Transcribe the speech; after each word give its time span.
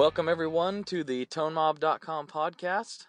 Welcome, 0.00 0.30
everyone, 0.30 0.84
to 0.84 1.04
the 1.04 1.26
ToneMob.com 1.26 2.26
podcast, 2.26 3.04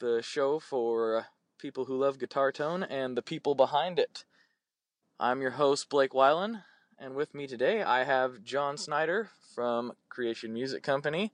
the 0.00 0.20
show 0.20 0.58
for 0.58 1.26
people 1.60 1.84
who 1.84 1.96
love 1.96 2.18
guitar 2.18 2.50
tone 2.50 2.82
and 2.82 3.16
the 3.16 3.22
people 3.22 3.54
behind 3.54 4.00
it. 4.00 4.24
I'm 5.20 5.40
your 5.40 5.52
host, 5.52 5.88
Blake 5.88 6.10
Weiland, 6.10 6.64
and 6.98 7.14
with 7.14 7.36
me 7.36 7.46
today 7.46 7.84
I 7.84 8.02
have 8.02 8.42
John 8.42 8.76
Snyder 8.76 9.30
from 9.54 9.92
Creation 10.08 10.52
Music 10.52 10.82
Company, 10.82 11.32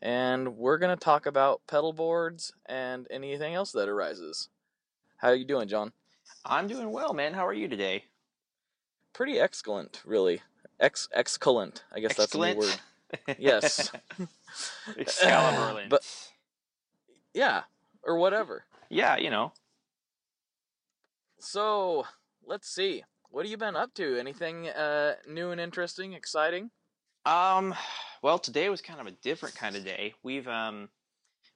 and 0.00 0.56
we're 0.56 0.78
going 0.78 0.96
to 0.96 1.04
talk 1.04 1.26
about 1.26 1.62
pedal 1.66 1.92
boards 1.92 2.52
and 2.64 3.08
anything 3.10 3.54
else 3.54 3.72
that 3.72 3.88
arises. 3.88 4.50
How 5.16 5.30
are 5.30 5.34
you 5.34 5.44
doing, 5.44 5.66
John? 5.66 5.90
I'm 6.44 6.68
doing 6.68 6.92
well, 6.92 7.12
man. 7.12 7.34
How 7.34 7.44
are 7.44 7.52
you 7.52 7.66
today? 7.66 8.04
Pretty 9.12 9.40
excellent, 9.40 10.00
really. 10.04 10.42
Ex 10.78 11.08
excellent. 11.12 11.82
I 11.92 11.98
guess 11.98 12.14
that's 12.14 12.36
a 12.36 12.38
new 12.38 12.54
word. 12.54 12.80
Yes. 13.38 13.90
Excalibur. 14.98 15.86
But- 15.88 16.06
Yeah, 17.34 17.62
or 18.02 18.16
whatever. 18.18 18.64
yeah, 18.90 19.16
you 19.16 19.30
know. 19.30 19.52
So, 21.38 22.06
let's 22.46 22.68
see. 22.68 23.04
What 23.30 23.44
have 23.44 23.50
you 23.50 23.56
been 23.56 23.76
up 23.76 23.94
to? 23.94 24.18
Anything 24.18 24.68
uh, 24.68 25.14
new 25.28 25.50
and 25.50 25.60
interesting, 25.60 26.12
exciting? 26.12 26.70
Um, 27.24 27.74
well, 28.22 28.38
today 28.38 28.68
was 28.68 28.80
kind 28.82 29.00
of 29.00 29.06
a 29.06 29.12
different 29.22 29.54
kind 29.54 29.74
of 29.76 29.84
day. 29.84 30.14
We've 30.22 30.46
um, 30.48 30.88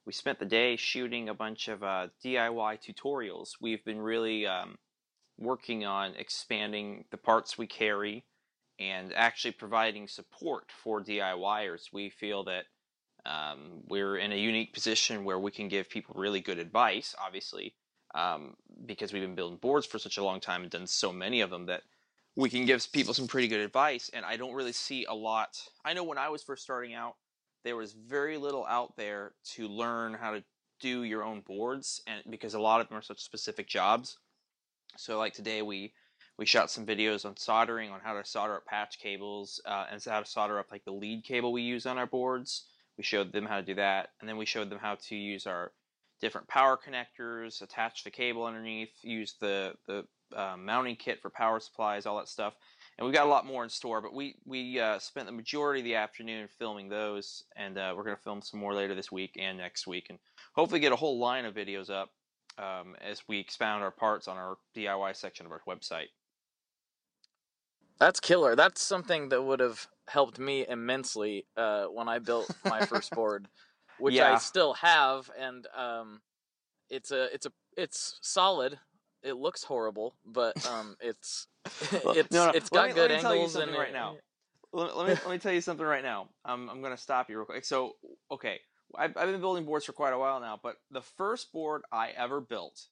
we 0.05 0.13
spent 0.13 0.39
the 0.39 0.45
day 0.45 0.75
shooting 0.75 1.29
a 1.29 1.33
bunch 1.33 1.67
of 1.67 1.83
uh, 1.83 2.07
DIY 2.23 2.79
tutorials. 2.81 3.51
We've 3.61 3.83
been 3.85 3.99
really 3.99 4.47
um, 4.47 4.77
working 5.37 5.85
on 5.85 6.15
expanding 6.15 7.05
the 7.11 7.17
parts 7.17 7.57
we 7.57 7.67
carry 7.67 8.25
and 8.79 9.13
actually 9.15 9.51
providing 9.51 10.07
support 10.07 10.65
for 10.83 11.01
DIYers. 11.01 11.91
We 11.91 12.09
feel 12.09 12.43
that 12.45 12.65
um, 13.25 13.83
we're 13.87 14.17
in 14.17 14.31
a 14.31 14.37
unique 14.37 14.73
position 14.73 15.23
where 15.23 15.39
we 15.39 15.51
can 15.51 15.67
give 15.67 15.89
people 15.89 16.15
really 16.17 16.41
good 16.41 16.59
advice, 16.59 17.15
obviously, 17.23 17.73
um, 18.15 18.55
because 18.85 19.11
we've 19.11 19.21
been 19.21 19.35
building 19.35 19.57
boards 19.57 19.85
for 19.85 19.99
such 19.99 20.17
a 20.17 20.23
long 20.23 20.39
time 20.39 20.61
and 20.61 20.71
done 20.71 20.87
so 20.87 21.11
many 21.11 21.41
of 21.41 21.49
them 21.49 21.65
that 21.65 21.83
we 22.35 22.49
can 22.49 22.65
give 22.65 22.89
people 22.91 23.13
some 23.13 23.27
pretty 23.27 23.47
good 23.47 23.59
advice. 23.59 24.09
And 24.13 24.23
I 24.23 24.37
don't 24.37 24.53
really 24.53 24.71
see 24.71 25.05
a 25.05 25.13
lot. 25.13 25.59
I 25.83 25.93
know 25.93 26.03
when 26.03 26.19
I 26.19 26.29
was 26.29 26.43
first 26.43 26.63
starting 26.63 26.93
out, 26.93 27.15
there 27.63 27.75
was 27.75 27.93
very 27.93 28.37
little 28.37 28.65
out 28.65 28.95
there 28.95 29.33
to 29.55 29.67
learn 29.67 30.13
how 30.13 30.31
to 30.31 30.43
do 30.79 31.03
your 31.03 31.23
own 31.23 31.41
boards, 31.41 32.01
and 32.07 32.21
because 32.29 32.53
a 32.53 32.59
lot 32.59 32.79
of 32.79 32.87
them 32.87 32.97
are 32.97 33.01
such 33.01 33.21
specific 33.21 33.67
jobs. 33.67 34.19
So, 34.95 35.17
like 35.17 35.33
today, 35.33 35.61
we 35.61 35.93
we 36.37 36.45
shot 36.45 36.69
some 36.69 36.85
videos 36.85 37.25
on 37.25 37.35
soldering, 37.37 37.91
on 37.91 37.99
how 38.01 38.13
to 38.13 38.25
solder 38.25 38.55
up 38.55 38.65
patch 38.65 38.99
cables, 38.99 39.59
uh, 39.65 39.85
and 39.91 40.03
how 40.03 40.19
to 40.19 40.25
solder 40.25 40.59
up 40.59 40.71
like 40.71 40.85
the 40.85 40.91
lead 40.91 41.23
cable 41.23 41.51
we 41.51 41.63
use 41.63 41.85
on 41.85 41.97
our 41.97 42.05
boards. 42.05 42.65
We 42.97 43.03
showed 43.03 43.31
them 43.31 43.45
how 43.45 43.57
to 43.57 43.65
do 43.65 43.75
that, 43.75 44.09
and 44.19 44.29
then 44.29 44.37
we 44.37 44.45
showed 44.45 44.69
them 44.69 44.79
how 44.79 44.95
to 44.95 45.15
use 45.15 45.47
our 45.47 45.71
different 46.19 46.47
power 46.47 46.77
connectors, 46.77 47.61
attach 47.61 48.03
the 48.03 48.11
cable 48.11 48.45
underneath, 48.45 48.89
use 49.01 49.35
the 49.39 49.73
the 49.87 50.05
uh, 50.35 50.57
mounting 50.57 50.95
kit 50.95 51.21
for 51.21 51.29
power 51.29 51.59
supplies, 51.59 52.05
all 52.05 52.17
that 52.17 52.27
stuff. 52.27 52.53
And 52.97 53.05
we've 53.05 53.15
got 53.15 53.27
a 53.27 53.29
lot 53.29 53.45
more 53.45 53.63
in 53.63 53.69
store, 53.69 54.01
but 54.01 54.13
we 54.13 54.35
we 54.45 54.79
uh, 54.79 54.99
spent 54.99 55.27
the 55.27 55.31
majority 55.31 55.81
of 55.81 55.85
the 55.85 55.95
afternoon 55.95 56.49
filming 56.57 56.89
those, 56.89 57.43
and 57.55 57.77
uh, 57.77 57.93
we're 57.95 58.03
going 58.03 58.15
to 58.15 58.21
film 58.21 58.41
some 58.41 58.59
more 58.59 58.73
later 58.73 58.95
this 58.95 59.11
week 59.11 59.37
and 59.39 59.57
next 59.57 59.87
week, 59.87 60.07
and 60.09 60.19
hopefully 60.53 60.79
get 60.79 60.91
a 60.91 60.95
whole 60.97 61.19
line 61.19 61.45
of 61.45 61.53
videos 61.53 61.89
up 61.89 62.09
um, 62.57 62.95
as 63.01 63.21
we 63.27 63.39
expound 63.39 63.83
our 63.83 63.91
parts 63.91 64.27
on 64.27 64.37
our 64.37 64.57
DIY 64.75 65.15
section 65.15 65.45
of 65.45 65.51
our 65.51 65.61
website. 65.67 66.07
That's 67.99 68.19
killer. 68.19 68.55
That's 68.55 68.81
something 68.81 69.29
that 69.29 69.43
would 69.43 69.59
have 69.59 69.87
helped 70.07 70.39
me 70.39 70.65
immensely 70.67 71.45
uh, 71.55 71.85
when 71.85 72.07
I 72.07 72.19
built 72.19 72.53
my 72.63 72.85
first 72.85 73.11
board, 73.15 73.47
which 73.99 74.19
I 74.19 74.37
still 74.37 74.73
have, 74.73 75.29
and 75.37 75.67
um, 75.75 76.21
it's 76.89 77.11
a 77.11 77.33
it's 77.33 77.45
a 77.45 77.51
it's 77.75 78.19
solid. 78.21 78.79
It 79.23 79.33
looks 79.33 79.63
horrible, 79.63 80.15
but 80.25 80.55
um, 80.67 80.95
it's 81.01 81.47
it's 81.91 82.31
no, 82.31 82.45
no, 82.45 82.51
it's 82.51 82.69
got 82.69 82.87
me- 82.87 82.93
good 82.93 83.11
let 83.11 83.17
me 83.17 83.21
tell 83.21 83.35
you 83.35 83.41
angles 83.41 83.55
and 83.55 83.71
right 83.71 83.93
now. 83.93 84.15
let, 84.73 84.95
let 84.95 85.07
me 85.07 85.13
let 85.13 85.31
me 85.31 85.37
tell 85.39 85.53
you 85.53 85.61
something 85.61 85.85
right 85.85 86.03
now. 86.03 86.29
I'm 86.45 86.69
I'm 86.69 86.81
gonna 86.81 86.97
stop 86.97 87.29
you 87.29 87.37
real 87.37 87.45
quick. 87.45 87.65
So 87.65 87.93
okay, 88.31 88.59
I've, 88.95 89.17
I've 89.17 89.31
been 89.31 89.41
building 89.41 89.65
boards 89.65 89.85
for 89.85 89.93
quite 89.93 90.13
a 90.13 90.17
while 90.17 90.39
now, 90.39 90.59
but 90.61 90.75
the 90.91 91.01
first 91.01 91.51
board 91.51 91.81
I 91.91 92.09
ever 92.09 92.39
built, 92.39 92.87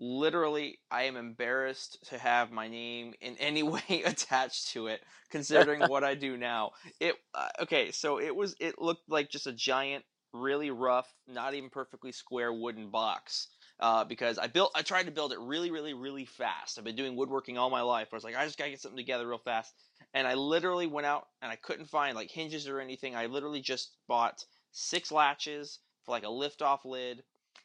literally, 0.00 0.80
I 0.90 1.04
am 1.04 1.16
embarrassed 1.16 1.98
to 2.08 2.18
have 2.18 2.50
my 2.50 2.66
name 2.66 3.14
in 3.20 3.36
any 3.38 3.62
way 3.64 4.02
attached 4.04 4.72
to 4.72 4.88
it, 4.88 5.00
considering 5.30 5.82
what 5.88 6.02
I 6.02 6.14
do 6.14 6.36
now. 6.36 6.72
It 6.98 7.14
uh, 7.34 7.48
okay, 7.62 7.92
so 7.92 8.18
it 8.18 8.34
was 8.34 8.56
it 8.60 8.80
looked 8.80 9.08
like 9.08 9.30
just 9.30 9.46
a 9.46 9.52
giant, 9.52 10.04
really 10.32 10.70
rough, 10.70 11.12
not 11.28 11.54
even 11.54 11.70
perfectly 11.70 12.12
square 12.12 12.52
wooden 12.52 12.90
box. 12.90 13.48
Uh, 13.78 14.04
because 14.04 14.36
I 14.36 14.46
built, 14.46 14.70
I 14.74 14.82
tried 14.82 15.06
to 15.06 15.10
build 15.10 15.32
it 15.32 15.38
really, 15.40 15.70
really, 15.70 15.94
really 15.94 16.26
fast. 16.26 16.76
I've 16.76 16.84
been 16.84 16.96
doing 16.96 17.16
woodworking 17.16 17.56
all 17.56 17.70
my 17.70 17.80
life. 17.80 18.08
I 18.12 18.16
was 18.16 18.24
like, 18.24 18.36
I 18.36 18.44
just 18.44 18.58
gotta 18.58 18.68
get 18.68 18.80
something 18.80 18.98
together 18.98 19.26
real 19.26 19.38
fast 19.38 19.72
and 20.14 20.26
I 20.26 20.34
literally 20.34 20.86
went 20.86 21.06
out 21.06 21.26
and 21.42 21.50
I 21.52 21.56
couldn't 21.56 21.86
find 21.86 22.16
like 22.16 22.30
hinges 22.30 22.68
or 22.68 22.80
anything. 22.80 23.14
I 23.14 23.26
literally 23.26 23.60
just 23.60 23.92
bought 24.08 24.44
six 24.72 25.12
latches 25.12 25.78
for 26.04 26.12
like 26.12 26.24
a 26.24 26.30
lift 26.30 26.62
off 26.62 26.84
lid, 26.84 27.22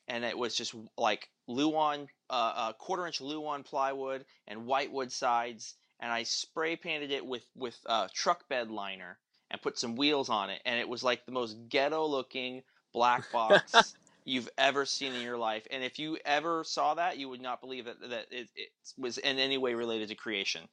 and 0.08 0.24
it 0.24 0.38
was 0.38 0.56
just 0.56 0.76
like 0.98 1.30
Luan, 1.48 2.08
uh, 2.30 2.54
uh, 2.56 2.74
quarter 2.74 3.06
inch 3.06 3.22
Luan 3.22 3.64
plywood 3.64 4.26
and 4.48 4.66
whitewood 4.66 5.12
sides, 5.12 5.76
and 6.00 6.12
I 6.12 6.24
spray 6.24 6.76
painted 6.76 7.12
it 7.12 7.26
with 7.26 7.46
with 7.56 7.78
uh, 7.86 8.08
truck 8.14 8.48
bed 8.50 8.70
liner 8.72 9.18
and 9.52 9.62
put 9.62 9.78
some 9.78 9.96
wheels 9.96 10.30
on 10.30 10.50
it, 10.50 10.62
and 10.66 10.80
it 10.80 10.88
was 10.88 11.04
like 11.04 11.26
the 11.26 11.32
most 11.32 11.58
ghetto 11.70 12.06
looking 12.06 12.64
black 12.94 13.32
box. 13.32 13.96
You've 14.28 14.50
ever 14.58 14.86
seen 14.86 15.14
in 15.14 15.22
your 15.22 15.38
life, 15.38 15.68
and 15.70 15.84
if 15.84 16.00
you 16.00 16.18
ever 16.26 16.64
saw 16.64 16.96
that, 16.96 17.20
you 17.20 17.30
would 17.30 17.42
not 17.42 17.62
believe 17.62 17.86
that 17.86 18.02
that 18.02 18.26
it, 18.32 18.50
it 18.56 18.70
was 18.98 19.20
in 19.20 19.38
any 19.38 19.60
way 19.60 19.76
related 19.76 20.10
to 20.10 20.16
creation. 20.16 20.68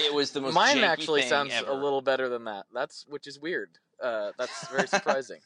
It 0.00 0.12
was 0.12 0.32
the 0.32 0.40
most. 0.40 0.54
Mine 0.54 0.78
actually 0.78 1.22
sounds 1.22 1.52
ever. 1.52 1.70
a 1.70 1.74
little 1.74 2.00
better 2.02 2.28
than 2.28 2.44
that. 2.44 2.66
That's 2.72 3.04
which 3.08 3.26
is 3.26 3.38
weird. 3.38 3.70
Uh, 4.02 4.32
that's 4.38 4.68
very 4.68 4.88
surprising. 4.88 5.38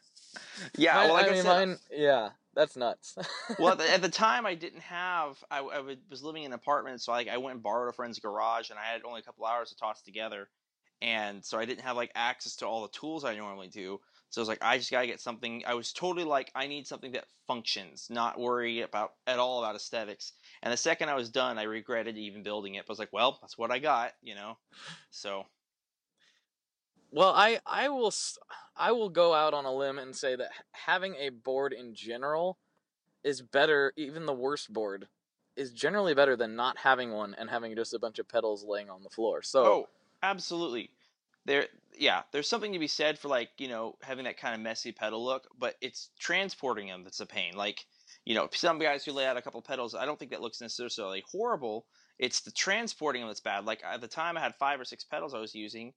Yeah, 0.76 0.94
Mine- 0.94 1.04
well, 1.04 1.14
like 1.14 1.26
I 1.26 1.28
I, 1.28 1.32
mean, 1.32 1.42
said, 1.42 1.68
mine. 1.68 1.78
Yeah, 1.90 2.28
that's 2.56 2.76
nuts. 2.76 3.16
well, 3.58 3.80
at 3.92 4.02
the, 4.02 4.08
time 4.08 4.46
I 4.46 4.54
didn't 4.54 4.80
have. 4.80 5.36
I, 5.50 5.60
I 5.60 5.96
was 6.10 6.22
living 6.22 6.44
in 6.44 6.52
an 6.52 6.54
apartment, 6.54 7.02
so 7.02 7.12
like 7.12 7.28
I 7.28 7.36
went 7.36 7.54
and 7.54 7.62
borrowed 7.62 7.90
a 7.90 7.92
friend's 7.92 8.18
garage, 8.18 8.70
and 8.70 8.78
I 8.78 8.92
had 8.92 9.02
only 9.04 9.20
a 9.20 9.22
couple 9.22 9.44
hours 9.44 9.68
to 9.68 9.76
toss 9.76 10.02
together, 10.02 10.48
and 11.02 11.44
so 11.44 11.58
I 11.58 11.66
didn't 11.66 11.84
have 11.84 11.96
like 11.96 12.10
access 12.14 12.56
to 12.56 12.66
all 12.66 12.82
the 12.82 12.88
tools 12.88 13.24
I 13.24 13.36
normally 13.36 13.68
do. 13.68 14.00
So 14.30 14.40
I 14.40 14.42
was 14.42 14.48
like, 14.48 14.62
I 14.64 14.78
just 14.78 14.90
gotta 14.90 15.06
get 15.06 15.20
something. 15.20 15.62
I 15.66 15.74
was 15.74 15.92
totally 15.92 16.24
like, 16.24 16.50
I 16.54 16.66
need 16.66 16.86
something 16.86 17.12
that 17.12 17.26
functions, 17.46 18.08
not 18.10 18.40
worry 18.40 18.80
about 18.80 19.12
at 19.26 19.38
all 19.38 19.62
about 19.62 19.76
aesthetics. 19.76 20.32
And 20.62 20.72
the 20.72 20.76
second 20.76 21.10
I 21.10 21.14
was 21.14 21.30
done, 21.30 21.58
I 21.58 21.62
regretted 21.62 22.16
even 22.16 22.42
building 22.42 22.74
it. 22.74 22.86
But 22.86 22.90
I 22.90 22.94
was 22.94 22.98
like, 22.98 23.12
well, 23.12 23.38
that's 23.40 23.56
what 23.56 23.70
I 23.70 23.78
got, 23.78 24.12
you 24.22 24.34
know. 24.34 24.58
So 25.10 25.44
Well, 27.10 27.32
I 27.34 27.60
I 27.66 27.88
will 27.88 28.12
I 28.76 28.92
will 28.92 29.08
go 29.08 29.34
out 29.34 29.54
on 29.54 29.64
a 29.64 29.74
limb 29.74 29.98
and 29.98 30.14
say 30.14 30.36
that 30.36 30.50
having 30.72 31.14
a 31.16 31.30
board 31.30 31.72
in 31.72 31.94
general 31.94 32.58
is 33.24 33.42
better. 33.42 33.92
Even 33.96 34.26
the 34.26 34.34
worst 34.34 34.72
board 34.72 35.08
is 35.56 35.72
generally 35.72 36.14
better 36.14 36.36
than 36.36 36.54
not 36.54 36.78
having 36.78 37.12
one 37.12 37.34
and 37.34 37.48
having 37.48 37.74
just 37.74 37.94
a 37.94 37.98
bunch 37.98 38.18
of 38.18 38.28
pedals 38.28 38.64
laying 38.64 38.90
on 38.90 39.02
the 39.02 39.10
floor. 39.10 39.42
So 39.42 39.64
Oh, 39.64 39.88
absolutely. 40.22 40.90
There, 41.46 41.66
yeah, 41.96 42.22
there's 42.32 42.48
something 42.48 42.72
to 42.72 42.78
be 42.78 42.88
said 42.88 43.18
for 43.18 43.28
like 43.28 43.50
you 43.58 43.68
know 43.68 43.96
having 44.02 44.24
that 44.24 44.36
kind 44.36 44.54
of 44.54 44.60
messy 44.60 44.92
pedal 44.92 45.24
look, 45.24 45.48
but 45.58 45.76
it's 45.80 46.10
transporting 46.18 46.88
them 46.88 47.04
that's 47.04 47.20
a 47.20 47.26
pain. 47.26 47.54
Like 47.56 47.86
you 48.24 48.34
know, 48.34 48.48
some 48.52 48.78
guys 48.78 49.04
who 49.04 49.12
lay 49.12 49.26
out 49.26 49.36
a 49.36 49.42
couple 49.42 49.62
pedals, 49.62 49.94
I 49.94 50.04
don't 50.04 50.18
think 50.18 50.32
that 50.32 50.42
looks 50.42 50.60
necessarily 50.60 51.22
horrible. 51.30 51.86
It's 52.18 52.40
the 52.40 52.50
transporting 52.50 53.22
them 53.22 53.28
that's 53.28 53.40
bad. 53.40 53.64
Like 53.64 53.82
at 53.84 54.00
the 54.00 54.08
time, 54.08 54.36
I 54.36 54.40
had 54.40 54.54
five 54.56 54.80
or 54.80 54.84
six 54.84 55.04
pedals 55.04 55.32
I 55.32 55.38
was 55.38 55.54
using, 55.54 55.92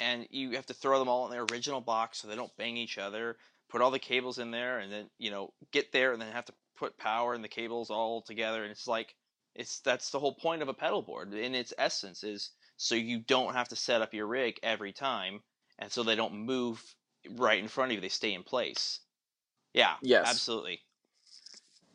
and 0.00 0.26
you 0.30 0.52
have 0.52 0.66
to 0.66 0.74
throw 0.74 0.98
them 0.98 1.08
all 1.08 1.26
in 1.26 1.30
their 1.30 1.46
original 1.50 1.80
box 1.80 2.18
so 2.18 2.28
they 2.28 2.36
don't 2.36 2.56
bang 2.56 2.76
each 2.76 2.98
other. 2.98 3.36
Put 3.68 3.80
all 3.80 3.90
the 3.90 3.98
cables 3.98 4.38
in 4.38 4.50
there, 4.50 4.78
and 4.78 4.92
then 4.92 5.10
you 5.18 5.30
know 5.30 5.52
get 5.72 5.92
there, 5.92 6.12
and 6.12 6.20
then 6.20 6.32
have 6.32 6.46
to 6.46 6.54
put 6.76 6.98
power 6.98 7.34
and 7.34 7.42
the 7.42 7.48
cables 7.48 7.90
all 7.90 8.22
together. 8.22 8.62
And 8.62 8.70
it's 8.70 8.86
like 8.86 9.14
it's 9.54 9.80
that's 9.80 10.10
the 10.10 10.18
whole 10.18 10.34
point 10.34 10.62
of 10.62 10.68
a 10.68 10.74
pedal 10.74 11.02
board 11.02 11.32
in 11.32 11.54
its 11.54 11.72
essence 11.78 12.24
is 12.24 12.50
so 12.76 12.94
you 12.94 13.20
don't 13.20 13.54
have 13.54 13.68
to 13.68 13.76
set 13.76 14.02
up 14.02 14.14
your 14.14 14.26
rig 14.26 14.58
every 14.62 14.92
time, 14.92 15.40
and 15.78 15.90
so 15.90 16.02
they 16.02 16.16
don't 16.16 16.34
move 16.34 16.82
right 17.36 17.62
in 17.62 17.68
front 17.68 17.90
of 17.90 17.96
you. 17.96 18.00
They 18.00 18.08
stay 18.08 18.34
in 18.34 18.42
place. 18.42 19.00
Yeah. 19.72 19.94
Yes. 20.02 20.28
Absolutely. 20.28 20.80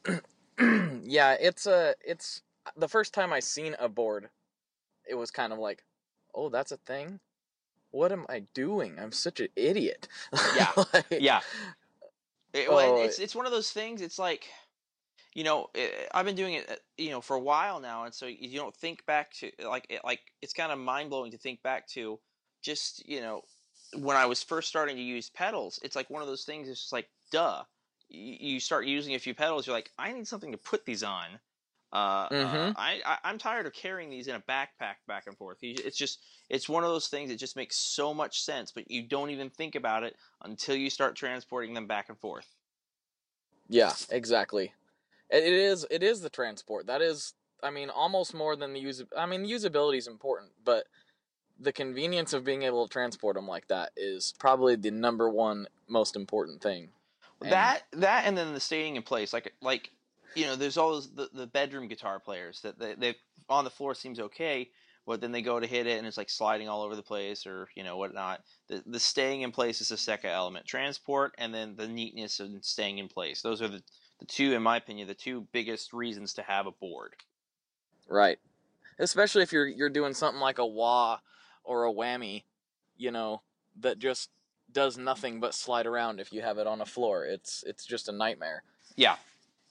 yeah, 1.03 1.35
it's 1.39 1.65
a 1.65 1.95
it's 2.05 2.41
the 2.75 2.87
first 2.87 3.13
time 3.13 3.33
I 3.33 3.39
seen 3.39 3.75
a 3.79 3.89
board, 3.89 4.29
it 5.07 5.15
was 5.15 5.31
kind 5.31 5.53
of 5.53 5.59
like, 5.59 5.83
oh, 6.33 6.49
that's 6.49 6.71
a 6.71 6.77
thing. 6.77 7.19
What 7.91 8.12
am 8.12 8.25
I 8.30 8.44
doing? 8.53 9.00
I'm 9.00 9.12
such 9.12 9.39
an 9.39 9.50
idiot. 9.56 10.07
Yeah. 10.56 10.71
Like, 10.94 11.06
Yeah. 11.12 11.41
It- 12.53 12.69
well, 12.69 12.97
Oh, 12.97 13.03
it's 13.03 13.19
it's 13.19 13.36
one 13.36 13.45
of 13.45 13.51
those 13.51 13.71
things. 13.71 14.01
It's 14.01 14.18
like, 14.19 14.47
you 15.33 15.44
know, 15.44 15.69
eh, 15.75 15.89
I've 16.13 16.25
been 16.25 16.36
doing 16.36 16.56
it, 16.56 16.69
uh, 16.69 16.75
you 16.97 17.12
know, 17.12 17.21
for 17.21 17.36
a 17.36 17.39
while 17.39 17.80
now, 17.80 18.06
and 18.06 18.13
so 18.13 18.25
you 18.25 18.57
don't 18.59 18.75
think 18.75 19.06
back 19.06 19.31
to 19.36 19.51
like 19.63 19.86
it, 19.89 20.01
like 20.03 20.21
it's 20.41 20.53
kind 20.53 20.71
of 20.71 20.80
mind 20.80 21.09
blowing 21.09 21.31
to 21.31 21.38
think 21.38 21.62
back 21.62 21.88
to 21.89 22.19
just 22.62 23.07
you 23.07 23.21
know 23.21 23.44
when 23.97 24.18
I 24.18 24.25
was 24.25 24.44
first 24.44 24.68
starting 24.68 24.95
to 24.95 25.01
use 25.01 25.30
pedals. 25.30 25.80
It's 25.83 25.95
like 25.95 26.09
one 26.09 26.21
of 26.21 26.27
those 26.27 26.44
things. 26.44 26.68
It's 26.69 26.80
just 26.81 26.94
like, 26.94 27.09
duh. 27.31 27.63
You, 28.12 28.38
you 28.39 28.59
start 28.59 28.88
using 28.88 29.13
a 29.13 29.19
few 29.19 29.35
pedals, 29.35 29.68
you're 29.68 29.75
like, 29.75 29.92
I 30.00 30.12
need 30.12 30.27
something 30.27 30.51
to 30.51 30.57
put 30.57 30.83
these 30.83 31.03
on. 31.03 31.39
Uh, 31.91 31.95
uh, 31.95 32.30
Mhm. 32.31 32.74
I, 32.77 33.01
I 33.06 33.18
I'm 33.24 33.38
tired 33.38 33.65
of 33.65 33.74
carrying 33.74 34.09
these 34.09 34.27
in 34.27 34.36
a 34.36 34.41
backpack 34.41 34.95
back 35.07 35.25
and 35.27 35.36
forth. 35.38 35.57
It's 35.62 35.97
just 35.97 36.19
it's 36.50 36.69
one 36.69 36.83
of 36.83 36.89
those 36.89 37.07
things 37.07 37.30
that 37.30 37.38
just 37.38 37.56
makes 37.56 37.77
so 37.77 38.13
much 38.13 38.41
sense, 38.41 38.71
but 38.71 38.89
you 38.91 39.03
don't 39.03 39.31
even 39.31 39.50
think 39.50 39.75
about 39.75 40.03
it 40.03 40.15
until 40.44 40.75
you 40.75 40.89
start 40.89 41.15
transporting 41.15 41.74
them 41.74 41.88
back 41.88 42.09
and 42.09 42.19
forth. 42.19 42.47
Yeah, 43.69 43.94
exactly. 44.09 44.74
It 45.30 45.44
it 45.44 45.53
is 45.53 45.86
it 45.89 46.03
is 46.03 46.21
the 46.21 46.30
transport. 46.30 46.88
That 46.88 47.01
is 47.01 47.33
I 47.63 47.71
mean 47.71 47.89
almost 47.89 48.33
more 48.33 48.56
than 48.56 48.74
the 48.74 48.80
use 48.80 49.03
I 49.18 49.25
mean 49.25 49.45
usability 49.45 49.97
is 49.97 50.07
important, 50.07 50.51
but 50.63 50.85
the 51.59 51.74
convenience 51.74 52.33
of 52.33 52.44
being 52.44 52.63
able 52.63 52.88
to 52.88 52.92
transport 52.92 53.35
them 53.35 53.47
like 53.47 53.68
that 53.68 53.92
is 53.97 54.33
probably 54.39 54.75
the 54.75 54.92
number 54.92 55.30
one 55.30 55.68
most 55.88 56.15
important 56.15 56.62
thing. 56.62 56.89
And- 57.42 57.51
that 57.51 57.83
that 57.94 58.25
and 58.25 58.38
then 58.38 58.53
the 58.53 58.59
staying 58.59 58.95
in 58.95 59.03
place 59.03 59.33
like 59.33 59.53
like 59.62 59.92
you 60.35 60.45
know 60.45 60.55
there's 60.55 60.77
all 60.77 60.93
those 60.93 61.13
the, 61.13 61.29
the 61.33 61.47
bedroom 61.47 61.87
guitar 61.87 62.19
players 62.19 62.61
that 62.61 62.79
they, 62.79 62.95
they 62.95 63.15
on 63.49 63.63
the 63.63 63.69
floor 63.69 63.93
seems 63.93 64.19
okay 64.19 64.69
but 65.05 65.21
then 65.21 65.31
they 65.31 65.41
go 65.41 65.59
to 65.59 65.65
hit 65.65 65.87
it 65.87 65.97
and 65.97 66.05
it's 66.05 66.17
like 66.17 66.29
sliding 66.29 66.69
all 66.69 66.83
over 66.83 66.95
the 66.95 67.01
place 67.01 67.47
or 67.47 67.67
you 67.75 67.83
know 67.83 67.97
whatnot 67.97 68.41
the, 68.67 68.83
the 68.85 68.99
staying 68.99 69.41
in 69.41 69.51
place 69.51 69.81
is 69.81 69.89
the 69.89 69.97
second 69.97 70.29
element 70.31 70.65
transport 70.65 71.33
and 71.37 71.53
then 71.53 71.75
the 71.75 71.87
neatness 71.87 72.39
and 72.39 72.63
staying 72.63 72.97
in 72.97 73.07
place 73.07 73.41
those 73.41 73.61
are 73.61 73.67
the, 73.67 73.81
the 74.19 74.25
two 74.25 74.53
in 74.53 74.61
my 74.61 74.77
opinion 74.77 75.07
the 75.07 75.13
two 75.13 75.47
biggest 75.51 75.93
reasons 75.93 76.33
to 76.33 76.41
have 76.43 76.67
a 76.67 76.71
board 76.71 77.15
Right. 78.09 78.39
Especially 78.97 79.43
if 79.43 79.53
you're 79.53 79.67
you're 79.67 79.89
doing 79.89 80.13
something 80.13 80.41
like 80.41 80.57
a 80.57 80.65
wah 80.65 81.19
or 81.63 81.85
a 81.85 81.93
whammy, 81.93 82.43
you 82.97 83.11
know, 83.11 83.43
that 83.79 83.99
just 83.99 84.29
does 84.71 84.97
nothing 84.97 85.39
but 85.39 85.53
slide 85.53 85.85
around 85.85 86.19
if 86.19 86.33
you 86.33 86.41
have 86.41 86.57
it 86.57 86.67
on 86.67 86.81
a 86.81 86.85
floor. 86.85 87.23
It's 87.23 87.63
it's 87.65 87.85
just 87.85 88.09
a 88.09 88.11
nightmare. 88.11 88.63
yeah 88.97 89.15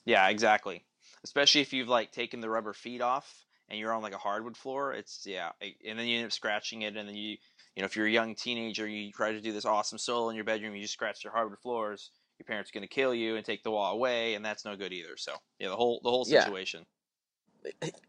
yeah 0.05 0.29
exactly 0.29 0.85
especially 1.25 1.61
if 1.61 1.73
you've 1.73 1.89
like 1.89 2.13
taken 2.13 2.41
the 2.41 2.51
rubber 2.51 2.73
feet 2.73 3.01
off 3.01 3.45
and 3.69 3.79
you're 3.79 3.93
on 3.93 4.03
like 4.03 4.15
a 4.15 4.19
hardwood 4.19 4.57
floor 4.57 4.93
it's 4.93 5.25
yeah 5.27 5.51
and 5.63 5.99
then 5.99 6.07
you 6.07 6.19
end 6.19 6.27
up 6.27 6.33
scratching 6.33 6.83
it 6.83 6.97
and 6.97 7.09
then 7.09 7.17
you 7.17 7.37
you 7.77 7.83
know 7.83 7.87
if 7.87 7.97
you're 7.97 8.07
a 8.07 8.11
young 8.11 8.35
teenager 8.35 8.87
you 8.89 9.13
try 9.13 9.33
to 9.33 9.41
do 9.41 9.53
this 9.53 9.65
awesome 9.65 9.99
solo 9.99 10.31
in 10.31 10.37
your 10.37 10.45
bedroom 10.45 10.75
you 10.75 10.83
just 10.83 10.95
scratch 10.95 11.25
your 11.25 11.33
hardwood 11.33 11.59
floors 11.61 12.11
your 12.39 12.47
parents 12.47 12.71
are 12.71 12.75
going 12.75 12.83
to 12.83 12.89
kill 12.95 13.15
you 13.15 13.37
and 13.37 13.45
take 13.45 13.63
the 13.63 13.71
wall 13.71 13.95
away 13.95 14.35
and 14.35 14.45
that's 14.45 14.65
no 14.65 14.77
good 14.77 14.93
either 14.93 15.17
so 15.17 15.35
yeah 15.59 15.69
the 15.69 15.77
whole 15.77 16.01
the 16.03 16.11
whole 16.11 16.25
Yeah. 16.27 16.41
situation 16.41 16.87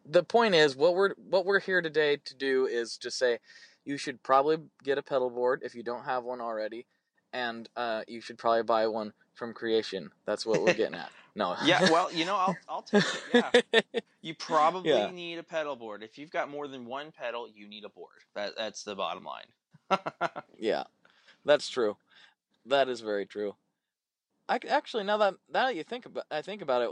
The 0.05 0.23
point 0.23 0.55
is 0.55 0.75
what 0.75 0.95
we're 0.95 1.15
what 1.17 1.45
we're 1.45 1.59
here 1.59 1.81
today 1.81 2.17
to 2.25 2.35
do 2.35 2.65
is 2.67 2.97
to 2.99 3.11
say 3.11 3.39
you 3.85 3.97
should 3.97 4.23
probably 4.23 4.57
get 4.83 4.97
a 4.97 5.03
pedal 5.03 5.29
board 5.29 5.61
if 5.63 5.75
you 5.75 5.83
don't 5.83 6.05
have 6.05 6.23
one 6.23 6.41
already 6.41 6.87
and 7.33 7.69
uh, 7.75 8.03
you 8.07 8.21
should 8.21 8.37
probably 8.37 8.63
buy 8.63 8.87
one 8.87 9.13
from 9.35 9.53
Creation. 9.53 10.11
That's 10.25 10.45
what 10.45 10.61
we're 10.61 10.73
getting 10.73 10.95
at. 10.95 11.11
No. 11.39 11.55
yeah 11.65 11.89
well 11.89 12.11
you 12.11 12.25
know 12.25 12.35
i'll, 12.35 12.57
I'll 12.67 12.81
take 12.83 13.03
it 13.15 13.23
yeah 13.33 13.49
you 14.21 14.35
probably 14.35 14.89
Yeah. 14.89 15.11
need 15.11 15.39
a 15.39 15.43
pedal 15.43 15.75
board 15.75 16.03
if 16.03 16.17
you've 16.17 16.29
got 16.29 16.49
more 16.49 16.67
than 16.67 16.85
one 16.85 17.11
pedal 17.11 17.47
you 17.49 17.67
need 17.67 17.85
a 17.85 17.89
board 17.89 18.19
that 18.35 18.53
that's 18.57 18.83
the 18.83 18.95
bottom 18.95 19.23
line 19.23 19.45
Yeah, 20.59 20.83
that's 21.45 21.69
true. 21.69 21.97
That 22.65 22.89
is 22.89 23.01
very 23.01 23.25
true. 23.25 23.55
I 24.47 24.59
actually 24.67 25.03
now 25.03 25.17
that 25.17 25.35
now 25.51 25.65
that 25.67 25.75
you 25.75 25.83
think 25.83 26.05
about 26.05 26.25
I 26.29 26.41
think 26.41 26.61
about 26.61 26.81
it, 26.81 26.89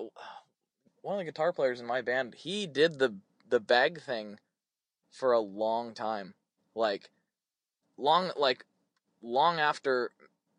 one 1.01 1.15
of 1.15 1.19
the 1.19 1.25
guitar 1.25 1.51
players 1.51 1.79
in 1.79 1.85
my 1.85 2.01
band 2.01 2.35
he 2.35 2.65
did 2.65 2.99
the 2.99 3.15
the 3.47 3.59
bag 3.59 4.01
thing 4.01 4.39
for 5.11 5.33
a 5.33 5.39
long 5.39 5.93
time, 5.93 6.33
like 6.75 7.09
long 7.97 8.31
like 8.37 8.65
long 9.21 9.59
after. 9.59 10.11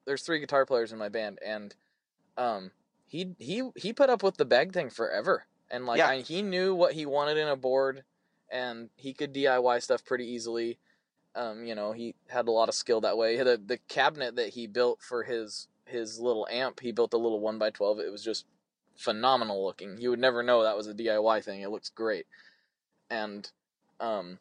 There's 0.04 0.22
three 0.22 0.40
guitar 0.40 0.64
players 0.66 0.92
in 0.92 0.98
my 0.98 1.08
band, 1.08 1.38
and 1.44 1.74
um 2.36 2.70
he 3.08 3.34
he 3.38 3.68
he 3.76 3.92
put 3.92 4.10
up 4.10 4.22
with 4.22 4.36
the 4.36 4.44
bag 4.44 4.72
thing 4.72 4.90
forever, 4.90 5.46
and 5.70 5.86
like 5.86 5.98
Yeah. 5.98 6.08
I, 6.08 6.20
he 6.20 6.42
knew 6.42 6.74
what 6.74 6.92
he 6.92 7.06
wanted 7.06 7.36
in 7.38 7.48
a 7.48 7.56
board, 7.56 8.04
and 8.50 8.90
he 8.96 9.14
could 9.14 9.34
DIY 9.34 9.82
stuff 9.82 10.04
pretty 10.04 10.26
easily 10.26 10.78
um, 11.38 11.64
you 11.64 11.74
know, 11.74 11.92
he 11.92 12.14
had 12.28 12.48
a 12.48 12.52
lot 12.52 12.68
of 12.68 12.74
skill 12.74 13.00
that 13.02 13.16
way. 13.16 13.36
The 13.36 13.60
the 13.64 13.78
cabinet 13.88 14.36
that 14.36 14.50
he 14.50 14.66
built 14.66 15.00
for 15.00 15.22
his 15.22 15.68
his 15.86 16.18
little 16.18 16.46
amp, 16.50 16.80
he 16.80 16.92
built 16.92 17.14
a 17.14 17.18
little 17.18 17.40
one 17.40 17.58
by 17.58 17.70
twelve. 17.70 18.00
It 18.00 18.10
was 18.10 18.24
just 18.24 18.46
phenomenal 18.96 19.64
looking. 19.64 19.98
You 19.98 20.10
would 20.10 20.18
never 20.18 20.42
know 20.42 20.62
that 20.62 20.76
was 20.76 20.88
a 20.88 20.94
DIY 20.94 21.44
thing. 21.44 21.60
It 21.60 21.70
looks 21.70 21.90
great, 21.90 22.26
and 23.08 23.48
um, 24.00 24.38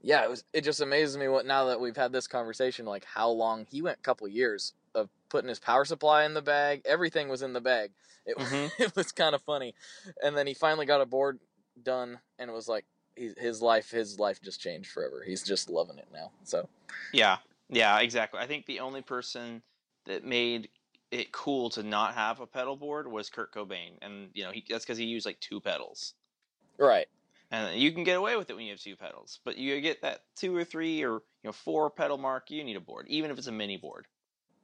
yeah, 0.00 0.24
it 0.24 0.30
was. 0.30 0.44
It 0.54 0.62
just 0.62 0.80
amazes 0.80 1.18
me 1.18 1.28
what 1.28 1.44
now 1.44 1.66
that 1.66 1.80
we've 1.80 1.96
had 1.96 2.12
this 2.12 2.26
conversation, 2.26 2.86
like 2.86 3.04
how 3.04 3.28
long 3.28 3.66
he 3.70 3.82
went. 3.82 3.98
A 3.98 4.02
couple 4.02 4.26
years 4.26 4.72
of 4.94 5.08
putting 5.28 5.48
his 5.48 5.58
power 5.58 5.84
supply 5.84 6.24
in 6.24 6.34
the 6.34 6.42
bag. 6.42 6.82
Everything 6.84 7.28
was 7.28 7.42
in 7.42 7.52
the 7.52 7.60
bag. 7.60 7.92
It 8.26 8.36
Mhm. 8.36 8.70
it 8.78 8.96
was 8.96 9.12
kind 9.12 9.34
of 9.34 9.42
funny, 9.42 9.74
and 10.22 10.36
then 10.36 10.46
he 10.46 10.54
finally 10.54 10.86
got 10.86 11.00
a 11.00 11.06
board 11.06 11.40
done, 11.82 12.20
and 12.38 12.50
it 12.50 12.52
was 12.52 12.68
like 12.68 12.84
he, 13.16 13.32
his 13.36 13.62
life 13.62 13.90
his 13.90 14.18
life 14.18 14.40
just 14.42 14.60
changed 14.60 14.90
forever. 14.90 15.22
He's 15.24 15.42
just 15.42 15.70
loving 15.70 15.98
it 15.98 16.08
now. 16.12 16.32
So 16.44 16.68
Yeah, 17.12 17.38
yeah, 17.68 17.98
exactly. 18.00 18.40
I 18.40 18.46
think 18.46 18.66
the 18.66 18.80
only 18.80 19.02
person 19.02 19.62
that 20.06 20.24
made 20.24 20.68
it 21.10 21.32
cool 21.32 21.70
to 21.70 21.82
not 21.82 22.14
have 22.14 22.40
a 22.40 22.46
pedal 22.46 22.76
board 22.76 23.08
was 23.10 23.30
Kurt 23.30 23.52
Cobain, 23.52 23.92
and 24.02 24.30
you 24.34 24.44
know 24.44 24.50
he, 24.52 24.64
that's 24.68 24.84
because 24.84 24.98
he 24.98 25.04
used 25.04 25.26
like 25.26 25.40
two 25.40 25.60
pedals, 25.60 26.14
right, 26.78 27.08
and 27.50 27.80
you 27.80 27.92
can 27.92 28.04
get 28.04 28.16
away 28.16 28.36
with 28.36 28.50
it 28.50 28.54
when 28.54 28.64
you 28.64 28.72
have 28.72 28.80
two 28.80 28.96
pedals. 28.96 29.40
But 29.44 29.58
you 29.58 29.80
get 29.80 30.02
that 30.02 30.24
two 30.36 30.54
or 30.56 30.64
three 30.64 31.02
or 31.02 31.14
you 31.14 31.22
know 31.44 31.52
four 31.52 31.90
pedal 31.90 32.18
mark, 32.18 32.50
you 32.50 32.62
need 32.62 32.76
a 32.76 32.80
board, 32.80 33.06
even 33.08 33.30
if 33.30 33.38
it's 33.38 33.48
a 33.48 33.52
mini 33.52 33.76
board. 33.76 34.06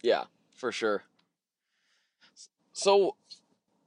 Yeah, 0.02 0.24
for 0.54 0.72
sure. 0.72 1.02
So 2.72 3.16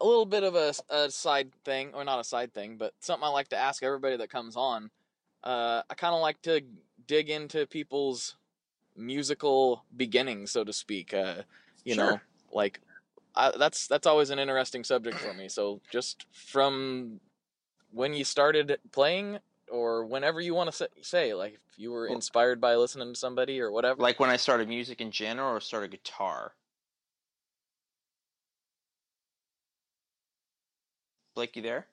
a 0.02 0.06
little 0.06 0.26
bit 0.26 0.44
of 0.44 0.56
a, 0.56 0.74
a 0.90 1.12
side 1.12 1.52
thing, 1.64 1.92
or 1.94 2.04
not 2.04 2.20
a 2.20 2.24
side 2.24 2.54
thing, 2.54 2.78
but 2.78 2.94
something 3.00 3.26
I 3.26 3.30
like 3.30 3.50
to 3.50 3.58
ask 3.58 3.84
everybody 3.84 4.18
that 4.18 4.30
comes 4.30 4.56
on. 4.56 4.90
Uh, 5.44 5.84
I 5.90 5.94
kind 5.94 6.14
of 6.14 6.22
like 6.22 6.42
to 6.44 6.62
dig 7.08 7.30
into 7.30 7.66
people's 7.68 8.36
musical 8.96 9.86
beginnings, 9.96 10.52
so 10.52 10.64
to 10.64 10.74
speak. 10.74 11.14
Uh, 11.14 11.44
you 11.84 11.96
know, 11.96 12.20
like 12.52 12.82
I, 13.36 13.52
that's 13.58 13.88
that's 13.88 14.08
always 14.08 14.30
an 14.30 14.40
interesting 14.40 14.84
subject 14.84 15.18
for 15.18 15.34
me. 15.34 15.50
So 15.50 15.82
just 15.92 16.26
from 16.34 17.20
when 17.92 18.14
you 18.14 18.24
started 18.24 18.80
playing, 18.92 19.40
or 19.72 20.06
whenever 20.06 20.42
you 20.42 20.54
want 20.54 20.70
to 20.70 20.76
say, 20.76 20.88
say, 21.02 21.34
like 21.34 21.54
if 21.54 21.80
you 21.80 21.92
were 21.92 22.08
inspired 22.08 22.60
by 22.60 22.76
listening 22.76 23.14
to 23.14 23.20
somebody 23.20 23.62
or 23.62 23.72
whatever. 23.72 24.02
Like 24.02 24.20
when 24.20 24.30
I 24.30 24.38
started 24.38 24.68
music 24.68 25.02
in 25.02 25.12
general, 25.12 25.56
or 25.56 25.60
started 25.60 25.92
guitar. 25.92 26.54
Blake, 31.36 31.56
you 31.56 31.62
there? 31.62 31.88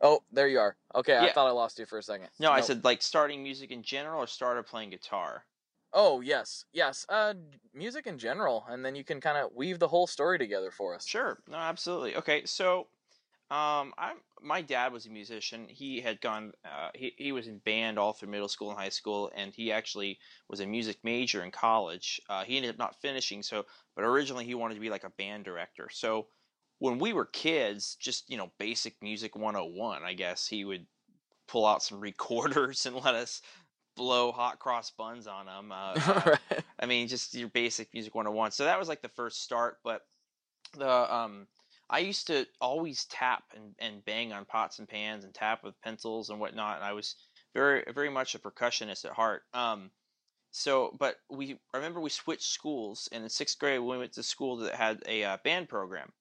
Oh, 0.00 0.22
there 0.32 0.48
you 0.48 0.58
are. 0.58 0.76
Okay, 0.94 1.16
I 1.16 1.32
thought 1.32 1.48
I 1.48 1.50
lost 1.50 1.78
you 1.78 1.86
for 1.86 1.98
a 1.98 2.02
second. 2.02 2.28
No, 2.38 2.50
I 2.50 2.60
said 2.60 2.84
like 2.84 3.02
starting 3.02 3.42
music 3.42 3.70
in 3.70 3.82
general, 3.82 4.22
or 4.22 4.26
started 4.26 4.66
playing 4.66 4.90
guitar. 4.90 5.44
Oh, 5.92 6.20
yes, 6.20 6.66
yes. 6.72 7.06
Uh, 7.08 7.34
music 7.72 8.06
in 8.06 8.18
general, 8.18 8.66
and 8.68 8.84
then 8.84 8.94
you 8.94 9.04
can 9.04 9.20
kind 9.20 9.38
of 9.38 9.50
weave 9.54 9.78
the 9.78 9.88
whole 9.88 10.06
story 10.06 10.38
together 10.38 10.70
for 10.70 10.94
us. 10.94 11.06
Sure. 11.06 11.38
No, 11.48 11.56
absolutely. 11.56 12.14
Okay, 12.16 12.44
so 12.44 12.88
um, 13.50 13.94
I'm 13.96 14.16
my 14.42 14.60
dad 14.60 14.92
was 14.92 15.06
a 15.06 15.10
musician. 15.10 15.66
He 15.68 16.02
had 16.02 16.20
gone. 16.20 16.52
Uh, 16.64 16.90
he 16.94 17.14
he 17.16 17.32
was 17.32 17.46
in 17.46 17.58
band 17.58 17.98
all 17.98 18.12
through 18.12 18.28
middle 18.28 18.48
school 18.48 18.70
and 18.70 18.78
high 18.78 18.90
school, 18.90 19.30
and 19.34 19.54
he 19.54 19.72
actually 19.72 20.18
was 20.50 20.60
a 20.60 20.66
music 20.66 20.98
major 21.02 21.42
in 21.42 21.50
college. 21.50 22.20
Uh, 22.28 22.44
he 22.44 22.56
ended 22.56 22.72
up 22.72 22.78
not 22.78 23.00
finishing. 23.00 23.42
So, 23.42 23.64
but 23.96 24.04
originally 24.04 24.44
he 24.44 24.54
wanted 24.54 24.74
to 24.74 24.80
be 24.80 24.90
like 24.90 25.04
a 25.04 25.10
band 25.10 25.46
director. 25.46 25.88
So, 25.90 26.26
when 26.78 26.98
we 26.98 27.14
were 27.14 27.24
kids, 27.24 27.96
just 27.98 28.28
you 28.30 28.36
know, 28.36 28.52
basic 28.58 28.96
music 29.00 29.34
101, 29.34 30.02
I 30.04 30.12
guess 30.12 30.46
he 30.46 30.66
would 30.66 30.86
pull 31.46 31.64
out 31.64 31.82
some 31.82 32.00
recorders 32.02 32.84
and 32.84 32.96
let 32.96 33.14
us 33.14 33.40
blow 33.96 34.30
hot 34.30 34.58
cross 34.58 34.90
buns 34.90 35.26
on 35.26 35.46
them. 35.46 35.72
Uh, 35.72 35.94
uh, 36.06 36.22
right. 36.26 36.64
I 36.78 36.84
mean, 36.84 37.08
just 37.08 37.34
your 37.34 37.48
basic 37.48 37.94
music 37.94 38.14
101. 38.14 38.50
So 38.50 38.64
that 38.64 38.78
was 38.78 38.88
like 38.88 39.00
the 39.00 39.08
first 39.08 39.42
start, 39.42 39.78
but 39.82 40.02
the 40.76 41.14
um 41.14 41.46
I 41.90 42.00
used 42.00 42.26
to 42.26 42.46
always 42.60 43.06
tap 43.06 43.44
and, 43.54 43.74
and 43.78 44.04
bang 44.04 44.32
on 44.32 44.44
pots 44.44 44.78
and 44.78 44.88
pans 44.88 45.24
and 45.24 45.32
tap 45.32 45.64
with 45.64 45.80
pencils 45.82 46.30
and 46.30 46.38
whatnot. 46.38 46.76
And 46.76 46.84
I 46.84 46.92
was 46.92 47.16
very 47.54 47.84
very 47.94 48.10
much 48.10 48.34
a 48.34 48.38
percussionist 48.38 49.04
at 49.04 49.12
heart. 49.12 49.42
Um, 49.54 49.90
so, 50.50 50.96
but 50.98 51.16
we 51.30 51.58
I 51.72 51.76
remember 51.76 52.00
we 52.00 52.10
switched 52.10 52.50
schools, 52.50 53.08
and 53.12 53.22
in 53.22 53.30
sixth 53.30 53.58
grade 53.58 53.80
we 53.80 53.98
went 53.98 54.12
to 54.14 54.22
school 54.22 54.56
that 54.58 54.74
had 54.74 55.02
a 55.06 55.24
uh, 55.24 55.36
band 55.44 55.68
program. 55.68 56.12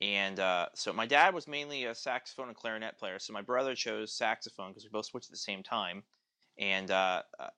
And 0.00 0.38
uh, 0.40 0.66
so 0.74 0.92
my 0.92 1.06
dad 1.06 1.34
was 1.34 1.48
mainly 1.48 1.84
a 1.84 1.94
saxophone 1.94 2.48
and 2.48 2.56
clarinet 2.56 2.98
player. 2.98 3.18
So 3.18 3.32
my 3.32 3.42
brother 3.42 3.74
chose 3.74 4.12
saxophone 4.12 4.70
because 4.70 4.84
we 4.84 4.90
both 4.90 5.06
switched 5.06 5.28
at 5.28 5.30
the 5.30 5.36
same 5.38 5.62
time. 5.62 6.02
And 6.58 6.90
uh, 6.90 7.22
uh, 7.38 7.48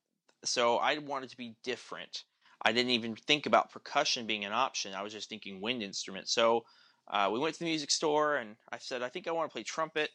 so 0.44 0.76
I 0.76 0.98
wanted 0.98 1.30
to 1.30 1.36
be 1.36 1.56
different. 1.64 2.24
I 2.62 2.72
didn't 2.72 2.92
even 2.92 3.16
think 3.16 3.46
about 3.46 3.72
percussion 3.72 4.26
being 4.26 4.44
an 4.44 4.52
option. 4.52 4.94
I 4.94 5.02
was 5.02 5.12
just 5.12 5.28
thinking 5.28 5.60
wind 5.60 5.82
instrument. 5.82 6.28
So 6.28 6.64
uh, 7.08 7.30
we 7.32 7.38
went 7.38 7.54
to 7.54 7.60
the 7.60 7.66
music 7.66 7.90
store, 7.90 8.36
and 8.36 8.56
I 8.70 8.78
said, 8.78 9.02
I 9.02 9.08
think 9.08 9.28
I 9.28 9.32
want 9.32 9.50
to 9.50 9.52
play 9.52 9.62
trumpet. 9.62 10.10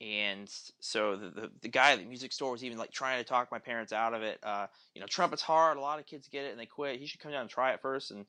And 0.00 0.50
so 0.80 1.16
the, 1.16 1.30
the, 1.30 1.50
the 1.62 1.68
guy 1.68 1.92
at 1.92 2.00
the 2.00 2.04
music 2.04 2.32
store 2.32 2.52
was 2.52 2.62
even 2.62 2.76
like 2.76 2.92
trying 2.92 3.18
to 3.18 3.24
talk 3.24 3.50
my 3.50 3.58
parents 3.58 3.92
out 3.92 4.12
of 4.12 4.22
it. 4.22 4.38
Uh, 4.42 4.66
you 4.94 5.00
know, 5.00 5.06
trumpet's 5.06 5.42
hard. 5.42 5.78
A 5.78 5.80
lot 5.80 5.98
of 5.98 6.06
kids 6.06 6.28
get 6.28 6.44
it 6.44 6.50
and 6.50 6.60
they 6.60 6.66
quit. 6.66 7.00
He 7.00 7.06
should 7.06 7.20
come 7.20 7.32
down 7.32 7.42
and 7.42 7.50
try 7.50 7.72
it 7.72 7.80
first. 7.80 8.10
And 8.10 8.26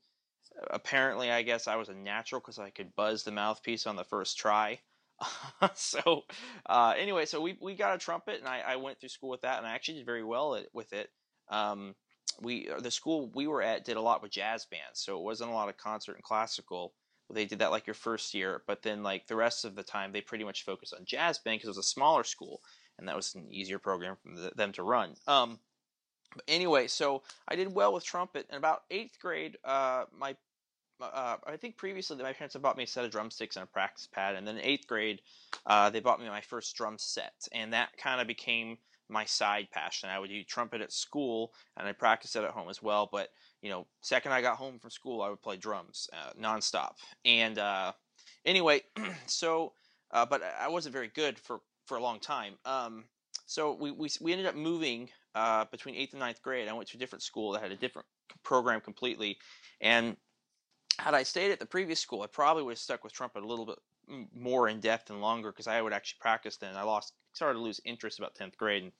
apparently, 0.69 1.29
I 1.29 1.41
guess 1.41 1.67
I 1.67 1.75
was 1.75 1.89
a 1.89 1.93
natural 1.93 2.39
because 2.39 2.57
I 2.57 2.69
could 2.69 2.95
buzz 2.95 3.23
the 3.23 3.31
mouthpiece 3.31 3.85
on 3.85 3.97
the 3.97 4.05
first 4.05 4.37
try. 4.37 4.79
so 5.73 6.23
uh, 6.67 6.93
anyway, 6.97 7.25
so 7.25 7.41
we 7.41 7.57
we 7.61 7.75
got 7.75 7.95
a 7.95 7.97
trumpet, 7.97 8.39
and 8.39 8.47
I, 8.47 8.61
I 8.65 8.75
went 8.75 8.99
through 8.99 9.09
school 9.09 9.29
with 9.29 9.41
that, 9.41 9.57
and 9.57 9.65
I 9.67 9.73
actually 9.73 9.95
did 9.95 10.05
very 10.05 10.23
well 10.23 10.55
at, 10.55 10.67
with 10.73 10.93
it. 10.93 11.09
Um, 11.49 11.95
we 12.41 12.69
the 12.79 12.91
school 12.91 13.31
we 13.33 13.47
were 13.47 13.63
at 13.63 13.83
did 13.83 13.97
a 13.97 14.01
lot 14.01 14.21
with 14.21 14.31
jazz 14.31 14.65
bands, 14.65 14.99
so 14.99 15.17
it 15.17 15.23
wasn't 15.23 15.49
a 15.49 15.53
lot 15.53 15.69
of 15.69 15.77
concert 15.77 16.13
and 16.13 16.23
classical 16.23 16.93
they 17.29 17.45
did 17.45 17.59
that 17.59 17.71
like 17.71 17.87
your 17.87 17.93
first 17.93 18.33
year, 18.33 18.61
but 18.67 18.81
then 18.83 19.03
like 19.03 19.27
the 19.27 19.35
rest 19.35 19.65
of 19.65 19.75
the 19.75 19.83
time 19.83 20.11
they 20.11 20.21
pretty 20.21 20.43
much 20.43 20.63
focused 20.63 20.93
on 20.93 21.05
jazz 21.05 21.37
band 21.39 21.57
because 21.57 21.67
it 21.67 21.77
was 21.77 21.77
a 21.77 21.83
smaller 21.83 22.23
school 22.23 22.61
and 22.97 23.07
that 23.07 23.15
was 23.15 23.35
an 23.35 23.47
easier 23.51 23.79
program 23.79 24.17
for 24.21 24.55
them 24.55 24.71
to 24.73 24.83
run. 24.83 25.15
Um, 25.27 25.59
but 26.33 26.43
anyway, 26.47 26.87
so 26.87 27.23
I 27.47 27.55
did 27.55 27.73
well 27.73 27.93
with 27.93 28.03
trumpet. 28.03 28.47
In 28.49 28.57
about 28.57 28.83
eighth 28.91 29.19
grade, 29.19 29.57
uh, 29.63 30.05
my 30.17 30.35
uh, 30.99 31.37
I 31.45 31.57
think 31.57 31.77
previously 31.77 32.17
my 32.17 32.33
parents 32.33 32.53
had 32.53 32.63
bought 32.63 32.75
me 32.75 32.83
a 32.83 32.87
set 32.87 33.05
of 33.05 33.11
drumsticks 33.11 33.55
and 33.55 33.63
a 33.63 33.67
practice 33.67 34.07
pad, 34.07 34.35
and 34.35 34.47
then 34.47 34.57
in 34.57 34.63
eighth 34.63 34.87
grade, 34.87 35.21
uh, 35.67 35.89
they 35.91 35.99
bought 35.99 36.19
me 36.19 36.27
my 36.27 36.41
first 36.41 36.75
drum 36.75 36.97
set, 36.97 37.47
and 37.51 37.73
that 37.73 37.95
kind 37.97 38.19
of 38.19 38.27
became 38.27 38.77
my 39.09 39.25
side 39.25 39.67
passion. 39.71 40.09
I 40.09 40.19
would 40.19 40.29
do 40.29 40.43
trumpet 40.43 40.81
at 40.81 40.91
school, 40.91 41.53
and 41.77 41.87
I 41.87 41.91
practiced 41.93 42.35
it 42.35 42.43
at 42.43 42.51
home 42.51 42.69
as 42.69 42.81
well. 42.81 43.09
But 43.11 43.29
you 43.61 43.69
know, 43.69 43.87
second 44.01 44.31
I 44.31 44.41
got 44.41 44.57
home 44.57 44.79
from 44.79 44.91
school, 44.91 45.21
I 45.21 45.29
would 45.29 45.41
play 45.41 45.57
drums 45.57 46.09
uh, 46.13 46.31
nonstop. 46.39 46.91
And 47.25 47.57
uh, 47.57 47.93
anyway, 48.45 48.81
so 49.25 49.73
uh, 50.11 50.25
but 50.25 50.41
I 50.59 50.67
wasn't 50.67 50.93
very 50.93 51.09
good 51.09 51.39
for 51.39 51.59
for 51.85 51.97
a 51.97 52.01
long 52.01 52.19
time. 52.19 52.53
Um, 52.65 53.05
so 53.45 53.73
we, 53.73 53.91
we 53.91 54.09
we 54.21 54.31
ended 54.31 54.47
up 54.47 54.55
moving 54.55 55.09
uh, 55.35 55.65
between 55.71 55.95
eighth 55.95 56.13
and 56.13 56.19
ninth 56.19 56.41
grade. 56.41 56.67
I 56.67 56.73
went 56.73 56.89
to 56.89 56.97
a 56.97 56.99
different 56.99 57.23
school 57.23 57.51
that 57.51 57.61
had 57.61 57.71
a 57.71 57.77
different 57.77 58.07
program 58.43 58.81
completely, 58.81 59.37
and 59.81 60.15
had 60.99 61.13
I 61.13 61.23
stayed 61.23 61.51
at 61.51 61.59
the 61.59 61.65
previous 61.65 61.99
school, 61.99 62.21
I 62.21 62.27
probably 62.27 62.63
would 62.63 62.71
have 62.71 62.79
stuck 62.79 63.03
with 63.03 63.13
trumpet 63.13 63.43
a 63.43 63.47
little 63.47 63.65
bit 63.65 63.77
more 64.33 64.69
in 64.69 64.79
depth 64.79 65.09
and 65.09 65.21
longer 65.21 65.51
because 65.51 65.67
I 65.67 65.81
would 65.81 65.93
actually 65.93 66.17
practice 66.21 66.57
then. 66.57 66.75
I 66.75 66.83
lost 66.83 67.13
started 67.37 67.59
to 67.59 67.63
lose 67.63 67.79
interest 67.85 68.19
about 68.19 68.35
tenth 68.35 68.57
grade 68.57 68.83
and 68.83 68.91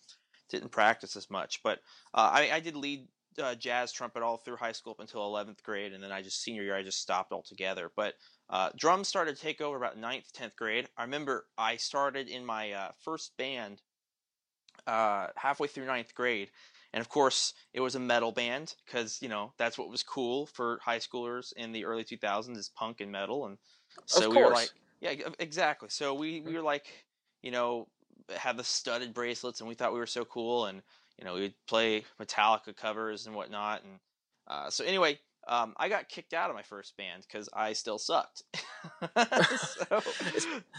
didn't 0.50 0.72
practice 0.72 1.16
as 1.16 1.30
much. 1.30 1.62
But 1.64 1.80
uh, 2.14 2.32
I, 2.34 2.50
I, 2.54 2.60
did 2.60 2.76
lead 2.76 3.08
uh, 3.42 3.56
jazz 3.56 3.92
trumpet 3.92 4.24
all 4.24 4.38
through 4.38 4.56
high 4.56 4.72
school 4.72 4.92
up 4.92 5.00
until 5.00 5.22
11th 5.22 5.62
grade, 5.64 5.94
and 5.94 6.02
then 6.02 6.12
I 6.12 6.22
just 6.22 6.42
senior 6.42 6.64
year 6.64 6.76
I 6.76 6.84
just 6.84 7.02
stopped 7.02 7.32
altogether. 7.32 7.92
But 7.96 8.14
uh, 8.50 8.70
drums 8.78 9.08
started 9.08 9.36
to 9.36 9.42
take 9.42 9.62
over 9.62 9.78
about 9.78 10.00
9th, 10.00 10.32
10th 10.32 10.56
grade. 10.56 10.88
I 10.98 11.04
remember 11.04 11.46
I 11.58 11.76
started 11.76 12.30
in 12.30 12.46
my 12.46 12.72
uh, 12.72 12.92
first 13.04 13.36
band 13.38 13.82
uh, 14.86 15.28
halfway 15.36 15.68
through 15.68 15.86
ninth 15.86 16.14
grade, 16.16 16.50
and 16.94 17.02
of 17.02 17.10
course 17.10 17.54
it 17.74 17.82
was 17.82 17.96
a 17.96 18.00
metal 18.00 18.32
band 18.32 18.76
because 18.86 19.20
you 19.22 19.30
know 19.30 19.52
that's 19.58 19.78
what 19.78 19.90
was 19.90 20.04
cool 20.04 20.46
for 20.46 20.80
high 20.84 21.00
schoolers 21.00 21.52
in 21.58 21.72
the 21.72 21.86
early 21.86 22.04
2000s 22.04 22.58
is 22.58 22.70
punk 22.70 23.02
and 23.02 23.12
metal, 23.12 23.48
and 23.48 23.58
so 24.06 24.30
we 24.30 24.38
were 24.38 24.52
like, 24.52 24.70
yeah, 25.02 25.14
exactly. 25.40 25.90
So 25.90 26.14
we 26.14 26.42
we 26.42 26.54
were 26.54 26.62
like, 26.62 26.88
you 27.42 27.52
know, 27.52 27.88
had 28.36 28.58
the 28.58 28.64
studded 28.64 29.14
bracelets, 29.14 29.60
and 29.60 29.70
we 29.70 29.76
thought 29.76 29.94
we 29.94 30.00
were 30.00 30.06
so 30.06 30.26
cool, 30.26 30.66
and 30.66 30.82
you 31.18 31.26
know, 31.26 31.36
we'd 31.36 31.54
play 31.68 32.06
Metallica 32.22 32.76
covers 32.76 33.26
and 33.26 33.36
whatnot. 33.36 33.84
And 33.84 34.00
uh, 34.48 34.70
so 34.70 34.84
anyway, 34.84 35.20
um, 35.48 35.74
I 35.78 35.90
got 35.90 36.10
kicked 36.10 36.34
out 36.34 36.50
of 36.50 36.56
my 36.56 36.62
first 36.62 36.96
band 36.98 37.24
because 37.24 37.50
I 37.54 37.74
still 37.74 37.98
sucked. 37.98 38.44
so, 39.18 40.02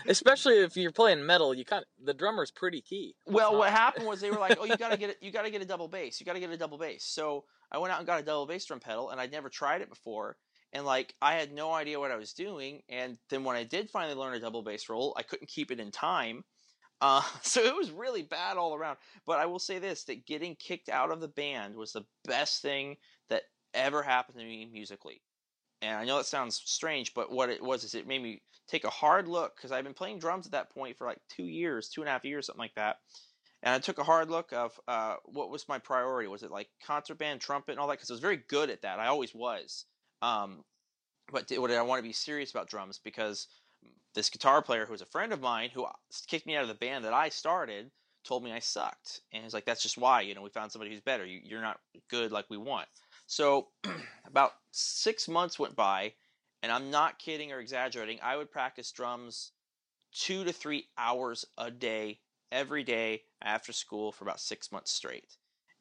Especially 0.06 0.58
if 0.58 0.76
you're 0.76 0.92
playing 0.92 1.24
metal, 1.24 1.54
you 1.54 1.64
kind 1.64 1.82
of, 1.82 2.06
the 2.06 2.14
drummer's 2.14 2.50
pretty 2.50 2.80
key. 2.80 3.14
Well, 3.26 3.56
what 3.56 3.70
happened 3.70 4.06
was 4.06 4.20
they 4.20 4.30
were 4.30 4.38
like, 4.38 4.58
"Oh, 4.60 4.64
you 4.64 4.76
gotta 4.76 4.96
get 4.98 5.10
it. 5.10 5.18
You 5.20 5.32
gotta 5.32 5.50
get 5.50 5.62
a 5.62 5.66
double 5.66 5.88
bass. 5.88 6.20
You 6.20 6.26
gotta 6.26 6.40
get 6.40 6.50
a 6.50 6.56
double 6.56 6.78
bass." 6.78 7.04
So 7.04 7.44
I 7.72 7.78
went 7.78 7.92
out 7.92 7.98
and 7.98 8.06
got 8.06 8.20
a 8.20 8.24
double 8.24 8.46
bass 8.46 8.64
drum 8.66 8.80
pedal, 8.80 9.10
and 9.10 9.20
I'd 9.20 9.32
never 9.32 9.48
tried 9.48 9.80
it 9.80 9.88
before. 9.88 10.36
And 10.72 10.84
like 10.84 11.14
I 11.22 11.34
had 11.34 11.52
no 11.52 11.72
idea 11.72 11.98
what 11.98 12.10
I 12.10 12.16
was 12.16 12.32
doing. 12.34 12.82
And 12.88 13.18
then 13.30 13.42
when 13.44 13.56
I 13.56 13.64
did 13.64 13.90
finally 13.90 14.14
learn 14.14 14.34
a 14.34 14.40
double 14.40 14.62
bass 14.62 14.88
roll, 14.88 15.14
I 15.16 15.22
couldn't 15.22 15.48
keep 15.48 15.70
it 15.70 15.80
in 15.80 15.90
time. 15.90 16.44
Uh, 17.00 17.22
so 17.42 17.62
it 17.62 17.74
was 17.74 17.90
really 17.90 18.22
bad 18.22 18.56
all 18.56 18.74
around. 18.74 18.98
But 19.26 19.38
I 19.38 19.46
will 19.46 19.58
say 19.58 19.78
this: 19.78 20.04
that 20.04 20.26
getting 20.26 20.56
kicked 20.56 20.88
out 20.88 21.10
of 21.10 21.20
the 21.20 21.28
band 21.28 21.76
was 21.76 21.92
the 21.92 22.04
best 22.24 22.62
thing 22.62 22.96
that 23.28 23.42
ever 23.74 24.02
happened 24.02 24.38
to 24.38 24.44
me 24.44 24.68
musically. 24.70 25.22
And 25.80 25.96
I 25.96 26.04
know 26.04 26.16
that 26.16 26.26
sounds 26.26 26.60
strange, 26.64 27.14
but 27.14 27.30
what 27.30 27.50
it 27.50 27.62
was 27.62 27.84
is 27.84 27.94
it 27.94 28.06
made 28.06 28.22
me 28.22 28.42
take 28.68 28.84
a 28.84 28.90
hard 28.90 29.28
look 29.28 29.56
because 29.56 29.70
I've 29.70 29.84
been 29.84 29.94
playing 29.94 30.18
drums 30.18 30.46
at 30.46 30.52
that 30.52 30.70
point 30.70 30.98
for 30.98 31.06
like 31.06 31.20
two 31.28 31.44
years, 31.44 31.88
two 31.88 32.02
and 32.02 32.08
a 32.08 32.12
half 32.12 32.24
years, 32.24 32.46
something 32.46 32.58
like 32.58 32.74
that. 32.74 32.96
And 33.62 33.74
I 33.74 33.78
took 33.78 33.98
a 33.98 34.04
hard 34.04 34.30
look 34.30 34.52
of 34.52 34.78
uh, 34.86 35.16
what 35.24 35.50
was 35.50 35.68
my 35.68 35.78
priority. 35.78 36.28
Was 36.28 36.42
it 36.42 36.50
like 36.50 36.68
concert 36.84 37.18
band, 37.18 37.40
trumpet, 37.40 37.72
and 37.72 37.80
all 37.80 37.88
that? 37.88 37.94
Because 37.94 38.10
I 38.10 38.14
was 38.14 38.20
very 38.20 38.42
good 38.48 38.70
at 38.70 38.82
that. 38.82 39.00
I 39.00 39.06
always 39.06 39.34
was. 39.34 39.84
Um, 40.22 40.64
but 41.32 41.46
did, 41.48 41.60
did 41.60 41.76
I 41.76 41.82
want 41.82 41.98
to 41.98 42.08
be 42.08 42.12
serious 42.12 42.50
about 42.50 42.68
drums? 42.68 43.00
Because 43.02 43.48
this 44.14 44.30
guitar 44.30 44.62
player 44.62 44.86
who 44.86 44.92
was 44.92 45.02
a 45.02 45.06
friend 45.06 45.32
of 45.32 45.40
mine 45.40 45.70
who 45.72 45.86
kicked 46.26 46.46
me 46.46 46.56
out 46.56 46.62
of 46.62 46.68
the 46.68 46.74
band 46.74 47.04
that 47.04 47.12
I 47.12 47.28
started 47.28 47.90
told 48.24 48.44
me 48.44 48.52
I 48.52 48.58
sucked. 48.58 49.20
And 49.32 49.42
he's 49.42 49.54
like, 49.54 49.64
that's 49.64 49.82
just 49.82 49.98
why, 49.98 50.20
you 50.20 50.34
know, 50.34 50.42
we 50.42 50.50
found 50.50 50.70
somebody 50.70 50.90
who's 50.90 51.00
better. 51.00 51.24
You, 51.24 51.40
you're 51.42 51.62
not 51.62 51.80
good 52.10 52.32
like 52.32 52.46
we 52.50 52.56
want. 52.56 52.88
So 53.26 53.68
about 54.26 54.52
six 54.70 55.28
months 55.28 55.58
went 55.58 55.76
by, 55.76 56.12
and 56.62 56.72
I'm 56.72 56.90
not 56.90 57.18
kidding 57.18 57.52
or 57.52 57.60
exaggerating. 57.60 58.18
I 58.22 58.36
would 58.36 58.50
practice 58.50 58.92
drums 58.92 59.52
two 60.12 60.44
to 60.44 60.52
three 60.52 60.86
hours 60.96 61.44
a 61.56 61.70
day, 61.70 62.20
every 62.50 62.82
day 62.82 63.22
after 63.42 63.72
school 63.72 64.12
for 64.12 64.24
about 64.24 64.40
six 64.40 64.72
months 64.72 64.92
straight. 64.92 65.36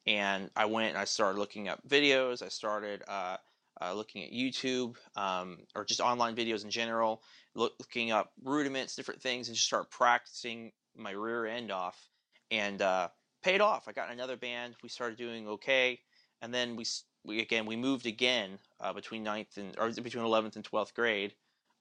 And 0.06 0.50
I 0.56 0.66
went 0.66 0.90
and 0.90 0.98
I 0.98 1.04
started 1.04 1.38
looking 1.38 1.68
up 1.68 1.86
videos. 1.86 2.42
I 2.42 2.48
started 2.48 3.02
uh, 3.08 3.36
uh, 3.80 3.92
looking 3.92 4.24
at 4.24 4.32
YouTube 4.32 4.96
um, 5.16 5.58
or 5.74 5.84
just 5.84 6.00
online 6.00 6.34
videos 6.34 6.64
in 6.64 6.70
general, 6.70 7.22
looking 7.54 8.10
up 8.10 8.32
rudiments, 8.42 8.96
different 8.96 9.22
things, 9.22 9.48
and 9.48 9.56
just 9.56 9.66
start 9.66 9.90
practicing 9.90 10.72
my 10.96 11.10
rear 11.10 11.46
end 11.46 11.70
off. 11.70 12.08
And 12.50 12.80
uh, 12.80 13.08
paid 13.42 13.60
off. 13.60 13.88
I 13.88 13.92
got 13.92 14.10
another 14.10 14.36
band. 14.36 14.74
We 14.82 14.88
started 14.88 15.18
doing 15.18 15.48
okay, 15.48 16.00
and 16.42 16.52
then 16.52 16.76
we 16.76 16.84
we 17.24 17.40
again 17.40 17.66
we 17.66 17.76
moved 17.76 18.06
again 18.06 18.58
uh, 18.80 18.92
between 18.92 19.22
ninth 19.22 19.56
and 19.56 19.76
or 19.78 19.90
between 19.90 20.24
eleventh 20.24 20.56
and 20.56 20.64
twelfth 20.64 20.94
grade. 20.94 21.34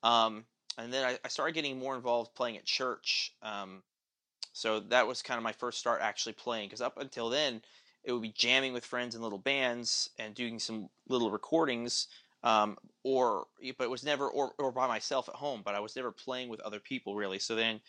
Um, 0.03 0.45
and 0.77 0.93
then 0.93 1.05
I, 1.05 1.17
I, 1.25 1.27
started 1.27 1.53
getting 1.53 1.79
more 1.79 1.95
involved 1.95 2.35
playing 2.35 2.57
at 2.57 2.65
church. 2.65 3.33
Um, 3.41 3.81
so 4.53 4.79
that 4.79 5.07
was 5.07 5.23
kind 5.23 5.39
of 5.39 5.43
my 5.43 5.53
first 5.53 5.79
start 5.79 6.01
actually 6.03 6.33
playing 6.33 6.67
because 6.67 6.81
up 6.81 6.97
until 6.99 7.29
then 7.29 7.61
it 8.07 8.13
would 8.13 8.21
be 8.21 8.31
jamming 8.31 8.71
with 8.71 8.85
friends 8.85 9.13
in 9.15 9.21
little 9.21 9.37
bands 9.37 10.09
and 10.17 10.33
doing 10.33 10.57
some 10.57 10.89
little 11.09 11.29
recordings 11.29 12.07
um, 12.43 12.77
or 13.03 13.45
but 13.77 13.83
it 13.83 13.89
was 13.89 14.03
never 14.03 14.27
or, 14.29 14.53
or 14.57 14.71
by 14.71 14.87
myself 14.87 15.27
at 15.27 15.35
home 15.35 15.61
but 15.63 15.75
i 15.75 15.79
was 15.79 15.95
never 15.95 16.11
playing 16.11 16.49
with 16.49 16.61
other 16.61 16.79
people 16.79 17.15
really. 17.15 17.37
So 17.37 17.53
then 17.53 17.81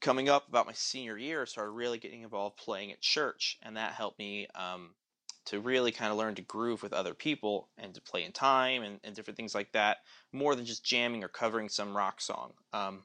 coming 0.00 0.28
up 0.28 0.48
about 0.48 0.66
my 0.66 0.72
senior 0.72 1.18
year 1.18 1.42
I 1.42 1.44
started 1.44 1.72
really 1.72 1.98
getting 1.98 2.22
involved 2.22 2.56
playing 2.56 2.92
at 2.92 3.00
church 3.00 3.58
and 3.62 3.76
that 3.76 3.92
helped 3.92 4.18
me 4.18 4.46
um, 4.54 4.94
to 5.46 5.60
really 5.60 5.90
kind 5.90 6.12
of 6.12 6.18
learn 6.18 6.36
to 6.36 6.42
groove 6.42 6.82
with 6.82 6.92
other 6.92 7.14
people 7.14 7.68
and 7.76 7.94
to 7.94 8.00
play 8.00 8.24
in 8.24 8.32
time 8.32 8.82
and, 8.82 9.00
and 9.02 9.16
different 9.16 9.36
things 9.36 9.54
like 9.54 9.72
that 9.72 9.98
more 10.32 10.54
than 10.54 10.66
just 10.66 10.84
jamming 10.84 11.24
or 11.24 11.28
covering 11.28 11.68
some 11.68 11.96
rock 11.96 12.20
song. 12.20 12.52
Um, 12.72 13.02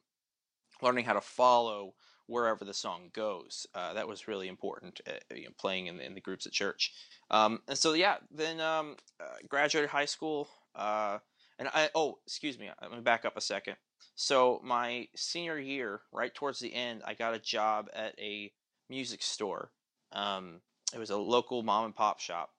learning 0.82 1.06
how 1.06 1.14
to 1.14 1.22
follow 1.22 1.94
wherever 2.28 2.64
the 2.64 2.74
song 2.74 3.10
goes. 3.14 3.68
Uh, 3.76 3.94
that 3.94 4.08
was 4.08 4.28
really 4.28 4.48
important, 4.48 5.02
uh, 5.08 5.36
you 5.36 5.46
know, 5.46 5.52
playing 5.58 5.88
in, 5.88 6.00
in, 6.00 6.14
the 6.14 6.22
groups 6.22 6.46
at 6.46 6.52
church. 6.52 6.94
Um, 7.30 7.62
and 7.68 7.78
so, 7.78 7.94
yeah, 7.94 8.18
then 8.32 8.60
um, 8.60 8.96
uh, 9.20 9.36
graduated 9.48 9.90
high 9.90 10.06
school. 10.06 10.48
Uh, 10.76 11.20
and 11.60 11.68
I, 11.74 11.90
oh, 11.96 12.18
excuse 12.26 12.58
me, 12.58 12.70
let 12.82 12.92
me 12.92 13.02
back 13.02 13.26
up 13.26 13.38
a 13.38 13.42
second. 13.42 13.76
so 14.16 14.62
my 14.64 15.08
senior 15.16 15.60
year, 15.60 16.02
right 16.12 16.34
towards 16.34 16.60
the 16.60 16.74
end, 16.74 17.02
I 17.06 17.14
got 17.14 17.36
a 17.36 17.40
job 17.40 17.90
at 17.94 18.18
a 18.20 18.52
music 18.90 19.22
store. 19.22 19.72
Um, 20.12 20.62
it 20.94 21.00
was 21.00 21.10
a 21.10 21.18
local 21.18 21.64
mom 21.64 21.86
and 21.86 21.96
pop 21.96 22.20
shop, 22.20 22.52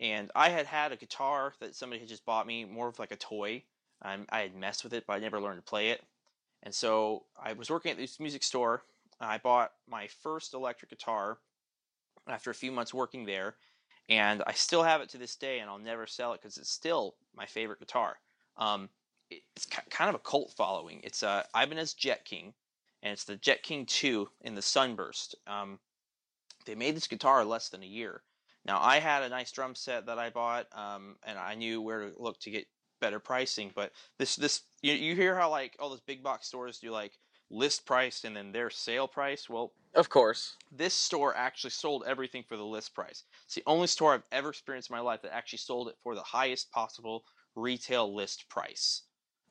and 0.00 0.30
I 0.34 0.48
had 0.48 0.66
had 0.66 0.92
a 0.92 0.96
guitar 0.96 1.54
that 1.60 1.74
somebody 1.74 2.00
had 2.00 2.08
just 2.08 2.24
bought 2.24 2.46
me, 2.46 2.64
more 2.64 2.88
of 2.88 2.98
like 2.98 3.12
a 3.12 3.16
toy. 3.16 3.62
Um, 4.02 4.26
I 4.30 4.40
had 4.40 4.54
messed 4.54 4.84
with 4.84 4.92
it, 4.92 5.04
but 5.06 5.14
I 5.14 5.18
never 5.18 5.40
learned 5.40 5.58
to 5.58 5.68
play 5.68 5.90
it. 5.90 6.02
And 6.62 6.74
so 6.74 7.24
I 7.40 7.52
was 7.52 7.70
working 7.70 7.92
at 7.92 7.98
this 7.98 8.18
music 8.18 8.42
store. 8.42 8.82
I 9.20 9.38
bought 9.38 9.72
my 9.88 10.08
first 10.22 10.54
electric 10.54 10.90
guitar 10.90 11.38
after 12.28 12.50
a 12.50 12.54
few 12.54 12.72
months 12.72 12.94
working 12.94 13.24
there, 13.26 13.56
and 14.08 14.42
I 14.46 14.52
still 14.52 14.82
have 14.82 15.00
it 15.00 15.08
to 15.10 15.18
this 15.18 15.36
day, 15.36 15.60
and 15.60 15.70
I'll 15.70 15.78
never 15.78 16.06
sell 16.06 16.32
it 16.32 16.40
because 16.40 16.58
it's 16.58 16.70
still 16.70 17.16
my 17.34 17.46
favorite 17.46 17.78
guitar. 17.78 18.16
Um, 18.56 18.88
it's 19.30 19.66
kind 19.66 20.08
of 20.08 20.14
a 20.14 20.20
cult 20.20 20.52
following. 20.56 21.00
It's 21.02 21.22
uh, 21.22 21.42
Ibanez 21.54 21.94
Jet 21.94 22.24
King, 22.24 22.54
and 23.02 23.12
it's 23.12 23.24
the 23.24 23.36
Jet 23.36 23.62
King 23.62 23.86
2 23.86 24.28
in 24.42 24.54
the 24.54 24.62
Sunburst. 24.62 25.34
Um, 25.46 25.78
they 26.66 26.74
made 26.74 26.96
this 26.96 27.06
guitar 27.06 27.44
less 27.44 27.68
than 27.68 27.82
a 27.82 27.86
year. 27.86 28.22
Now 28.64 28.80
I 28.80 28.98
had 28.98 29.22
a 29.22 29.28
nice 29.28 29.52
drum 29.52 29.74
set 29.74 30.06
that 30.06 30.18
I 30.18 30.30
bought, 30.30 30.66
um, 30.72 31.16
and 31.26 31.38
I 31.38 31.54
knew 31.54 31.82
where 31.82 32.10
to 32.10 32.12
look 32.16 32.38
to 32.40 32.50
get 32.50 32.66
better 33.00 33.18
pricing. 33.18 33.70
But 33.74 33.92
this 34.18 34.36
this 34.36 34.62
you, 34.80 34.94
you 34.94 35.14
hear 35.14 35.36
how 35.36 35.50
like 35.50 35.76
all 35.78 35.90
those 35.90 36.00
big 36.00 36.22
box 36.22 36.46
stores 36.46 36.78
do 36.78 36.90
like 36.90 37.12
list 37.54 37.86
price 37.86 38.24
and 38.24 38.36
then 38.36 38.52
their 38.52 38.70
sale 38.70 39.08
price. 39.08 39.48
Well, 39.48 39.72
of 39.94 40.08
course, 40.08 40.56
this 40.72 40.94
store 40.94 41.36
actually 41.36 41.70
sold 41.70 42.04
everything 42.06 42.44
for 42.48 42.56
the 42.56 42.64
list 42.64 42.94
price. 42.94 43.24
It's 43.46 43.54
the 43.54 43.62
only 43.66 43.86
store 43.86 44.14
I've 44.14 44.22
ever 44.32 44.50
experienced 44.50 44.90
in 44.90 44.96
my 44.96 45.00
life 45.00 45.22
that 45.22 45.34
actually 45.34 45.58
sold 45.58 45.88
it 45.88 45.96
for 46.02 46.14
the 46.14 46.22
highest 46.22 46.70
possible 46.72 47.24
retail 47.54 48.12
list 48.12 48.48
price. 48.48 49.02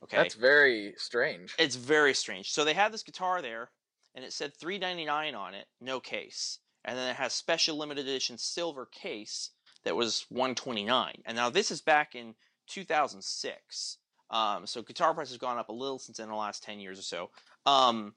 Okay, 0.04 0.18
that's 0.18 0.36
very 0.36 0.94
strange. 0.98 1.56
It's 1.58 1.78
very 1.78 2.14
strange. 2.14 2.52
So 2.52 2.66
they 2.66 2.74
had 2.74 2.92
this 2.92 3.04
guitar 3.04 3.42
there, 3.42 3.72
and 4.14 4.26
it 4.26 4.34
said 4.34 4.54
three 4.54 4.78
ninety 4.78 5.06
nine 5.06 5.34
on 5.34 5.54
it, 5.54 5.68
no 5.80 6.02
case 6.02 6.60
and 6.86 6.98
then 6.98 7.10
it 7.10 7.16
has 7.16 7.34
special 7.34 7.78
limited 7.78 8.06
edition 8.06 8.38
silver 8.38 8.86
case 8.86 9.52
that 9.84 9.96
was 9.96 10.26
129 10.30 11.22
and 11.26 11.36
now 11.36 11.50
this 11.50 11.72
is 11.72 11.82
back 11.82 12.16
in 12.16 12.36
2006 12.68 13.98
um, 14.30 14.66
so 14.66 14.82
guitar 14.82 15.14
price 15.14 15.30
has 15.30 15.38
gone 15.38 15.58
up 15.58 15.70
a 15.70 15.74
little 15.74 16.00
since 16.00 16.20
in 16.20 16.30
the 16.30 16.36
last 16.36 16.64
10 16.64 16.80
years 16.80 17.00
or 17.00 17.04
so 17.04 17.30
um, 17.66 18.14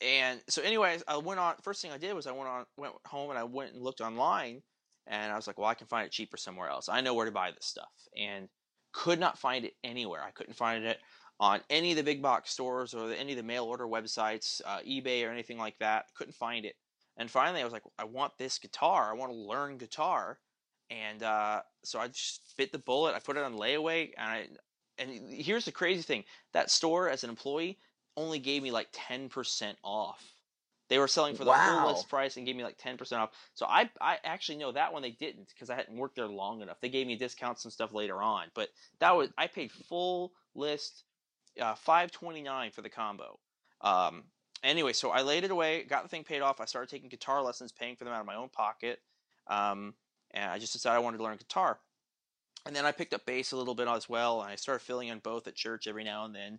and 0.00 0.40
so 0.48 0.62
anyways 0.62 1.02
i 1.08 1.16
went 1.16 1.40
on 1.40 1.54
first 1.62 1.80
thing 1.80 1.90
i 1.90 1.98
did 1.98 2.14
was 2.14 2.26
i 2.26 2.32
went 2.32 2.48
on 2.48 2.64
went 2.76 2.92
home 3.06 3.30
and 3.30 3.38
i 3.38 3.44
went 3.44 3.72
and 3.72 3.82
looked 3.82 4.02
online 4.02 4.60
and 5.06 5.32
i 5.32 5.36
was 5.36 5.46
like 5.46 5.56
well 5.58 5.68
i 5.68 5.74
can 5.74 5.86
find 5.86 6.04
it 6.04 6.12
cheaper 6.12 6.36
somewhere 6.36 6.68
else 6.68 6.88
i 6.88 7.00
know 7.00 7.14
where 7.14 7.24
to 7.24 7.32
buy 7.32 7.50
this 7.50 7.64
stuff 7.64 8.08
and 8.18 8.48
could 8.92 9.18
not 9.18 9.38
find 9.38 9.64
it 9.64 9.72
anywhere 9.84 10.22
i 10.22 10.30
couldn't 10.32 10.54
find 10.54 10.84
it 10.84 10.98
on 11.40 11.60
any 11.70 11.92
of 11.92 11.96
the 11.96 12.02
big 12.02 12.20
box 12.20 12.50
stores 12.50 12.92
or 12.92 13.10
any 13.12 13.32
of 13.32 13.38
the 13.38 13.42
mail 13.42 13.64
order 13.64 13.86
websites 13.86 14.60
uh, 14.66 14.80
ebay 14.86 15.26
or 15.26 15.30
anything 15.30 15.56
like 15.56 15.78
that 15.78 16.04
couldn't 16.14 16.34
find 16.34 16.66
it 16.66 16.74
and 17.16 17.30
finally, 17.30 17.60
I 17.60 17.64
was 17.64 17.72
like, 17.72 17.84
I 17.98 18.04
want 18.04 18.36
this 18.38 18.58
guitar. 18.58 19.10
I 19.10 19.14
want 19.14 19.32
to 19.32 19.38
learn 19.38 19.78
guitar. 19.78 20.38
And 20.90 21.22
uh, 21.22 21.62
so 21.82 21.98
I 21.98 22.08
just 22.08 22.54
bit 22.56 22.72
the 22.72 22.78
bullet. 22.78 23.14
I 23.14 23.20
put 23.20 23.36
it 23.36 23.42
on 23.42 23.54
layaway. 23.54 24.10
And, 24.16 24.28
I, 24.28 24.48
and 24.98 25.32
here's 25.32 25.64
the 25.64 25.72
crazy 25.72 26.02
thing 26.02 26.24
that 26.52 26.70
store, 26.70 27.08
as 27.08 27.24
an 27.24 27.30
employee, 27.30 27.78
only 28.16 28.38
gave 28.38 28.62
me 28.62 28.70
like 28.70 28.92
10% 28.92 29.74
off. 29.82 30.24
They 30.88 30.98
were 30.98 31.08
selling 31.08 31.34
for 31.34 31.44
the 31.44 31.50
wow. 31.50 31.80
full 31.80 31.92
list 31.92 32.08
price 32.08 32.36
and 32.36 32.46
gave 32.46 32.54
me 32.54 32.62
like 32.62 32.78
10% 32.78 33.12
off. 33.18 33.30
So 33.54 33.66
I, 33.66 33.90
I 34.00 34.18
actually 34.24 34.58
know 34.58 34.72
that 34.72 34.92
one 34.92 35.02
they 35.02 35.10
didn't 35.10 35.48
because 35.48 35.68
I 35.68 35.74
hadn't 35.74 35.96
worked 35.96 36.14
there 36.14 36.28
long 36.28 36.62
enough. 36.62 36.80
They 36.80 36.88
gave 36.88 37.06
me 37.06 37.16
discounts 37.16 37.64
and 37.64 37.72
stuff 37.72 37.92
later 37.92 38.22
on. 38.22 38.46
But 38.54 38.68
that 39.00 39.16
was, 39.16 39.30
I 39.36 39.48
paid 39.48 39.72
full 39.72 40.32
list 40.54 41.02
uh, 41.60 41.74
529 41.74 42.70
for 42.70 42.82
the 42.82 42.88
combo. 42.88 43.38
Um, 43.80 44.24
anyway, 44.62 44.92
so 44.92 45.10
I 45.10 45.22
laid 45.22 45.44
it 45.44 45.50
away, 45.50 45.84
got 45.84 46.04
the 46.04 46.08
thing 46.08 46.22
paid 46.22 46.40
off. 46.40 46.60
I 46.60 46.66
started 46.66 46.88
taking 46.88 47.08
guitar 47.08 47.42
lessons, 47.42 47.72
paying 47.72 47.96
for 47.96 48.04
them 48.04 48.12
out 48.12 48.20
of 48.20 48.26
my 48.26 48.36
own 48.36 48.48
pocket. 48.48 49.00
Um, 49.48 49.94
and 50.32 50.50
I 50.50 50.58
just 50.58 50.72
decided 50.72 50.96
I 50.96 51.00
wanted 51.00 51.18
to 51.18 51.24
learn 51.24 51.36
guitar. 51.36 51.78
And 52.64 52.74
then 52.74 52.84
I 52.84 52.92
picked 52.92 53.14
up 53.14 53.24
bass 53.26 53.52
a 53.52 53.56
little 53.56 53.74
bit 53.74 53.86
as 53.88 54.08
well, 54.08 54.42
and 54.42 54.50
I 54.50 54.56
started 54.56 54.84
filling 54.84 55.08
in 55.08 55.20
both 55.20 55.46
at 55.46 55.54
church 55.54 55.86
every 55.86 56.02
now 56.02 56.24
and 56.24 56.34
then, 56.34 56.58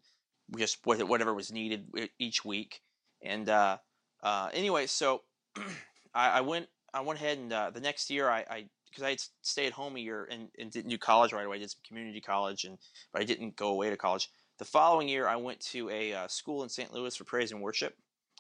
just 0.56 0.86
whatever 0.86 1.34
was 1.34 1.52
needed 1.52 1.88
each 2.20 2.46
week. 2.46 2.82
And 3.22 3.50
uh, 3.50 3.78
uh, 4.22 4.50
anyway, 4.54 4.88
so 4.88 5.24
I, 6.14 6.30
I, 6.30 6.42
went 6.42 6.68
I 6.94 7.02
went 7.02 7.20
ahead 7.20 7.38
and 7.38 7.52
uh, 7.52 7.70
the 7.72 7.82
next 7.82 8.10
year 8.10 8.30
I 8.30 8.68
because 8.90 9.04
I, 9.04 9.08
I, 9.08 9.10
had 9.12 9.22
stayed 9.42 9.74
home 9.74 9.96
a 9.98 10.00
year 10.00 10.28
and, 10.32 10.50
and, 10.58 10.72
didn't 10.72 10.90
do 10.90 10.98
college 10.98 11.34
right 11.34 11.46
away. 11.46 11.58
I 11.58 11.60
did 11.60 11.72
some 11.72 11.82
community 11.88 12.22
college, 12.22 12.64
and 12.64 12.78
but 13.12 13.22
I 13.22 13.26
didn't 13.26 13.56
go 13.56 13.70
away 13.70 13.90
to 13.90 13.98
college. 13.98 14.30
The 14.60 14.66
following 14.66 15.08
year, 15.08 15.28
I 15.28 15.36
went 15.36 15.60
to 15.72 15.90
a 15.90 16.14
uh, 16.14 16.28
school 16.28 16.64
in 16.64 16.70
St. 16.70 16.92
Louis 16.94 17.16
for 17.16 17.26
praise 17.26 17.52
and 17.52 17.62
worship, 17.62 17.96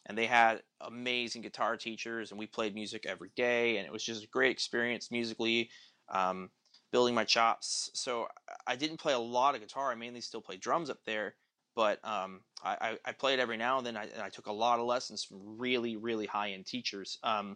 and 0.07 0.17
they 0.17 0.25
had 0.25 0.63
amazing 0.81 1.41
guitar 1.41 1.77
teachers, 1.77 2.31
and 2.31 2.39
we 2.39 2.47
played 2.47 2.73
music 2.73 3.05
every 3.05 3.29
day, 3.35 3.77
and 3.77 3.85
it 3.85 3.91
was 3.91 4.03
just 4.03 4.23
a 4.23 4.27
great 4.27 4.51
experience 4.51 5.11
musically, 5.11 5.69
um, 6.09 6.49
building 6.91 7.13
my 7.13 7.23
chops. 7.23 7.91
So 7.93 8.27
I 8.65 8.75
didn't 8.75 8.97
play 8.97 9.13
a 9.13 9.19
lot 9.19 9.53
of 9.53 9.61
guitar. 9.61 9.91
I 9.91 9.95
mainly 9.95 10.21
still 10.21 10.41
play 10.41 10.57
drums 10.57 10.89
up 10.89 10.99
there, 11.05 11.35
but 11.77 12.03
um, 12.03 12.41
I, 12.63 12.97
I, 13.05 13.11
played 13.11 13.39
every 13.39 13.55
now 13.55 13.77
and 13.77 13.85
then, 13.85 13.95
I, 13.95 14.05
and 14.05 14.23
I 14.23 14.29
took 14.29 14.47
a 14.47 14.51
lot 14.51 14.79
of 14.79 14.87
lessons 14.87 15.23
from 15.23 15.59
really, 15.59 15.95
really 15.95 16.25
high 16.25 16.49
end 16.49 16.65
teachers. 16.65 17.19
Um, 17.23 17.55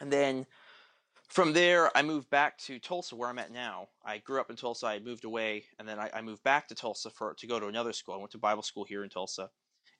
and 0.00 0.10
then 0.10 0.46
from 1.28 1.52
there, 1.52 1.94
I 1.94 2.00
moved 2.00 2.30
back 2.30 2.56
to 2.60 2.78
Tulsa, 2.78 3.14
where 3.14 3.28
I'm 3.28 3.38
at 3.38 3.52
now. 3.52 3.88
I 4.02 4.16
grew 4.16 4.40
up 4.40 4.48
in 4.48 4.56
Tulsa. 4.56 4.86
I 4.86 5.00
moved 5.00 5.26
away, 5.26 5.64
and 5.78 5.86
then 5.86 5.98
I, 5.98 6.08
I, 6.14 6.22
moved 6.22 6.44
back 6.44 6.68
to 6.68 6.74
Tulsa 6.74 7.10
for 7.10 7.34
to 7.34 7.46
go 7.46 7.60
to 7.60 7.66
another 7.66 7.92
school. 7.92 8.14
I 8.14 8.16
went 8.16 8.30
to 8.30 8.38
Bible 8.38 8.62
school 8.62 8.84
here 8.84 9.04
in 9.04 9.10
Tulsa, 9.10 9.50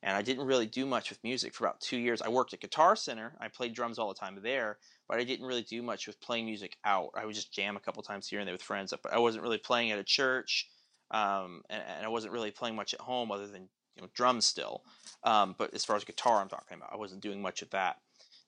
and 0.03 0.17
I 0.17 0.23
didn't 0.23 0.47
really 0.47 0.67
do 0.67 0.87
much 0.87 1.11
with 1.11 1.23
music 1.23 1.53
for 1.53 1.67
about 1.67 1.83
two 1.83 1.99
years. 1.99 2.23
I 2.23 2.31
worked 2.31 2.55
at 2.55 2.61
Guitar 2.61 2.97
Center. 2.97 3.37
I 3.39 3.49
played 3.49 3.75
drums 3.75 3.99
all 3.99 4.09
the 4.09 4.15
time 4.15 4.39
there, 4.43 4.79
but 5.11 5.19
I 5.19 5.25
didn't 5.25 5.45
really 5.45 5.63
do 5.63 5.83
much 5.83 6.07
with 6.07 6.19
playing 6.23 6.47
music 6.47 6.79
out. 6.87 7.11
I 7.15 7.27
would 7.27 7.35
just 7.35 7.53
jam 7.53 7.77
a 7.77 7.81
couple 7.81 8.03
times 8.03 8.29
here 8.29 8.41
and 8.41 8.49
there 8.49 8.55
with 8.55 8.63
friends, 8.63 8.95
but 9.03 9.13
I 9.13 9.19
wasn't 9.19 9.43
really 9.43 9.59
playing 9.59 9.91
at 9.91 9.99
a 9.99 10.05
church, 10.05 10.71
um, 11.11 11.63
and, 11.71 11.83
and, 11.97 12.05
I 12.05 12.09
wasn't 12.09 12.33
really 12.33 12.51
playing 12.51 12.75
much 12.75 12.95
at 12.95 13.01
home 13.01 13.31
other 13.31 13.47
than 13.47 13.69
you 13.95 14.03
know 14.03 14.09
drums 14.15 14.45
still. 14.45 14.83
Um, 15.23 15.55
but 15.57 15.73
as 15.75 15.85
far 15.85 15.97
as 15.97 16.05
guitar, 16.05 16.41
I'm 16.41 16.49
talking 16.49 16.77
about, 16.77 16.93
I 16.93 16.97
wasn't 16.97 17.23
doing 17.23 17.41
much 17.41 17.63
of 17.63 17.71
that. 17.71 17.97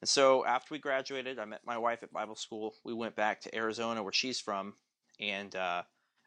And 0.00 0.08
so 0.08 0.44
after 0.44 0.74
we 0.74 0.78
graduated, 0.78 1.38
I 1.38 1.44
met 1.44 1.60
my 1.64 1.78
wife 1.78 2.02
at 2.02 2.12
Bible 2.12 2.36
school. 2.36 2.74
We 2.84 2.94
went 2.94 3.16
back 3.16 3.40
to 3.42 3.54
Arizona, 3.54 4.02
where 4.02 4.12
she's 4.12 4.40
from, 4.40 4.74
and 5.18 5.54
uh, 5.54 5.82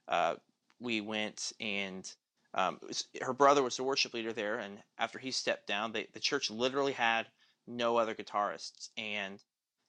uh, 0.07 0.35
we 0.79 1.01
went 1.01 1.53
and 1.59 2.09
um, 2.53 2.79
was, 2.85 3.05
her 3.21 3.33
brother 3.33 3.63
was 3.63 3.77
the 3.77 3.83
worship 3.83 4.13
leader 4.13 4.33
there. 4.33 4.57
And 4.57 4.79
after 4.97 5.19
he 5.19 5.31
stepped 5.31 5.67
down, 5.67 5.91
they, 5.91 6.07
the 6.13 6.19
church 6.19 6.49
literally 6.51 6.93
had 6.93 7.27
no 7.67 7.97
other 7.97 8.13
guitarists. 8.13 8.89
And 8.97 9.41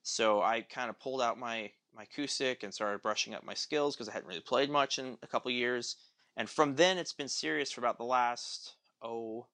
so 0.03 0.43
I 0.43 0.63
kind 0.63 0.91
of 0.91 0.99
pulled 1.01 1.23
out 1.23 1.39
my 1.39 1.71
my 1.95 2.05
acoustic 2.05 2.63
and 2.63 2.73
started 2.73 3.03
brushing 3.03 3.35
up 3.35 3.45
my 3.45 3.53
skills 3.53 3.95
because 3.95 4.09
I 4.09 4.13
hadn't 4.13 4.29
really 4.29 4.41
played 4.41 4.71
much 4.71 4.99
in 4.99 5.19
a 5.23 5.27
couple 5.27 5.51
years. 5.51 5.97
And 6.37 6.49
from 6.49 6.77
then, 6.77 6.99
it's 6.99 7.13
been 7.13 7.29
serious 7.29 7.71
for 7.71 7.81
about 7.81 7.99
the 7.99 8.05
last 8.05 8.75
oh, 9.03 9.47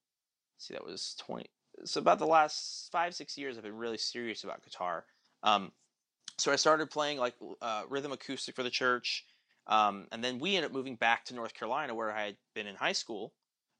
see, 0.57 0.73
that 0.73 0.85
was 0.85 1.15
twenty 1.19 1.49
so 1.85 1.99
about 1.99 2.19
the 2.19 2.27
last 2.27 2.89
five 2.91 3.13
six 3.15 3.37
years 3.37 3.57
i've 3.57 3.63
been 3.63 3.77
really 3.77 3.97
serious 3.97 4.43
about 4.43 4.63
guitar. 4.63 5.05
Um, 5.43 5.71
so 6.37 6.51
i 6.51 6.55
started 6.55 6.89
playing 6.89 7.17
like 7.17 7.35
uh, 7.61 7.83
rhythm 7.89 8.11
acoustic 8.11 8.55
for 8.55 8.63
the 8.63 8.69
church 8.69 9.25
um, 9.67 10.07
and 10.11 10.23
then 10.23 10.39
we 10.39 10.55
ended 10.55 10.71
up 10.71 10.75
moving 10.75 10.95
back 10.95 11.25
to 11.25 11.35
north 11.35 11.53
carolina 11.53 11.93
where 11.95 12.11
i 12.11 12.25
had 12.25 12.37
been 12.55 12.67
in 12.67 12.75
high 12.75 12.93
school 12.93 13.33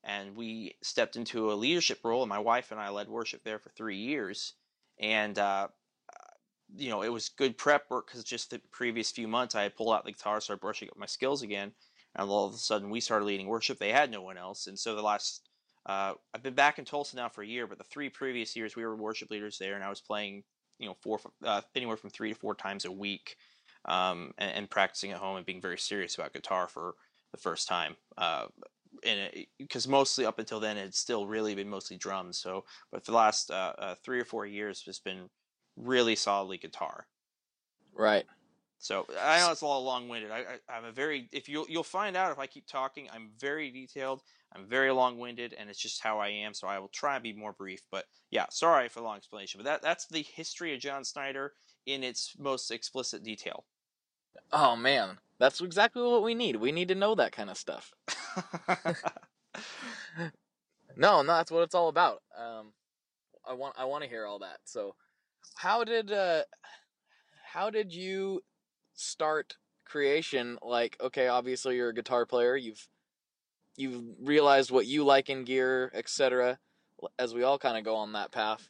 and 0.04 0.36
we 0.36 0.76
stepped 0.82 1.16
into 1.16 1.52
a 1.52 1.56
leadership 1.56 2.00
role 2.04 2.22
and 2.22 2.30
my 2.30 2.40
wife 2.40 2.72
and 2.72 2.80
i 2.80 2.90
led 2.90 3.10
worship 3.10 3.44
there 3.44 3.60
for 3.60 3.70
three 3.70 3.98
years 3.98 4.54
and 5.00 5.40
uh, 5.40 5.68
you 6.76 6.90
know 6.90 7.02
it 7.02 7.12
was 7.12 7.30
good 7.30 7.58
prep 7.58 7.90
work 7.90 8.08
because 8.08 8.24
just 8.24 8.52
the 8.52 8.62
previous 8.72 9.12
few 9.12 9.28
months 9.28 9.56
i 9.56 9.64
had 9.64 9.76
pulled 9.76 9.94
out 9.94 10.06
the 10.06 10.12
guitar 10.12 10.40
started 10.40 10.62
brushing 10.62 10.90
up 10.90 10.98
my 10.98 11.06
skills 11.06 11.42
again 11.42 11.72
and 12.16 12.30
all 12.30 12.48
of 12.48 12.54
a 12.54 12.58
sudden 12.58 12.90
we 12.90 13.00
started 13.00 13.26
leading 13.26 13.48
worship 13.48 13.80
they 13.80 13.92
had 13.92 14.12
no 14.12 14.22
one 14.22 14.38
else 14.38 14.68
and 14.68 14.78
so 14.78 14.96
the 14.96 15.02
last 15.02 15.50
uh, 15.86 16.14
I've 16.34 16.44
been 16.44 16.54
back 16.54 16.78
in 16.78 16.86
Tulsa 16.86 17.16
now 17.16 17.30
for 17.30 17.42
a 17.42 17.48
year, 17.48 17.66
but 17.66 17.78
the 17.78 17.84
three 17.84 18.10
previous 18.10 18.56
years 18.56 18.76
we 18.76 18.84
were 18.84 18.96
worship 18.96 19.32
leaders 19.32 19.58
there, 19.58 19.74
and 19.74 19.84
I 19.84 19.90
was 19.90 20.02
playing, 20.02 20.44
you 20.78 20.88
know, 20.88 20.96
four 21.02 21.20
uh, 21.44 21.62
anywhere 21.76 21.98
from 21.98 22.12
three 22.12 22.30
to 22.30 22.40
four 22.40 22.54
times 22.54 22.86
a 22.86 22.92
week, 22.92 23.38
um, 23.86 24.32
and, 24.38 24.52
and, 24.52 24.70
practicing 24.70 25.12
at 25.12 25.18
home 25.18 25.38
and 25.38 25.46
being 25.46 25.62
very 25.62 25.80
serious 25.80 26.16
about 26.16 26.34
guitar 26.34 26.68
for 26.68 26.94
the 27.32 27.40
first 27.40 27.68
time. 27.68 27.96
Uh, 28.18 28.46
and 29.06 29.32
because 29.58 29.88
mostly 29.88 30.26
up 30.26 30.40
until 30.40 30.60
then 30.60 30.76
it's 30.76 31.00
still 31.00 31.26
really 31.26 31.56
been 31.56 31.70
mostly 31.70 31.98
drums. 31.98 32.38
So, 32.38 32.66
but 32.92 33.06
for 33.06 33.12
the 33.12 33.18
last 33.18 33.50
uh, 33.50 33.74
uh, 33.80 33.96
three 34.04 34.20
or 34.20 34.26
four 34.26 34.46
years, 34.46 34.84
it's 34.86 35.00
been 35.00 35.30
really 35.78 36.16
solidly 36.16 36.58
guitar. 36.58 37.08
Right. 37.96 38.26
So 38.80 39.06
I 39.22 39.40
know 39.40 39.52
it's 39.52 39.62
a 39.62 39.68
little 39.68 39.84
long-winded. 39.84 40.32
I, 40.32 40.44
I, 40.70 40.78
am 40.78 40.86
a 40.86 40.92
very 40.92 41.30
if 41.32 41.50
you 41.50 41.66
you'll 41.70 41.84
find 41.84 42.16
out 42.16 42.32
if 42.32 42.40
I 42.40 42.48
keep 42.48 42.66
talking, 42.66 43.08
I'm 43.14 43.30
very 43.38 43.70
detailed. 43.72 44.22
I'm 44.56 44.66
very 44.66 44.92
long-winded, 44.92 45.54
and 45.54 45.70
it's 45.70 45.80
just 45.80 46.02
how 46.02 46.20
I 46.20 46.30
am. 46.30 46.54
So 46.54 46.68
I 46.68 46.80
will 46.80 46.88
try 46.88 47.16
and 47.16 47.24
be 47.24 47.34
more 47.34 47.54
brief. 47.54 47.82
But 47.92 48.06
yeah, 48.32 48.46
sorry 48.50 48.88
for 48.90 49.00
the 49.00 49.06
long 49.06 49.18
explanation. 49.18 49.60
But 49.60 49.66
that 49.66 49.82
that's 49.82 50.08
the 50.08 50.24
history 50.24 50.74
of 50.74 50.80
John 50.80 51.04
Snyder 51.04 51.54
in 51.86 52.04
its 52.04 52.34
most 52.40 52.72
explicit 52.72 53.22
detail. 53.24 53.66
Oh 54.52 54.76
man, 54.76 55.18
that's 55.40 55.62
exactly 55.62 56.02
what 56.02 56.24
we 56.24 56.34
need. 56.34 56.56
We 56.56 56.72
need 56.72 56.88
to 56.88 56.96
know 56.96 57.16
that 57.16 57.34
kind 57.34 57.50
of 57.50 57.58
stuff. 57.58 57.94
No, 61.00 61.22
no, 61.22 61.34
that's 61.34 61.50
what 61.50 61.64
it's 61.64 61.76
all 61.76 61.88
about. 61.88 62.22
Um, 62.38 62.74
I 63.48 63.54
want 63.54 63.76
I 63.78 63.86
want 63.86 64.04
to 64.04 64.10
hear 64.10 64.26
all 64.26 64.40
that. 64.40 64.60
So, 64.66 64.96
how 65.56 65.86
did 65.86 66.12
uh, 66.12 66.44
how 67.54 67.70
did 67.70 67.94
you 67.94 68.42
start 69.00 69.58
creation? 69.86 70.58
Like, 70.62 70.98
okay, 71.02 71.28
obviously 71.28 71.76
you're 71.76 71.90
a 71.90 71.94
guitar 71.94 72.26
player. 72.26 72.56
You've 72.56 72.88
you've 73.78 74.04
realized 74.22 74.72
what 74.72 74.86
you 74.86 75.04
like 75.04 75.30
in 75.30 75.46
gear, 75.46 75.92
etc. 75.94 76.60
As 77.18 77.34
we 77.34 77.44
all 77.44 77.58
kind 77.58 77.78
of 77.78 77.84
go 77.84 77.96
on 77.96 78.14
that 78.14 78.32
path. 78.32 78.70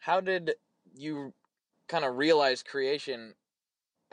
How 0.00 0.20
did 0.20 0.54
you 0.94 1.32
kind 1.88 2.04
of 2.04 2.16
realize 2.16 2.62
creation 2.62 3.34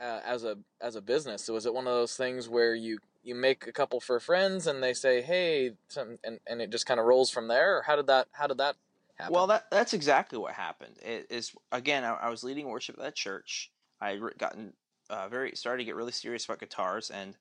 uh, 0.00 0.20
as 0.24 0.44
a 0.44 0.56
as 0.80 0.96
a 0.96 1.02
business? 1.02 1.44
So 1.44 1.54
was 1.54 1.66
it 1.66 1.74
one 1.74 1.86
of 1.86 1.92
those 1.92 2.16
things 2.16 2.48
where 2.48 2.74
you 2.74 2.98
you 3.22 3.34
make 3.34 3.66
a 3.66 3.72
couple 3.72 4.00
for 4.00 4.18
friends 4.18 4.66
and 4.66 4.82
they 4.82 4.94
say, 4.94 5.22
"Hey," 5.22 5.72
and 5.96 6.40
and 6.46 6.60
it 6.60 6.70
just 6.70 6.86
kind 6.86 6.98
of 6.98 7.06
rolls 7.06 7.30
from 7.30 7.48
there? 7.48 7.78
Or 7.78 7.82
how 7.82 7.96
did 7.96 8.06
that 8.06 8.28
how 8.32 8.46
did 8.46 8.58
that 8.58 8.76
happen? 9.16 9.34
Well, 9.34 9.46
that 9.48 9.70
that's 9.70 9.92
exactly 9.92 10.38
what 10.38 10.54
happened. 10.54 10.96
It 11.02 11.26
is 11.30 11.52
again, 11.70 12.04
I, 12.04 12.14
I 12.14 12.28
was 12.30 12.42
leading 12.42 12.68
worship 12.68 12.96
at 12.98 13.04
that 13.04 13.14
church. 13.14 13.70
I 14.00 14.10
had 14.10 14.20
gotten 14.38 14.72
uh, 15.10 15.28
very 15.28 15.52
started 15.54 15.78
to 15.78 15.84
get 15.84 15.96
really 15.96 16.12
serious 16.12 16.44
about 16.44 16.60
guitars, 16.60 17.10
and 17.10 17.36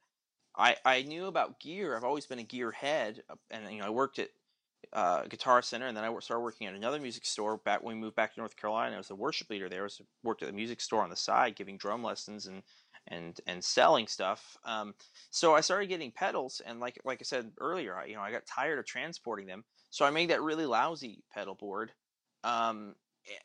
I 0.56 0.78
I 0.86 1.04
knew 1.04 1.28
about 1.28 1.60
gear. 1.60 1.96
I've 1.96 2.04
always 2.04 2.26
been 2.26 2.40
a 2.40 2.44
gear 2.44 2.72
head, 2.72 3.24
uh, 3.30 3.36
and 3.52 3.72
you 3.72 3.80
know 3.80 3.88
I 3.88 3.90
worked 3.90 4.20
at 4.20 4.30
uh, 4.92 5.24
Guitar 5.24 5.62
Center, 5.62 5.88
and 5.88 5.96
then 5.96 6.04
I 6.04 6.20
started 6.20 6.42
working 6.44 6.68
at 6.68 6.76
another 6.76 7.00
music 7.00 7.26
store 7.26 7.58
back 7.58 7.82
when 7.82 7.96
we 7.96 8.02
moved 8.02 8.16
back 8.16 8.34
to 8.34 8.40
North 8.40 8.56
Carolina. 8.56 8.96
I 8.96 9.00
was 9.00 9.10
a 9.10 9.16
worship 9.16 9.50
leader 9.50 9.70
there. 9.70 9.82
I 9.82 9.84
was 9.84 10.02
worked 10.24 10.44
at 10.44 10.48
the 10.48 10.54
music 10.54 10.82
store 10.82 11.04
on 11.04 11.10
the 11.10 11.16
side, 11.16 11.56
giving 11.56 11.78
drum 11.78 12.04
lessons 12.04 12.48
and 12.48 12.64
and 13.08 13.40
and 13.48 13.64
selling 13.64 14.08
stuff. 14.08 14.58
Um, 14.64 14.96
so 15.30 15.56
I 15.56 15.62
started 15.62 15.88
getting 15.88 16.12
pedals, 16.12 16.62
and 16.66 16.80
like 16.80 17.00
like 17.06 17.20
I 17.22 17.24
said 17.24 17.52
earlier, 17.60 17.98
I, 17.98 18.06
you 18.06 18.16
know 18.16 18.22
I 18.22 18.32
got 18.32 18.46
tired 18.46 18.80
of 18.80 18.86
transporting 18.86 19.48
them, 19.48 19.64
so 19.90 20.06
I 20.06 20.12
made 20.12 20.30
that 20.30 20.42
really 20.42 20.66
lousy 20.66 21.24
pedal 21.32 21.56
board. 21.56 21.94
Um, 22.44 22.96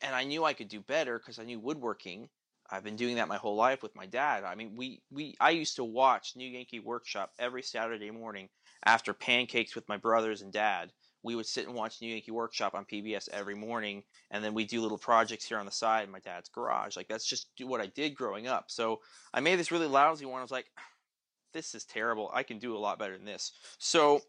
and 0.01 0.13
I 0.13 0.25
knew 0.25 0.43
I 0.43 0.53
could 0.53 0.67
do 0.67 0.81
better 0.81 1.19
because 1.19 1.39
I 1.39 1.45
knew 1.45 1.59
woodworking. 1.59 2.29
I've 2.71 2.83
been 2.83 2.95
doing 2.95 3.15
that 3.15 3.27
my 3.27 3.37
whole 3.37 3.55
life 3.55 3.81
with 3.81 3.95
my 3.95 4.05
dad. 4.05 4.43
I 4.43 4.55
mean, 4.55 4.75
we, 4.75 5.01
we 5.11 5.35
I 5.39 5.51
used 5.51 5.75
to 5.77 5.83
watch 5.83 6.35
New 6.35 6.47
Yankee 6.47 6.79
Workshop 6.79 7.31
every 7.39 7.63
Saturday 7.63 8.11
morning 8.11 8.49
after 8.85 9.13
pancakes 9.13 9.75
with 9.75 9.87
my 9.89 9.97
brothers 9.97 10.41
and 10.41 10.53
dad 10.53 10.91
we 11.23 11.35
would 11.35 11.45
sit 11.45 11.67
and 11.67 11.75
watch 11.75 12.01
New 12.01 12.09
Yankee 12.09 12.31
Workshop 12.31 12.73
on 12.73 12.85
PBS 12.85 13.27
every 13.29 13.55
morning, 13.55 14.03
and 14.31 14.43
then 14.43 14.53
we 14.53 14.65
do 14.65 14.81
little 14.81 14.97
projects 14.97 15.45
here 15.45 15.57
on 15.57 15.65
the 15.65 15.71
side 15.71 16.05
in 16.05 16.11
my 16.11 16.19
dad's 16.19 16.49
garage. 16.49 16.95
Like 16.95 17.07
that's 17.07 17.25
just 17.25 17.47
what 17.61 17.81
I 17.81 17.87
did 17.87 18.15
growing 18.15 18.47
up. 18.47 18.65
So 18.67 19.01
I 19.33 19.41
made 19.41 19.59
this 19.59 19.71
really 19.71 19.87
lousy 19.87 20.25
one. 20.25 20.39
I 20.39 20.43
was 20.43 20.51
like, 20.51 20.67
this 21.53 21.75
is 21.75 21.83
terrible. 21.83 22.29
I 22.33 22.43
can 22.43 22.59
do 22.59 22.75
a 22.75 22.79
lot 22.79 22.99
better 22.99 23.17
than 23.17 23.25
this. 23.25 23.51
So 23.79 24.21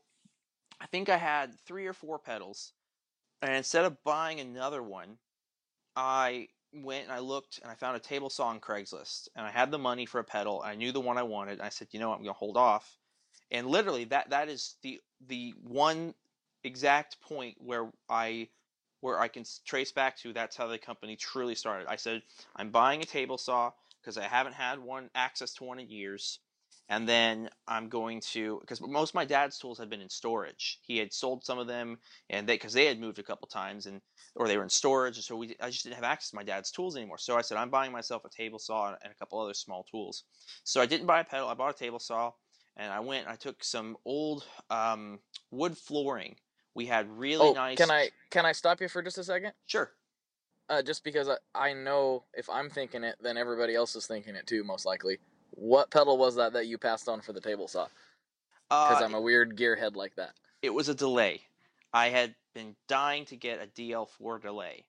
I 0.81 0.87
think 0.87 1.09
I 1.09 1.17
had 1.17 1.59
three 1.67 1.87
or 1.87 1.93
four 1.93 2.19
pedals, 2.19 2.73
and 3.43 3.55
instead 3.55 3.85
of 3.85 4.03
buying 4.05 4.41
another 4.41 4.83
one, 4.83 5.19
I 5.95 6.49
went 6.73 7.05
and 7.05 7.13
I 7.13 7.19
looked 7.19 7.59
and 7.63 7.71
I 7.71 7.75
found 7.75 7.97
a 7.97 8.01
table 8.01 8.31
saw 8.31 8.47
on 8.47 8.61
Craigslist, 8.61 9.29
and 9.37 9.47
I 9.47 9.51
had 9.51 9.71
the 9.71 9.79
money 9.79 10.07
for 10.07 10.19
a 10.21 10.25
pedal. 10.25 10.63
I 10.65 10.75
knew 10.75 10.93
the 10.93 11.01
one 11.01 11.19
I 11.19 11.23
wanted. 11.23 11.55
And 11.55 11.63
I 11.63 11.69
said, 11.69 11.89
you 11.91 12.01
know, 12.01 12.11
what? 12.11 12.17
I'm 12.17 12.23
going 12.23 12.35
to 12.35 12.39
hold 12.39 12.57
off. 12.57 12.99
And 13.51 13.67
literally, 13.67 14.05
that 14.05 14.31
that 14.31 14.49
is 14.49 14.77
the 14.83 15.01
the 15.27 15.55
one 15.63 16.15
exact 16.65 17.21
point 17.21 17.57
where 17.59 17.91
I 18.09 18.49
where 19.01 19.19
I 19.19 19.29
can 19.29 19.45
trace 19.65 19.93
back 19.93 20.17
to 20.19 20.33
that's 20.33 20.57
how 20.57 20.67
the 20.67 20.79
company 20.79 21.17
truly 21.17 21.55
started. 21.55 21.89
I 21.89 21.97
said 21.97 22.23
I'm 22.57 22.71
buying 22.71 23.03
a 23.03 23.07
table 23.07 23.39
saw 23.39 23.73
because 24.01 24.19
I 24.19 24.25
haven't 24.25 24.55
had 24.55 24.79
one 24.79 25.11
access 25.15 25.55
to 25.55 25.65
one 25.65 25.79
in 25.79 25.89
years, 25.91 26.39
and 26.91 27.09
then 27.09 27.49
I'm 27.67 27.89
going 27.89 28.21
to 28.33 28.59
because 28.61 28.83
most 28.83 29.11
of 29.11 29.15
my 29.15 29.25
dad's 29.25 29.59
tools 29.59 29.79
had 29.79 29.89
been 29.89 30.03
in 30.03 30.11
storage. 30.11 30.81
He 30.83 30.99
had 30.99 31.13
sold 31.13 31.45
some 31.45 31.59
of 31.59 31.67
them, 31.67 31.99
and 32.29 32.47
they 32.47 32.55
because 32.55 32.75
they 32.75 32.85
had 32.85 33.01
moved 33.01 33.19
a 33.19 33.23
couple 33.23 33.49
times 33.49 33.87
and 33.87 34.03
or 34.37 34.47
they 34.47 34.59
were 34.59 34.63
in 34.63 34.69
storage, 34.69 35.17
and 35.17 35.25
so 35.25 35.37
we 35.37 35.57
I 35.61 35.71
just 35.71 35.85
didn't 35.85 35.97
have 35.97 36.05
access 36.05 36.31
to 36.31 36.37
my 36.37 36.45
dad's 36.45 36.71
tools 36.71 36.97
anymore. 36.97 37.19
So 37.19 37.39
I 37.39 37.41
said 37.41 37.57
I'm 37.57 37.71
buying 37.71 37.93
myself 37.93 38.25
a 38.27 38.29
table 38.29 38.59
saw 38.59 38.89
and 38.89 39.13
a 39.13 39.15
couple 39.15 39.41
other 39.41 39.55
small 39.55 39.87
tools. 39.91 40.25
So 40.65 40.83
I 40.83 40.87
didn't 40.87 41.07
buy 41.07 41.21
a 41.21 41.25
pedal. 41.25 41.49
I 41.49 41.55
bought 41.55 41.75
a 41.75 41.79
table 41.79 41.99
saw, 41.99 42.33
and 42.77 42.93
I 42.93 43.01
went. 43.01 43.27
I 43.27 43.37
took 43.37 43.65
some 43.65 43.97
old 44.05 44.45
um, 44.69 45.21
wood 45.51 45.79
flooring 45.79 46.37
we 46.75 46.87
had 46.87 47.11
really 47.11 47.49
oh, 47.49 47.53
nice. 47.53 47.77
Can 47.77 47.91
I 47.91 48.11
can 48.31 48.47
I 48.47 48.53
stop 48.53 48.81
you 48.81 48.89
for 48.89 49.03
just 49.03 49.19
a 49.19 49.25
second? 49.25 49.53
Sure. 49.67 49.93
Uh, 50.69 50.83
just 50.83 51.03
because 51.03 51.29
I, 51.29 51.37
I 51.55 51.73
know 51.73 52.25
if 52.33 52.49
I'm 52.49 52.71
thinking 52.71 53.03
it, 53.03 53.17
then 53.21 53.37
everybody 53.37 53.75
else 53.75 53.97
is 53.97 54.07
thinking 54.07 54.37
it 54.37 54.47
too, 54.47 54.63
most 54.63 54.87
likely. 54.87 55.19
What 55.61 55.91
pedal 55.91 56.17
was 56.17 56.37
that 56.37 56.53
that 56.55 56.67
you 56.67 56.79
passed 56.79 57.09
on 57.09 57.21
for 57.21 57.33
the 57.33 57.41
table 57.41 57.69
saw? 57.69 57.87
Because 58.69 59.03
uh, 59.03 59.05
I'm 59.05 59.15
a 59.15 59.21
weird 59.21 59.57
gearhead 59.57 59.97
like 59.97 60.15
that. 60.17 60.33
It 60.63 60.71
was 60.71 60.89
a 60.89 60.95
delay. 60.95 61.43
I 61.93 62.09
had 62.09 62.35
been 62.55 62.77
dying 62.89 63.25
to 63.27 63.37
get 63.37 63.61
a 63.63 63.67
DL4 63.67 64.41
delay, 64.41 64.85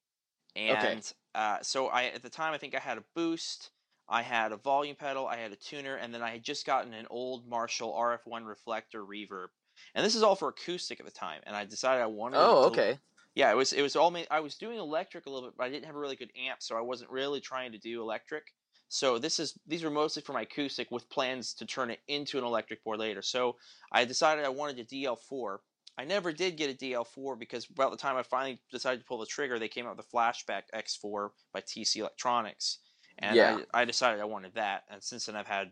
and 0.56 0.78
okay. 0.78 1.02
uh, 1.36 1.58
so 1.62 1.88
I 1.88 2.06
at 2.06 2.22
the 2.24 2.30
time 2.30 2.54
I 2.54 2.58
think 2.58 2.76
I 2.76 2.80
had 2.80 2.98
a 2.98 3.04
boost. 3.16 3.72
I 4.08 4.22
had 4.22 4.52
a 4.52 4.58
volume 4.58 4.98
pedal, 4.98 5.26
I 5.26 5.38
had 5.38 5.54
a 5.54 5.56
tuner, 5.56 5.96
and 5.96 6.14
then 6.14 6.22
I 6.22 6.32
had 6.32 6.44
just 6.44 6.66
gotten 6.66 6.94
an 6.94 7.08
old 7.10 7.48
Marshall 7.48 7.94
RF1 7.94 8.46
reflector 8.46 9.06
reverb 9.06 9.48
and 9.96 10.06
this 10.06 10.16
is 10.16 10.24
all 10.24 10.36
for 10.36 10.50
acoustic 10.50 11.00
at 11.00 11.06
the 11.06 11.12
time. 11.12 11.42
And 11.46 11.56
I 11.56 11.66
decided 11.66 12.02
I 12.02 12.08
wanted. 12.08 12.38
Oh, 12.38 12.66
okay. 12.66 12.98
Yeah, 13.36 13.52
it 13.52 13.56
was 13.56 13.74
it 13.74 13.82
was 13.82 13.96
all. 13.96 14.16
I 14.30 14.40
was 14.40 14.56
doing 14.56 14.78
electric 14.78 15.26
a 15.26 15.30
little 15.30 15.50
bit, 15.50 15.58
but 15.58 15.64
I 15.64 15.70
didn't 15.70 15.86
have 15.86 15.96
a 15.96 16.00
really 16.00 16.16
good 16.16 16.32
amp, 16.48 16.62
so 16.62 16.78
I 16.78 16.82
wasn't 16.82 17.12
really 17.12 17.40
trying 17.40 17.72
to 17.72 17.78
do 17.78 18.02
electric. 18.02 18.54
So 18.94 19.18
this 19.18 19.40
is 19.40 19.58
these 19.66 19.86
were 19.86 19.90
mostly 19.90 20.22
for 20.22 20.34
my 20.34 20.42
acoustic 20.42 20.92
with 20.92 21.10
plans 21.10 21.54
to 21.54 21.66
turn 21.66 21.92
it 21.92 22.02
into 22.10 22.38
an 22.38 22.44
electric 22.44 22.84
board 22.84 23.00
later. 23.00 23.22
So 23.22 23.56
I 23.90 24.04
decided 24.04 24.44
I 24.44 24.50
wanted 24.50 24.80
a 24.80 24.84
DL4. 24.84 25.60
I 25.98 26.04
never 26.04 26.34
did 26.34 26.58
get 26.58 26.70
a 26.70 26.78
DL4 26.78 27.40
because 27.40 27.70
about 27.70 27.92
the 27.92 27.98
time 27.98 28.18
I 28.18 28.24
finally 28.24 28.60
decided 28.70 29.00
to 29.00 29.06
pull 29.06 29.20
the 29.20 29.26
trigger, 29.26 29.58
they 29.58 29.70
came 29.70 29.88
out 29.88 29.96
with 29.96 30.06
the 30.06 30.18
Flashback 30.18 30.64
X4 30.76 31.30
by 31.54 31.62
TC 31.62 31.98
Electronics, 32.00 32.80
and 33.20 33.38
yeah. 33.38 33.60
I, 33.74 33.84
I 33.84 33.86
decided 33.86 34.20
I 34.20 34.26
wanted 34.26 34.56
that. 34.56 34.84
And 34.90 35.02
since 35.02 35.28
then, 35.28 35.38
I've 35.38 35.48
had 35.48 35.72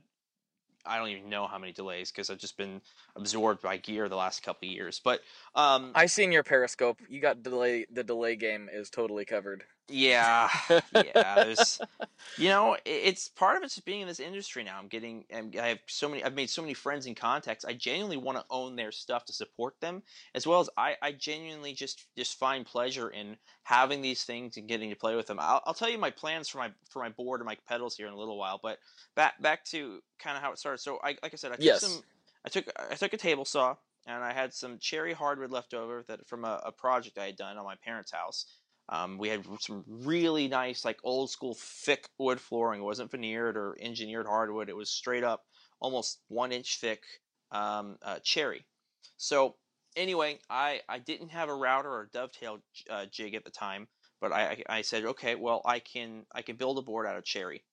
I 0.86 0.97
don't 0.97 1.10
even 1.10 1.29
know 1.29 1.45
how 1.45 1.58
many 1.58 1.73
delays 1.73 2.12
because 2.12 2.29
I've 2.29 2.38
just 2.38 2.55
been 2.55 2.79
absorbed 3.17 3.62
by 3.62 3.75
gear 3.75 4.08
the 4.08 4.15
last 4.15 4.43
couple 4.43 4.69
years. 4.69 5.01
But 5.03 5.19
um, 5.55 5.91
I 5.93 6.05
seen 6.05 6.32
your 6.32 6.43
Periscope. 6.43 7.01
You 7.10 7.19
got 7.19 7.43
delay. 7.43 7.86
The 7.91 8.05
delay 8.05 8.38
game 8.38 8.69
is 8.71 8.89
totally 8.89 9.25
covered. 9.25 9.65
Yeah, 9.89 10.49
yeah. 10.93 11.36
There's, 11.36 11.80
you 12.38 12.49
know, 12.49 12.78
it's 12.86 13.28
part 13.28 13.58
of 13.58 13.63
it's 13.63 13.75
just 13.75 13.86
being 13.86 14.02
in 14.02 14.08
this 14.08 14.19
industry 14.19 14.63
now. 14.63 14.78
I'm 14.80 14.88
getting, 14.88 15.25
I 15.34 15.67
have 15.67 15.80
so 15.88 16.08
many. 16.10 16.23
I've 16.23 16.36
made 16.36 16.49
so 16.49 16.62
many 16.62 16.73
friends 16.73 17.06
and 17.06 17.15
contacts. 17.15 17.65
I 17.65 17.73
genuinely 17.73 18.17
want 18.17 18.38
to 18.38 18.45
own 18.49 18.75
their 18.75 18.91
stuff 18.91 19.25
to 19.25 19.34
support 19.34 19.80
them, 19.82 20.04
as 20.36 20.45
well 20.45 20.60
as 20.60 20.69
I, 20.78 20.95
I 21.02 21.12
genuinely 21.12 21.73
just 21.73 22.06
just 22.17 22.38
find 22.38 22.65
pleasure 22.65 23.10
in 23.10 23.38
having 23.63 24.02
these 24.02 24.23
things 24.23 24.58
and 24.58 24.67
getting 24.67 24.89
to 24.89 24.95
play 24.95 25.15
with 25.15 25.28
them. 25.28 25.39
I'll, 25.39 25.62
I'll 25.65 25.73
tell 25.73 25.89
you 25.89 25.97
my 25.97 26.12
plans 26.12 26.47
for 26.47 26.60
my 26.60 26.71
for 26.89 26.99
my 26.99 27.10
board 27.10 27.41
and 27.41 27.45
my 27.45 27.58
pedals 27.67 27.95
here 27.95 28.08
in 28.08 28.13
a 28.13 28.17
little 28.17 28.38
while. 28.38 28.60
But 28.62 28.80
back 29.15 29.41
back 29.41 29.65
to 29.65 30.02
kind 30.19 30.38
of 30.38 30.43
how 30.43 30.52
it 30.52 30.60
started. 30.60 30.80
So 30.80 30.99
I, 31.04 31.17
like 31.23 31.34
I 31.34 31.38
said, 31.38 31.52
I 31.52 31.56
took 31.56 31.65
yes. 31.65 31.82
some. 31.82 32.04
I 32.45 32.49
took 32.49 32.65
I 32.78 32.95
took 32.95 33.13
a 33.13 33.17
table 33.17 33.45
saw 33.45 33.75
and 34.08 34.23
I 34.23 34.34
had 34.34 34.54
some 34.54 34.78
cherry 34.80 35.13
hardwood 35.13 35.52
left 35.52 35.73
over 35.73 36.04
that 36.08 36.28
from 36.28 36.45
a, 36.45 36.62
a 36.65 36.71
project 36.71 37.17
I 37.17 37.25
had 37.25 37.36
done 37.36 37.58
on 37.58 37.65
my 37.65 37.75
parents' 37.75 38.12
house 38.12 38.45
um, 38.89 39.17
we 39.17 39.30
had 39.30 39.45
some 39.60 39.84
really 39.88 40.47
nice, 40.47 40.84
like 40.84 40.99
old 41.04 41.30
school 41.30 41.56
thick 41.56 42.08
wood 42.17 42.41
flooring. 42.41 42.82
It 42.82 42.86
wasn't 42.86 43.12
veneered 43.12 43.56
or 43.56 43.78
engineered 43.80 44.25
hardwood. 44.25 44.67
It 44.67 44.75
was 44.75 44.89
straight 44.89 45.23
up, 45.23 45.45
almost 45.80 46.19
one 46.28 46.52
inch 46.52 46.80
thick 46.80 47.04
um, 47.52 47.97
uh, 48.02 48.19
cherry. 48.23 48.65
So 49.17 49.56
anyway, 49.95 50.39
I, 50.49 50.82
I 50.89 50.97
didn't 50.99 51.30
have 51.30 51.49
a 51.49 51.54
router 51.56 51.89
or 51.89 52.10
dovetail 52.12 52.60
uh, 52.89 53.06
jig 53.06 53.36
at 53.36 53.43
the 53.43 53.52
time, 53.52 53.88
but 54.19 54.32
I, 54.32 54.63
I 54.67 54.82
said, 54.82 55.06
okay, 55.06 55.36
well 55.36 55.62
I 55.65 55.80
can 55.80 56.25
I 56.34 56.41
can 56.41 56.56
build 56.56 56.78
a 56.80 56.82
board 56.82 57.06
out 57.06 57.17
of 57.17 57.23
cherry, 57.23 57.63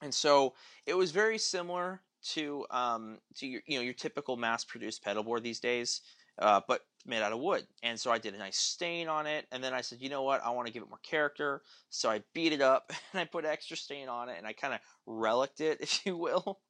and 0.00 0.14
so 0.14 0.54
it 0.86 0.94
was 0.94 1.10
very 1.10 1.38
similar 1.38 2.00
to 2.22 2.66
um, 2.70 3.18
to 3.36 3.46
your 3.46 3.62
you 3.66 3.78
know 3.78 3.82
your 3.82 3.94
typical 3.94 4.36
mass 4.36 4.64
produced 4.64 5.02
pedal 5.02 5.22
board 5.22 5.42
these 5.42 5.60
days 5.60 6.00
uh, 6.38 6.60
but 6.66 6.82
made 7.06 7.22
out 7.22 7.32
of 7.32 7.40
wood. 7.40 7.66
And 7.82 7.98
so 7.98 8.10
I 8.10 8.18
did 8.18 8.34
a 8.34 8.38
nice 8.38 8.56
stain 8.56 9.08
on 9.08 9.26
it, 9.26 9.46
and 9.52 9.62
then 9.62 9.74
I 9.74 9.80
said, 9.80 9.98
you 10.00 10.08
know 10.08 10.22
what, 10.22 10.42
I 10.44 10.50
want 10.50 10.66
to 10.66 10.72
give 10.72 10.82
it 10.82 10.88
more 10.88 11.00
character. 11.02 11.62
So 11.88 12.10
I 12.10 12.22
beat 12.34 12.52
it 12.52 12.60
up 12.60 12.92
and 13.12 13.20
I 13.20 13.24
put 13.24 13.44
extra 13.44 13.76
stain 13.76 14.08
on 14.08 14.28
it, 14.28 14.36
and 14.38 14.46
I 14.46 14.52
kind 14.52 14.74
of 14.74 14.80
relicked 15.06 15.60
it, 15.60 15.78
if 15.80 16.04
you 16.06 16.16
will. 16.16 16.60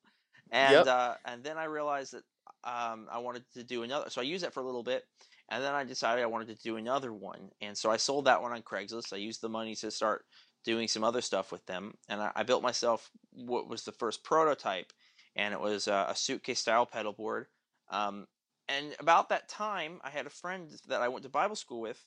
And 0.52 0.72
yep. 0.72 0.86
uh, 0.86 1.14
and 1.24 1.44
then 1.44 1.58
I 1.58 1.64
realized 1.64 2.12
that 2.12 2.24
um, 2.64 3.06
I 3.10 3.18
wanted 3.18 3.44
to 3.54 3.62
do 3.62 3.82
another. 3.82 4.10
So 4.10 4.20
I 4.20 4.24
used 4.24 4.44
that 4.44 4.52
for 4.52 4.60
a 4.60 4.66
little 4.66 4.82
bit, 4.82 5.04
and 5.48 5.62
then 5.62 5.74
I 5.74 5.84
decided 5.84 6.22
I 6.22 6.26
wanted 6.26 6.48
to 6.48 6.62
do 6.62 6.76
another 6.76 7.12
one. 7.12 7.50
And 7.60 7.76
so 7.76 7.90
I 7.90 7.96
sold 7.96 8.24
that 8.24 8.42
one 8.42 8.52
on 8.52 8.62
Craigslist. 8.62 9.12
I 9.12 9.16
used 9.16 9.40
the 9.40 9.48
money 9.48 9.74
to 9.76 9.90
start 9.90 10.24
doing 10.64 10.88
some 10.88 11.04
other 11.04 11.20
stuff 11.20 11.52
with 11.52 11.64
them, 11.66 11.94
and 12.08 12.20
I, 12.20 12.32
I 12.36 12.42
built 12.42 12.62
myself 12.62 13.10
what 13.32 13.68
was 13.68 13.84
the 13.84 13.92
first 13.92 14.24
prototype, 14.24 14.92
and 15.36 15.54
it 15.54 15.60
was 15.60 15.86
a, 15.86 16.06
a 16.10 16.16
suitcase 16.16 16.58
style 16.58 16.86
pedal 16.86 17.12
board. 17.12 17.46
Um, 17.90 18.26
and 18.70 18.94
about 19.00 19.28
that 19.30 19.48
time, 19.48 20.00
I 20.04 20.10
had 20.10 20.26
a 20.26 20.30
friend 20.30 20.70
that 20.86 21.02
I 21.02 21.08
went 21.08 21.24
to 21.24 21.28
Bible 21.28 21.56
school 21.56 21.80
with, 21.80 22.06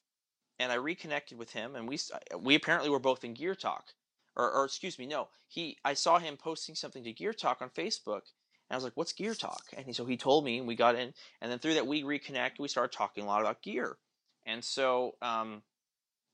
and 0.59 0.71
I 0.71 0.75
reconnected 0.75 1.37
with 1.37 1.51
him, 1.51 1.75
and 1.75 1.87
we 1.87 1.99
we 2.39 2.55
apparently 2.55 2.89
were 2.89 2.99
both 2.99 3.23
in 3.23 3.33
Gear 3.33 3.53
Talk, 3.53 3.93
or, 4.35 4.49
or 4.49 4.65
excuse 4.65 4.97
me, 4.97 5.05
no, 5.05 5.27
he 5.47 5.77
I 5.83 5.93
saw 5.93 6.19
him 6.19 6.37
posting 6.37 6.75
something 6.75 7.03
to 7.03 7.11
Gear 7.11 7.33
Talk 7.33 7.61
on 7.61 7.69
Facebook, 7.69 8.21
and 8.69 8.71
I 8.71 8.75
was 8.75 8.83
like, 8.85 8.95
"What's 8.95 9.13
Gear 9.13 9.35
Talk?" 9.35 9.63
And 9.75 9.85
he, 9.85 9.93
so 9.93 10.05
he 10.05 10.15
told 10.15 10.45
me, 10.45 10.57
and 10.59 10.67
we 10.67 10.75
got 10.75 10.95
in, 10.95 11.13
and 11.41 11.51
then 11.51 11.59
through 11.59 11.73
that 11.73 11.87
we 11.87 12.03
reconnected, 12.03 12.61
we 12.61 12.69
started 12.69 12.95
talking 12.95 13.25
a 13.25 13.27
lot 13.27 13.41
about 13.41 13.61
gear, 13.61 13.97
And 14.45 14.63
so 14.63 15.15
um, 15.21 15.63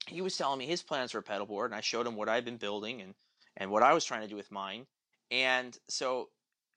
he 0.07 0.21
was 0.21 0.37
telling 0.37 0.59
me 0.59 0.67
his 0.67 0.83
plans 0.83 1.11
for 1.11 1.19
a 1.19 1.23
pedal 1.23 1.47
board, 1.47 1.71
and 1.71 1.77
I 1.77 1.81
showed 1.81 2.05
him 2.07 2.15
what 2.15 2.29
I'd 2.29 2.45
been 2.45 2.57
building 2.57 3.01
and 3.01 3.15
and 3.57 3.71
what 3.71 3.83
I 3.83 3.93
was 3.93 4.05
trying 4.05 4.21
to 4.21 4.27
do 4.27 4.35
with 4.35 4.51
mine. 4.51 4.85
And 5.31 5.77
so 5.87 6.29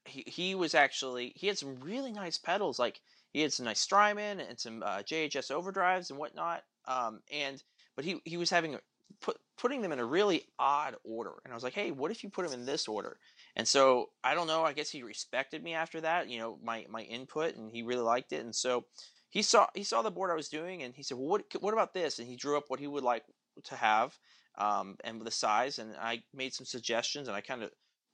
he 0.07 0.25
he 0.27 0.55
was 0.55 0.75
actually 0.75 1.33
he 1.37 1.49
had 1.49 1.59
some 1.59 1.81
really 1.81 2.13
nice 2.13 2.39
pedals, 2.39 2.79
like 2.79 3.01
he 3.33 3.41
had 3.41 3.53
some 3.53 3.67
nice 3.67 3.81
Strymon 3.81 4.41
and 4.41 4.59
some 4.59 4.83
uh, 4.83 4.99
JHS 4.99 5.51
overdrives 5.51 6.11
and 6.11 6.19
whatnot. 6.19 6.63
Um, 6.87 7.21
and 7.33 7.63
but 7.97 8.05
he 8.05 8.21
he 8.25 8.37
was 8.37 8.51
having 8.51 8.79
put 9.21 9.39
putting 9.57 9.83
them 9.83 9.93
in 9.93 9.99
a 9.99 10.05
really 10.05 10.45
odd 10.59 10.97
order, 11.05 11.33
and 11.45 11.53
I 11.53 11.55
was 11.55 11.65
like, 11.65 11.75
hey, 11.75 11.91
what 11.91 12.11
if 12.11 12.23
you 12.23 12.31
put 12.31 12.49
them 12.49 12.59
in 12.59 12.67
this 12.67 12.89
order? 12.89 13.19
And 13.57 13.67
so 13.67 14.11
I 14.25 14.35
don't 14.35 14.47
know. 14.47 14.65
I 14.65 14.73
guess 14.73 14.91
he 14.91 15.03
respected 15.03 15.63
me 15.63 15.75
after 15.75 16.01
that, 16.01 16.29
you 16.29 16.39
know, 16.39 16.59
my 16.63 16.87
my 16.89 17.03
input, 17.03 17.57
and 17.57 17.71
he 17.71 17.83
really 17.83 18.03
liked 18.03 18.33
it. 18.33 18.45
And 18.45 18.55
so 18.55 18.85
he 19.31 19.43
saw 19.43 19.67
he 19.75 19.83
saw 19.83 20.03
the 20.03 20.11
board 20.11 20.31
I 20.31 20.35
was 20.37 20.49
doing, 20.49 20.83
and 20.83 20.95
he 20.95 21.03
said, 21.03 21.17
well, 21.19 21.29
what 21.29 21.45
what 21.61 21.75
about 21.75 21.95
this? 21.95 22.19
And 22.19 22.29
he 22.29 22.37
drew 22.37 22.57
up 22.57 22.65
what 22.69 22.81
he 22.81 22.87
would 22.87 23.05
like 23.05 23.25
to 23.65 23.77
have, 23.77 24.19
um, 24.59 24.97
and 25.05 25.21
the 25.23 25.31
size. 25.31 25.79
And 25.79 25.95
I 26.01 26.23
made 26.35 26.55
some 26.55 26.67
suggestions, 26.67 27.29
and 27.29 27.37
I 27.37 27.41
kind 27.41 27.63
of 27.63 27.71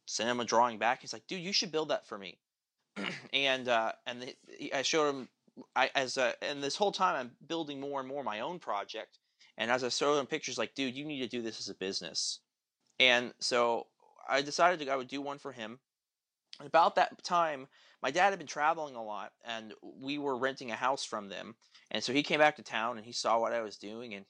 sent 0.06 0.30
him 0.30 0.40
a 0.40 0.44
drawing 0.44 0.78
back. 0.78 1.00
He's 1.00 1.12
like, 1.12 1.26
dude, 1.26 1.42
you 1.42 1.52
should 1.52 1.72
build 1.72 1.90
that 1.90 2.06
for 2.06 2.18
me. 2.18 2.38
and 3.32 3.68
uh, 3.68 3.92
and 4.06 4.22
the, 4.22 4.72
I 4.74 4.82
showed 4.82 5.10
him. 5.10 5.28
I 5.74 5.90
as 5.94 6.16
a, 6.16 6.34
and 6.42 6.62
this 6.62 6.76
whole 6.76 6.92
time 6.92 7.16
I'm 7.16 7.30
building 7.48 7.80
more 7.80 8.00
and 8.00 8.08
more 8.08 8.22
my 8.22 8.40
own 8.40 8.58
project. 8.58 9.18
And 9.56 9.72
as 9.72 9.82
I 9.82 9.88
showed 9.88 10.18
him 10.18 10.26
pictures, 10.26 10.56
like, 10.56 10.74
dude, 10.76 10.94
you 10.94 11.04
need 11.04 11.20
to 11.20 11.28
do 11.28 11.42
this 11.42 11.58
as 11.58 11.68
a 11.68 11.74
business. 11.74 12.38
And 13.00 13.34
so 13.40 13.88
I 14.28 14.40
decided 14.40 14.86
to, 14.86 14.92
I 14.92 14.96
would 14.96 15.08
do 15.08 15.20
one 15.20 15.38
for 15.38 15.50
him. 15.50 15.80
About 16.60 16.94
that 16.94 17.22
time, 17.24 17.66
my 18.02 18.10
dad 18.10 18.30
had 18.30 18.38
been 18.38 18.46
traveling 18.46 18.94
a 18.94 19.02
lot, 19.02 19.32
and 19.44 19.74
we 19.82 20.18
were 20.18 20.36
renting 20.36 20.70
a 20.70 20.76
house 20.76 21.04
from 21.04 21.28
them. 21.28 21.56
And 21.90 22.02
so 22.02 22.12
he 22.12 22.22
came 22.22 22.38
back 22.38 22.56
to 22.56 22.62
town, 22.62 22.98
and 22.98 23.06
he 23.06 23.12
saw 23.12 23.40
what 23.40 23.52
I 23.52 23.62
was 23.62 23.76
doing, 23.76 24.14
and 24.14 24.24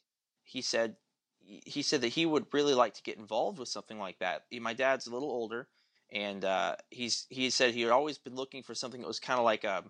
he 0.44 0.62
said, 0.62 0.96
he 1.44 1.82
said 1.82 2.00
that 2.02 2.08
he 2.08 2.26
would 2.26 2.46
really 2.52 2.74
like 2.74 2.94
to 2.94 3.02
get 3.02 3.18
involved 3.18 3.58
with 3.58 3.68
something 3.68 3.98
like 3.98 4.18
that. 4.18 4.44
My 4.60 4.74
dad's 4.74 5.06
a 5.06 5.12
little 5.12 5.30
older, 5.30 5.68
and 6.10 6.44
uh, 6.44 6.76
he's 6.90 7.26
he 7.28 7.50
said 7.50 7.74
he 7.74 7.82
had 7.82 7.90
always 7.90 8.18
been 8.18 8.34
looking 8.34 8.62
for 8.62 8.74
something 8.74 9.00
that 9.00 9.06
was 9.06 9.20
kind 9.20 9.38
of 9.38 9.44
like 9.44 9.64
a, 9.64 9.84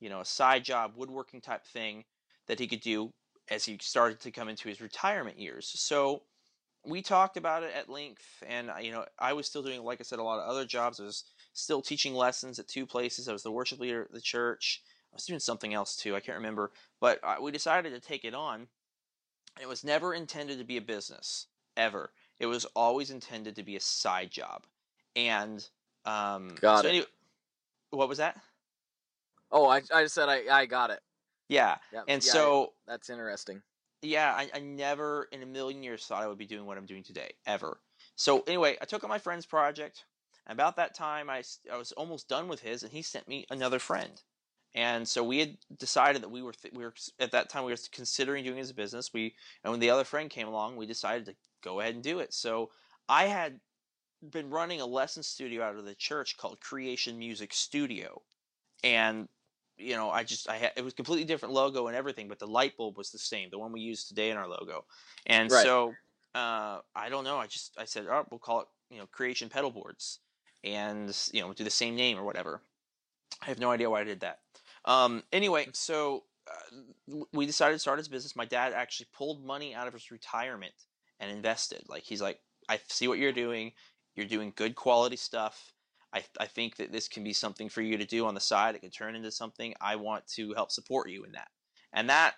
you 0.00 0.08
know, 0.08 0.20
a 0.20 0.24
side 0.24 0.64
job, 0.64 0.92
woodworking 0.96 1.40
type 1.40 1.66
thing 1.66 2.04
that 2.46 2.58
he 2.58 2.66
could 2.66 2.80
do 2.80 3.12
as 3.50 3.64
he 3.64 3.78
started 3.80 4.20
to 4.20 4.30
come 4.30 4.48
into 4.48 4.68
his 4.68 4.80
retirement 4.80 5.38
years. 5.38 5.72
So 5.76 6.22
we 6.86 7.02
talked 7.02 7.36
about 7.36 7.62
it 7.62 7.74
at 7.74 7.88
length, 7.88 8.42
and 8.46 8.70
you 8.80 8.92
know, 8.92 9.04
I 9.18 9.32
was 9.32 9.46
still 9.46 9.62
doing, 9.62 9.82
like 9.82 10.00
I 10.00 10.04
said, 10.04 10.18
a 10.18 10.22
lot 10.22 10.40
of 10.40 10.48
other 10.48 10.64
jobs. 10.64 11.00
I 11.00 11.04
was 11.04 11.24
still 11.52 11.82
teaching 11.82 12.14
lessons 12.14 12.58
at 12.58 12.68
two 12.68 12.86
places. 12.86 13.28
I 13.28 13.32
was 13.32 13.42
the 13.42 13.52
worship 13.52 13.80
leader 13.80 14.02
at 14.02 14.12
the 14.12 14.20
church. 14.20 14.82
I 15.12 15.16
was 15.16 15.26
doing 15.26 15.40
something 15.40 15.74
else 15.74 15.96
too. 15.96 16.14
I 16.14 16.20
can't 16.20 16.38
remember, 16.38 16.70
but 17.00 17.18
uh, 17.22 17.36
we 17.40 17.50
decided 17.50 17.92
to 17.92 18.00
take 18.00 18.24
it 18.24 18.34
on. 18.34 18.68
It 19.60 19.68
was 19.68 19.84
never 19.84 20.14
intended 20.14 20.58
to 20.58 20.64
be 20.64 20.76
a 20.76 20.82
business 20.82 21.46
ever. 21.76 22.12
It 22.38 22.46
was 22.46 22.64
always 22.76 23.10
intended 23.10 23.56
to 23.56 23.62
be 23.62 23.76
a 23.76 23.80
side 23.80 24.30
job. 24.30 24.64
And 25.18 25.68
um, 26.04 26.54
got 26.60 26.82
so 26.82 26.88
it. 26.88 26.90
Anyway, 26.90 27.06
what 27.90 28.08
was 28.08 28.18
that? 28.18 28.40
Oh, 29.50 29.66
I 29.66 29.78
I 29.92 30.02
just 30.04 30.14
said 30.14 30.28
I 30.28 30.44
I 30.48 30.66
got 30.66 30.90
it. 30.90 31.00
Yeah, 31.48 31.78
Yeah, 31.92 32.02
and 32.06 32.22
yeah, 32.22 32.32
so 32.32 32.72
that's 32.86 33.10
interesting. 33.10 33.62
yeah, 34.02 34.32
I, 34.32 34.50
I 34.54 34.60
never 34.60 35.28
in 35.32 35.42
a 35.42 35.46
million 35.46 35.82
years 35.82 36.06
thought 36.06 36.22
I 36.22 36.28
would 36.28 36.38
be 36.38 36.46
doing 36.46 36.66
what 36.66 36.78
I'm 36.78 36.86
doing 36.86 37.02
today, 37.02 37.32
ever. 37.46 37.80
So 38.16 38.42
anyway, 38.46 38.76
I 38.80 38.84
took 38.84 39.02
on 39.02 39.10
my 39.10 39.18
friend's 39.18 39.46
project. 39.46 40.04
And 40.46 40.56
about 40.56 40.76
that 40.76 40.94
time, 40.94 41.28
I, 41.28 41.42
I 41.70 41.76
was 41.76 41.92
almost 41.92 42.28
done 42.28 42.48
with 42.48 42.60
his, 42.60 42.82
and 42.82 42.92
he 42.92 43.02
sent 43.02 43.28
me 43.28 43.44
another 43.50 43.78
friend. 43.78 44.22
And 44.74 45.06
so 45.06 45.24
we 45.24 45.40
had 45.40 45.58
decided 45.78 46.22
that 46.22 46.30
we 46.30 46.42
were 46.42 46.52
th- 46.52 46.74
we 46.74 46.84
were 46.84 46.94
at 47.18 47.32
that 47.32 47.48
time 47.48 47.64
we 47.64 47.72
were 47.72 47.78
considering 47.92 48.44
doing 48.44 48.58
it 48.58 48.62
as 48.62 48.70
a 48.70 48.74
business. 48.74 49.12
We 49.12 49.34
and 49.64 49.70
when 49.72 49.80
the 49.80 49.90
other 49.90 50.04
friend 50.04 50.30
came 50.30 50.46
along, 50.46 50.76
we 50.76 50.86
decided 50.86 51.26
to 51.26 51.36
go 51.62 51.80
ahead 51.80 51.94
and 51.94 52.04
do 52.04 52.20
it. 52.20 52.32
So 52.34 52.70
I 53.08 53.26
had 53.26 53.60
been 54.22 54.50
running 54.50 54.80
a 54.80 54.86
lesson 54.86 55.22
studio 55.22 55.62
out 55.62 55.76
of 55.76 55.84
the 55.84 55.94
church 55.94 56.36
called 56.36 56.60
Creation 56.60 57.18
Music 57.18 57.52
Studio, 57.52 58.22
and 58.84 59.28
you 59.76 59.94
know 59.96 60.10
I 60.10 60.24
just 60.24 60.48
I 60.48 60.56
had 60.56 60.72
it 60.76 60.84
was 60.84 60.94
completely 60.94 61.24
different 61.24 61.54
logo 61.54 61.86
and 61.86 61.96
everything, 61.96 62.28
but 62.28 62.38
the 62.38 62.46
light 62.46 62.76
bulb 62.76 62.96
was 62.98 63.10
the 63.10 63.18
same, 63.18 63.50
the 63.50 63.58
one 63.58 63.72
we 63.72 63.80
use 63.80 64.06
today 64.06 64.30
in 64.30 64.36
our 64.36 64.48
logo. 64.48 64.86
And 65.26 65.50
Right. 65.50 65.52
so 65.52 65.98
uh, 66.34 66.80
I 66.94 67.08
don't 67.08 67.24
know. 67.24 67.38
I 67.38 67.46
just 67.46 67.76
I 67.78 67.84
said, 67.84 68.06
oh, 68.08 68.26
we'll 68.30 68.40
call 68.40 68.60
it 68.62 68.68
you 68.90 68.98
know 68.98 69.06
Creation 69.06 69.48
Pedal 69.48 69.70
Boards, 69.70 70.20
and 70.64 71.16
you 71.32 71.40
know 71.42 71.52
do 71.52 71.64
the 71.64 71.70
same 71.70 71.96
name 71.96 72.18
or 72.18 72.24
whatever. 72.24 72.62
I 73.42 73.46
have 73.46 73.58
no 73.58 73.70
idea 73.70 73.90
why 73.90 74.00
I 74.00 74.04
did 74.04 74.20
that. 74.20 74.40
Um, 74.84 75.22
anyway, 75.32 75.68
so 75.72 76.24
uh, 76.46 77.16
we 77.32 77.46
decided 77.46 77.74
to 77.74 77.78
start 77.78 77.98
his 77.98 78.08
business. 78.08 78.34
My 78.36 78.44
dad 78.44 78.72
actually 78.72 79.08
pulled 79.12 79.44
money 79.44 79.74
out 79.74 79.86
of 79.86 79.92
his 79.92 80.10
retirement 80.10 80.74
and 81.20 81.30
invested. 81.30 81.84
Like 81.88 82.02
he's 82.04 82.22
like, 82.22 82.40
I 82.68 82.80
see 82.88 83.08
what 83.08 83.18
you're 83.18 83.32
doing. 83.32 83.72
You're 84.18 84.26
doing 84.26 84.52
good 84.56 84.74
quality 84.74 85.14
stuff. 85.14 85.72
I, 86.12 86.24
I 86.40 86.46
think 86.46 86.74
that 86.78 86.90
this 86.90 87.06
can 87.06 87.22
be 87.22 87.32
something 87.32 87.68
for 87.68 87.82
you 87.82 87.96
to 87.96 88.04
do 88.04 88.26
on 88.26 88.34
the 88.34 88.40
side. 88.40 88.74
It 88.74 88.80
can 88.80 88.90
turn 88.90 89.14
into 89.14 89.30
something. 89.30 89.74
I 89.80 89.94
want 89.94 90.26
to 90.34 90.54
help 90.54 90.72
support 90.72 91.08
you 91.08 91.22
in 91.22 91.30
that. 91.32 91.46
And 91.92 92.10
that 92.10 92.34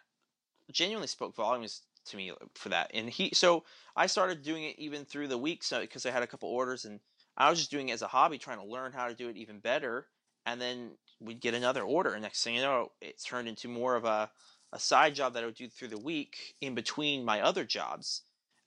genuinely 0.70 1.06
spoke 1.06 1.34
volumes 1.34 1.80
to 2.04 2.18
me 2.18 2.32
uh, 2.32 2.34
for 2.54 2.68
that. 2.68 2.90
And 2.92 3.08
he, 3.08 3.30
so 3.32 3.64
I 3.96 4.08
started 4.08 4.42
doing 4.42 4.64
it 4.64 4.78
even 4.78 5.06
through 5.06 5.28
the 5.28 5.38
weeks 5.38 5.72
because 5.80 6.04
I 6.04 6.10
had 6.10 6.22
a 6.22 6.26
couple 6.26 6.50
orders 6.50 6.84
and 6.84 7.00
I 7.38 7.48
was 7.48 7.58
just 7.58 7.70
doing 7.70 7.88
it 7.88 7.94
as 7.94 8.02
a 8.02 8.08
hobby, 8.08 8.36
trying 8.36 8.60
to 8.60 8.66
learn 8.66 8.92
how 8.92 9.08
to 9.08 9.14
do 9.14 9.30
it 9.30 9.38
even 9.38 9.58
better. 9.58 10.08
And 10.44 10.60
then 10.60 10.90
we'd 11.18 11.40
get 11.40 11.54
another 11.54 11.82
order. 11.82 12.12
And 12.12 12.20
next 12.20 12.44
thing 12.44 12.56
you 12.56 12.60
know, 12.60 12.92
it 13.00 13.22
turned 13.24 13.48
into 13.48 13.68
more 13.68 13.96
of 13.96 14.04
a, 14.04 14.30
a 14.74 14.78
side 14.78 15.14
job 15.14 15.32
that 15.32 15.44
I 15.44 15.46
would 15.46 15.54
do 15.54 15.70
through 15.70 15.88
the 15.88 15.98
week 15.98 16.56
in 16.60 16.74
between 16.74 17.24
my 17.24 17.40
other 17.40 17.64
jobs. 17.64 18.20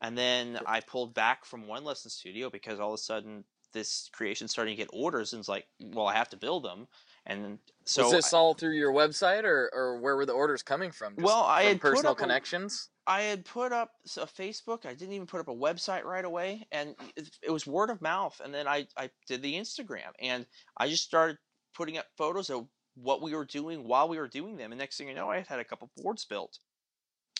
And 0.03 0.17
then 0.17 0.59
I 0.65 0.81
pulled 0.81 1.13
back 1.13 1.45
from 1.45 1.65
one 1.65 1.83
lesson 1.83 2.11
studio 2.11 2.49
because 2.49 2.79
all 2.79 2.89
of 2.89 2.95
a 2.95 3.01
sudden 3.01 3.45
this 3.71 4.09
creation 4.13 4.47
starting 4.47 4.75
to 4.75 4.81
get 4.81 4.89
orders 4.93 5.33
and 5.33 5.39
it's 5.39 5.49
like, 5.49 5.65
mm. 5.81 5.95
well, 5.95 6.05
I 6.05 6.13
have 6.13 6.29
to 6.29 6.37
build 6.37 6.63
them. 6.63 6.87
And 7.25 7.57
so 7.85 8.03
was 8.03 8.11
this 8.11 8.33
all 8.33 8.53
through 8.53 8.73
your 8.73 8.91
website, 8.91 9.45
or, 9.45 9.69
or 9.73 9.97
where 9.99 10.17
were 10.17 10.25
the 10.25 10.33
orders 10.33 10.61
coming 10.61 10.91
from? 10.91 11.15
Just 11.15 11.25
Well, 11.25 11.43
I 11.43 11.63
from 11.63 11.67
had 11.69 11.81
personal 11.81 12.15
connections. 12.15 12.89
I 13.07 13.21
had 13.21 13.45
put 13.45 13.71
up 13.71 13.91
a 14.17 14.25
Facebook. 14.25 14.85
I 14.85 14.93
didn't 14.93 15.13
even 15.13 15.27
put 15.27 15.39
up 15.39 15.47
a 15.47 15.55
website 15.55 16.03
right 16.03 16.25
away, 16.25 16.67
and 16.71 16.95
it, 17.15 17.29
it 17.41 17.51
was 17.51 17.65
word 17.65 17.89
of 17.89 18.01
mouth. 18.01 18.41
And 18.43 18.53
then 18.53 18.67
I, 18.67 18.87
I 18.97 19.09
did 19.25 19.41
the 19.41 19.53
Instagram, 19.53 20.11
and 20.19 20.45
I 20.77 20.89
just 20.89 21.03
started 21.03 21.37
putting 21.73 21.97
up 21.97 22.05
photos 22.17 22.49
of 22.49 22.67
what 22.95 23.21
we 23.21 23.33
were 23.33 23.45
doing 23.45 23.87
while 23.87 24.09
we 24.09 24.17
were 24.17 24.27
doing 24.27 24.57
them. 24.57 24.73
And 24.73 24.79
next 24.79 24.97
thing 24.97 25.07
you 25.07 25.15
know, 25.15 25.31
I 25.31 25.37
had 25.37 25.47
had 25.47 25.59
a 25.59 25.65
couple 25.65 25.89
boards 25.95 26.25
built. 26.25 26.59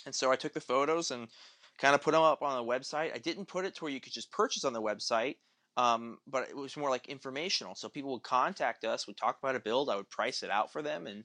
And 0.06 0.14
so 0.14 0.32
I 0.32 0.36
took 0.36 0.54
the 0.54 0.62
photos 0.62 1.12
and 1.12 1.28
kind 1.78 1.96
of 1.96 2.02
put 2.02 2.12
them 2.12 2.22
up 2.22 2.42
on 2.42 2.56
the 2.56 2.72
website. 2.72 3.14
I 3.14 3.18
didn't 3.18 3.46
put 3.48 3.66
it 3.66 3.76
to 3.76 3.84
where 3.84 3.94
you 3.94 4.00
could 4.00 4.14
just 4.14 4.32
purchase 4.32 4.64
on 4.64 4.74
the 4.74 4.82
website, 4.82 5.38
um, 5.78 6.20
but 6.28 6.50
it 6.50 6.56
was 6.56 6.78
more 6.78 6.90
like 6.90 7.08
informational. 7.08 7.76
So 7.76 7.90
people 7.90 8.12
would 8.12 8.24
contact 8.24 8.86
us, 8.86 9.08
would 9.08 9.18
talk 9.18 9.38
about 9.42 9.56
a 9.56 9.60
build, 9.60 9.90
I 9.90 9.96
would 9.96 10.10
price 10.10 10.44
it 10.44 10.52
out 10.52 10.72
for 10.72 10.82
them, 10.82 11.08
and 11.08 11.24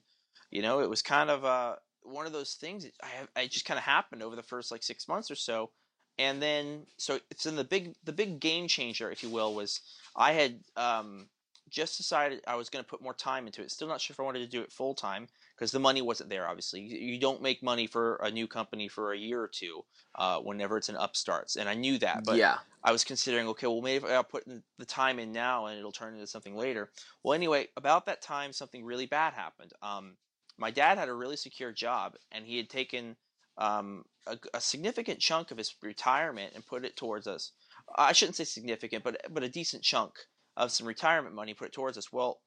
you 0.51 0.61
know, 0.61 0.79
it 0.79 0.89
was 0.89 1.01
kind 1.01 1.29
of 1.29 1.45
uh, 1.45 1.75
one 2.01 2.25
of 2.25 2.33
those 2.33 2.53
things. 2.53 2.85
I 3.03 3.07
have, 3.07 3.27
it 3.35 3.51
just 3.51 3.65
kind 3.65 3.77
of 3.77 3.83
happened 3.83 4.23
over 4.23 4.35
the 4.35 4.43
first 4.43 4.71
like 4.71 4.83
six 4.83 5.07
months 5.07 5.29
or 5.29 5.35
so, 5.35 5.69
and 6.17 6.41
then 6.41 6.87
so 6.97 7.19
it's 7.29 7.45
in 7.45 7.55
the 7.55 7.63
big 7.63 7.93
the 8.03 8.13
big 8.13 8.39
game 8.39 8.67
changer, 8.67 9.11
if 9.11 9.23
you 9.23 9.29
will, 9.29 9.53
was 9.53 9.81
I 10.15 10.33
had 10.33 10.59
um, 10.75 11.27
just 11.69 11.97
decided 11.97 12.41
I 12.47 12.55
was 12.55 12.69
going 12.69 12.83
to 12.83 12.89
put 12.89 13.03
more 13.03 13.13
time 13.13 13.45
into 13.45 13.61
it. 13.61 13.71
Still 13.71 13.87
not 13.87 14.01
sure 14.01 14.13
if 14.13 14.19
I 14.19 14.23
wanted 14.23 14.39
to 14.39 14.47
do 14.47 14.61
it 14.61 14.71
full 14.71 14.95
time 14.95 15.27
because 15.59 15.71
the 15.71 15.79
money 15.79 16.01
wasn't 16.01 16.29
there. 16.29 16.47
Obviously, 16.47 16.79
you, 16.79 17.19
don't 17.19 17.41
make 17.41 17.61
money 17.61 17.85
for 17.85 18.15
a 18.23 18.31
new 18.31 18.47
company 18.47 18.87
for 18.87 19.11
a 19.11 19.17
year 19.17 19.41
or 19.41 19.47
two 19.49 19.83
uh, 20.15 20.39
whenever 20.39 20.77
it's 20.77 20.87
an 20.87 20.95
upstarts, 20.95 21.57
and 21.57 21.67
I 21.67 21.73
knew 21.73 21.97
that. 21.97 22.23
But 22.23 22.37
yeah, 22.37 22.59
I 22.81 22.93
was 22.93 23.03
considering, 23.03 23.45
okay, 23.49 23.67
well, 23.67 23.81
maybe 23.81 24.07
I'll 24.07 24.23
put 24.23 24.45
the 24.45 24.85
time 24.85 25.19
in 25.19 25.33
now 25.33 25.65
and 25.65 25.77
it'll 25.77 25.91
turn 25.91 26.13
into 26.13 26.27
something 26.27 26.55
later. 26.55 26.91
Well, 27.23 27.33
anyway, 27.33 27.67
about 27.75 28.05
that 28.05 28.21
time, 28.21 28.53
something 28.53 28.85
really 28.85 29.05
bad 29.05 29.33
happened. 29.33 29.73
Um, 29.81 30.15
my 30.57 30.71
dad 30.71 30.97
had 30.97 31.09
a 31.09 31.13
really 31.13 31.35
secure 31.35 31.73
job, 31.73 32.15
and 32.31 32.45
he 32.45 32.55
had 32.55 32.69
taken 32.69 33.17
um, 33.57 34.05
a, 34.27 34.37
a 34.53 34.61
significant 34.61 35.19
chunk 35.19 35.51
of 35.51 35.57
his 35.57 35.75
retirement 35.83 36.53
and 36.55 36.65
put 36.65 36.85
it 36.85 36.95
towards 36.95 37.27
us. 37.27 37.51
I 37.97 38.13
shouldn't 38.13 38.37
say 38.37 38.45
significant, 38.45 39.03
but 39.03 39.21
but 39.29 39.43
a 39.43 39.49
decent 39.49 39.83
chunk 39.83 40.13
of 40.55 40.71
some 40.71 40.87
retirement 40.87 41.35
money 41.35 41.53
put 41.53 41.67
it 41.67 41.73
towards 41.73 41.97
us. 41.97 42.13
Well, 42.13 42.39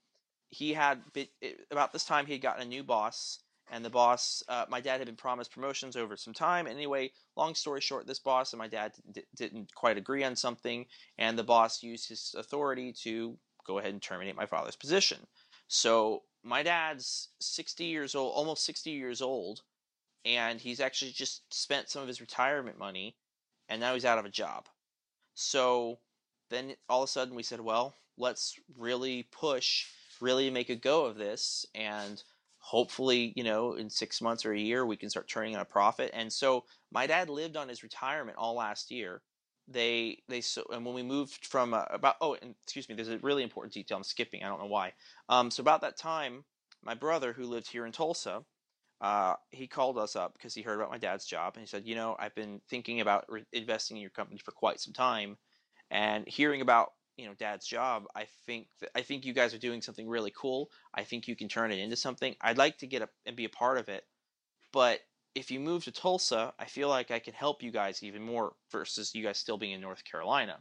he 0.53 0.75
had 0.75 1.03
about 1.71 1.93
this 1.93 2.05
time 2.05 2.27
he 2.27 2.33
had 2.33 2.43
gotten 2.43 2.63
a 2.63 2.67
new 2.67 2.85
boss, 2.85 3.39
and 3.71 3.83
the 3.83 3.91
boss, 3.91 4.43
uh, 4.49 4.67
my 4.69 4.81
dad 4.81 4.99
had 4.99 5.07
been 5.07 5.17
promised 5.17 5.51
promotions 5.51 5.97
over 5.97 6.15
some 6.15 6.35
time. 6.35 6.67
Anyway, 6.67 7.11
long 7.37 7.55
story 7.55 7.81
short, 7.81 8.07
this 8.07 8.19
boss 8.19 8.53
and 8.53 8.59
my 8.59 8.69
dad 8.69 8.93
d- 9.13 9.25
didn't 9.35 9.75
quite 9.75 9.97
agree 9.97 10.23
on 10.23 10.37
something, 10.37 10.85
and 11.17 11.39
the 11.39 11.43
boss 11.43 11.83
used 11.83 12.07
his 12.07 12.35
authority 12.37 12.93
to 12.93 13.37
go 13.67 13.79
ahead 13.79 13.93
and 13.93 14.03
terminate 14.03 14.37
my 14.37 14.45
father's 14.45 14.77
position. 14.77 15.19
So 15.69 16.23
my 16.43 16.63
dad's 16.63 17.31
60 17.41 17.85
years 17.85 18.15
old, 18.15 18.35
almost 18.35 18.67
60 18.67 18.91
years 18.91 19.23
old, 19.23 19.63
and 20.27 20.61
he's 20.61 20.81
actually 20.81 21.13
just 21.13 21.43
spent 21.53 21.89
some 21.89 22.03
of 22.03 22.09
his 22.09 22.21
retirement 22.21 22.79
money, 22.79 23.17
and 23.71 23.81
now 23.81 23.95
he's 23.95 24.05
out 24.05 24.19
of 24.19 24.27
a 24.27 24.31
job. 24.31 24.69
So 25.35 25.99
then 26.51 26.75
all 26.91 27.03
of 27.03 27.09
a 27.09 27.11
sudden 27.11 27.35
we 27.35 27.43
said, 27.43 27.61
well, 27.61 27.95
let's 28.19 28.55
really 28.77 29.23
push, 29.33 29.87
really 30.23 30.51
make 30.51 30.71
a 30.71 30.77
go 30.77 31.05
of 31.05 31.17
this, 31.17 31.67
and 31.75 32.23
hopefully, 32.59 33.33
you 33.37 33.45
know, 33.45 33.75
in 33.75 33.91
six 33.91 34.21
months 34.23 34.47
or 34.47 34.53
a 34.53 34.59
year, 34.59 34.87
we 34.87 34.97
can 34.97 35.11
start 35.11 35.29
turning 35.29 35.57
on 35.57 35.63
a 35.63 35.65
profit. 35.67 36.11
And 36.15 36.33
so 36.33 36.65
my 36.93 37.07
dad 37.07 37.29
lived 37.29 37.57
on 37.57 37.69
his 37.69 37.83
retirement 37.83 38.39
all 38.39 38.55
last 38.55 38.91
year. 38.91 39.23
They 39.69 40.23
they 40.29 40.41
so 40.41 40.65
and 40.73 40.85
when 40.85 40.95
we 40.95 41.03
moved 41.03 41.47
from 41.47 41.75
uh, 41.75 41.85
about 41.91 42.17
oh 42.21 42.37
and 42.43 42.55
excuse 42.65 42.89
me, 42.89 42.95
there's 42.95 43.09
a 43.09 43.19
really 43.19 43.43
important 43.43 43.75
detail 43.75 43.97
I'm 43.97 44.05
skipping. 44.05 44.43
I 44.43 44.49
don't 44.49 44.61
know 44.61 44.67
why. 44.67 44.93
Um, 45.29 45.51
so 45.51 45.61
about 45.61 45.81
that 45.83 45.97
time, 45.97 46.45
my 46.83 46.95
brother 46.95 47.33
who 47.33 47.45
lived 47.45 47.71
here 47.71 47.87
in 47.87 47.93
Tulsa, 47.93 48.45
uh, 49.01 49.35
he 49.51 49.67
called 49.67 49.99
us 49.99 50.17
up 50.17 50.33
because 50.35 50.55
he 50.55 50.63
heard 50.63 50.79
about 50.79 50.91
my 50.91 50.99
dad's 50.99 51.27
job 51.27 51.55
and 51.55 51.63
he 51.63 51.67
said, 51.67 51.87
you 51.87 51.95
know, 51.95 52.17
I've 52.19 52.35
been 52.35 52.61
thinking 52.69 53.01
about 53.01 53.25
re- 53.29 53.45
investing 53.53 53.97
in 53.97 54.03
your 54.03 54.11
company 54.11 54.39
for 54.39 54.53
quite 54.53 54.81
some 54.81 54.93
time, 54.93 55.37
and 55.91 56.27
hearing 56.29 56.61
about 56.61 56.93
you 57.17 57.27
know 57.27 57.35
dad's 57.35 57.67
job 57.67 58.05
i 58.15 58.27
think 58.47 58.67
i 58.95 59.03
think 59.03 59.25
you 59.25 59.33
guys 59.33 59.55
are 59.55 59.59
doing 59.59 59.83
something 59.83 60.09
really 60.09 60.33
cool. 60.37 60.71
I 60.95 61.05
think 61.05 61.29
you 61.29 61.37
can 61.37 61.49
turn 61.49 61.73
it 61.73 61.79
into 61.79 61.97
something. 61.97 62.35
I'd 62.41 62.59
like 62.59 62.79
to 62.79 62.87
get 62.87 63.03
up 63.03 63.11
and 63.27 63.37
be 63.37 63.45
a 63.45 63.51
part 63.51 63.79
of 63.79 63.89
it 63.89 64.05
but 64.73 65.01
if 65.35 65.51
you 65.51 65.61
move 65.61 65.85
to 65.85 65.93
tulsa 65.93 66.53
i 66.59 66.65
feel 66.65 66.89
like 66.89 67.11
i 67.11 67.19
can 67.19 67.35
help 67.35 67.63
you 67.63 67.71
guys 67.71 68.03
even 68.03 68.23
more 68.23 68.53
versus 68.71 69.15
you 69.15 69.23
guys 69.23 69.39
still 69.39 69.59
being 69.59 69.73
in 69.73 69.81
north 69.81 70.05
carolina. 70.05 70.59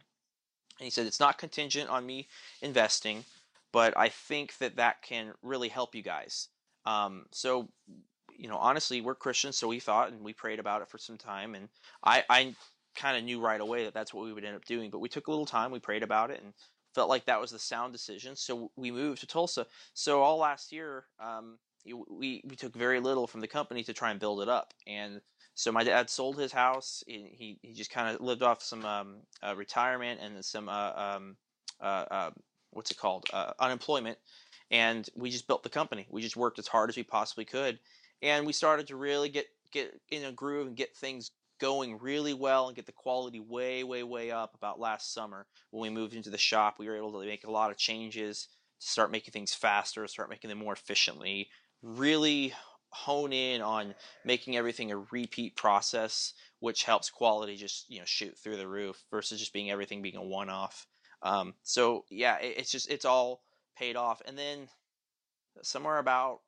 And 0.80 0.86
he 0.86 0.90
said 0.90 1.06
it's 1.06 1.20
not 1.20 1.38
contingent 1.38 1.90
on 1.90 2.06
me 2.06 2.28
investing 2.62 3.24
but 3.72 3.98
i 3.98 4.10
think 4.10 4.58
that 4.58 4.78
that 4.78 5.02
can 5.02 5.34
really 5.42 5.70
help 5.70 5.96
you 5.96 6.02
guys. 6.02 6.48
Um, 6.86 7.26
so 7.32 7.70
you 8.38 8.48
know 8.48 8.58
honestly 8.58 9.02
we're 9.02 9.14
christians 9.14 9.56
so 9.56 9.68
we 9.68 9.80
thought 9.80 10.12
and 10.12 10.22
we 10.22 10.34
prayed 10.34 10.60
about 10.60 10.82
it 10.82 10.90
for 10.90 10.98
some 10.98 11.18
time 11.18 11.54
and 11.54 11.70
i 12.04 12.24
i 12.30 12.56
kind 12.96 13.18
of 13.18 13.24
knew 13.24 13.40
right 13.40 13.62
away 13.62 13.86
that 13.86 13.94
that's 13.94 14.14
what 14.14 14.26
we 14.26 14.34
would 14.34 14.44
end 14.44 14.56
up 14.56 14.66
doing. 14.66 14.90
But 14.90 15.00
we 15.00 15.10
took 15.10 15.28
a 15.28 15.32
little 15.32 15.46
time, 15.46 15.72
we 15.72 15.80
prayed 15.80 16.04
about 16.04 16.32
it, 16.32 16.42
and 16.44 16.54
felt 16.94 17.10
like 17.10 17.26
that 17.26 17.40
was 17.40 17.52
the 17.52 17.60
sound 17.60 17.94
decision. 17.94 18.36
So 18.36 18.72
we 18.76 18.92
moved 18.92 19.22
to 19.22 19.28
Tulsa. 19.28 19.66
So 19.94 20.22
all 20.22 20.38
last 20.38 20.72
year, 20.72 21.06
um, 21.20 21.58
we 21.86 22.44
we 22.46 22.56
took 22.56 22.76
very 22.76 23.00
little 23.00 23.28
from 23.28 23.42
the 23.42 23.48
company 23.48 23.84
to 23.84 23.94
try 23.94 24.12
and 24.12 24.20
build 24.20 24.42
it 24.42 24.50
up. 24.50 24.74
And 24.88 25.22
so 25.56 25.72
my 25.72 25.84
dad 25.84 26.10
sold 26.10 26.38
his 26.38 26.52
house. 26.52 27.04
He 27.08 27.58
he 27.62 27.74
just 27.74 27.92
kind 27.92 28.14
of 28.14 28.22
lived 28.22 28.44
off 28.44 28.62
some 28.62 28.86
um, 28.86 29.18
uh, 29.42 29.56
retirement 29.56 30.20
and 30.22 30.44
some 30.44 30.70
uh, 30.70 30.92
um, 30.96 31.36
uh, 31.82 32.06
uh 32.12 32.32
what's 32.72 32.92
it 32.92 32.98
called 32.98 33.26
uh, 33.34 33.54
unemployment. 33.60 34.18
And 34.70 35.10
we 35.16 35.30
just 35.30 35.48
built 35.48 35.64
the 35.64 35.70
company. 35.70 36.08
We 36.10 36.22
just 36.22 36.38
worked 36.38 36.60
as 36.60 36.68
hard 36.68 36.90
as 36.90 36.96
we 36.96 37.04
possibly 37.04 37.46
could, 37.46 37.80
and 38.22 38.46
we 38.46 38.54
started 38.54 38.88
to 38.88 38.96
really 38.96 39.30
get 39.30 39.48
get 39.72 40.00
in 40.10 40.26
a 40.26 40.32
groove 40.32 40.68
and 40.68 40.76
get 40.76 40.96
things 40.96 41.32
going 41.62 42.00
really 42.00 42.34
well 42.34 42.68
and 42.68 42.76
get 42.76 42.88
the 42.88 42.92
quality 42.92 43.40
way, 43.40 43.84
way, 43.84 44.04
way 44.04 44.32
up 44.32 44.56
about 44.56 44.80
last 44.80 45.14
summer 45.14 45.46
when 45.70 45.82
we 45.84 45.96
moved 45.96 46.16
into 46.16 46.32
the 46.32 46.38
shop. 46.38 46.76
We 46.80 46.88
were 46.88 46.98
able 46.98 47.22
to 47.22 47.28
make 47.28 47.46
a 47.46 47.52
lot 47.52 47.72
of 47.72 47.78
changes 47.78 48.48
start 48.80 49.12
making 49.12 49.32
things 49.32 49.54
faster, 49.54 50.08
start 50.08 50.30
making 50.30 50.50
them 50.50 50.58
more 50.58 50.74
efficiently, 50.74 51.50
really 51.84 52.52
hone 52.90 53.32
in 53.32 53.62
on 53.62 53.94
making 54.26 54.58
everything 54.58 54.92
a 54.92 54.98
repeat 55.12 55.56
process, 55.56 56.34
which 56.60 56.84
helps 56.84 57.10
quality 57.10 57.56
just 57.56 57.86
you 57.90 58.00
know 58.00 58.06
shoot 58.06 58.36
through 58.38 58.58
the 58.58 58.68
roof 58.68 59.02
versus 59.12 59.40
just 59.40 59.54
being 59.54 59.70
everything 59.72 60.02
being 60.02 60.18
a 60.18 60.24
one-off. 60.24 60.88
Um, 61.22 61.54
so 61.62 62.06
yeah, 62.10 62.40
it, 62.40 62.56
it's 62.58 62.72
just 62.72 62.90
it's 62.90 63.06
all 63.06 63.44
paid 63.78 63.96
off. 63.96 64.22
And 64.26 64.38
then 64.38 64.68
somewhere 65.62 66.00
about 66.00 66.40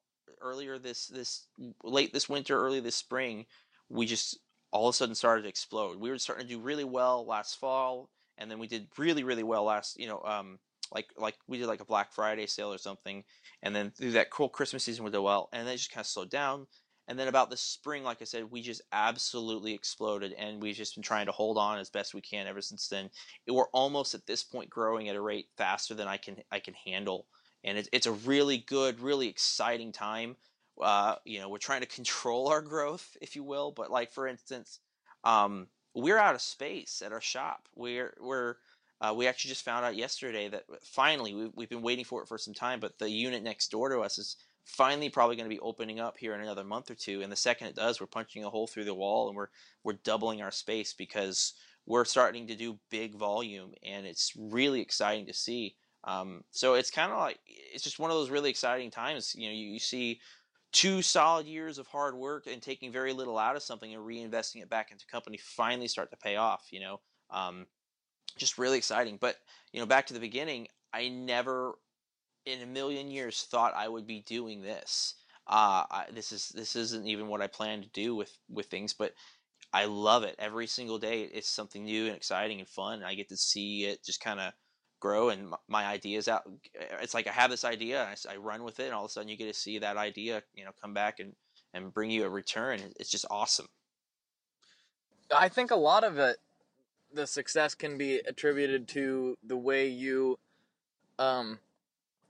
earlier 0.41 0.79
this 0.79 1.07
this 1.07 1.45
late 1.83 2.13
this 2.13 2.27
winter, 2.27 2.59
early 2.59 2.79
this 2.79 2.95
spring, 2.95 3.45
we 3.89 4.07
just 4.07 4.39
all 4.73 4.89
of 4.89 4.93
a 4.93 4.97
sudden 4.97 5.15
started 5.15 5.43
to 5.43 5.49
explode. 5.49 5.99
We 5.99 6.09
were 6.09 6.17
starting 6.17 6.47
to 6.47 6.53
do 6.53 6.59
really 6.59 6.83
well 6.83 7.25
last 7.25 7.59
fall, 7.59 8.09
and 8.37 8.49
then 8.49 8.59
we 8.59 8.67
did 8.67 8.87
really, 8.97 9.23
really 9.23 9.43
well 9.43 9.63
last, 9.63 9.99
you 9.99 10.07
know, 10.07 10.21
um, 10.23 10.59
like 10.91 11.07
like 11.17 11.35
we 11.47 11.59
did 11.59 11.67
like 11.67 11.79
a 11.79 11.85
Black 11.85 12.11
Friday 12.11 12.47
sale 12.47 12.73
or 12.73 12.79
something, 12.79 13.23
and 13.61 13.75
then 13.75 13.91
through 13.91 14.11
that 14.11 14.31
cool 14.31 14.49
Christmas 14.49 14.83
season 14.83 15.05
we 15.05 15.11
did 15.11 15.19
well, 15.19 15.47
and 15.53 15.65
then 15.65 15.75
it 15.75 15.77
just 15.77 15.91
kind 15.91 16.01
of 16.03 16.07
slowed 16.07 16.29
down. 16.29 16.67
And 17.07 17.19
then 17.19 17.27
about 17.27 17.49
the 17.49 17.57
spring, 17.57 18.03
like 18.03 18.21
I 18.21 18.25
said, 18.25 18.49
we 18.49 18.61
just 18.61 18.81
absolutely 18.93 19.73
exploded, 19.73 20.33
and 20.33 20.61
we've 20.61 20.75
just 20.75 20.95
been 20.95 21.03
trying 21.03 21.25
to 21.25 21.33
hold 21.33 21.57
on 21.57 21.77
as 21.77 21.89
best 21.89 22.13
we 22.13 22.21
can 22.21 22.47
ever 22.47 22.61
since 22.61 22.87
then. 22.87 23.09
We're 23.47 23.67
almost 23.73 24.15
at 24.15 24.25
this 24.25 24.43
point 24.43 24.69
growing 24.69 25.09
at 25.09 25.15
a 25.15 25.21
rate 25.21 25.47
faster 25.57 25.93
than 25.93 26.07
I 26.07 26.17
can 26.17 26.37
I 26.51 26.59
can 26.59 26.73
handle, 26.73 27.27
and 27.63 27.77
it's 27.77 27.89
it's 27.91 28.07
a 28.07 28.11
really 28.11 28.57
good, 28.57 28.99
really 28.99 29.27
exciting 29.27 29.91
time 29.91 30.35
uh, 30.81 31.15
you 31.25 31.39
know, 31.39 31.49
we're 31.49 31.57
trying 31.57 31.81
to 31.81 31.87
control 31.87 32.47
our 32.47 32.61
growth, 32.61 33.15
if 33.21 33.35
you 33.35 33.43
will. 33.43 33.71
But 33.71 33.91
like 33.91 34.11
for 34.11 34.27
instance, 34.27 34.79
um, 35.23 35.67
we're 35.93 36.17
out 36.17 36.35
of 36.35 36.41
space 36.41 37.01
at 37.05 37.11
our 37.11 37.21
shop. 37.21 37.67
We're 37.75 38.13
we're 38.19 38.55
uh, 39.01 39.13
we 39.15 39.27
actually 39.27 39.49
just 39.49 39.65
found 39.65 39.85
out 39.85 39.95
yesterday 39.95 40.47
that 40.49 40.63
finally 40.83 41.33
we, 41.33 41.51
we've 41.55 41.69
been 41.69 41.81
waiting 41.81 42.05
for 42.05 42.21
it 42.21 42.27
for 42.27 42.37
some 42.37 42.53
time, 42.53 42.79
but 42.79 42.97
the 42.99 43.09
unit 43.09 43.43
next 43.43 43.69
door 43.69 43.89
to 43.89 43.99
us 43.99 44.17
is 44.17 44.37
finally 44.65 45.09
probably 45.09 45.35
going 45.35 45.49
to 45.49 45.53
be 45.53 45.59
opening 45.59 45.99
up 45.99 46.17
here 46.17 46.33
in 46.33 46.41
another 46.41 46.63
month 46.63 46.89
or 46.89 46.95
two. 46.95 47.21
And 47.21 47.31
the 47.31 47.35
second 47.35 47.67
it 47.67 47.75
does, 47.75 47.99
we're 47.99 48.07
punching 48.07 48.45
a 48.45 48.49
hole 48.49 48.65
through 48.65 48.85
the 48.85 48.93
wall 48.93 49.27
and 49.27 49.35
we're 49.35 49.49
we're 49.83 49.99
doubling 50.03 50.41
our 50.41 50.51
space 50.51 50.93
because 50.93 51.53
we're 51.85 52.05
starting 52.05 52.47
to 52.47 52.55
do 52.55 52.79
big 52.89 53.15
volume, 53.15 53.73
and 53.83 54.05
it's 54.05 54.33
really 54.37 54.81
exciting 54.81 55.25
to 55.25 55.33
see. 55.33 55.75
Um, 56.05 56.43
so 56.51 56.73
it's 56.73 56.91
kind 56.91 57.11
of 57.11 57.19
like 57.19 57.39
it's 57.45 57.83
just 57.83 57.99
one 57.99 58.09
of 58.09 58.17
those 58.17 58.29
really 58.29 58.49
exciting 58.49 58.91
times. 58.91 59.35
You 59.35 59.47
know, 59.49 59.53
you, 59.53 59.67
you 59.67 59.79
see 59.79 60.19
two 60.73 61.01
solid 61.01 61.45
years 61.45 61.77
of 61.77 61.87
hard 61.87 62.15
work 62.15 62.47
and 62.47 62.61
taking 62.61 62.91
very 62.91 63.13
little 63.13 63.37
out 63.37 63.55
of 63.55 63.63
something 63.63 63.93
and 63.93 64.03
reinvesting 64.03 64.61
it 64.61 64.69
back 64.69 64.91
into 64.91 65.05
company 65.05 65.37
finally 65.37 65.87
start 65.87 66.11
to 66.11 66.17
pay 66.17 66.35
off 66.35 66.67
you 66.71 66.79
know 66.79 66.99
um, 67.29 67.65
just 68.37 68.57
really 68.57 68.77
exciting. 68.77 69.17
But 69.19 69.37
you 69.71 69.79
know 69.79 69.85
back 69.85 70.07
to 70.07 70.13
the 70.13 70.19
beginning 70.19 70.67
i 70.93 71.09
never 71.09 71.73
in 72.45 72.61
a 72.61 72.65
million 72.65 73.09
years 73.09 73.47
thought 73.49 73.73
i 73.75 73.87
would 73.87 74.07
be 74.07 74.21
doing 74.21 74.61
this. 74.61 75.15
Uh, 75.45 75.83
I, 75.91 76.05
this 76.13 76.31
is 76.31 76.49
this 76.49 76.75
isn't 76.75 77.05
even 77.05 77.27
what 77.27 77.41
i 77.41 77.47
plan 77.47 77.81
to 77.81 77.89
do 77.89 78.15
with 78.15 78.31
with 78.49 78.67
things 78.67 78.93
but 78.93 79.13
i 79.73 79.85
love 79.85 80.23
it. 80.23 80.35
Every 80.39 80.67
single 80.67 80.99
day 80.99 81.23
it's 81.23 81.49
something 81.49 81.83
new 81.83 82.07
and 82.07 82.15
exciting 82.15 82.59
and 82.59 82.67
fun 82.67 82.95
and 82.95 83.05
i 83.05 83.15
get 83.15 83.29
to 83.29 83.37
see 83.37 83.85
it 83.85 84.03
just 84.03 84.21
kind 84.21 84.39
of 84.39 84.53
grow 85.03 85.27
and 85.27 85.53
my 85.67 85.85
ideas 85.85 86.29
out 86.29 86.49
it's 87.01 87.13
like 87.13 87.27
i 87.27 87.31
have 87.31 87.51
this 87.51 87.65
idea 87.65 88.05
and 88.05 88.15
I, 88.29 88.35
I, 88.35 88.37
run 88.37 88.63
with 88.63 88.79
it 88.79 88.85
and 88.85 88.93
all 88.93 89.03
of 89.03 89.09
a 89.09 89.11
sudden 89.11 89.27
you 89.27 89.35
get 89.35 89.47
to 89.47 89.53
see 89.53 89.79
that 89.79 89.97
idea 89.97 90.43
you 90.55 90.63
know 90.63 90.71
come 90.81 90.93
back 90.93 91.19
and 91.19 91.33
and 91.73 91.93
bring 91.93 92.09
you 92.09 92.23
a 92.23 92.29
return 92.29 92.79
it's 92.97 93.09
just 93.09 93.25
awesome. 93.29 93.67
I 95.35 95.49
think 95.49 95.71
a 95.71 95.75
lot 95.75 96.03
of 96.03 96.19
it 96.19 96.37
the 97.13 97.27
success 97.27 97.75
can 97.75 97.97
be 97.97 98.19
attributed 98.19 98.87
to 98.89 99.37
the 99.43 99.57
way 99.57 99.87
you 99.87 100.39
um, 101.19 101.59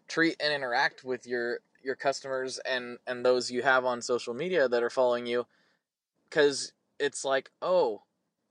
treat 0.07 0.35
and 0.39 0.51
interact 0.51 1.03
with 1.03 1.27
your 1.27 1.59
your 1.83 1.95
customers 1.95 2.59
and 2.65 2.97
and 3.05 3.23
those 3.23 3.51
you 3.51 3.61
have 3.61 3.85
on 3.85 4.01
social 4.01 4.33
media 4.33 4.67
that 4.67 4.81
are 4.81 4.89
following 4.89 5.25
you 5.25 5.45
because 6.29 6.71
it's 6.99 7.23
like 7.25 7.51
oh 7.61 8.01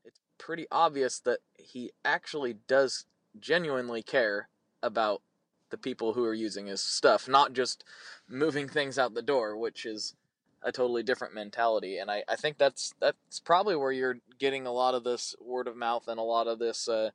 it's 0.05 0.21
pretty 0.39 0.67
obvious 0.71 1.19
that 1.21 1.39
he 1.55 1.91
actually 2.05 2.57
does 2.69 3.07
genuinely 3.41 4.03
care 4.03 4.49
about 4.83 5.23
the 5.71 5.79
people 5.79 6.13
who 6.13 6.25
are 6.25 6.35
using 6.35 6.67
his 6.67 6.81
stuff, 6.81 7.29
not 7.29 7.53
just 7.53 7.85
moving 8.29 8.69
things 8.69 8.99
out 8.99 9.15
the 9.15 9.23
door, 9.23 9.57
which 9.57 9.87
is 9.87 10.15
a 10.63 10.71
totally 10.71 11.03
different 11.03 11.35
mentality. 11.35 11.99
And 11.99 12.11
I, 12.11 12.23
I 12.29 12.37
think 12.37 12.59
that's 12.59 12.95
that's 13.01 13.41
probably 13.41 13.77
where 13.77 13.93
you're 13.93 14.19
getting 14.39 14.67
a 14.67 14.73
lot 14.73 14.95
of 14.95 15.05
this 15.05 15.35
word 15.41 15.67
of 15.67 15.77
mouth 15.77 16.09
and 16.09 16.21
a 16.21 16.23
lot 16.23 16.47
of 16.47 16.59
this 16.59 16.89
uh, 16.89 17.11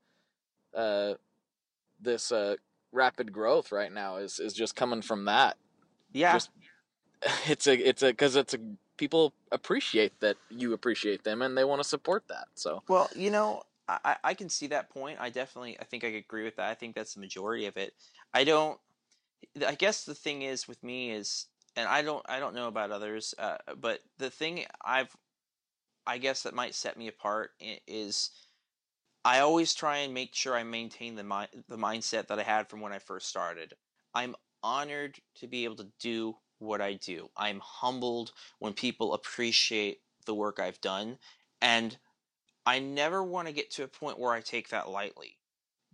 uh, 0.75 1.13
this 2.01 2.32
uh, 2.32 2.56
rapid 2.91 3.32
growth 3.32 3.71
right 3.71 3.91
now 3.91 4.17
is 4.17 4.39
is 4.39 4.53
just 4.53 4.75
coming 4.75 5.01
from 5.01 5.25
that. 5.25 5.58
Yeah, 6.13 6.34
just, 6.34 6.49
it's 7.47 7.67
a 7.67 7.75
it's 7.75 8.03
a 8.03 8.08
because 8.08 8.36
it's 8.36 8.53
a 8.53 8.60
people 8.97 9.34
appreciate 9.51 10.19
that 10.19 10.36
you 10.49 10.73
appreciate 10.73 11.23
them 11.23 11.43
and 11.43 11.56
they 11.56 11.63
want 11.63 11.82
to 11.82 11.88
support 11.88 12.23
that. 12.30 12.47
So 12.56 12.84
well, 12.88 13.10
you 13.15 13.30
know, 13.30 13.63
I, 13.88 14.17
I 14.23 14.34
can 14.34 14.50
see 14.50 14.67
that 14.67 14.89
point. 14.89 15.17
I 15.19 15.30
definitely, 15.30 15.78
I 15.80 15.86
think 15.86 16.04
I 16.04 16.08
agree 16.08 16.43
with 16.43 16.58
that. 16.58 16.69
I 16.69 16.73
think 16.73 16.95
that's 16.95 17.13
the 17.13 17.21
majority 17.21 17.65
of 17.67 17.78
it. 17.78 17.93
I 18.34 18.43
don't. 18.43 18.80
I 19.65 19.76
guess 19.76 20.04
the 20.04 20.15
thing 20.15 20.41
is 20.41 20.67
with 20.67 20.84
me 20.84 21.12
is, 21.12 21.45
and 21.75 21.88
I 21.88 22.02
don't, 22.02 22.25
I 22.27 22.40
don't 22.40 22.56
know 22.56 22.67
about 22.67 22.92
others, 22.92 23.35
uh, 23.38 23.58
but 23.79 24.02
the 24.17 24.29
thing 24.29 24.65
I've, 24.83 25.15
I 26.08 26.17
guess 26.17 26.44
that 26.44 26.56
might 26.56 26.73
set 26.75 26.98
me 26.98 27.08
apart 27.08 27.52
is, 27.88 28.31
I 29.23 29.40
always 29.40 29.73
try 29.73 29.98
and 29.98 30.13
make 30.13 30.33
sure 30.33 30.56
I 30.56 30.63
maintain 30.63 31.15
the 31.15 31.23
mi- 31.23 31.63
the 31.67 31.77
mindset 31.77 32.27
that 32.27 32.40
I 32.40 32.44
had 32.44 32.69
from 32.69 32.81
when 32.81 32.94
I 32.94 33.00
first 33.00 33.27
started. 33.27 33.75
I'm 34.13 34.35
honored 34.63 35.19
to 35.35 35.48
be 35.48 35.65
able 35.65 35.75
to 35.77 35.92
do 36.00 36.38
what 36.60 36.81
I 36.81 36.94
do. 36.94 37.29
I'm 37.38 37.60
humbled 37.60 38.31
when 38.60 38.73
people 38.73 39.13
appreciate 39.13 40.02
the 40.25 40.35
work 40.35 40.60
I've 40.60 40.81
done, 40.81 41.19
and 41.62 41.98
I 42.67 42.79
never 42.79 43.23
want 43.23 43.47
to 43.47 43.53
get 43.53 43.71
to 43.71 43.83
a 43.83 43.87
point 43.87 44.19
where 44.19 44.33
I 44.33 44.41
take 44.41 44.69
that 44.69 44.89
lightly 44.89 45.37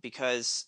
because 0.02 0.66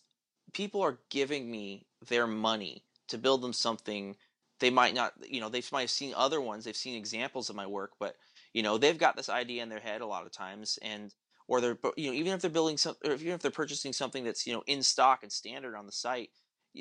people 0.54 0.80
are 0.82 1.00
giving 1.10 1.50
me 1.50 1.86
their 2.08 2.28
money 2.28 2.84
to 3.08 3.18
build 3.18 3.42
them 3.42 3.52
something 3.52 4.14
they 4.60 4.70
might 4.70 4.94
not 4.94 5.12
you 5.28 5.40
know 5.40 5.48
they 5.48 5.62
might 5.72 5.82
have 5.82 5.90
seen 5.90 6.14
other 6.16 6.40
ones 6.40 6.64
they've 6.64 6.76
seen 6.76 6.96
examples 6.96 7.50
of 7.50 7.56
my 7.56 7.66
work 7.66 7.92
but 7.98 8.14
you 8.54 8.62
know 8.62 8.78
they've 8.78 8.98
got 8.98 9.16
this 9.16 9.28
idea 9.28 9.62
in 9.62 9.68
their 9.68 9.80
head 9.80 10.00
a 10.00 10.06
lot 10.06 10.24
of 10.24 10.32
times 10.32 10.78
and 10.80 11.12
or 11.48 11.60
they're 11.60 11.76
you 11.96 12.06
know 12.06 12.14
even 12.14 12.32
if 12.32 12.40
they're 12.40 12.50
building 12.50 12.76
some 12.76 12.94
or 13.04 13.14
even 13.14 13.32
if 13.32 13.40
they're 13.40 13.50
purchasing 13.50 13.92
something 13.92 14.24
that's 14.24 14.46
you 14.46 14.52
know 14.52 14.62
in 14.66 14.82
stock 14.82 15.22
and 15.22 15.32
standard 15.32 15.74
on 15.76 15.86
the 15.86 15.92
site 15.92 16.30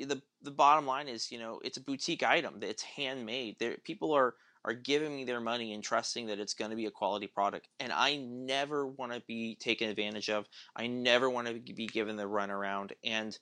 the 0.04 0.20
the 0.42 0.50
bottom 0.50 0.86
line 0.86 1.08
is, 1.08 1.32
you 1.32 1.38
know, 1.38 1.60
it's 1.64 1.78
a 1.78 1.82
boutique 1.82 2.22
item. 2.22 2.58
It's 2.62 2.82
handmade. 2.82 3.56
People 3.84 4.12
are 4.12 4.34
are 4.66 4.74
giving 4.74 5.14
me 5.14 5.24
their 5.24 5.40
money 5.40 5.72
and 5.72 5.82
trusting 5.82 6.26
that 6.26 6.40
it's 6.40 6.54
going 6.54 6.70
to 6.70 6.76
be 6.76 6.86
a 6.86 6.90
quality 6.90 7.28
product. 7.28 7.68
And 7.78 7.92
I 7.92 8.16
never 8.16 8.86
want 8.86 9.12
to 9.12 9.22
be 9.26 9.54
taken 9.54 9.88
advantage 9.88 10.28
of. 10.28 10.46
I 10.74 10.88
never 10.88 11.30
want 11.30 11.46
to 11.46 11.72
be 11.72 11.86
given 11.86 12.16
the 12.16 12.24
runaround. 12.24 12.90
And 13.04 13.38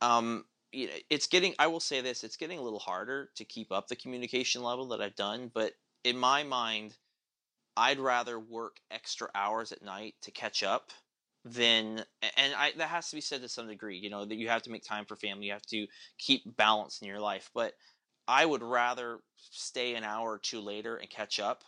um, 0.00 0.44
it's 0.72 1.26
getting. 1.26 1.54
I 1.58 1.66
will 1.66 1.80
say 1.80 2.00
this: 2.00 2.22
it's 2.22 2.36
getting 2.36 2.58
a 2.58 2.62
little 2.62 2.78
harder 2.78 3.30
to 3.36 3.44
keep 3.44 3.72
up 3.72 3.88
the 3.88 3.96
communication 3.96 4.62
level 4.62 4.88
that 4.88 5.00
I've 5.00 5.16
done. 5.16 5.50
But 5.52 5.72
in 6.04 6.16
my 6.16 6.44
mind, 6.44 6.96
I'd 7.76 7.98
rather 7.98 8.38
work 8.38 8.76
extra 8.90 9.28
hours 9.34 9.72
at 9.72 9.82
night 9.82 10.14
to 10.22 10.30
catch 10.30 10.62
up 10.62 10.92
than 11.44 12.04
and 12.36 12.54
I 12.54 12.72
that 12.76 12.88
has 12.88 13.08
to 13.10 13.16
be 13.16 13.22
said 13.22 13.42
to 13.42 13.48
some 13.48 13.66
degree, 13.66 13.96
you 13.96 14.10
know, 14.10 14.24
that 14.24 14.36
you 14.36 14.48
have 14.48 14.62
to 14.62 14.70
make 14.70 14.84
time 14.84 15.04
for 15.06 15.16
family, 15.16 15.46
you 15.46 15.52
have 15.52 15.66
to 15.66 15.86
keep 16.18 16.56
balance 16.56 17.00
in 17.00 17.08
your 17.08 17.20
life. 17.20 17.50
But 17.54 17.72
I 18.28 18.46
would 18.46 18.62
rather 18.62 19.20
stay 19.36 19.94
an 19.94 20.04
hour 20.04 20.32
or 20.32 20.38
two 20.38 20.60
later 20.60 20.96
and 20.96 21.10
catch 21.10 21.40
up 21.40 21.64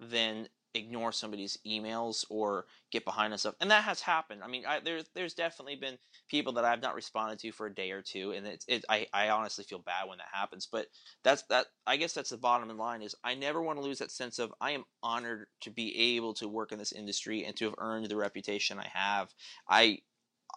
than 0.00 0.48
ignore 0.74 1.12
somebody's 1.12 1.58
emails 1.66 2.24
or 2.30 2.66
get 2.90 3.04
behind 3.04 3.32
on 3.32 3.38
stuff. 3.38 3.54
And 3.60 3.70
that 3.70 3.84
has 3.84 4.00
happened. 4.00 4.42
I 4.42 4.48
mean, 4.48 4.64
I, 4.66 4.80
there's 4.80 5.04
there's 5.14 5.34
definitely 5.34 5.76
been 5.76 5.98
people 6.28 6.54
that 6.54 6.64
I've 6.64 6.82
not 6.82 6.94
responded 6.94 7.38
to 7.40 7.52
for 7.52 7.66
a 7.66 7.74
day 7.74 7.90
or 7.90 8.02
two, 8.02 8.32
and 8.32 8.46
it's 8.46 8.64
it, 8.68 8.84
I 8.88 9.06
I 9.12 9.30
honestly 9.30 9.64
feel 9.64 9.80
bad 9.80 10.08
when 10.08 10.18
that 10.18 10.28
happens. 10.32 10.66
But 10.70 10.86
that's 11.24 11.42
that. 11.50 11.66
I 11.86 11.96
guess 11.96 12.12
that's 12.14 12.30
the 12.30 12.38
bottom 12.38 12.74
line 12.76 13.02
is 13.02 13.14
I 13.22 13.34
never 13.34 13.62
want 13.62 13.78
to 13.78 13.84
lose 13.84 13.98
that 13.98 14.10
sense 14.10 14.38
of 14.38 14.52
I 14.60 14.72
am 14.72 14.84
honored 15.02 15.46
to 15.62 15.70
be 15.70 16.16
able 16.16 16.34
to 16.34 16.48
work 16.48 16.72
in 16.72 16.78
this 16.78 16.92
industry 16.92 17.44
and 17.44 17.56
to 17.56 17.66
have 17.66 17.74
earned 17.78 18.06
the 18.06 18.16
reputation 18.16 18.78
I 18.78 18.88
have. 18.92 19.28
I 19.68 19.98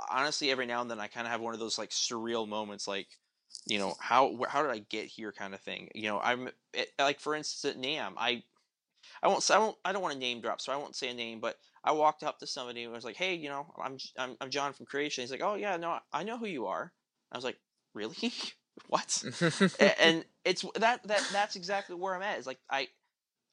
honestly 0.10 0.52
every 0.52 0.66
now 0.66 0.82
and 0.82 0.92
then 0.92 1.00
I 1.00 1.08
kind 1.08 1.26
of 1.26 1.32
have 1.32 1.42
one 1.42 1.54
of 1.54 1.60
those 1.60 1.78
like 1.78 1.90
surreal 1.90 2.48
moments 2.48 2.88
like 2.88 3.08
you 3.66 3.80
know 3.80 3.96
how 4.00 4.38
how 4.48 4.62
did 4.62 4.72
I 4.72 4.80
get 4.80 5.06
here 5.06 5.32
kind 5.32 5.54
of 5.54 5.62
thing. 5.62 5.90
You 5.96 6.10
know, 6.10 6.20
I'm 6.20 6.50
it, 6.74 6.90
like 7.00 7.20
for 7.20 7.36
instance 7.36 7.76
at 7.76 7.82
NAMM, 7.82 8.14
I 8.18 8.44
I 9.24 9.28
won't 9.28 9.50
I 9.50 9.58
won't 9.58 9.78
I 9.84 9.92
don't 9.92 10.02
want 10.02 10.14
to 10.14 10.20
name 10.20 10.42
drop, 10.42 10.62
so 10.62 10.72
I 10.72 10.78
won't 10.78 10.96
say 10.96 11.10
a 11.10 11.14
name, 11.14 11.40
but 11.40 11.58
I 11.84 11.92
walked 11.92 12.24
up 12.24 12.40
to 12.40 12.48
somebody 12.48 12.84
and 12.84 12.94
was 12.94 13.06
like, 13.06 13.16
"Hey, 13.16 13.36
you 13.36 13.50
know, 13.50 13.68
I'm 13.82 13.98
I'm, 14.18 14.38
I'm 14.42 14.50
John 14.50 14.74
from 14.74 14.86
Creation." 14.86 15.24
He's 15.24 15.32
like, 15.32 15.44
"Oh 15.44 15.56
yeah, 15.56 15.78
no, 15.78 16.00
I 16.12 16.24
know 16.24 16.38
who 16.38 16.48
you 16.48 16.68
are." 16.68 16.92
I 17.32 17.38
was 17.38 17.46
like, 17.46 17.58
"Really? 17.94 18.34
what?" 18.88 19.24
and 20.00 20.26
it's 20.44 20.66
that 20.76 21.04
that 21.08 21.30
that's 21.32 21.56
exactly 21.56 21.96
where 21.96 22.16
I'm 22.16 22.22
at. 22.22 22.40
Is 22.40 22.48
like 22.48 22.60
I 22.70 22.88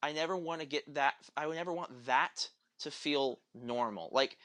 I 0.01 0.13
never 0.13 0.35
want 0.35 0.61
to 0.61 0.67
get 0.67 0.93
that. 0.95 1.13
I 1.37 1.47
would 1.47 1.55
never 1.55 1.73
want 1.73 2.05
that 2.05 2.49
to 2.79 2.91
feel 2.91 3.39
normal. 3.53 4.09
Like 4.11 4.37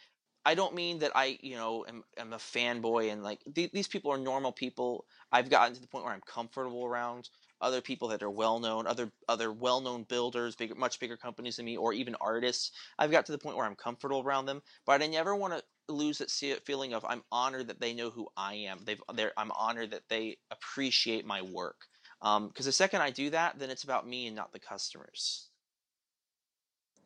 I 0.44 0.54
don't 0.54 0.74
mean 0.74 0.98
that 1.00 1.12
I, 1.14 1.38
you 1.42 1.56
know, 1.56 1.84
am, 1.86 2.04
am 2.16 2.32
a 2.32 2.36
fanboy 2.36 3.12
and 3.12 3.22
like 3.22 3.40
th- 3.54 3.72
these 3.72 3.88
people 3.88 4.10
are 4.12 4.18
normal 4.18 4.52
people. 4.52 5.04
I've 5.30 5.50
gotten 5.50 5.74
to 5.74 5.80
the 5.80 5.86
point 5.86 6.04
where 6.04 6.14
I'm 6.14 6.22
comfortable 6.22 6.86
around 6.86 7.28
other 7.60 7.80
people 7.80 8.08
that 8.08 8.22
are 8.22 8.30
well 8.30 8.58
known, 8.60 8.86
other 8.86 9.10
other 9.28 9.52
well 9.52 9.80
known 9.80 10.04
builders, 10.04 10.56
bigger, 10.56 10.74
much 10.74 11.00
bigger 11.00 11.16
companies 11.16 11.56
than 11.56 11.66
me, 11.66 11.76
or 11.76 11.92
even 11.92 12.14
artists. 12.20 12.72
I've 12.98 13.10
got 13.10 13.26
to 13.26 13.32
the 13.32 13.38
point 13.38 13.56
where 13.56 13.66
I'm 13.66 13.74
comfortable 13.74 14.22
around 14.22 14.46
them, 14.46 14.62
but 14.86 15.02
I 15.02 15.06
never 15.06 15.34
want 15.36 15.54
to 15.54 15.62
lose 15.88 16.18
that 16.18 16.30
feeling 16.64 16.94
of 16.94 17.04
I'm 17.04 17.22
honored 17.32 17.68
that 17.68 17.80
they 17.80 17.94
know 17.94 18.10
who 18.10 18.28
I 18.36 18.54
am. 18.54 18.80
They've, 18.84 19.00
I'm 19.36 19.50
honored 19.52 19.90
that 19.90 20.08
they 20.08 20.36
appreciate 20.50 21.26
my 21.26 21.42
work. 21.42 21.86
Because 22.20 22.36
um, 22.36 22.52
the 22.56 22.72
second 22.72 23.00
I 23.00 23.10
do 23.10 23.30
that, 23.30 23.58
then 23.58 23.70
it's 23.70 23.84
about 23.84 24.06
me 24.06 24.26
and 24.26 24.36
not 24.36 24.52
the 24.52 24.58
customers. 24.58 25.48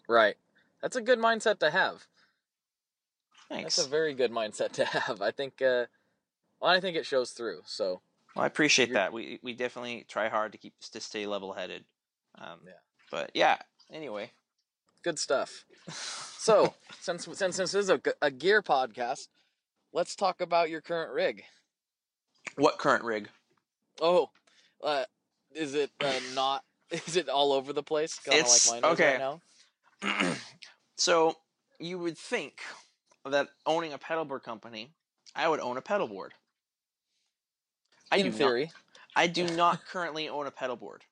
Right. 0.08 0.36
That's 0.80 0.96
a 0.96 1.00
good 1.00 1.18
mindset 1.18 1.58
to 1.60 1.70
have. 1.70 2.06
Thanks. 3.52 3.76
That's 3.76 3.86
a 3.86 3.90
very 3.90 4.14
good 4.14 4.32
mindset 4.32 4.72
to 4.72 4.84
have. 4.86 5.20
I 5.20 5.30
think. 5.30 5.60
Uh, 5.60 5.86
well, 6.60 6.70
I 6.70 6.80
think 6.80 6.96
it 6.96 7.06
shows 7.06 7.30
through. 7.30 7.60
So. 7.66 8.00
Well, 8.34 8.44
I 8.44 8.46
appreciate 8.46 8.88
You're... 8.88 8.94
that. 8.94 9.12
We 9.12 9.38
we 9.42 9.52
definitely 9.52 10.06
try 10.08 10.28
hard 10.28 10.52
to 10.52 10.58
keep 10.58 10.74
to 10.92 11.00
stay 11.00 11.26
level 11.26 11.52
headed. 11.52 11.84
Um, 12.38 12.60
yeah. 12.64 12.72
But 13.10 13.30
yeah. 13.34 13.58
Anyway. 13.92 14.30
Good 15.04 15.18
stuff. 15.18 15.64
so 16.38 16.74
since 17.00 17.28
since 17.32 17.56
this 17.58 17.74
is 17.74 17.90
a, 17.90 18.00
a 18.22 18.30
gear 18.30 18.62
podcast, 18.62 19.28
let's 19.92 20.16
talk 20.16 20.40
about 20.40 20.70
your 20.70 20.80
current 20.80 21.12
rig. 21.12 21.42
What 22.56 22.78
current 22.78 23.04
rig? 23.04 23.28
Oh, 24.00 24.30
uh, 24.82 25.04
is 25.54 25.74
it 25.74 25.90
uh, 26.00 26.12
not? 26.34 26.64
Is 27.06 27.16
it 27.16 27.30
all 27.30 27.52
over 27.52 27.72
the 27.72 27.82
place? 27.82 28.18
Kind 28.18 28.42
of 28.42 28.48
like 28.48 28.82
mine 28.82 28.92
okay. 28.92 29.16
right 29.16 29.40
now. 30.02 30.34
so 30.96 31.34
you 31.80 31.98
would 31.98 32.18
think 32.18 32.60
that 33.30 33.48
owning 33.66 33.92
a 33.92 33.98
pedalboard 33.98 34.42
company, 34.42 34.90
I 35.34 35.48
would 35.48 35.60
own 35.60 35.76
a 35.76 35.82
pedal 35.82 36.08
board. 36.08 36.32
I 38.10 38.18
In 38.18 38.32
theory. 38.32 38.64
Not, 38.64 38.72
I 39.16 39.26
do 39.26 39.46
not 39.56 39.84
currently 39.86 40.28
own 40.28 40.46
a 40.46 40.50
pedal 40.50 40.76
board. 40.76 41.04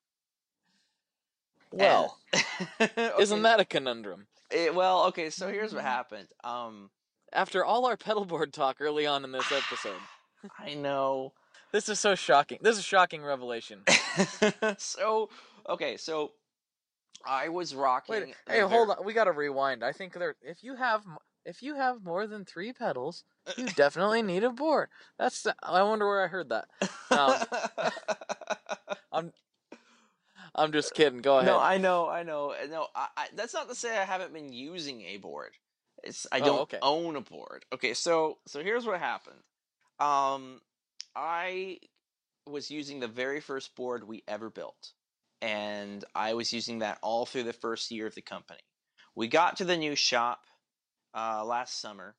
Well, 1.73 2.19
okay. 2.81 3.13
isn't 3.21 3.43
that 3.43 3.61
a 3.61 3.65
conundrum? 3.65 4.27
It, 4.51 4.75
well, 4.75 5.05
okay, 5.07 5.31
so 5.31 5.49
here's 5.49 5.73
what 5.73 5.85
happened. 5.85 6.27
Um, 6.43 6.91
After 7.33 7.65
all 7.65 7.87
our 7.87 7.97
pedal 7.97 8.25
board 8.25 8.53
talk 8.53 8.79
early 8.81 9.07
on 9.07 9.25
in 9.25 9.33
this 9.33 9.53
episode. 9.53 10.01
I 10.59 10.75
know. 10.75 11.33
This 11.73 11.89
is 11.89 12.01
so 12.01 12.17
shocking. 12.17 12.59
This 12.61 12.75
is 12.75 12.81
a 12.81 12.83
shocking 12.83 13.23
revelation. 13.23 13.83
so, 14.79 15.31
okay, 15.69 15.97
so 15.97 16.33
I 17.25 17.49
was 17.49 17.75
rocking. 17.75 18.15
Wait, 18.15 18.35
hey, 18.49 18.61
hold 18.61 18.91
on. 18.91 19.05
We 19.05 19.13
got 19.13 19.25
to 19.25 19.33
rewind. 19.33 19.85
I 19.85 19.93
think 19.93 20.15
there. 20.15 20.35
If 20.43 20.65
you 20.65 20.75
have 20.75 21.03
if 21.45 21.63
you 21.63 21.75
have 21.77 22.05
more 22.05 22.27
than 22.27 22.45
three 22.45 22.73
pedals, 22.73 23.25
you 23.57 23.67
definitely 23.77 24.23
need 24.23 24.45
a 24.45 24.51
board. 24.51 24.89
That's 25.19 25.47
I 25.63 25.83
wonder 25.83 26.07
where 26.07 26.25
I 26.25 26.29
heard 26.29 26.51
that. 26.51 26.69
Um, 27.11 27.35
I'm 29.13 29.33
I'm 30.55 30.73
just 30.73 30.95
kidding. 30.95 31.21
Go 31.21 31.39
ahead. 31.39 31.47
No, 31.47 31.59
I 31.59 31.79
know, 31.79 32.09
I 32.09 32.23
know. 32.23 32.55
No, 32.71 32.87
I, 32.95 33.09
I, 33.17 33.27
that's 33.35 33.55
not 33.55 33.69
to 33.69 33.75
say 33.75 33.97
I 33.97 34.05
haven't 34.05 34.33
been 34.33 34.53
using 34.53 35.03
a 35.03 35.17
board. 35.17 35.53
It's 36.03 36.27
I 36.33 36.41
oh, 36.41 36.45
don't 36.45 36.59
oh, 36.59 36.63
okay. 36.63 36.79
own 36.83 37.17
a 37.17 37.21
board. 37.21 37.65
Okay, 37.73 37.95
so 37.95 38.39
so 38.47 38.63
here's 38.63 38.87
what 38.87 39.01
happened. 39.01 39.41
Um, 39.99 40.61
I 41.15 41.79
was 42.47 42.71
using 42.71 43.01
the 43.01 43.09
very 43.09 43.41
first 43.41 43.77
board 43.77 44.07
we 44.07 44.23
ever 44.27 44.51
built, 44.51 44.93
and 45.43 46.05
I 46.15 46.35
was 46.35 46.53
using 46.53 46.81
that 46.81 46.99
all 47.03 47.27
through 47.27 47.45
the 47.45 47.53
first 47.53 47.91
year 47.91 48.07
of 48.07 48.15
the 48.15 48.23
company. 48.23 48.61
We 49.15 49.29
got 49.29 49.57
to 49.59 49.65
the 49.65 49.77
new 49.77 49.95
shop 49.95 50.41
uh, 51.15 51.45
last 51.45 51.81
summer, 51.81 52.15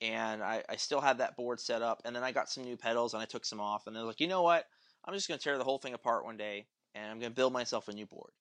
and 0.00 0.42
I, 0.42 0.62
I 0.68 0.76
still 0.76 1.00
had 1.00 1.18
that 1.18 1.36
board 1.36 1.60
set 1.60 1.82
up. 1.82 2.02
And 2.04 2.14
then 2.14 2.22
I 2.22 2.32
got 2.32 2.48
some 2.48 2.64
new 2.64 2.76
pedals, 2.76 3.14
and 3.14 3.22
I 3.22 3.26
took 3.26 3.44
some 3.44 3.60
off, 3.60 3.86
and 3.86 3.96
I 3.96 4.00
was 4.00 4.08
like, 4.08 4.20
you 4.20 4.28
know 4.28 4.42
what? 4.42 4.66
I'm 5.04 5.14
just 5.14 5.28
going 5.28 5.38
to 5.38 5.44
tear 5.44 5.58
the 5.58 5.64
whole 5.64 5.78
thing 5.78 5.94
apart 5.94 6.24
one 6.24 6.36
day, 6.36 6.66
and 6.94 7.10
I'm 7.10 7.18
going 7.18 7.32
to 7.32 7.36
build 7.36 7.52
myself 7.52 7.88
a 7.88 7.92
new 7.92 8.06
board. 8.06 8.32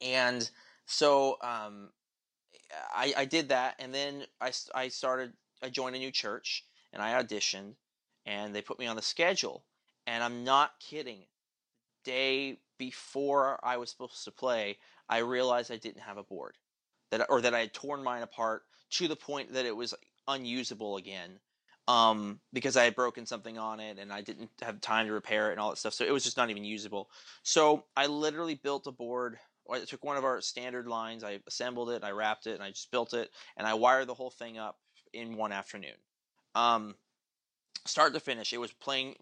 And 0.00 0.48
so 0.86 1.38
um, 1.42 1.90
I, 2.94 3.14
I 3.16 3.24
did 3.24 3.48
that, 3.50 3.76
and 3.78 3.94
then 3.94 4.24
I, 4.40 4.52
I 4.74 4.88
started. 4.88 5.32
I 5.62 5.70
joined 5.70 5.96
a 5.96 5.98
new 5.98 6.10
church, 6.10 6.64
and 6.92 7.02
I 7.02 7.22
auditioned, 7.22 7.74
and 8.26 8.54
they 8.54 8.62
put 8.62 8.78
me 8.78 8.86
on 8.86 8.96
the 8.96 9.02
schedule. 9.02 9.64
And 10.06 10.22
I'm 10.22 10.44
not 10.44 10.72
kidding. 10.80 11.20
Day 12.04 12.58
before 12.76 13.58
I 13.64 13.78
was 13.78 13.90
supposed 13.90 14.24
to 14.24 14.30
play, 14.30 14.76
I 15.08 15.18
realized 15.18 15.72
I 15.72 15.76
didn't 15.76 16.02
have 16.02 16.18
a 16.18 16.22
board 16.22 16.58
that 17.10 17.26
or 17.30 17.40
that 17.40 17.54
I 17.54 17.60
had 17.60 17.72
torn 17.72 18.02
mine 18.02 18.22
apart 18.22 18.64
to 18.90 19.08
the 19.08 19.16
point 19.16 19.52
that 19.52 19.66
it 19.66 19.76
was 19.76 19.94
unusable 20.28 20.96
again 20.96 21.38
um, 21.88 22.40
because 22.52 22.76
I 22.76 22.84
had 22.84 22.94
broken 22.94 23.26
something 23.26 23.58
on 23.58 23.80
it 23.80 23.98
and 23.98 24.12
I 24.12 24.22
didn't 24.22 24.50
have 24.62 24.80
time 24.80 25.06
to 25.06 25.12
repair 25.12 25.48
it 25.48 25.52
and 25.52 25.60
all 25.60 25.70
that 25.70 25.76
stuff. 25.76 25.94
So 25.94 26.04
it 26.04 26.12
was 26.12 26.24
just 26.24 26.36
not 26.36 26.50
even 26.50 26.64
usable. 26.64 27.10
So 27.42 27.84
I 27.96 28.06
literally 28.06 28.54
built 28.54 28.86
a 28.86 28.92
board. 28.92 29.38
I 29.70 29.80
took 29.80 30.04
one 30.04 30.16
of 30.16 30.24
our 30.24 30.40
standard 30.40 30.86
lines, 30.86 31.24
I 31.24 31.40
assembled 31.46 31.90
it, 31.90 32.04
I 32.04 32.10
wrapped 32.10 32.46
it, 32.46 32.54
and 32.54 32.62
I 32.62 32.68
just 32.68 32.90
built 32.90 33.14
it, 33.14 33.30
and 33.56 33.66
I 33.66 33.72
wired 33.74 34.08
the 34.08 34.14
whole 34.14 34.30
thing 34.30 34.58
up 34.58 34.76
in 35.14 35.36
one 35.36 35.52
afternoon. 35.52 35.96
Um, 36.54 36.94
start 37.86 38.12
to 38.12 38.20
finish, 38.20 38.52
it 38.52 38.58
was 38.58 38.72
plain 38.72 39.14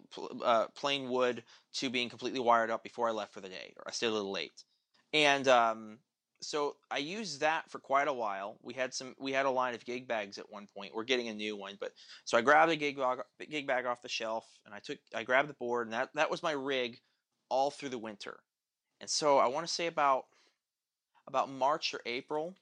uh, 0.44 0.66
plain 0.74 1.08
wood 1.08 1.44
to 1.74 1.90
being 1.90 2.08
completely 2.08 2.40
wired 2.40 2.70
up 2.70 2.82
before 2.82 3.08
I 3.08 3.12
left 3.12 3.32
for 3.32 3.40
the 3.40 3.48
day, 3.48 3.72
or 3.76 3.84
I 3.86 3.92
stayed 3.92 4.08
a 4.08 4.12
little 4.12 4.32
late. 4.32 4.64
And 5.12 5.46
um, 5.46 5.98
so 6.42 6.76
I 6.90 6.98
used 6.98 7.40
that 7.40 7.70
for 7.70 7.78
quite 7.78 8.08
a 8.08 8.12
while. 8.12 8.58
We 8.62 8.74
had 8.74 8.92
some 8.92 9.14
we 9.18 9.32
had 9.32 9.46
a 9.46 9.50
line 9.50 9.74
of 9.74 9.84
gig 9.84 10.06
bags 10.08 10.38
at 10.38 10.50
one 10.50 10.66
point. 10.66 10.94
We're 10.94 11.04
getting 11.04 11.28
a 11.28 11.34
new 11.34 11.56
one, 11.56 11.76
but 11.80 11.92
so 12.24 12.36
I 12.36 12.40
grabbed 12.40 12.72
a 12.72 12.76
gig 12.76 12.96
bag 12.96 13.18
gig 13.50 13.66
bag 13.66 13.86
off 13.86 14.02
the 14.02 14.08
shelf 14.08 14.46
and 14.64 14.74
I 14.74 14.78
took 14.80 14.98
I 15.14 15.22
grabbed 15.22 15.48
the 15.48 15.54
board 15.54 15.86
and 15.86 15.94
that 15.94 16.10
that 16.14 16.30
was 16.30 16.42
my 16.42 16.52
rig 16.52 17.00
all 17.48 17.70
through 17.70 17.90
the 17.90 17.98
winter. 17.98 18.40
And 19.00 19.08
so 19.08 19.38
I 19.38 19.46
want 19.46 19.66
to 19.66 19.72
say 19.72 19.86
about 19.86 20.24
about 21.26 21.50
March 21.50 21.94
or 21.94 22.00
April, 22.06 22.54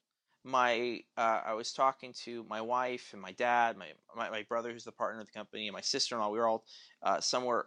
my 0.45 1.01
uh, 1.17 1.43
I 1.47 1.55
was 1.55 1.73
talking 1.73 2.13
to 2.25 2.45
my 2.49 2.61
wife 2.61 3.11
and 3.13 3.21
my 3.21 3.33
dad, 3.33 3.77
my, 3.77 3.89
my, 4.17 4.31
my 4.31 4.43
brother 4.43 4.73
who's 4.73 4.85
the 4.85 4.93
partner 4.93 5.21
of 5.21 5.27
the 5.27 5.33
company, 5.33 5.67
and 5.69 5.75
my 5.75 5.81
sister 5.81 6.15
in 6.15 6.21
law. 6.21 6.31
We 6.31 6.39
were 6.39 6.49
all 6.49 6.65
uh, 7.03 7.21
somewhere 7.21 7.67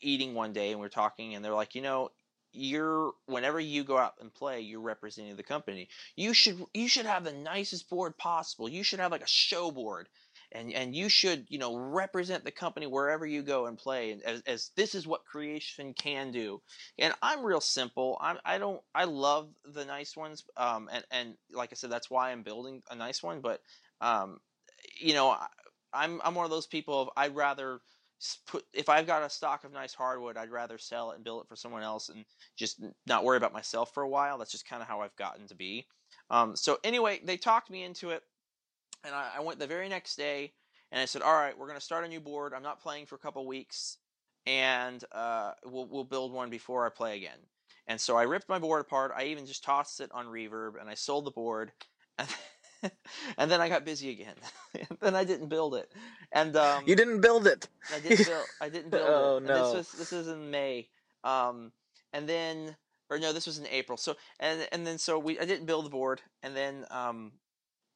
eating 0.00 0.34
one 0.34 0.52
day 0.52 0.72
and 0.72 0.80
we 0.80 0.86
are 0.86 0.90
talking, 0.90 1.34
and 1.34 1.44
they're 1.44 1.54
like, 1.54 1.74
you 1.74 1.82
know, 1.82 2.10
you're 2.54 3.12
whenever 3.26 3.60
you 3.60 3.84
go 3.84 3.98
out 3.98 4.14
and 4.20 4.32
play 4.32 4.60
you're 4.60 4.80
representing 4.80 5.36
the 5.36 5.42
company. 5.42 5.88
You 6.16 6.34
should 6.34 6.64
you 6.74 6.88
should 6.88 7.06
have 7.06 7.24
the 7.24 7.32
nicest 7.32 7.88
board 7.88 8.16
possible. 8.18 8.68
You 8.68 8.82
should 8.82 9.00
have 9.00 9.12
like 9.12 9.22
a 9.24 9.28
show 9.28 9.70
board 9.70 10.08
and 10.52 10.72
and 10.72 10.94
you 10.94 11.08
should 11.08 11.46
you 11.48 11.58
know 11.58 11.76
represent 11.76 12.44
the 12.44 12.50
company 12.50 12.86
wherever 12.86 13.26
you 13.26 13.42
go 13.42 13.66
and 13.66 13.76
play 13.78 14.12
and 14.12 14.22
as, 14.22 14.42
as 14.46 14.70
this 14.76 14.94
is 14.94 15.06
what 15.06 15.24
creation 15.24 15.94
can 15.94 16.30
do. 16.30 16.60
And 16.98 17.14
i'm 17.22 17.44
real 17.44 17.60
simple. 17.60 18.16
I'm 18.20 18.38
i 18.44 18.58
don't 18.58 18.80
i 18.94 19.04
love 19.04 19.48
the 19.64 19.84
nice 19.84 20.16
ones 20.16 20.44
um 20.56 20.88
and 20.92 21.04
and 21.10 21.34
like 21.52 21.70
i 21.72 21.74
said 21.74 21.90
that's 21.90 22.10
why 22.10 22.30
i'm 22.30 22.42
building 22.42 22.82
a 22.90 22.94
nice 22.94 23.22
one 23.22 23.40
but 23.40 23.60
um 24.00 24.38
you 25.00 25.14
know 25.14 25.36
i'm 25.92 26.20
i'm 26.24 26.34
one 26.34 26.44
of 26.44 26.50
those 26.50 26.66
people 26.66 27.02
of 27.02 27.08
i'd 27.16 27.34
rather 27.34 27.80
put 28.46 28.64
if 28.72 28.88
i've 28.88 29.06
got 29.06 29.22
a 29.22 29.28
stock 29.28 29.64
of 29.64 29.72
nice 29.72 29.92
hardwood 29.92 30.36
i'd 30.36 30.50
rather 30.50 30.78
sell 30.78 31.10
it 31.10 31.16
and 31.16 31.24
build 31.24 31.42
it 31.42 31.48
for 31.48 31.56
someone 31.56 31.82
else 31.82 32.08
and 32.08 32.24
just 32.56 32.82
not 33.06 33.24
worry 33.24 33.36
about 33.36 33.52
myself 33.52 33.92
for 33.92 34.02
a 34.02 34.08
while 34.08 34.38
that's 34.38 34.52
just 34.52 34.68
kind 34.68 34.80
of 34.80 34.88
how 34.88 35.00
i've 35.00 35.16
gotten 35.16 35.46
to 35.46 35.54
be 35.54 35.86
um 36.30 36.56
so 36.56 36.78
anyway 36.84 37.20
they 37.24 37.36
talked 37.36 37.70
me 37.70 37.82
into 37.82 38.10
it 38.10 38.22
and 39.04 39.14
I, 39.14 39.32
I, 39.36 39.40
went 39.40 39.58
the 39.58 39.66
very 39.66 39.88
next 39.88 40.16
day 40.16 40.52
and 40.90 41.00
I 41.00 41.04
said, 41.04 41.22
"All 41.22 41.34
right, 41.34 41.56
we're 41.56 41.66
going 41.66 41.78
to 41.78 41.84
start 41.84 42.04
a 42.04 42.08
new 42.08 42.20
board. 42.20 42.52
I'm 42.54 42.62
not 42.62 42.80
playing 42.80 43.06
for 43.06 43.14
a 43.16 43.18
couple 43.18 43.46
weeks, 43.46 43.98
and 44.46 45.04
uh, 45.12 45.52
we'll 45.64 45.86
we'll 45.86 46.04
build 46.04 46.32
one 46.32 46.50
before 46.50 46.86
I 46.86 46.88
play 46.88 47.16
again." 47.16 47.38
And 47.86 48.00
so 48.00 48.16
I 48.16 48.22
ripped 48.22 48.48
my 48.48 48.58
board 48.58 48.80
apart. 48.80 49.12
I 49.14 49.24
even 49.24 49.46
just 49.46 49.62
tossed 49.62 50.00
it 50.00 50.10
on 50.12 50.26
Reverb, 50.26 50.80
and 50.80 50.88
I 50.88 50.94
sold 50.94 51.26
the 51.26 51.30
board. 51.30 51.72
And, 53.38 53.50
then 53.50 53.60
I 53.60 53.68
got 53.68 53.84
busy 53.84 54.10
again. 54.10 54.34
then 55.00 55.14
I 55.14 55.24
didn't 55.24 55.48
build 55.48 55.74
it. 55.74 55.90
And 56.32 56.56
um, 56.56 56.84
you 56.86 56.96
didn't 56.96 57.20
build 57.20 57.46
it. 57.46 57.68
I 57.94 57.98
didn't 58.08 58.26
build. 58.26 58.46
I 58.60 58.68
didn't 58.68 58.90
build 58.90 59.08
oh, 59.08 59.34
it. 59.34 59.36
And 59.38 59.46
no. 59.46 59.54
this 59.54 59.74
was 59.74 59.92
this 59.92 60.12
was 60.12 60.28
in 60.28 60.50
May. 60.50 60.88
Um, 61.22 61.72
and 62.12 62.28
then 62.28 62.76
or 63.10 63.18
no, 63.18 63.32
this 63.32 63.46
was 63.46 63.58
in 63.58 63.66
April. 63.66 63.96
So 63.96 64.16
and 64.40 64.66
and 64.72 64.86
then 64.86 64.98
so 64.98 65.18
we 65.18 65.38
I 65.38 65.44
didn't 65.44 65.66
build 65.66 65.86
the 65.86 65.90
board, 65.90 66.20
and 66.42 66.56
then 66.56 66.84
um, 66.90 67.32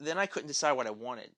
then 0.00 0.18
I 0.18 0.26
couldn't 0.26 0.48
decide 0.48 0.72
what 0.72 0.86
I 0.86 0.90
wanted. 0.90 1.30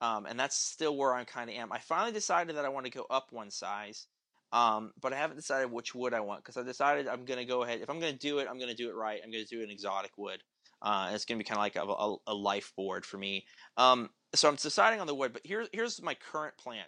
Um, 0.00 0.26
and 0.26 0.38
that's 0.38 0.56
still 0.56 0.96
where 0.96 1.14
I 1.14 1.24
kind 1.24 1.48
of 1.48 1.56
am. 1.56 1.72
I 1.72 1.78
finally 1.78 2.12
decided 2.12 2.56
that 2.56 2.66
I 2.66 2.68
want 2.68 2.84
to 2.84 2.92
go 2.92 3.06
up 3.08 3.28
one 3.30 3.50
size, 3.50 4.06
um, 4.52 4.92
but 5.00 5.14
I 5.14 5.16
haven't 5.16 5.36
decided 5.36 5.72
which 5.72 5.94
wood 5.94 6.12
I 6.12 6.20
want 6.20 6.44
because 6.44 6.58
I 6.58 6.62
decided 6.62 7.08
I'm 7.08 7.24
going 7.24 7.38
to 7.38 7.46
go 7.46 7.62
ahead. 7.62 7.80
If 7.80 7.88
I'm 7.88 7.98
going 7.98 8.12
to 8.12 8.18
do 8.18 8.38
it, 8.38 8.46
I'm 8.50 8.58
going 8.58 8.70
to 8.70 8.76
do 8.76 8.90
it 8.90 8.94
right. 8.94 9.20
I'm 9.24 9.30
going 9.30 9.44
to 9.44 9.56
do 9.56 9.62
an 9.62 9.70
exotic 9.70 10.12
wood. 10.18 10.42
Uh, 10.82 11.10
it's 11.12 11.24
going 11.24 11.38
to 11.38 11.44
be 11.44 11.48
kind 11.48 11.58
of 11.58 11.62
like 11.62 11.76
a, 11.76 11.80
a, 11.80 12.16
a, 12.32 12.34
life 12.34 12.72
board 12.76 13.06
for 13.06 13.16
me. 13.16 13.46
Um, 13.76 14.10
so 14.34 14.48
I'm 14.48 14.56
deciding 14.56 15.00
on 15.00 15.06
the 15.06 15.14
wood, 15.14 15.32
but 15.32 15.42
here's 15.44 15.68
here's 15.72 16.02
my 16.02 16.14
current 16.14 16.56
plan. 16.58 16.84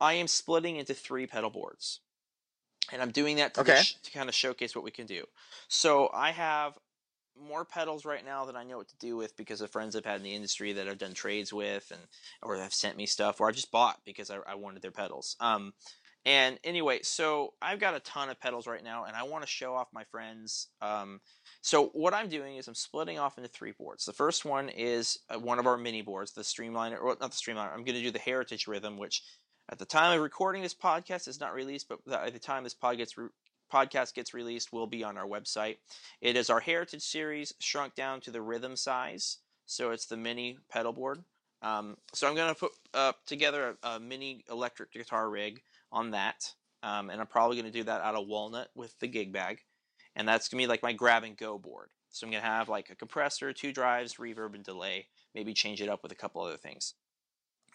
I 0.00 0.14
am 0.14 0.26
splitting 0.26 0.76
into 0.76 0.94
three 0.94 1.26
pedal 1.26 1.50
boards, 1.50 2.00
and 2.92 3.02
I'm 3.02 3.10
doing 3.10 3.36
that 3.36 3.54
to, 3.54 3.60
okay. 3.60 3.82
sh- 3.82 3.96
to 4.02 4.10
kind 4.10 4.28
of 4.28 4.34
showcase 4.34 4.74
what 4.74 4.84
we 4.84 4.90
can 4.90 5.06
do. 5.06 5.24
So 5.68 6.10
I 6.12 6.30
have 6.32 6.78
more 7.38 7.64
pedals 7.64 8.04
right 8.04 8.24
now 8.24 8.44
than 8.44 8.56
I 8.56 8.64
know 8.64 8.78
what 8.78 8.88
to 8.88 8.96
do 8.96 9.16
with 9.16 9.36
because 9.36 9.60
of 9.60 9.70
friends 9.70 9.94
I've 9.94 10.04
had 10.04 10.16
in 10.16 10.22
the 10.22 10.34
industry 10.34 10.72
that 10.74 10.88
I've 10.88 10.98
done 10.98 11.12
trades 11.14 11.52
with 11.52 11.90
and 11.90 12.00
or 12.42 12.56
have 12.56 12.74
sent 12.74 12.96
me 12.96 13.06
stuff 13.06 13.40
or 13.40 13.48
I 13.48 13.52
just 13.52 13.70
bought 13.70 14.00
because 14.04 14.30
I, 14.30 14.38
I 14.46 14.54
wanted 14.54 14.82
their 14.82 14.90
pedals. 14.90 15.36
Um, 15.40 15.74
and 16.24 16.58
anyway, 16.64 17.00
so 17.02 17.54
I've 17.62 17.78
got 17.78 17.94
a 17.94 18.00
ton 18.00 18.30
of 18.30 18.40
pedals 18.40 18.66
right 18.66 18.82
now 18.82 19.04
and 19.04 19.14
I 19.14 19.24
want 19.24 19.44
to 19.44 19.48
show 19.48 19.74
off 19.74 19.88
my 19.92 20.04
friends. 20.04 20.68
Um, 20.80 21.20
so 21.66 21.86
what 21.94 22.14
I'm 22.14 22.28
doing 22.28 22.58
is 22.58 22.68
I'm 22.68 22.76
splitting 22.76 23.18
off 23.18 23.38
into 23.38 23.50
three 23.50 23.72
boards. 23.72 24.04
The 24.04 24.12
first 24.12 24.44
one 24.44 24.68
is 24.68 25.18
uh, 25.28 25.36
one 25.36 25.58
of 25.58 25.66
our 25.66 25.76
mini 25.76 26.00
boards, 26.00 26.30
the 26.30 26.42
Streamliner, 26.42 27.02
or 27.02 27.16
not 27.20 27.32
the 27.32 27.36
Streamliner. 27.36 27.72
I'm 27.72 27.82
going 27.82 27.96
to 27.96 28.02
do 28.02 28.12
the 28.12 28.20
Heritage 28.20 28.68
Rhythm, 28.68 28.96
which 28.96 29.24
at 29.68 29.80
the 29.80 29.84
time 29.84 30.16
of 30.16 30.22
recording 30.22 30.62
this 30.62 30.76
podcast 30.76 31.26
is 31.26 31.40
not 31.40 31.54
released, 31.54 31.88
but 31.88 31.98
at 32.08 32.32
the 32.32 32.38
time 32.38 32.62
this 32.62 32.72
pod 32.72 32.98
gets 32.98 33.18
re- 33.18 33.30
podcast 33.72 34.14
gets 34.14 34.32
released 34.32 34.72
will 34.72 34.86
be 34.86 35.02
on 35.02 35.18
our 35.18 35.26
website. 35.26 35.78
It 36.20 36.36
is 36.36 36.50
our 36.50 36.60
Heritage 36.60 37.02
series 37.02 37.52
shrunk 37.58 37.96
down 37.96 38.20
to 38.20 38.30
the 38.30 38.42
rhythm 38.42 38.76
size, 38.76 39.38
so 39.64 39.90
it's 39.90 40.06
the 40.06 40.16
mini 40.16 40.58
pedal 40.70 40.92
board. 40.92 41.24
Um, 41.62 41.96
so 42.12 42.28
I'm 42.28 42.36
going 42.36 42.54
to 42.54 42.60
put 42.60 42.72
uh, 42.94 43.12
together 43.26 43.76
a, 43.82 43.88
a, 43.88 43.98
mini 43.98 44.44
electric 44.48 44.92
guitar 44.92 45.28
rig 45.28 45.62
on 45.90 46.12
that, 46.12 46.54
um, 46.84 47.10
and 47.10 47.20
I'm 47.20 47.26
probably 47.26 47.56
going 47.56 47.72
to 47.72 47.76
do 47.76 47.82
that 47.84 48.02
out 48.02 48.14
of 48.14 48.28
walnut 48.28 48.68
with 48.76 48.96
the 49.00 49.08
gig 49.08 49.32
bag, 49.32 49.62
and 50.16 50.26
that's 50.26 50.48
to 50.48 50.56
be 50.56 50.66
like 50.66 50.82
my 50.82 50.92
grab 50.92 51.22
and 51.22 51.36
go 51.36 51.58
board. 51.58 51.90
So 52.10 52.26
I'm 52.26 52.32
to 52.32 52.40
have 52.40 52.68
like 52.68 52.90
a 52.90 52.96
compressor, 52.96 53.52
two 53.52 53.72
drives, 53.72 54.14
reverb, 54.14 54.54
and 54.54 54.64
delay. 54.64 55.06
Maybe 55.34 55.52
change 55.52 55.82
it 55.82 55.88
up 55.88 56.02
with 56.02 56.12
a 56.12 56.16
couple 56.16 56.42
other 56.42 56.56
things. 56.56 56.94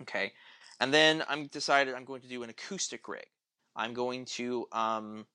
Okay, 0.02 0.34
and 0.80 0.94
then 0.94 1.24
I'm 1.30 1.46
decided 1.48 1.94
I'm 1.94 2.06
going 2.06 2.22
to 2.22 2.28
do 2.28 2.42
an 2.44 2.50
acoustic 2.50 3.08
rig. 3.08 3.28
I'm 3.76 3.94
going 3.94 4.26
to 4.26 4.68
um, 4.72 5.28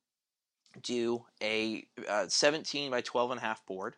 do 0.82 1.24
a 1.42 1.86
uh, 2.09 2.26
17 2.28 2.90
by 2.90 3.00
12 3.00 3.30
and 3.30 3.38
a 3.38 3.42
half 3.42 3.64
board. 3.64 3.94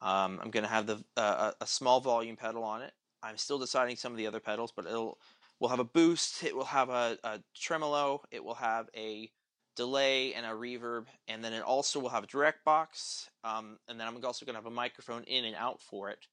Um, 0.00 0.40
I'm 0.42 0.50
going 0.50 0.64
to 0.64 0.70
have 0.70 0.86
the 0.86 1.04
uh, 1.18 1.52
a 1.60 1.66
small 1.66 2.00
volume 2.00 2.36
pedal 2.36 2.64
on 2.64 2.80
it. 2.80 2.92
I'm 3.22 3.36
still 3.36 3.58
deciding 3.58 3.96
some 3.96 4.12
of 4.12 4.18
the 4.18 4.26
other 4.26 4.40
pedals, 4.40 4.72
but 4.74 4.86
it'll 4.86 5.18
will 5.58 5.68
have 5.68 5.80
a 5.80 5.84
boost. 5.84 6.42
It 6.42 6.56
will 6.56 6.64
have 6.64 6.88
a, 6.88 7.18
a 7.22 7.40
tremolo. 7.54 8.22
It 8.30 8.42
will 8.42 8.54
have 8.54 8.88
a 8.96 9.30
delay 9.76 10.34
and 10.34 10.44
a 10.44 10.50
reverb, 10.50 11.06
and 11.28 11.42
then 11.44 11.52
it 11.52 11.62
also 11.62 12.00
will 12.00 12.08
have 12.08 12.24
a 12.24 12.26
direct 12.26 12.64
box. 12.64 13.30
Um, 13.44 13.78
and 13.88 13.98
then 13.98 14.06
I'm 14.06 14.24
also 14.24 14.44
going 14.44 14.54
to 14.54 14.58
have 14.58 14.66
a 14.66 14.74
microphone 14.74 15.24
in 15.24 15.44
and 15.44 15.56
out 15.56 15.80
for 15.80 16.10
it. 16.10 16.26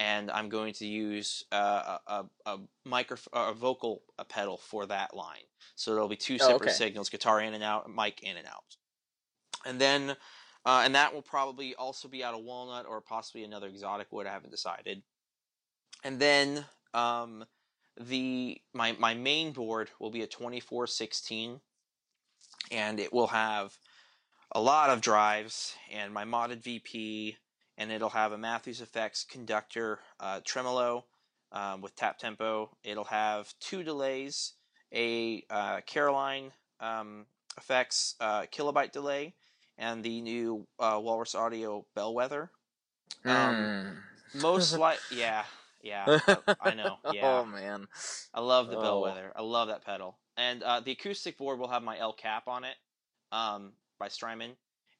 And 0.00 0.30
I'm 0.30 0.48
going 0.48 0.74
to 0.74 0.86
use 0.86 1.44
uh, 1.50 1.98
a, 2.06 2.24
a, 2.46 2.58
micro, 2.84 3.16
a 3.32 3.52
vocal 3.52 4.02
a 4.16 4.24
pedal 4.24 4.56
for 4.56 4.86
that 4.86 5.12
line. 5.12 5.42
So 5.74 5.92
there'll 5.92 6.08
be 6.08 6.14
two 6.14 6.38
separate 6.38 6.54
oh, 6.54 6.64
okay. 6.66 6.72
signals: 6.72 7.08
guitar 7.08 7.40
in 7.40 7.52
and 7.52 7.64
out, 7.64 7.90
mic 7.92 8.22
in 8.22 8.36
and 8.36 8.46
out 8.46 8.76
and 9.66 9.80
then 9.80 10.16
uh, 10.64 10.82
and 10.84 10.94
that 10.94 11.14
will 11.14 11.22
probably 11.22 11.74
also 11.76 12.08
be 12.08 12.24
out 12.24 12.34
of 12.34 12.40
walnut 12.42 12.86
or 12.86 13.00
possibly 13.00 13.44
another 13.44 13.68
exotic 13.68 14.08
wood. 14.10 14.26
I 14.26 14.32
haven't 14.32 14.50
decided. 14.50 15.02
And 16.04 16.18
then 16.20 16.64
um, 16.92 17.44
the 17.98 18.60
my 18.74 18.92
my 18.98 19.14
main 19.14 19.52
board 19.52 19.90
will 19.98 20.10
be 20.10 20.22
a 20.22 20.26
2416, 20.26 21.60
and 22.70 23.00
it 23.00 23.12
will 23.12 23.28
have 23.28 23.76
a 24.52 24.60
lot 24.60 24.90
of 24.90 25.00
drives 25.00 25.74
and 25.92 26.12
my 26.12 26.24
modded 26.24 26.62
VP, 26.62 27.36
and 27.76 27.92
it'll 27.92 28.10
have 28.10 28.32
a 28.32 28.38
Matthews 28.38 28.80
Effects 28.80 29.24
conductor 29.24 30.00
uh, 30.20 30.40
tremolo 30.44 31.04
um, 31.52 31.80
with 31.80 31.94
tap 31.96 32.18
tempo. 32.18 32.70
It'll 32.82 33.04
have 33.04 33.52
two 33.60 33.82
delays, 33.82 34.54
a 34.92 35.44
uh, 35.50 35.80
Caroline 35.86 36.52
um, 36.80 37.26
Effects 37.56 38.14
uh, 38.20 38.42
kilobyte 38.42 38.92
delay, 38.92 39.34
and 39.76 40.02
the 40.02 40.20
new 40.20 40.66
uh, 40.78 40.98
Walrus 41.02 41.34
Audio 41.34 41.84
Bellwether. 41.94 42.50
Um, 43.24 43.34
mm. 43.34 44.42
Most 44.42 44.78
like, 44.78 44.98
yeah, 45.10 45.44
yeah, 45.82 46.18
I, 46.26 46.56
I, 46.60 46.74
know. 46.74 46.96
Yeah. 47.12 47.40
Oh 47.40 47.44
man, 47.44 47.86
I 48.34 48.40
love 48.40 48.68
the 48.68 48.76
oh. 48.76 48.82
Bellwether. 48.82 49.32
I 49.34 49.42
love 49.42 49.68
that 49.68 49.84
pedal. 49.84 50.18
And 50.38 50.62
uh, 50.62 50.80
the 50.80 50.92
acoustic 50.92 51.36
board 51.36 51.58
will 51.58 51.68
have 51.68 51.82
my 51.82 51.98
El 51.98 52.12
Cap 52.12 52.46
on 52.46 52.62
it, 52.62 52.76
um, 53.32 53.72
by 53.98 54.06
Strymon, 54.08 54.52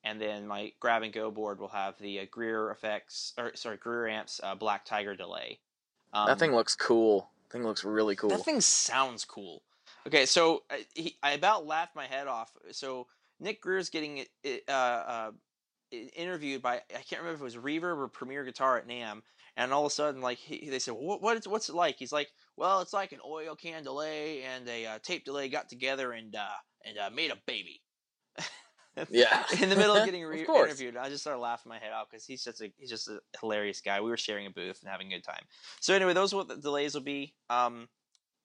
and 0.03 0.21
then 0.21 0.47
my 0.47 0.73
grab 0.81 1.03
and 1.05 1.13
go 1.13 1.31
board 1.31 1.61
will 1.61 1.69
have 1.69 1.97
the 2.01 2.21
uh, 2.21 2.25
Greer 2.31 2.71
effects, 2.73 3.33
or 3.39 3.53
sorry, 3.55 3.77
Greer 3.77 4.09
amps 4.09 4.41
uh, 4.43 4.57
Black 4.57 4.85
Tiger 4.85 5.15
delay. 5.15 5.61
Um, 6.13 6.27
that 6.27 6.41
thing 6.41 6.53
looks 6.53 6.75
cool. 6.75 7.31
That 7.45 7.53
thing 7.53 7.65
looks 7.65 7.85
really 7.85 8.17
cool. 8.17 8.31
That 8.31 8.45
thing 8.45 8.61
sounds 8.61 9.25
cool. 9.25 9.63
Okay, 10.09 10.27
so 10.27 10.65
I, 10.71 10.85
he, 10.95 11.17
I 11.23 11.33
about 11.33 11.67
laughed 11.67 11.95
my 11.95 12.07
head 12.07 12.27
off. 12.27 12.51
So 12.73 13.07
Nick 13.39 13.61
Greer's 13.61 13.91
getting 13.91 14.25
uh, 14.69 14.73
uh, 14.73 15.31
interviewed 16.17 16.63
by 16.63 16.77
I 16.77 17.03
can't 17.09 17.23
remember 17.23 17.35
if 17.35 17.41
it 17.41 17.45
was 17.45 17.57
Reverb 17.57 17.99
or 17.99 18.09
Premier 18.09 18.45
Guitar 18.45 18.79
at 18.79 18.89
NAMM, 18.89 19.23
and 19.57 19.73
all 19.73 19.87
of 19.87 19.93
a 19.93 19.95
sudden, 19.95 20.21
like 20.21 20.39
he, 20.39 20.69
they 20.69 20.79
said, 20.79 20.95
what, 20.95 21.23
what 21.23 21.37
is, 21.37 21.47
what's 21.47 21.69
it 21.69 21.75
like? 21.75 21.97
He's 21.97 22.13
like, 22.13 22.33
well, 22.59 22.81
it's 22.81 22.93
like 22.93 23.13
an 23.13 23.21
oil 23.25 23.55
can 23.55 23.85
delay 23.85 24.43
and 24.43 24.69
a 24.69 24.87
uh, 24.87 24.99
tape 25.03 25.25
delay 25.25 25.49
got 25.49 25.69
together 25.69 26.13
and 26.13 26.35
uh, 26.35 26.47
and 26.85 26.99
uh, 26.99 27.11
made 27.15 27.31
a 27.31 27.37
baby. 27.47 27.81
yeah. 29.11 29.45
In 29.61 29.69
the 29.69 29.77
middle 29.77 29.97
of 29.97 30.05
getting 30.05 30.25
re- 30.27 30.43
of 30.43 30.49
interviewed, 30.49 30.97
I 30.97 31.09
just 31.09 31.23
started 31.23 31.41
laughing 31.41 31.71
my 31.71 31.79
head 31.79 31.93
off 31.93 32.09
because 32.11 32.27
he's 32.27 32.43
just 32.45 32.61
a 32.61 32.71
he's 32.77 32.91
just 32.91 33.09
a 33.09 33.21
hilarious 33.41 33.81
guy. 33.81 34.01
We 34.01 34.11
were 34.11 34.17
sharing 34.17 34.47
a 34.47 34.51
booth 34.51 34.81
and 34.83 34.91
having 34.91 35.13
a 35.13 35.17
good 35.17 35.25
time. 35.25 35.43
So 35.81 35.95
anyway, 35.95 36.13
those 36.13 36.33
are 36.33 36.37
what 36.37 36.49
the 36.49 36.57
delays 36.57 36.95
will 36.95 37.03
be. 37.03 37.35
Um, 37.49 37.89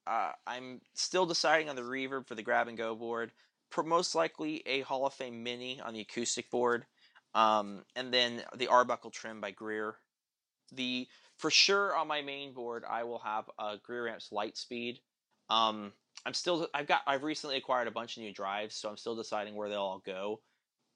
uh, 0.05 0.32
I'm 0.45 0.82
still 0.93 1.26
deciding 1.26 1.70
on 1.70 1.76
the 1.76 1.82
reverb 1.82 2.28
for 2.28 2.36
the 2.36 2.43
grab 2.43 2.68
and 2.68 2.78
go 2.78 2.93
board 2.95 3.32
most 3.82 4.14
likely 4.14 4.61
a 4.68 4.82
Hall 4.82 5.07
of 5.07 5.14
Fame 5.16 5.41
Mini 5.41 5.82
on 5.82 5.95
the 5.95 6.01
acoustic 6.01 6.51
board, 6.51 6.86
um, 7.34 7.84
and 7.95 8.14
then 8.14 8.43
the 8.55 8.68
Arbuckle 8.68 9.09
trim 9.09 9.41
by 9.41 9.49
Greer. 9.49 9.95
The 10.72 11.07
for 11.38 11.51
sure 11.51 11.95
on 11.95 12.07
my 12.07 12.21
main 12.21 12.53
board, 12.53 12.84
I 12.89 13.03
will 13.03 13.19
have 13.19 13.49
a 13.59 13.77
Greer 13.84 14.07
amps 14.07 14.29
Lightspeed. 14.31 14.99
Um, 15.49 15.91
I'm 16.25 16.34
still 16.34 16.67
I've 16.73 16.88
got 16.88 17.01
I've 17.05 17.23
recently 17.23 17.57
acquired 17.57 17.88
a 17.88 17.91
bunch 17.91 18.17
of 18.17 18.23
new 18.23 18.34
drives, 18.34 18.75
so 18.75 18.89
I'm 18.89 18.97
still 18.97 19.15
deciding 19.15 19.55
where 19.55 19.69
they'll 19.69 19.79
all 19.79 20.03
go. 20.05 20.39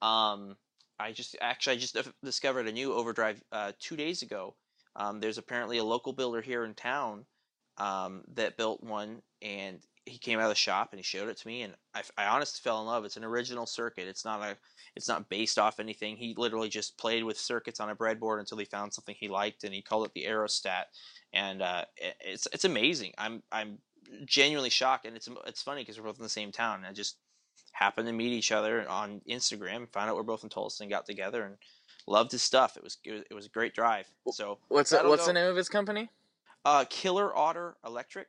Um, 0.02 0.56
I 1.00 1.12
just 1.12 1.36
actually 1.42 1.76
I 1.76 1.80
just 1.80 1.98
discovered 2.24 2.68
a 2.68 2.72
new 2.72 2.94
overdrive 2.94 3.42
uh, 3.52 3.74
two 3.80 3.96
days 3.96 4.22
ago. 4.22 4.56
Um, 4.96 5.20
there's 5.20 5.38
apparently 5.38 5.78
a 5.78 5.84
local 5.84 6.14
builder 6.14 6.42
here 6.42 6.64
in 6.66 6.74
town 6.74 7.26
um, 7.78 8.24
that 8.34 8.58
built 8.58 8.84
one, 8.84 9.22
and 9.42 9.80
he 10.08 10.18
came 10.18 10.40
out 10.40 10.44
of 10.44 10.50
the 10.50 10.56
shop 10.56 10.90
and 10.92 11.00
he 11.00 11.04
showed 11.04 11.30
it 11.30 11.38
to 11.38 11.48
me, 11.48 11.62
and 11.64 11.74
I, 11.94 12.02
I 12.18 12.26
honestly 12.28 12.62
fell 12.64 12.80
in 12.82 12.88
love. 12.88 13.06
It's 13.06 13.18
an 13.18 13.24
original 13.24 13.66
circuit. 13.66 14.08
It's 14.08 14.26
not 14.26 14.42
a, 14.42 14.58
it's 14.96 15.08
not 15.08 15.30
based 15.30 15.60
off 15.60 15.80
anything. 15.80 16.18
He 16.18 16.34
literally 16.38 16.70
just 16.70 16.98
played 16.98 17.24
with 17.24 17.38
circuits 17.38 17.80
on 17.80 17.90
a 17.90 17.96
breadboard 17.96 18.40
until 18.40 18.58
he 18.58 18.66
found 18.66 18.94
something 18.94 19.16
he 19.20 19.28
liked, 19.28 19.64
and 19.64 19.74
he 19.74 19.82
called 19.82 20.06
it 20.06 20.14
the 20.14 20.26
Aerostat, 20.26 20.86
and 21.34 21.62
uh, 21.62 21.86
it's 22.22 22.48
it's 22.54 22.66
amazing. 22.66 23.14
I'm 23.18 23.44
I'm 23.52 23.80
genuinely 24.26 24.70
shocked, 24.70 25.06
and 25.06 25.16
it's 25.16 25.30
it's 25.46 25.62
funny 25.62 25.82
because 25.82 26.00
we're 26.00 26.08
both 26.08 26.18
in 26.18 26.24
the 26.24 26.30
same 26.30 26.52
town. 26.52 26.78
And 26.78 26.88
I 26.88 26.94
just 26.94 27.18
happened 27.74 28.08
to 28.08 28.14
meet 28.14 28.32
each 28.34 28.52
other 28.52 28.90
on 28.90 29.22
Instagram, 29.30 29.92
found 29.92 30.10
out 30.10 30.16
we're 30.16 30.24
both 30.24 30.44
in 30.44 30.50
Tulsa, 30.50 30.84
and 30.84 30.92
got 30.92 31.06
together 31.06 31.44
and 31.44 31.58
loved 32.08 32.32
his 32.32 32.42
stuff. 32.42 32.78
It 32.78 32.84
was 32.84 32.98
it 33.04 33.12
was, 33.12 33.22
it 33.30 33.34
was 33.34 33.46
a 33.46 33.50
great 33.50 33.76
drive. 33.76 34.08
So 34.32 34.60
What's 34.70 34.92
the, 34.92 35.04
what's 35.04 35.24
go. 35.24 35.28
the 35.28 35.34
name 35.34 35.50
of 35.50 35.56
his 35.56 35.70
company? 35.70 36.10
Uh, 36.66 36.86
Killer 36.90 37.36
Otter 37.36 37.78
Electric. 37.86 38.28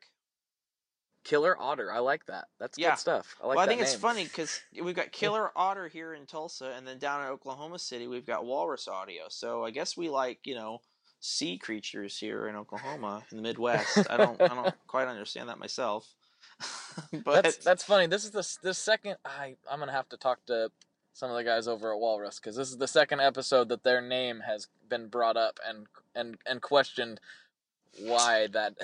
Killer 1.28 1.60
Otter. 1.60 1.92
I 1.92 1.98
like 1.98 2.24
that. 2.26 2.46
That's 2.58 2.78
Yeah. 2.78 2.90
good 2.92 2.98
stuff. 3.00 3.36
I 3.42 3.48
like 3.48 3.56
well, 3.56 3.64
I 3.66 3.68
think 3.68 3.82
it's 3.82 3.94
funny 3.94 4.24
because 4.24 4.62
we've 4.82 4.96
got 4.96 5.12
Killer 5.12 5.52
Otter 5.54 5.86
here 5.88 6.14
in 6.14 6.24
Tulsa, 6.24 6.72
and 6.74 6.88
then 6.88 6.98
down 6.98 7.22
in 7.22 7.28
Oklahoma 7.28 7.78
City 7.78 8.06
we've 8.06 8.24
got 8.24 8.46
Walrus 8.46 8.88
Audio. 8.88 9.24
So 9.28 9.62
I 9.62 9.70
guess 9.70 9.94
we 9.94 10.08
like 10.08 10.38
you 10.44 10.54
know 10.54 10.80
sea 11.20 11.58
creatures 11.58 12.16
here 12.16 12.48
in 12.48 12.56
Oklahoma 12.56 13.24
in 13.30 13.36
the 13.36 13.42
Midwest. 13.42 14.06
I 14.08 14.16
don't 14.16 14.40
I 14.40 14.48
don't 14.48 14.74
quite 14.86 15.06
understand 15.06 15.50
that 15.50 15.58
myself. 15.58 16.14
but 17.24 17.42
that's 17.42 17.56
that's 17.58 17.84
funny. 17.84 18.06
This 18.06 18.24
is 18.24 18.30
the 18.30 18.56
the 18.62 18.72
second. 18.72 19.16
I 19.26 19.56
I'm 19.70 19.80
gonna 19.80 19.92
have 19.92 20.08
to 20.08 20.16
talk 20.16 20.46
to 20.46 20.70
some 21.12 21.28
of 21.30 21.36
the 21.36 21.44
guys 21.44 21.68
over 21.68 21.92
at 21.92 21.98
Walrus 22.00 22.40
because 22.40 22.56
this 22.56 22.70
is 22.70 22.78
the 22.78 22.88
second 22.88 23.20
episode 23.20 23.68
that 23.68 23.82
their 23.84 24.00
name 24.00 24.40
has 24.46 24.68
been 24.88 25.08
brought 25.08 25.36
up 25.36 25.60
and 25.68 25.86
and 26.14 26.38
and 26.46 26.62
questioned 26.62 27.20
why 28.00 28.46
that 28.46 28.74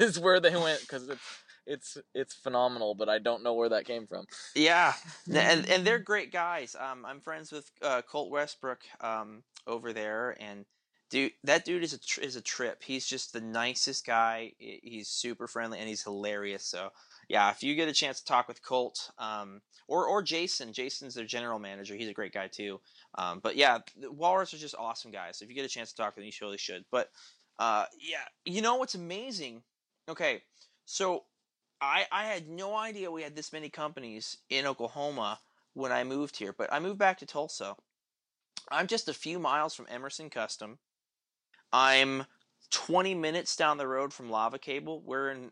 is 0.00 0.18
where 0.18 0.40
they 0.40 0.56
went 0.56 0.80
because 0.80 1.08
it's 1.08 1.20
it's 1.66 1.98
it's 2.14 2.34
phenomenal, 2.34 2.94
but 2.94 3.08
I 3.08 3.18
don't 3.18 3.42
know 3.42 3.54
where 3.54 3.68
that 3.70 3.86
came 3.86 4.06
from. 4.06 4.26
Yeah, 4.54 4.92
and 5.32 5.68
and 5.68 5.86
they're 5.86 5.98
great 5.98 6.32
guys. 6.32 6.76
Um, 6.78 7.04
I'm 7.04 7.20
friends 7.20 7.52
with 7.52 7.70
uh, 7.82 8.02
Colt 8.02 8.30
Westbrook 8.30 8.80
um, 9.00 9.42
over 9.66 9.92
there, 9.92 10.36
and 10.40 10.64
dude, 11.10 11.32
that 11.44 11.64
dude 11.64 11.84
is 11.84 11.92
a 11.92 12.00
tr- 12.00 12.22
is 12.22 12.36
a 12.36 12.40
trip. 12.40 12.82
He's 12.82 13.06
just 13.06 13.32
the 13.32 13.40
nicest 13.40 14.06
guy. 14.06 14.52
He's 14.58 15.08
super 15.08 15.46
friendly 15.46 15.78
and 15.78 15.88
he's 15.88 16.02
hilarious. 16.02 16.64
So 16.64 16.88
yeah, 17.28 17.50
if 17.50 17.62
you 17.62 17.74
get 17.74 17.88
a 17.88 17.92
chance 17.92 18.18
to 18.20 18.24
talk 18.24 18.48
with 18.48 18.62
Colt, 18.62 19.10
um, 19.18 19.60
or 19.88 20.06
or 20.06 20.22
Jason, 20.22 20.72
Jason's 20.72 21.14
their 21.14 21.26
general 21.26 21.58
manager. 21.58 21.94
He's 21.94 22.08
a 22.08 22.14
great 22.14 22.32
guy 22.32 22.48
too. 22.48 22.80
Um, 23.16 23.40
but 23.42 23.56
yeah, 23.56 23.78
the 24.00 24.10
Walrus 24.10 24.54
are 24.54 24.58
just 24.58 24.74
awesome 24.78 25.10
guys. 25.10 25.38
So 25.38 25.44
if 25.44 25.50
you 25.50 25.54
get 25.54 25.66
a 25.66 25.68
chance 25.68 25.90
to 25.90 25.96
talk 25.96 26.14
to 26.14 26.20
them, 26.20 26.26
you 26.26 26.32
surely 26.32 26.58
should. 26.58 26.84
But 26.90 27.10
uh, 27.58 27.84
yeah, 28.00 28.24
you 28.44 28.62
know 28.62 28.76
what's 28.76 28.94
amazing? 28.94 29.62
Okay, 30.08 30.42
so 30.86 31.24
I 31.82 32.06
I 32.12 32.24
had 32.24 32.48
no 32.48 32.76
idea 32.76 33.10
we 33.10 33.22
had 33.22 33.36
this 33.36 33.52
many 33.52 33.68
companies 33.68 34.38
in 34.48 34.66
Oklahoma 34.66 35.40
when 35.74 35.90
I 35.92 36.04
moved 36.04 36.36
here, 36.36 36.54
but 36.56 36.72
I 36.72 36.78
moved 36.78 36.98
back 36.98 37.18
to 37.18 37.26
Tulsa. 37.26 37.74
I'm 38.70 38.86
just 38.86 39.08
a 39.08 39.14
few 39.14 39.38
miles 39.38 39.74
from 39.74 39.88
Emerson 39.90 40.30
Custom. 40.30 40.78
I'm 41.72 42.24
20 42.70 43.14
minutes 43.14 43.56
down 43.56 43.78
the 43.78 43.86
road 43.86 44.12
from 44.12 44.30
Lava 44.30 44.58
Cable. 44.58 45.02
We're 45.04 45.30
in 45.30 45.50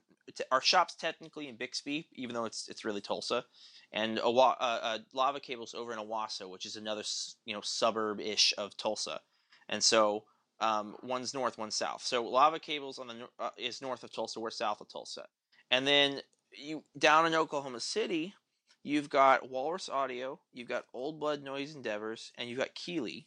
our 0.53 0.61
shop's 0.61 0.95
technically 0.95 1.49
in 1.49 1.57
Bixby, 1.57 2.07
even 2.15 2.35
though 2.35 2.45
it's 2.45 2.69
it's 2.69 2.85
really 2.85 3.01
Tulsa, 3.01 3.45
and 3.93 4.21
Awa, 4.21 4.57
uh, 4.61 4.79
uh, 4.83 4.99
Lava 5.13 5.41
Cable's 5.41 5.75
over 5.75 5.93
in 5.93 5.99
Owasso, 5.99 6.49
which 6.49 6.65
is 6.65 6.77
another 6.77 7.03
you 7.45 7.55
know 7.55 7.61
suburb 7.63 8.21
ish 8.21 8.55
of 8.57 8.77
Tulsa, 8.77 9.21
and 9.69 9.83
so 9.83 10.25
um, 10.61 10.95
one's 11.03 11.35
north, 11.35 11.59
one's 11.59 11.75
south. 11.75 12.03
So 12.03 12.25
Lava 12.25 12.61
Cable's 12.61 13.01
on 13.01 13.09
the 13.09 13.29
uh, 13.41 13.51
is 13.57 13.83
north 13.83 14.05
of 14.05 14.13
Tulsa, 14.13 14.39
we're 14.39 14.51
south 14.51 14.81
of 14.81 14.89
Tulsa, 14.89 15.27
and 15.71 15.87
then 15.87 16.21
you 16.53 16.85
down 16.99 17.27
in 17.27 17.35
Oklahoma 17.35 17.81
City, 17.81 18.35
you've 18.83 19.09
got 19.09 19.51
Walrus 19.51 19.89
Audio, 19.89 20.41
you've 20.53 20.69
got 20.69 20.85
Old 20.93 21.21
Blood 21.21 21.43
Noise 21.43 21.75
Endeavors, 21.75 22.33
and 22.37 22.49
you've 22.49 22.59
got 22.59 22.75
Keeley. 22.75 23.27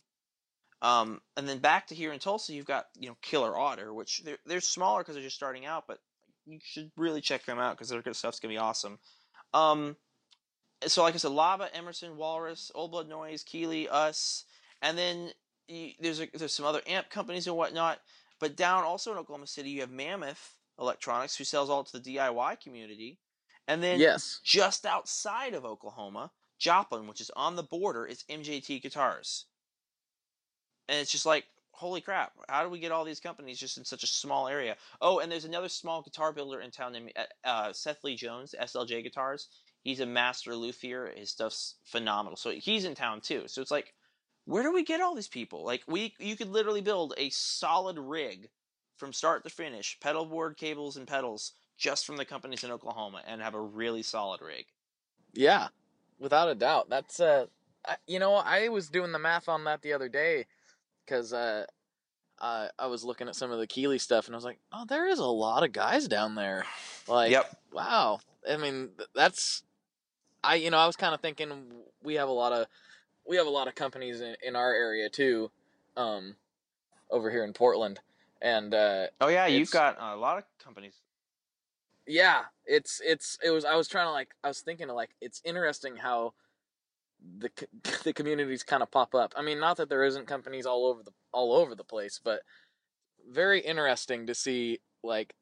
Um, 0.82 1.22
and 1.38 1.48
then 1.48 1.60
back 1.60 1.88
to 1.88 1.96
here 1.96 2.12
in 2.12 2.20
Tulsa, 2.20 2.54
you've 2.54 2.66
got 2.66 2.88
you 2.98 3.08
know 3.08 3.18
Killer 3.22 3.58
Otter, 3.58 3.94
which 3.94 4.22
they're 4.24 4.38
they're 4.46 4.62
smaller 4.62 5.02
because 5.02 5.16
they're 5.16 5.24
just 5.24 5.36
starting 5.36 5.66
out, 5.66 5.86
but 5.88 6.00
you 6.46 6.60
should 6.62 6.92
really 6.98 7.22
check 7.22 7.46
them 7.46 7.60
out 7.60 7.78
because 7.78 7.90
their 7.90 8.02
good 8.02 8.16
stuff's 8.16 8.40
gonna 8.40 8.54
be 8.54 8.58
awesome. 8.58 9.00
Um, 9.54 9.96
so 10.86 11.04
like 11.04 11.14
I 11.14 11.18
said, 11.18 11.32
Lava, 11.32 11.74
Emerson, 11.74 12.18
Walrus, 12.18 12.72
Old 12.76 12.92
Blood 12.92 13.08
Noise, 13.08 13.44
Keeley, 13.44 13.88
us, 13.88 14.44
and 14.82 14.98
then 14.98 15.32
you, 15.70 15.92
there's 16.00 16.20
a, 16.20 16.28
there's 16.34 16.54
some 16.54 16.66
other 16.66 16.82
amp 16.88 17.10
companies 17.10 17.48
and 17.48 17.56
whatnot. 17.56 18.00
But 18.40 18.58
down 18.58 18.84
also 18.84 19.14
in 19.14 19.18
Oklahoma 19.18 19.48
City, 19.48 19.70
you 19.70 19.82
have 19.82 19.92
Mammoth 19.92 20.56
Electronics, 20.80 21.36
who 21.36 21.44
sells 21.44 21.70
all 21.70 21.84
to 21.84 22.00
the 22.00 22.16
DIY 22.18 22.60
community, 22.62 23.20
and 23.68 23.82
then 23.84 24.00
Yes. 24.00 24.40
just 24.44 24.86
outside 24.86 25.54
of 25.54 25.66
Oklahoma, 25.66 26.32
Joplin, 26.60 27.08
which 27.08 27.22
is 27.22 27.32
on 27.36 27.56
the 27.56 27.64
border, 27.64 28.06
is 28.06 28.24
MJT 28.30 28.82
Guitars. 28.82 29.46
And 30.88 31.00
it's 31.00 31.12
just 31.12 31.26
like, 31.26 31.46
holy 31.72 32.02
crap, 32.02 32.34
how 32.50 32.64
do 32.64 32.70
we 32.70 32.80
get 32.80 32.92
all 32.92 33.04
these 33.04 33.20
companies 33.20 33.60
just 33.60 33.78
in 33.78 33.86
such 33.86 34.04
a 34.04 34.08
small 34.08 34.48
area? 34.48 34.78
Oh, 35.02 35.20
and 35.20 35.32
there's 35.32 35.46
another 35.46 35.70
small 35.70 36.02
guitar 36.02 36.32
builder 36.34 36.62
in 36.62 36.72
town 36.72 36.94
named 36.94 37.12
uh, 37.16 37.26
uh, 37.44 37.74
Seth 37.74 38.04
Lee 38.04 38.16
Jones, 38.16 38.54
SLJ 38.60 39.04
Guitars. 39.04 39.50
He's 39.84 40.00
a 40.00 40.06
master 40.06 40.56
luthier. 40.56 41.12
His 41.16 41.32
stuff's 41.32 41.76
phenomenal. 41.84 42.38
So 42.38 42.52
he's 42.52 42.86
in 42.86 42.96
town 42.96 43.22
too. 43.22 43.44
So 43.48 43.62
it's 43.62 43.72
like, 43.72 43.94
where 44.46 44.64
do 44.64 44.74
we 44.74 44.84
get 44.84 45.02
all 45.02 45.16
these 45.16 45.28
people? 45.28 45.64
Like 45.66 45.84
we, 45.88 46.14
you 46.20 46.36
could 46.36 46.50
literally 46.50 46.82
build 46.82 47.14
a 47.18 47.30
solid 47.30 47.98
rig 47.98 48.50
from 49.04 49.12
start 49.12 49.44
to 49.44 49.50
finish, 49.50 49.98
pedal 50.00 50.26
board, 50.26 50.56
cables, 50.56 50.96
and 50.96 51.06
pedals, 51.06 51.52
just 51.78 52.06
from 52.06 52.16
the 52.16 52.24
companies 52.24 52.64
in 52.64 52.72
Oklahoma, 52.72 53.22
and 53.28 53.42
have 53.42 53.54
a 53.54 53.60
really 53.60 54.02
solid 54.02 54.40
rig. 54.40 54.66
Yeah, 55.34 55.68
without 56.20 56.48
a 56.48 56.56
doubt. 56.56 56.90
That's 56.90 57.20
uh, 57.20 57.48
I, 57.86 57.98
you 58.08 58.20
know, 58.20 58.36
I 58.36 58.70
was 58.70 58.88
doing 58.88 59.12
the 59.12 59.20
math 59.20 59.50
on 59.50 59.66
that 59.66 59.82
the 59.82 59.92
other 59.92 60.08
day 60.08 60.46
because 61.06 61.34
uh, 61.34 61.66
I 62.40 62.70
I 62.80 62.88
was 62.88 63.04
looking 63.04 63.28
at 63.28 63.36
some 63.36 63.52
of 63.52 63.60
the 63.60 63.68
Keeley 63.68 63.98
stuff 64.00 64.28
and 64.28 64.36
I 64.36 64.38
was 64.38 64.46
like, 64.46 64.60
oh, 64.72 64.86
there 64.88 65.06
is 65.10 65.20
a 65.20 65.26
lot 65.26 65.64
of 65.64 65.74
guys 65.74 66.08
down 66.08 66.36
there. 66.36 66.64
Like, 67.06 67.32
Yep. 67.32 67.58
wow. 67.74 68.22
I 68.50 68.56
mean, 68.56 68.92
that's 69.14 69.64
I 70.46 70.56
you 70.56 70.72
know 70.72 70.78
I 70.78 70.88
was 70.88 70.96
kind 70.96 71.14
of 71.14 71.20
thinking 71.20 71.52
we 72.02 72.14
have 72.14 72.30
a 72.30 72.32
lot 72.32 72.54
of 72.54 72.68
we 73.28 73.36
have 73.36 73.48
a 73.48 73.50
lot 73.50 73.68
of 73.68 73.76
companies 73.76 74.22
in, 74.22 74.38
in 74.42 74.56
our 74.56 74.74
area 74.74 75.10
too, 75.10 75.52
um, 75.98 76.38
over 77.10 77.30
here 77.30 77.44
in 77.44 77.52
Portland, 77.52 78.00
and 78.44 78.74
uh, 78.76 79.08
Oh 79.22 79.30
yeah, 79.30 79.48
you've 79.48 79.72
got 79.72 79.98
a 80.00 80.16
lot 80.16 80.38
of 80.38 80.44
companies. 80.64 80.94
yeah 82.06 82.42
it's 82.66 83.02
it's 83.04 83.38
it 83.44 83.50
was 83.50 83.64
i 83.66 83.76
was 83.76 83.88
trying 83.88 84.06
to 84.08 84.12
like 84.12 84.36
i 84.44 84.48
was 84.50 84.60
thinking 84.62 84.90
of 84.90 84.96
like 84.96 85.12
it's 85.22 85.42
interesting 85.46 85.96
how 85.96 86.34
the 87.40 87.50
the 88.04 88.12
communities 88.14 88.62
kind 88.64 88.84
of 88.84 88.92
pop 88.92 89.16
up 89.16 89.34
i 89.38 89.42
mean 89.42 89.60
not 89.60 89.78
that 89.78 89.88
there 89.90 90.04
isn't 90.04 90.28
companies 90.28 90.66
all 90.66 90.86
over 90.86 91.02
the 91.04 91.12
all 91.32 91.54
over 91.54 91.76
the 91.76 91.84
place 91.84 92.20
but 92.22 92.42
very 93.32 93.62
interesting 93.62 94.28
to 94.28 94.36
see 94.36 94.80
like 95.02 95.34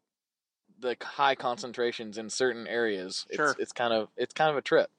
the 0.79 0.95
high 1.01 1.33
concentrations 1.35 2.17
in 2.19 2.29
certain 2.29 2.67
areas 2.67 3.25
Sure. 3.33 3.51
it's, 3.51 3.59
it's 3.59 3.71
kind 3.73 3.93
of 3.93 4.09
it's 4.15 4.33
kind 4.33 4.51
of 4.51 4.57
a 4.57 4.61
trip 4.61 4.89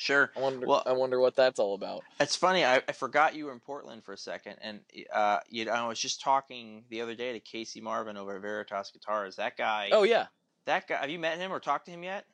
Sure. 0.00 0.30
i 0.34 0.40
wonder 0.40 0.66
Well- 0.66 0.82
i 0.86 0.92
wonder 0.92 1.20
what 1.20 1.36
that's 1.36 1.58
all 1.60 1.74
about 1.74 2.02
It's 2.18 2.34
funny. 2.34 2.64
I, 2.64 2.76
I 2.88 2.92
forgot 2.92 3.34
you 3.34 3.44
were 3.44 3.52
in 3.52 3.60
Portland 3.60 4.02
for 4.02 4.14
a 4.14 4.16
second, 4.16 4.56
and 4.62 4.80
uh, 5.12 5.40
you 5.50 5.66
know, 5.66 5.72
I 5.72 5.86
was 5.86 5.98
just 6.00 6.22
talking 6.22 6.84
the 6.88 7.02
other 7.02 7.14
day 7.14 7.32
to 7.34 7.40
Casey 7.40 7.80
Marvin 7.82 8.16
over 8.16 8.36
at 8.36 8.40
Veritas 8.42 8.90
Guitars. 8.90 9.36
That 9.36 9.58
guy. 9.58 9.90
oh 9.92 10.04
yeah 10.04 10.26
That 10.64 10.88
guy. 10.88 10.96
Have 11.02 11.10
you 11.10 11.18
met 11.18 11.36
him 11.38 11.52
or 11.52 11.60
talked 11.60 11.84
to 11.84 11.90
him 11.90 12.02
yet? 12.02 12.24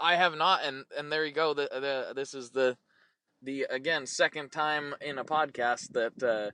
I- 0.00 0.16
have 0.16 0.34
not, 0.36 0.64
and 0.64 0.84
and 0.98 1.12
there 1.12 1.24
you 1.24 1.32
go. 1.32 1.54
The, 1.54 1.68
the 1.72 2.12
this 2.14 2.34
is 2.34 2.50
the 2.50 2.76
the 3.40 3.66
again 3.70 4.06
second 4.06 4.50
time 4.50 4.94
in 5.00 5.18
a 5.18 5.24
podcast 5.24 5.92
that 5.92 6.22
uh, 6.22 6.50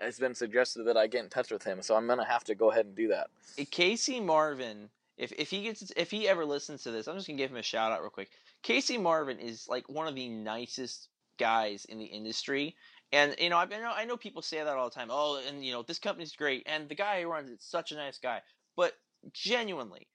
it's 0.00 0.18
been 0.18 0.34
suggested 0.34 0.84
that 0.84 0.96
I 0.98 1.06
get 1.06 1.24
in 1.24 1.30
touch 1.30 1.50
with 1.50 1.62
him. 1.64 1.80
So 1.82 1.94
I'm 1.96 2.06
gonna 2.06 2.26
have 2.26 2.44
to 2.44 2.54
go 2.54 2.70
ahead 2.70 2.84
and 2.86 2.94
do 2.94 3.08
that. 3.08 3.28
Casey 3.70 4.20
Marvin, 4.20 4.90
if 5.16 5.32
if 5.32 5.48
he 5.50 5.62
gets 5.62 5.92
if 5.96 6.10
he 6.10 6.28
ever 6.28 6.44
listens 6.44 6.82
to 6.84 6.90
this, 6.90 7.06
I'm 7.08 7.16
just 7.16 7.26
gonna 7.26 7.36
give 7.38 7.50
him 7.50 7.56
a 7.56 7.62
shout 7.62 7.92
out 7.92 8.00
real 8.02 8.10
quick. 8.10 8.30
Casey 8.62 8.98
Marvin 8.98 9.38
is 9.38 9.66
like 9.68 9.88
one 9.88 10.06
of 10.06 10.14
the 10.14 10.28
nicest 10.28 11.08
guys 11.38 11.84
in 11.86 11.98
the 11.98 12.04
industry. 12.04 12.76
And 13.12 13.34
you 13.38 13.50
know, 13.50 13.56
I 13.56 13.64
know 13.66 13.92
I 13.94 14.04
know 14.04 14.16
people 14.16 14.42
say 14.42 14.58
that 14.58 14.76
all 14.76 14.88
the 14.88 14.94
time. 14.94 15.08
Oh, 15.10 15.42
and 15.46 15.64
you 15.64 15.72
know, 15.72 15.82
this 15.82 15.98
company's 15.98 16.36
great, 16.36 16.62
and 16.66 16.88
the 16.88 16.94
guy 16.94 17.22
who 17.22 17.28
runs 17.28 17.50
it's 17.50 17.68
such 17.68 17.90
a 17.90 17.96
nice 17.96 18.18
guy. 18.18 18.40
But 18.76 18.92
genuinely, 19.32 20.06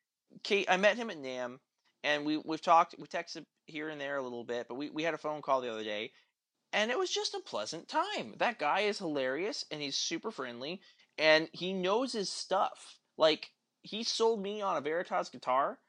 Kate, 0.44 0.68
I 0.70 0.78
met 0.78 0.96
him 0.96 1.10
at 1.10 1.18
NAMM, 1.18 1.58
and 2.04 2.26
we 2.26 2.38
we've 2.38 2.62
talked, 2.62 2.96
we 2.98 3.08
texted 3.08 3.46
here 3.66 3.90
and 3.90 4.00
there 4.00 4.18
a 4.18 4.24
little 4.24 4.46
bit, 4.46 4.68
but 4.70 4.76
we 4.76 4.90
we 4.92 5.04
had 5.04 5.14
a 5.14 5.18
phone 5.18 5.42
call 5.42 5.60
the 5.60 5.72
other 5.72 5.84
day, 5.84 6.12
and 6.72 6.90
it 6.90 6.98
was 6.98 7.12
just 7.12 7.34
a 7.34 7.40
pleasant 7.40 7.90
time. 7.90 8.36
That 8.38 8.60
guy 8.60 8.82
is 8.82 9.00
hilarious, 9.00 9.66
and 9.72 9.82
he's 9.82 9.98
super 9.98 10.32
friendly, 10.32 10.82
and 11.18 11.50
he 11.52 11.74
knows 11.74 12.14
his 12.14 12.32
stuff. 12.32 13.00
Like 13.18 13.52
he 13.82 14.04
sold 14.04 14.42
me 14.42 14.62
on 14.62 14.78
a 14.78 14.82
Veritas 14.82 15.30
guitar, 15.30 15.80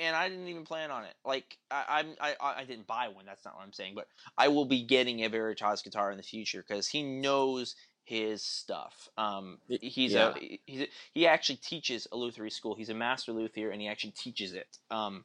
and 0.00 0.14
I 0.16 0.28
didn't 0.28 0.48
even 0.48 0.64
plan 0.64 0.90
on 0.90 1.04
it. 1.04 1.14
Like 1.24 1.58
I, 1.70 1.84
I'm 1.88 2.06
I 2.20 2.34
I 2.40 2.64
didn't 2.64 2.86
buy 2.86 3.08
one. 3.08 3.26
That's 3.26 3.44
not 3.44 3.56
what 3.56 3.64
I'm 3.64 3.72
saying. 3.72 3.94
But 3.94 4.08
I 4.36 4.48
will 4.48 4.64
be 4.64 4.82
getting 4.82 5.24
a 5.24 5.28
Veritas 5.28 5.82
guitar 5.82 6.10
in 6.10 6.16
the 6.16 6.22
future 6.22 6.64
because 6.66 6.88
he 6.88 7.02
knows 7.02 7.74
his 8.04 8.42
stuff. 8.42 9.08
Um, 9.18 9.58
he's 9.68 10.12
yeah. 10.12 10.34
a 10.34 10.60
he's 10.66 10.80
a, 10.82 10.88
he 11.12 11.26
actually 11.26 11.56
teaches 11.56 12.06
a 12.10 12.16
lutherie 12.16 12.50
school. 12.50 12.74
He's 12.74 12.88
a 12.88 12.94
master 12.94 13.32
luthier, 13.32 13.70
and 13.70 13.80
he 13.80 13.88
actually 13.88 14.12
teaches 14.12 14.54
it. 14.54 14.78
Um, 14.90 15.24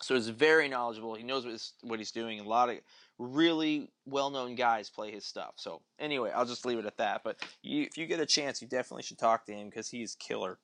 so 0.00 0.14
he's 0.14 0.28
very 0.28 0.68
knowledgeable. 0.68 1.14
He 1.14 1.24
knows 1.24 1.44
what, 1.44 1.52
his, 1.52 1.72
what 1.82 1.98
he's 1.98 2.12
doing. 2.12 2.38
A 2.38 2.44
lot 2.44 2.70
of 2.70 2.76
really 3.18 3.90
well-known 4.06 4.54
guys 4.54 4.88
play 4.88 5.10
his 5.10 5.24
stuff. 5.24 5.54
So 5.56 5.82
anyway, 5.98 6.30
I'll 6.32 6.46
just 6.46 6.64
leave 6.64 6.78
it 6.78 6.86
at 6.86 6.98
that. 6.98 7.22
But 7.24 7.36
you, 7.62 7.82
if 7.82 7.98
you 7.98 8.06
get 8.06 8.20
a 8.20 8.26
chance, 8.26 8.62
you 8.62 8.68
definitely 8.68 9.02
should 9.02 9.18
talk 9.18 9.44
to 9.46 9.52
him 9.52 9.68
because 9.68 9.88
he's 9.88 10.14
killer. 10.14 10.58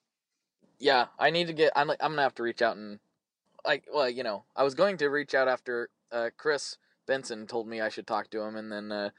Yeah, 0.79 1.07
I 1.19 1.31
need 1.31 1.49
to 1.49 1.53
get. 1.53 1.73
I'm 1.75 1.89
like, 1.89 1.99
I'm 2.01 2.13
gonna 2.13 2.23
have 2.23 2.35
to 2.37 2.43
reach 2.43 2.63
out 2.63 2.77
and 2.77 3.01
like 3.65 3.85
well, 3.93 4.09
you 4.09 4.23
know, 4.23 4.45
I 4.57 4.63
was 4.65 4.75
going 4.75 4.97
to 4.99 5.09
reach 5.09 5.35
out 5.35 5.49
after 5.49 5.91
uh, 6.13 6.31
Chris 6.37 6.77
Benson 7.07 7.47
told 7.47 7.69
me 7.69 7.81
I 7.81 7.89
should 7.89 8.07
talk 8.07 8.31
to 8.31 8.41
him, 8.43 8.57
and 8.57 8.71
then 8.73 8.91
uh, 8.93 9.11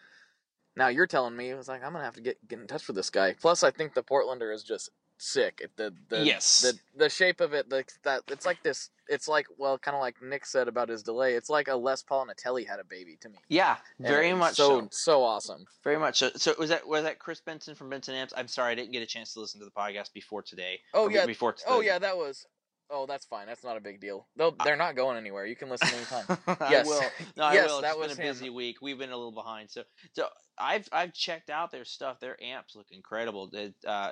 now 0.76 0.88
you're 0.88 1.08
telling 1.08 1.36
me 1.36 1.50
it 1.50 1.56
was 1.58 1.68
like 1.68 1.84
I'm 1.84 1.94
gonna 1.94 2.04
have 2.06 2.16
to 2.16 2.22
get 2.22 2.46
get 2.48 2.60
in 2.60 2.68
touch 2.68 2.88
with 2.88 2.96
this 2.96 3.10
guy. 3.10 3.36
Plus, 3.40 3.64
I 3.64 3.72
think 3.72 3.94
the 3.94 4.04
Portlander 4.04 4.54
is 4.54 4.64
just 4.64 4.90
sick. 5.18 5.60
It- 5.64 5.78
The 5.78 5.94
the 6.10 6.26
Yes. 6.26 6.62
the 6.62 6.80
the 6.96 7.10
shape 7.10 7.42
of 7.42 7.54
it, 7.54 7.72
like 7.72 7.92
that, 8.04 8.24
it's 8.28 8.46
like 8.46 8.62
this. 8.64 8.90
It's 9.08 9.28
like 9.28 9.46
well, 9.58 9.78
kind 9.78 9.94
of 9.96 10.02
like 10.02 10.22
Nick 10.22 10.46
said 10.46 10.68
about 10.68 10.90
his 10.90 11.04
delay. 11.04 11.36
It's 11.36 11.50
like 11.50 11.68
a 11.68 11.76
Les 11.76 12.02
Paul 12.02 12.24
and 12.24 12.32
a 12.32 12.66
had 12.68 12.80
a 12.80 12.84
baby 12.84 13.18
to 13.22 13.30
me. 13.30 13.38
Yeah, 13.48 13.78
very 14.00 14.30
it's 14.30 14.40
much 14.40 14.56
so 14.56 14.82
so. 14.82 14.88
so 14.92 15.24
awesome. 15.24 15.66
Very 15.84 15.98
much 16.00 16.18
so. 16.18 16.32
So 16.36 16.56
was 16.58 16.70
that 16.70 16.88
was 16.88 17.04
that 17.04 17.20
Chris 17.20 17.40
Benson 17.40 17.76
from 17.76 17.90
Benson 17.90 18.16
Amps? 18.16 18.34
I'm 18.36 18.48
sorry, 18.48 18.72
I 18.72 18.76
didn't 18.76 18.92
get 18.92 19.04
a 19.04 19.06
chance 19.06 19.34
to 19.34 19.40
listen 19.42 19.60
to 19.60 19.66
the 19.66 19.72
podcast 19.72 20.12
before 20.14 20.42
today. 20.42 20.80
Oh 20.94 21.08
yeah, 21.08 21.26
before. 21.26 21.56
oh 21.68 21.82
yeah, 21.82 22.00
that 22.00 22.18
was. 22.18 22.48
Oh, 22.92 23.06
that's 23.08 23.26
fine. 23.26 23.48
That's 23.48 23.64
not 23.64 23.78
a 23.78 23.80
big 23.80 24.00
deal. 24.00 24.28
They'll, 24.36 24.56
they're 24.64 24.76
not 24.78 24.96
going 24.96 25.18
anywhere. 25.18 25.46
You 25.48 25.56
can 25.56 25.70
listen 25.70 25.88
anytime. 25.90 26.26
I 26.60 26.70
Yes. 26.72 26.86
will. 26.88 27.02
No, 27.38 27.46
I 27.46 27.54
Yes, 27.56 27.70
will. 27.70 27.80
It's 27.80 27.88
that 27.88 27.98
was 27.98 28.12
been 28.16 28.20
a 28.20 28.28
him. 28.28 28.34
busy 28.34 28.50
week. 28.52 28.78
We've 28.82 28.98
been 29.00 29.10
a 29.12 29.18
little 29.18 29.32
behind. 29.32 29.72
So, 29.72 29.84
so 30.14 30.28
I've 30.58 30.88
I've 30.92 31.14
checked 31.14 31.50
out 31.50 31.72
their 31.72 31.86
stuff. 31.86 32.20
Their 32.20 32.42
amps 32.44 32.76
look 32.76 32.88
incredible. 32.92 33.48
Did, 33.48 33.74
uh, 33.88 34.12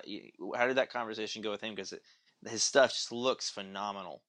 how 0.55 0.65
did 0.67 0.77
that 0.77 0.91
conversation 0.91 1.41
go 1.43 1.51
with 1.51 1.61
him? 1.61 1.75
Because 1.75 1.93
his 2.47 2.63
stuff 2.63 2.91
just 2.91 3.11
looks 3.11 3.49
phenomenal. 3.49 4.21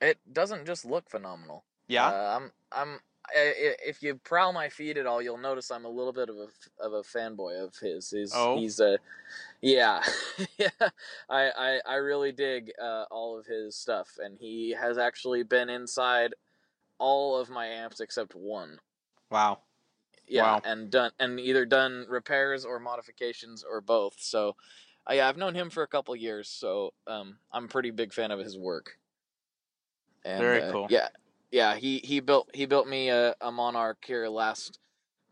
it 0.00 0.18
doesn't 0.32 0.64
just 0.66 0.84
look 0.86 1.10
phenomenal. 1.10 1.64
Yeah. 1.86 2.06
Uh, 2.06 2.36
I'm 2.38 2.52
I'm 2.72 3.00
I- 3.36 3.38
I- 3.38 3.76
if 3.86 4.02
you 4.02 4.14
prowl 4.14 4.52
my 4.54 4.70
feed 4.70 4.96
at 4.96 5.06
all, 5.06 5.20
you'll 5.20 5.36
notice 5.36 5.70
I'm 5.70 5.84
a 5.84 5.88
little 5.90 6.12
bit 6.14 6.30
of 6.30 6.36
a 6.36 6.48
of 6.82 6.92
a 6.94 7.02
fanboy 7.02 7.62
of 7.62 7.76
his. 7.76 8.08
He's 8.10 8.32
Oh? 8.34 8.56
he's 8.56 8.80
a 8.80 8.98
yeah 9.62 10.02
yeah. 10.58 10.68
I, 11.28 11.50
I 11.50 11.80
I 11.86 11.94
really 11.96 12.32
dig 12.32 12.72
uh, 12.80 13.04
all 13.10 13.38
of 13.38 13.46
his 13.46 13.76
stuff, 13.76 14.08
and 14.18 14.38
he 14.38 14.70
has 14.78 14.98
actually 14.98 15.42
been 15.42 15.68
inside 15.68 16.34
all 16.98 17.36
of 17.38 17.48
my 17.50 17.66
amps 17.66 18.00
except 18.00 18.34
one. 18.34 18.78
wow. 19.30 19.60
Yeah, 20.26 20.42
Wow. 20.42 20.60
and 20.64 20.90
done 20.90 21.10
and 21.18 21.40
either 21.40 21.66
done 21.66 22.06
repairs 22.08 22.64
or 22.64 22.78
modifications 22.78 23.64
or 23.68 23.80
both. 23.80 24.14
So, 24.18 24.54
uh, 25.08 25.14
yeah, 25.14 25.28
I've 25.28 25.36
known 25.36 25.56
him 25.56 25.70
for 25.70 25.82
a 25.82 25.88
couple 25.88 26.14
years, 26.14 26.48
so 26.48 26.92
um, 27.08 27.38
I'm 27.52 27.64
a 27.64 27.68
pretty 27.68 27.90
big 27.90 28.12
fan 28.12 28.30
of 28.30 28.38
his 28.38 28.56
work. 28.56 28.96
And, 30.24 30.38
Very 30.38 30.62
uh, 30.62 30.70
cool. 30.70 30.86
Yeah, 30.88 31.08
yeah. 31.50 31.74
He 31.74 31.98
he 31.98 32.20
built 32.20 32.48
he 32.54 32.64
built 32.66 32.86
me 32.86 33.08
a, 33.08 33.34
a 33.40 33.50
Monarch 33.50 34.04
here 34.06 34.28
last 34.28 34.78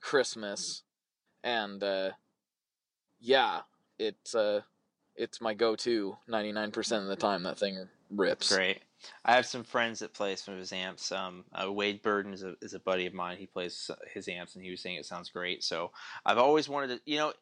Christmas, 0.00 0.82
and 1.44 1.80
uh, 1.84 2.10
yeah, 3.20 3.60
it's 3.98 4.34
uh, 4.34 4.62
it's 5.16 5.40
my 5.40 5.52
go-to 5.52 6.16
99% 6.28 7.02
of 7.02 7.06
the 7.06 7.16
time. 7.16 7.42
That 7.42 7.58
thing 7.58 7.88
rips. 8.10 8.54
Great. 8.54 8.80
I 9.24 9.34
have 9.34 9.46
some 9.46 9.64
friends 9.64 10.00
that 10.00 10.14
play 10.14 10.34
some 10.36 10.54
of 10.54 10.60
his 10.60 10.72
amps. 10.72 11.12
Um, 11.12 11.44
uh, 11.52 11.70
Wade 11.72 12.02
Burden 12.02 12.32
is 12.32 12.42
a, 12.42 12.54
is 12.62 12.74
a 12.74 12.80
buddy 12.80 13.06
of 13.06 13.14
mine. 13.14 13.36
He 13.36 13.46
plays 13.46 13.90
his 14.12 14.28
amps, 14.28 14.54
and 14.54 14.64
he 14.64 14.70
was 14.70 14.80
saying 14.80 14.96
it 14.96 15.06
sounds 15.06 15.30
great. 15.30 15.62
So 15.62 15.92
I've 16.24 16.38
always 16.38 16.68
wanted 16.68 16.88
to, 16.88 17.00
you 17.04 17.18
know, 17.18 17.32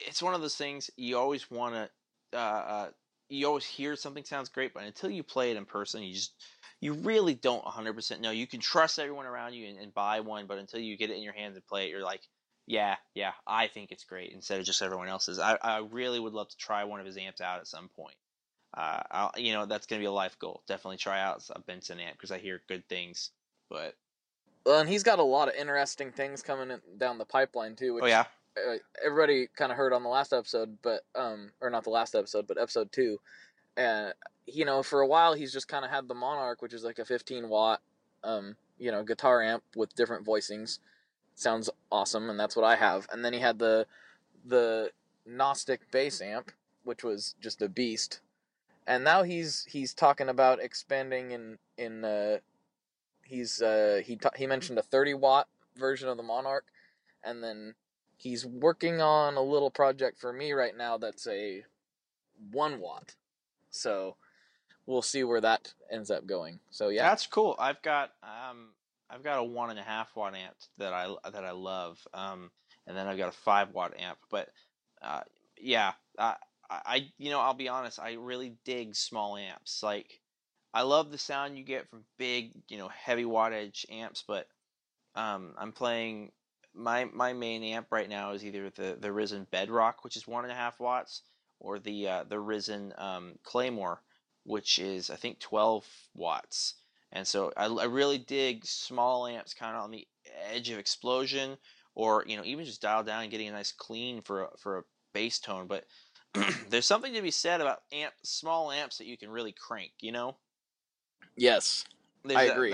it's 0.00 0.22
one 0.22 0.34
of 0.34 0.40
those 0.40 0.54
things 0.54 0.90
you 0.96 1.18
always 1.18 1.50
want 1.50 1.74
to, 1.74 2.38
uh, 2.38 2.40
uh, 2.40 2.88
you 3.28 3.46
always 3.46 3.64
hear 3.64 3.96
something 3.96 4.24
sounds 4.24 4.48
great, 4.48 4.72
but 4.72 4.84
until 4.84 5.10
you 5.10 5.22
play 5.22 5.50
it 5.50 5.56
in 5.56 5.64
person, 5.64 6.02
you 6.02 6.14
just, 6.14 6.34
you 6.80 6.92
really 6.92 7.34
don't 7.34 7.64
100% 7.64 8.20
know. 8.20 8.30
You 8.30 8.46
can 8.46 8.60
trust 8.60 8.98
everyone 8.98 9.26
around 9.26 9.54
you 9.54 9.66
and, 9.68 9.78
and 9.78 9.92
buy 9.92 10.20
one, 10.20 10.46
but 10.46 10.58
until 10.58 10.80
you 10.80 10.96
get 10.96 11.10
it 11.10 11.16
in 11.16 11.22
your 11.22 11.32
hands 11.32 11.56
and 11.56 11.66
play 11.66 11.86
it, 11.86 11.90
you're 11.90 12.04
like, 12.04 12.22
yeah, 12.66 12.96
yeah, 13.14 13.32
I 13.46 13.68
think 13.68 13.92
it's 13.92 14.04
great 14.04 14.32
instead 14.32 14.60
of 14.60 14.66
just 14.66 14.82
everyone 14.82 15.08
else's. 15.08 15.38
I, 15.38 15.56
I 15.62 15.78
really 15.78 16.20
would 16.20 16.32
love 16.32 16.48
to 16.48 16.56
try 16.56 16.84
one 16.84 17.00
of 17.00 17.06
his 17.06 17.16
amps 17.16 17.40
out 17.40 17.60
at 17.60 17.66
some 17.66 17.88
point 17.88 18.16
uh, 18.76 19.00
I'll, 19.10 19.32
you 19.36 19.52
know, 19.52 19.66
that's 19.66 19.86
gonna 19.86 20.00
be 20.00 20.06
a 20.06 20.12
life 20.12 20.38
goal. 20.38 20.62
Definitely 20.66 20.98
try 20.98 21.20
out 21.20 21.42
a 21.50 21.60
Benson 21.60 21.98
amp 21.98 22.12
because 22.12 22.30
I 22.30 22.38
hear 22.38 22.62
good 22.68 22.86
things. 22.88 23.30
But 23.70 23.94
Well, 24.64 24.80
and 24.80 24.88
he's 24.88 25.02
got 25.02 25.18
a 25.18 25.24
lot 25.24 25.48
of 25.48 25.54
interesting 25.54 26.12
things 26.12 26.42
coming 26.42 26.70
in, 26.70 26.80
down 26.98 27.18
the 27.18 27.24
pipeline 27.24 27.74
too. 27.74 27.94
Which, 27.94 28.04
oh 28.04 28.08
yeah, 28.08 28.24
uh, 28.56 28.76
everybody 29.04 29.48
kind 29.56 29.72
of 29.72 29.78
heard 29.78 29.94
on 29.94 30.02
the 30.02 30.10
last 30.10 30.32
episode, 30.32 30.76
but 30.82 31.02
um, 31.14 31.52
or 31.60 31.70
not 31.70 31.84
the 31.84 31.90
last 31.90 32.14
episode, 32.14 32.46
but 32.46 32.58
episode 32.58 32.92
two. 32.92 33.18
And 33.78 34.12
you 34.46 34.64
know, 34.66 34.82
for 34.82 35.00
a 35.00 35.06
while, 35.06 35.32
he's 35.32 35.52
just 35.52 35.68
kind 35.68 35.84
of 35.84 35.90
had 35.90 36.06
the 36.06 36.14
Monarch, 36.14 36.60
which 36.60 36.74
is 36.74 36.84
like 36.84 36.98
a 36.98 37.04
15 37.04 37.48
watt, 37.48 37.80
um, 38.22 38.56
you 38.78 38.92
know, 38.92 39.02
guitar 39.02 39.42
amp 39.42 39.62
with 39.74 39.94
different 39.94 40.26
voicings. 40.26 40.78
Sounds 41.36 41.68
awesome, 41.92 42.30
and 42.30 42.40
that's 42.40 42.56
what 42.56 42.64
I 42.64 42.76
have. 42.76 43.06
And 43.12 43.22
then 43.24 43.34
he 43.34 43.40
had 43.40 43.58
the 43.58 43.86
the 44.44 44.90
Gnostic 45.26 45.90
bass 45.90 46.22
amp, 46.22 46.50
which 46.82 47.04
was 47.04 47.34
just 47.40 47.60
a 47.60 47.68
beast. 47.68 48.20
And 48.86 49.04
now 49.04 49.22
he's 49.22 49.66
he's 49.68 49.92
talking 49.92 50.30
about 50.30 50.60
expanding 50.60 51.32
in 51.32 51.58
in 51.76 52.04
uh, 52.04 52.38
he's 53.22 53.60
uh, 53.60 54.00
he 54.02 54.16
ta- 54.16 54.30
he 54.34 54.46
mentioned 54.46 54.78
a 54.78 54.82
30 54.82 55.12
watt 55.14 55.46
version 55.76 56.08
of 56.08 56.16
the 56.16 56.22
Monarch, 56.22 56.64
and 57.22 57.44
then 57.44 57.74
he's 58.16 58.46
working 58.46 59.02
on 59.02 59.36
a 59.36 59.42
little 59.42 59.70
project 59.70 60.18
for 60.18 60.32
me 60.32 60.52
right 60.52 60.74
now 60.74 60.96
that's 60.96 61.26
a 61.26 61.64
one 62.50 62.80
watt. 62.80 63.14
So 63.70 64.16
we'll 64.86 65.02
see 65.02 65.22
where 65.22 65.42
that 65.42 65.74
ends 65.90 66.10
up 66.10 66.26
going. 66.26 66.60
So 66.70 66.88
yeah, 66.88 67.02
that's 67.02 67.26
cool. 67.26 67.56
I've 67.58 67.82
got 67.82 68.12
um, 68.22 68.70
I've 69.10 69.22
got 69.22 69.38
a 69.38 69.44
one 69.44 69.70
and 69.70 69.78
a 69.78 69.82
half 69.82 70.14
watt 70.16 70.34
amp 70.34 70.56
that 70.78 70.92
I 70.92 71.14
that 71.30 71.44
I 71.44 71.52
love. 71.52 71.98
Um, 72.12 72.50
and 72.86 72.96
then 72.96 73.06
I've 73.06 73.18
got 73.18 73.28
a 73.28 73.32
five 73.32 73.72
watt 73.72 73.94
amp. 73.98 74.18
But 74.30 74.48
uh, 75.02 75.22
yeah, 75.58 75.92
I, 76.18 76.36
I 76.70 77.08
you 77.18 77.30
know 77.30 77.40
I'll 77.40 77.54
be 77.54 77.68
honest. 77.68 78.00
I 78.00 78.14
really 78.14 78.56
dig 78.64 78.94
small 78.94 79.36
amps. 79.36 79.82
Like 79.82 80.20
I 80.74 80.82
love 80.82 81.10
the 81.10 81.18
sound 81.18 81.56
you 81.56 81.64
get 81.64 81.88
from 81.88 82.04
big, 82.18 82.52
you 82.68 82.78
know, 82.78 82.88
heavy 82.88 83.24
wattage 83.24 83.86
amps, 83.90 84.22
but 84.26 84.46
um, 85.14 85.54
I'm 85.56 85.72
playing 85.72 86.32
my 86.74 87.06
my 87.06 87.32
main 87.32 87.62
amp 87.62 87.86
right 87.90 88.08
now 88.08 88.32
is 88.32 88.44
either 88.44 88.70
the 88.70 88.96
the 89.00 89.12
Risen 89.12 89.46
Bedrock, 89.50 90.04
which 90.04 90.16
is 90.16 90.28
one 90.28 90.44
and 90.44 90.52
a 90.52 90.56
half 90.56 90.78
watts, 90.78 91.22
or 91.58 91.78
the 91.78 92.08
uh, 92.08 92.24
the 92.24 92.38
Risen 92.38 92.92
um, 92.98 93.38
Claymore, 93.42 94.02
which 94.44 94.78
is 94.78 95.10
I 95.10 95.16
think 95.16 95.40
12 95.40 95.86
watts. 96.14 96.74
And 97.12 97.26
so 97.26 97.52
I, 97.56 97.66
I 97.66 97.84
really 97.84 98.18
dig 98.18 98.64
small 98.66 99.26
amps, 99.26 99.54
kind 99.54 99.76
of 99.76 99.84
on 99.84 99.90
the 99.90 100.06
edge 100.50 100.70
of 100.70 100.78
explosion, 100.78 101.56
or 101.94 102.24
you 102.26 102.36
know 102.36 102.44
even 102.44 102.64
just 102.64 102.82
dial 102.82 103.04
down 103.04 103.22
and 103.22 103.30
getting 103.30 103.48
a 103.48 103.52
nice 103.52 103.72
clean 103.72 104.22
for 104.22 104.44
a, 104.44 104.48
for 104.58 104.78
a 104.78 104.82
bass 105.14 105.38
tone. 105.38 105.66
But 105.66 105.84
there's 106.70 106.86
something 106.86 107.14
to 107.14 107.22
be 107.22 107.30
said 107.30 107.60
about 107.60 107.82
amp 107.92 108.14
small 108.24 108.70
amps 108.70 108.98
that 108.98 109.06
you 109.06 109.16
can 109.16 109.30
really 109.30 109.52
crank. 109.52 109.92
You 110.00 110.12
know. 110.12 110.38
yes, 111.36 111.84
There's 112.24 112.36
I 112.38 112.44
agree. 112.44 112.70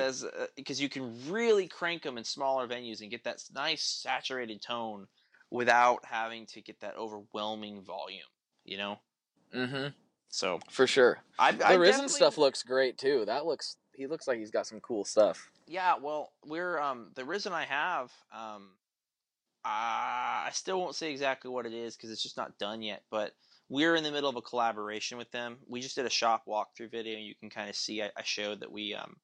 because 0.56 0.80
you 0.80 0.88
can 0.88 1.30
really 1.30 1.68
crank 1.68 2.02
them 2.02 2.16
in 2.18 2.24
smaller 2.24 2.66
venues 2.66 3.00
and 3.02 3.10
get 3.10 3.24
that 3.24 3.42
nice 3.54 3.84
saturated 3.84 4.62
tone 4.62 5.06
without 5.50 6.04
having 6.06 6.46
to 6.46 6.62
get 6.62 6.80
that 6.80 6.96
overwhelming 6.96 7.84
volume. 7.84 8.22
You 8.64 8.78
know. 8.78 9.00
mm-hmm, 9.54 9.88
So 10.28 10.60
for 10.70 10.86
sure. 10.86 11.18
I, 11.38 11.52
The 11.52 11.66
I 11.66 11.74
Risen 11.74 12.08
stuff 12.08 12.38
looks 12.38 12.62
great 12.62 12.98
too. 12.98 13.24
That 13.26 13.46
looks 13.46 13.76
he 13.94 14.06
looks 14.06 14.26
like 14.26 14.38
he's 14.38 14.50
got 14.50 14.66
some 14.66 14.80
cool 14.80 15.04
stuff. 15.04 15.50
Yeah, 15.66 15.94
well, 16.00 16.32
we're 16.46 16.78
um 16.78 17.10
the 17.14 17.24
Risen 17.24 17.52
I 17.52 17.64
have 17.64 18.12
um 18.34 18.70
I 19.64 20.50
still 20.52 20.80
won't 20.80 20.96
say 20.96 21.10
exactly 21.12 21.50
what 21.50 21.66
it 21.66 21.72
is 21.72 21.94
because 21.94 22.10
it's 22.10 22.22
just 22.22 22.36
not 22.36 22.58
done 22.58 22.82
yet, 22.82 23.02
but 23.10 23.32
we're 23.68 23.94
in 23.94 24.02
the 24.02 24.10
middle 24.10 24.28
of 24.28 24.36
a 24.36 24.42
collaboration 24.42 25.18
with 25.18 25.30
them. 25.30 25.58
We 25.68 25.80
just 25.80 25.94
did 25.94 26.04
a 26.04 26.10
shop 26.10 26.44
walkthrough 26.48 26.90
video. 26.90 27.18
You 27.18 27.34
can 27.34 27.48
kind 27.48 27.70
of 27.70 27.76
see 27.76 28.02
I, 28.02 28.10
I 28.16 28.22
showed 28.22 28.60
that 28.60 28.72
we 28.72 28.94
um 28.94 29.16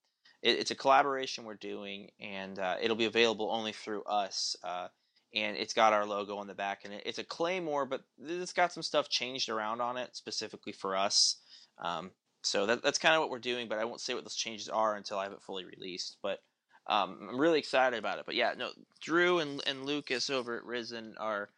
it, 0.43 0.59
it's 0.59 0.71
a 0.71 0.77
collaboration 0.77 1.45
we're 1.45 1.55
doing, 1.55 2.11
and 2.21 2.59
uh, 2.59 2.77
it'll 2.81 2.97
be 2.97 3.07
available 3.07 3.51
only 3.51 3.73
through 3.73 4.03
us. 4.05 4.57
Uh, 4.63 4.89
and 5.35 5.57
it's 5.57 5.75
got 5.75 5.93
our 5.93 6.07
logo 6.07 6.37
on 6.39 6.47
the 6.47 6.55
back, 6.55 6.83
and 6.85 6.95
it, 6.95 7.03
it's 7.05 7.19
a 7.19 7.25
Claymore, 7.25 7.87
but 7.87 8.03
it's 8.23 8.53
got 8.53 8.73
some 8.73 8.83
stuff 8.83 9.09
changed 9.09 9.49
around 9.49 9.81
on 9.81 9.97
it 9.97 10.17
specifically 10.17 10.73
for 10.73 10.97
us. 10.97 11.37
Um, 11.79 12.11
so 12.49 12.67
that, 12.67 12.83
that's 12.83 12.99
kind 12.99 13.15
of 13.15 13.21
what 13.21 13.31
we're 13.31 13.39
doing, 13.39 13.69
but 13.69 13.79
I 13.79 13.85
won't 13.85 14.01
say 14.01 14.15
what 14.15 14.25
those 14.25 14.35
changes 14.35 14.69
are 14.69 14.97
until 14.97 15.19
I 15.19 15.25
have 15.25 15.33
it 15.33 15.43
fully 15.43 15.65
released. 15.65 16.17
But 16.23 16.41
um, 16.87 17.29
I'm 17.31 17.41
really 17.41 17.59
excited 17.59 17.99
about 17.99 18.19
it. 18.19 18.27
But 18.27 18.35
yeah, 18.35 18.55
no, 18.57 18.71
Drew 19.01 19.39
and, 19.41 19.63
and 19.67 19.85
Lucas 19.85 20.31
over 20.31 20.57
at 20.57 20.65
Risen 20.65 21.15
are 21.19 21.51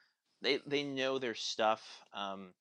they 0.43 0.59
they 0.67 0.83
know 0.83 1.19
their 1.19 1.35
stuff. 1.35 1.83
Um, 2.13 2.53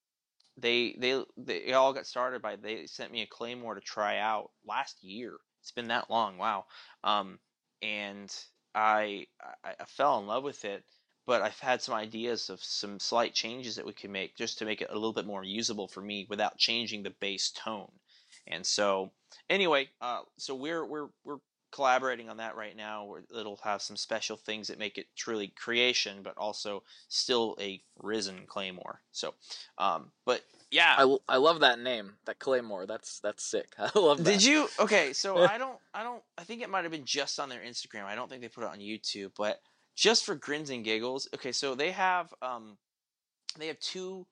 they 0.57 0.95
they 0.99 1.23
they 1.38 1.73
all 1.73 1.93
got 1.93 2.05
started 2.05 2.41
by 2.41 2.55
they 2.55 2.86
sent 2.86 3.11
me 3.11 3.21
a 3.21 3.27
Claymore 3.27 3.75
to 3.75 3.82
try 3.82 4.19
out 4.19 4.51
last 4.65 5.03
year. 5.03 5.38
It's 5.61 5.71
been 5.71 5.88
that 5.88 6.09
long, 6.09 6.38
wow. 6.38 6.65
Um, 7.03 7.39
and 7.82 8.34
I, 8.75 9.27
I 9.63 9.73
I 9.80 9.86
fell 9.86 10.19
in 10.19 10.27
love 10.27 10.43
with 10.43 10.65
it. 10.65 10.84
But 11.25 11.43
I've 11.43 11.59
had 11.59 11.82
some 11.82 11.93
ideas 11.93 12.49
of 12.49 12.63
some 12.63 12.99
slight 12.99 13.36
changes 13.36 13.75
that 13.75 13.86
we 13.86 13.93
can 13.93 14.11
make 14.11 14.36
just 14.36 14.57
to 14.59 14.65
make 14.65 14.82
it 14.82 14.89
a 14.89 14.95
little 14.95 15.13
bit 15.13 15.27
more 15.27 15.43
usable 15.43 15.88
for 15.88 16.01
me 16.01 16.25
without 16.27 16.57
changing 16.57 17.03
the 17.03 17.11
bass 17.11 17.51
tone. 17.51 17.91
And 18.49 18.65
so, 18.65 19.11
anyway, 19.49 19.89
uh, 20.01 20.21
so 20.37 20.55
we're 20.55 20.85
we're 20.85 21.09
we're 21.23 21.37
collaborating 21.71 22.29
on 22.29 22.37
that 22.37 22.55
right 22.55 22.75
now. 22.75 23.05
Where 23.05 23.23
it'll 23.37 23.59
have 23.63 23.81
some 23.81 23.95
special 23.95 24.37
things 24.37 24.67
that 24.67 24.79
make 24.79 24.97
it 24.97 25.07
truly 25.15 25.49
creation, 25.49 26.19
but 26.23 26.37
also 26.37 26.83
still 27.07 27.55
a 27.59 27.81
risen 28.01 28.45
claymore. 28.47 29.01
So, 29.11 29.33
um, 29.77 30.11
but 30.25 30.43
Yeah. 30.71 30.95
I, 30.97 31.17
I 31.27 31.37
love 31.37 31.59
that 31.61 31.79
name, 31.79 32.13
that 32.25 32.39
Claymore. 32.39 32.85
That's 32.85 33.19
that's 33.19 33.43
sick. 33.43 33.73
I 33.77 33.91
love 33.97 34.17
that. 34.23 34.31
Did 34.31 34.43
you? 34.43 34.67
Okay, 34.79 35.13
so 35.13 35.37
I 35.45 35.57
don't, 35.57 35.77
I 35.93 36.03
don't, 36.03 36.23
I 36.37 36.43
think 36.43 36.61
it 36.61 36.69
might 36.69 36.83
have 36.83 36.91
been 36.91 37.05
just 37.05 37.39
on 37.39 37.49
their 37.49 37.61
Instagram. 37.61 38.05
I 38.05 38.15
don't 38.15 38.29
think 38.29 38.41
they 38.41 38.47
put 38.47 38.63
it 38.63 38.69
on 38.69 38.79
YouTube, 38.79 39.31
but 39.37 39.61
just 39.95 40.25
for 40.25 40.35
grins 40.35 40.69
and 40.69 40.83
giggles. 40.83 41.27
Okay, 41.35 41.51
so 41.51 41.75
they 41.75 41.91
have, 41.91 42.33
um, 42.41 42.77
they 43.57 43.67
have 43.67 43.79
two 43.79 44.25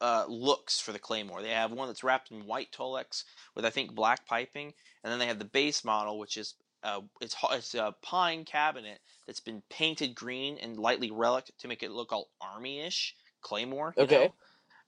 uh, 0.00 0.24
looks 0.28 0.80
for 0.80 0.92
the 0.92 0.98
Claymore. 0.98 1.42
They 1.42 1.50
have 1.50 1.72
one 1.72 1.88
that's 1.88 2.04
wrapped 2.04 2.30
in 2.30 2.46
white 2.46 2.72
Tolex 2.72 3.24
with 3.54 3.64
I 3.64 3.70
think 3.70 3.94
black 3.94 4.26
piping, 4.26 4.72
and 5.02 5.12
then 5.12 5.18
they 5.18 5.26
have 5.26 5.38
the 5.38 5.44
base 5.44 5.84
model, 5.84 6.18
which 6.18 6.36
is 6.36 6.54
uh, 6.82 7.00
it's 7.20 7.36
it's 7.50 7.74
a 7.74 7.94
pine 8.02 8.44
cabinet 8.44 9.00
that's 9.26 9.40
been 9.40 9.62
painted 9.70 10.14
green 10.14 10.58
and 10.58 10.78
lightly 10.78 11.10
relic 11.10 11.50
to 11.58 11.68
make 11.68 11.82
it 11.82 11.90
look 11.90 12.12
all 12.12 12.30
army-ish 12.40 13.14
Claymore. 13.40 13.94
Okay. 13.98 14.26
know? 14.26 14.34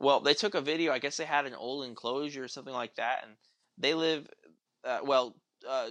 Well, 0.01 0.21
they 0.21 0.35
took 0.35 0.55
a 0.55 0.61
video. 0.61 0.93
I 0.93 1.01
guess 1.01 1.17
they 1.17 1.25
had 1.25 1.47
an 1.47 1.55
old 1.55 1.85
enclosure 1.85 2.45
or 2.45 2.49
something 2.49 2.75
like 2.75 2.95
that, 2.97 3.25
and 3.25 3.33
they 3.77 3.95
live. 3.95 4.29
Uh, 4.85 5.01
well, 5.03 5.35
uh, 5.69 5.91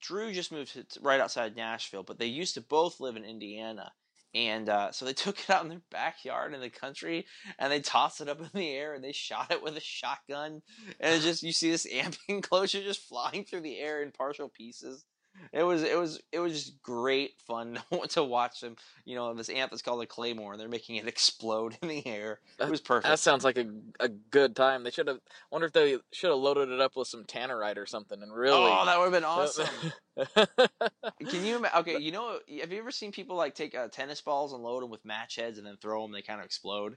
Drew 0.00 0.32
just 0.32 0.52
moved 0.52 0.74
to 0.74 1.00
right 1.00 1.20
outside 1.20 1.56
Nashville, 1.56 2.02
but 2.02 2.18
they 2.18 2.26
used 2.26 2.54
to 2.54 2.60
both 2.60 3.00
live 3.00 3.16
in 3.16 3.24
Indiana. 3.24 3.92
And 4.34 4.68
uh, 4.68 4.92
so 4.92 5.04
they 5.04 5.12
took 5.14 5.40
it 5.40 5.50
out 5.50 5.62
in 5.62 5.68
their 5.68 5.82
backyard 5.90 6.54
in 6.54 6.60
the 6.60 6.70
country, 6.70 7.26
and 7.58 7.70
they 7.70 7.80
tossed 7.80 8.20
it 8.20 8.28
up 8.28 8.40
in 8.40 8.50
the 8.54 8.70
air, 8.70 8.94
and 8.94 9.04
they 9.04 9.12
shot 9.12 9.50
it 9.50 9.62
with 9.62 9.76
a 9.76 9.80
shotgun, 9.80 10.62
and 11.00 11.22
just 11.22 11.42
you 11.42 11.52
see 11.52 11.70
this 11.70 11.86
amp 11.92 12.16
enclosure 12.28 12.82
just 12.82 13.08
flying 13.08 13.44
through 13.44 13.62
the 13.62 13.78
air 13.78 14.02
in 14.02 14.12
partial 14.12 14.48
pieces. 14.48 15.04
It 15.52 15.62
was 15.64 15.82
it 15.82 15.98
was 15.98 16.20
it 16.30 16.38
was 16.38 16.52
just 16.52 16.82
great 16.82 17.32
fun 17.46 17.78
to 18.10 18.22
watch 18.22 18.60
them. 18.60 18.76
You 19.04 19.16
know, 19.16 19.34
this 19.34 19.50
amp 19.50 19.70
that's 19.70 19.82
called 19.82 20.02
a 20.02 20.06
Claymore, 20.06 20.52
and 20.52 20.60
they're 20.60 20.68
making 20.68 20.96
it 20.96 21.06
explode 21.08 21.76
in 21.82 21.88
the 21.88 22.06
air. 22.06 22.40
It 22.58 22.70
was 22.70 22.80
perfect. 22.80 23.08
That 23.08 23.18
sounds 23.18 23.44
like 23.44 23.58
a, 23.58 23.66
a 24.00 24.08
good 24.08 24.54
time. 24.56 24.84
They 24.84 24.90
should 24.90 25.08
have. 25.08 25.20
Wonder 25.50 25.66
if 25.66 25.72
they 25.72 25.98
should 26.12 26.30
have 26.30 26.38
loaded 26.38 26.70
it 26.70 26.80
up 26.80 26.96
with 26.96 27.08
some 27.08 27.24
tannerite 27.24 27.76
or 27.76 27.86
something 27.86 28.22
and 28.22 28.32
really. 28.32 28.56
Oh, 28.70 28.84
that 28.86 28.98
would 28.98 29.04
have 29.04 29.12
been 29.12 29.24
awesome. 29.24 29.66
Can 31.30 31.44
you? 31.44 31.64
Okay, 31.78 31.98
you 31.98 32.12
know, 32.12 32.38
have 32.60 32.72
you 32.72 32.78
ever 32.78 32.90
seen 32.90 33.12
people 33.12 33.36
like 33.36 33.54
take 33.54 33.74
uh, 33.74 33.88
tennis 33.88 34.20
balls 34.20 34.52
and 34.52 34.62
load 34.62 34.82
them 34.82 34.90
with 34.90 35.04
match 35.04 35.36
heads 35.36 35.58
and 35.58 35.66
then 35.66 35.76
throw 35.80 36.02
them? 36.02 36.12
They 36.12 36.22
kind 36.22 36.40
of 36.40 36.46
explode. 36.46 36.96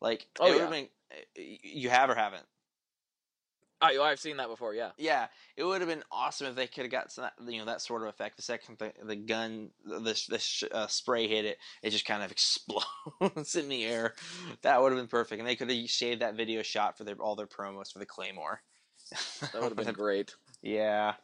Like, 0.00 0.26
Oh, 0.38 0.46
it 0.46 0.50
would 0.52 0.58
yeah. 0.60 0.70
been. 0.70 0.88
uh, 1.12 1.42
You 1.62 1.90
have 1.90 2.10
or 2.10 2.14
haven't? 2.14 2.44
I, 3.80 3.98
I've 3.98 4.18
seen 4.18 4.38
that 4.38 4.48
before. 4.48 4.74
Yeah. 4.74 4.90
Yeah, 4.96 5.26
it 5.56 5.64
would 5.64 5.80
have 5.80 5.88
been 5.88 6.02
awesome 6.10 6.48
if 6.48 6.56
they 6.56 6.66
could 6.66 6.84
have 6.84 6.90
got 6.90 7.12
some, 7.12 7.28
you 7.46 7.58
know, 7.58 7.66
that 7.66 7.80
sort 7.80 8.02
of 8.02 8.08
effect. 8.08 8.36
The 8.36 8.42
second 8.42 8.78
the, 8.78 8.92
the 9.04 9.16
gun, 9.16 9.70
the 9.84 10.00
the 10.28 10.38
sh- 10.38 10.64
uh, 10.70 10.86
spray 10.88 11.28
hit 11.28 11.44
it, 11.44 11.58
it 11.82 11.90
just 11.90 12.06
kind 12.06 12.22
of 12.22 12.30
explodes 12.32 13.54
in 13.54 13.68
the 13.68 13.84
air. 13.84 14.14
That 14.62 14.80
would 14.80 14.92
have 14.92 15.00
been 15.00 15.08
perfect, 15.08 15.38
and 15.38 15.48
they 15.48 15.56
could 15.56 15.70
have 15.70 15.90
saved 15.90 16.22
that 16.22 16.36
video 16.36 16.62
shot 16.62 16.98
for 16.98 17.04
their 17.04 17.16
all 17.16 17.36
their 17.36 17.46
promos 17.46 17.92
for 17.92 17.98
the 17.98 18.06
Claymore. 18.06 18.62
That 19.52 19.62
would 19.62 19.76
have 19.76 19.86
been 19.86 19.94
great. 19.94 20.34
Yeah, 20.60 21.14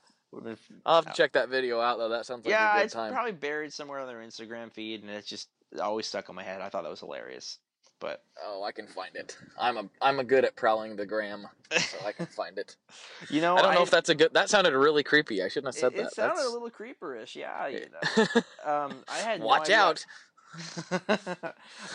been 0.42 0.56
I'll 0.86 0.96
have 0.96 1.06
to 1.06 1.12
check 1.12 1.32
that 1.32 1.48
video 1.48 1.80
out 1.80 1.98
though. 1.98 2.08
That 2.08 2.26
sounds 2.26 2.44
like 2.44 2.52
yeah, 2.52 2.74
a 2.74 2.78
good 2.78 2.84
it's 2.86 2.94
time. 2.94 3.12
probably 3.12 3.32
buried 3.32 3.72
somewhere 3.72 4.00
on 4.00 4.08
their 4.08 4.20
Instagram 4.20 4.72
feed, 4.72 5.02
and 5.02 5.10
it's 5.10 5.28
just 5.28 5.48
always 5.80 6.06
stuck 6.06 6.30
on 6.30 6.36
my 6.36 6.42
head. 6.42 6.60
I 6.60 6.68
thought 6.68 6.82
that 6.82 6.90
was 6.90 7.00
hilarious, 7.00 7.58
but 8.00 8.22
Oh, 8.44 8.62
I 8.62 8.72
can 8.72 8.86
find 8.86 9.14
it. 9.14 9.36
I'm 9.58 9.76
a 9.76 9.88
I'm 10.02 10.18
a 10.18 10.24
good 10.24 10.44
at 10.44 10.56
prowling 10.56 10.96
the 10.96 11.06
gram, 11.06 11.46
so 11.70 11.96
I 12.06 12.12
can 12.12 12.26
find 12.26 12.58
it. 12.58 12.76
you 13.30 13.40
know, 13.40 13.56
I 13.56 13.62
don't 13.62 13.74
know 13.74 13.82
if 13.82 13.90
that's 13.90 14.08
a 14.10 14.14
good. 14.14 14.34
That 14.34 14.50
sounded 14.50 14.74
really 14.76 15.02
creepy. 15.02 15.42
I 15.42 15.48
shouldn't 15.48 15.74
have 15.74 15.80
said 15.80 15.92
it, 15.92 15.96
that. 15.96 16.06
it 16.08 16.14
sounded 16.14 16.36
That's- 16.36 16.50
a 16.50 16.52
little 16.52 16.70
creeperish. 16.70 17.34
Yeah, 17.36 17.68
you 17.68 17.86
know. 17.90 18.24
um, 18.70 19.04
I 19.08 19.18
had 19.18 19.40
Watch 19.40 19.62
idea- 19.70 19.78
out. 19.78 20.04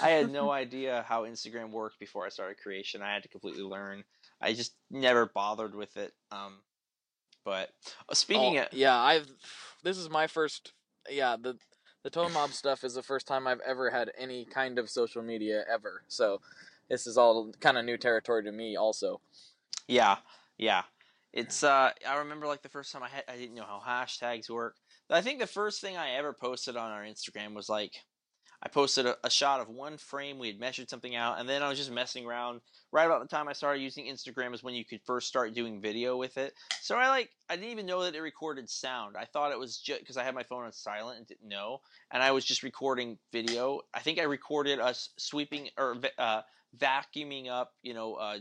I 0.01 0.09
had 0.09 0.31
no 0.31 0.51
idea 0.51 1.05
how 1.07 1.23
Instagram 1.23 1.71
worked 1.71 1.99
before 1.99 2.25
I 2.25 2.29
started 2.29 2.57
creation. 2.57 3.01
I 3.01 3.13
had 3.13 3.23
to 3.23 3.29
completely 3.29 3.63
learn. 3.63 4.03
I 4.41 4.53
just 4.53 4.73
never 4.91 5.27
bothered 5.27 5.75
with 5.75 5.95
it. 5.97 6.13
Um, 6.31 6.55
but 7.45 7.69
uh, 8.09 8.13
speaking 8.13 8.57
Oh, 8.57 8.63
of 8.63 8.67
yeah, 8.73 8.97
I've. 8.97 9.27
This 9.83 9.97
is 9.97 10.09
my 10.09 10.27
first. 10.27 10.73
Yeah, 11.09 11.37
the 11.41 11.57
the 12.03 12.09
Tone 12.09 12.33
Mob 12.33 12.51
stuff 12.51 12.83
is 12.83 12.93
the 12.93 13.03
first 13.03 13.27
time 13.27 13.47
I've 13.47 13.61
ever 13.65 13.89
had 13.89 14.11
any 14.17 14.45
kind 14.45 14.79
of 14.79 14.89
social 14.89 15.21
media 15.21 15.63
ever. 15.71 16.03
So 16.07 16.41
this 16.89 17.05
is 17.05 17.17
all 17.17 17.51
kind 17.59 17.77
of 17.77 17.85
new 17.85 17.97
territory 17.97 18.43
to 18.43 18.51
me, 18.51 18.75
also. 18.75 19.21
Yeah, 19.87 20.17
yeah. 20.57 20.83
It's 21.31 21.63
uh 21.63 21.91
I 22.07 22.17
remember 22.17 22.47
like 22.47 22.63
the 22.63 22.69
first 22.69 22.91
time 22.91 23.03
I 23.03 23.09
had 23.09 23.23
I 23.27 23.37
didn't 23.37 23.55
know 23.55 23.63
how 23.63 23.81
hashtags 23.85 24.49
work. 24.49 24.75
I 25.11 25.21
think 25.21 25.39
the 25.39 25.47
first 25.47 25.81
thing 25.81 25.97
I 25.97 26.11
ever 26.11 26.33
posted 26.33 26.75
on 26.75 26.91
our 26.91 27.03
Instagram 27.03 27.53
was 27.53 27.69
like 27.69 27.93
I 28.61 28.67
posted 28.67 29.05
a, 29.05 29.17
a 29.23 29.29
shot 29.29 29.61
of 29.61 29.69
one 29.69 29.97
frame 29.97 30.37
we 30.37 30.47
had 30.47 30.59
measured 30.59 30.89
something 30.89 31.15
out 31.15 31.39
and 31.39 31.47
then 31.47 31.63
I 31.63 31.69
was 31.69 31.77
just 31.77 31.91
messing 31.91 32.25
around 32.25 32.61
right 32.91 33.05
about 33.05 33.21
the 33.21 33.27
time 33.27 33.47
I 33.47 33.53
started 33.53 33.81
using 33.81 34.05
Instagram 34.05 34.53
is 34.53 34.63
when 34.63 34.73
you 34.73 34.83
could 34.83 35.01
first 35.05 35.27
start 35.27 35.53
doing 35.53 35.81
video 35.81 36.17
with 36.17 36.37
it. 36.37 36.53
So 36.81 36.95
I 36.95 37.07
like 37.09 37.29
I 37.49 37.55
didn't 37.55 37.71
even 37.71 37.85
know 37.85 38.03
that 38.03 38.15
it 38.15 38.21
recorded 38.21 38.69
sound. 38.69 39.15
I 39.17 39.25
thought 39.25 39.51
it 39.51 39.59
was 39.59 39.77
just 39.77 40.01
because 40.01 40.17
I 40.17 40.23
had 40.23 40.35
my 40.35 40.43
phone 40.43 40.65
on 40.65 40.71
silent 40.71 41.19
and 41.19 41.27
didn't 41.27 41.47
know 41.47 41.81
and 42.11 42.21
I 42.21 42.31
was 42.31 42.45
just 42.45 42.63
recording 42.63 43.17
video. 43.31 43.81
I 43.93 43.99
think 43.99 44.19
I 44.19 44.23
recorded 44.23 44.79
us 44.79 45.09
sweeping 45.17 45.69
or 45.77 45.97
uh 46.17 46.41
vacuuming 46.77 47.49
up, 47.49 47.73
you 47.81 47.93
know, 47.93 48.15
uh 48.15 48.39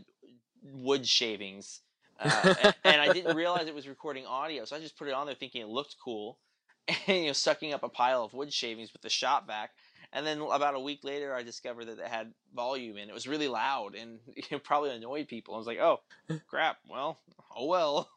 wood 0.62 1.06
shavings 1.06 1.80
uh, 2.18 2.54
and, 2.62 2.74
and 2.84 3.00
I 3.00 3.12
didn't 3.12 3.36
realize 3.36 3.68
it 3.68 3.74
was 3.74 3.88
recording 3.88 4.26
audio, 4.26 4.64
so 4.64 4.76
I 4.76 4.80
just 4.80 4.98
put 4.98 5.08
it 5.08 5.14
on 5.14 5.26
there 5.26 5.34
thinking 5.34 5.62
it 5.62 5.68
looked 5.68 5.96
cool, 6.02 6.38
and 7.06 7.18
you 7.18 7.26
know, 7.26 7.32
sucking 7.32 7.72
up 7.72 7.82
a 7.82 7.88
pile 7.88 8.24
of 8.24 8.34
wood 8.34 8.52
shavings 8.52 8.92
with 8.92 9.02
the 9.02 9.10
shop 9.10 9.46
vac. 9.46 9.70
And 10.12 10.26
then 10.26 10.40
about 10.40 10.74
a 10.74 10.80
week 10.80 11.00
later, 11.04 11.34
I 11.34 11.42
discovered 11.42 11.84
that 11.86 11.98
it 11.98 12.06
had 12.08 12.32
volume 12.54 12.96
and 12.96 13.10
it 13.10 13.12
was 13.12 13.28
really 13.28 13.48
loud 13.48 13.94
and 13.94 14.20
it 14.36 14.64
probably 14.64 14.90
annoyed 14.90 15.28
people. 15.28 15.54
I 15.54 15.58
was 15.58 15.66
like, 15.66 15.78
"Oh, 15.78 16.00
crap! 16.48 16.78
Well, 16.88 17.18
oh 17.54 17.66
well." 17.66 18.08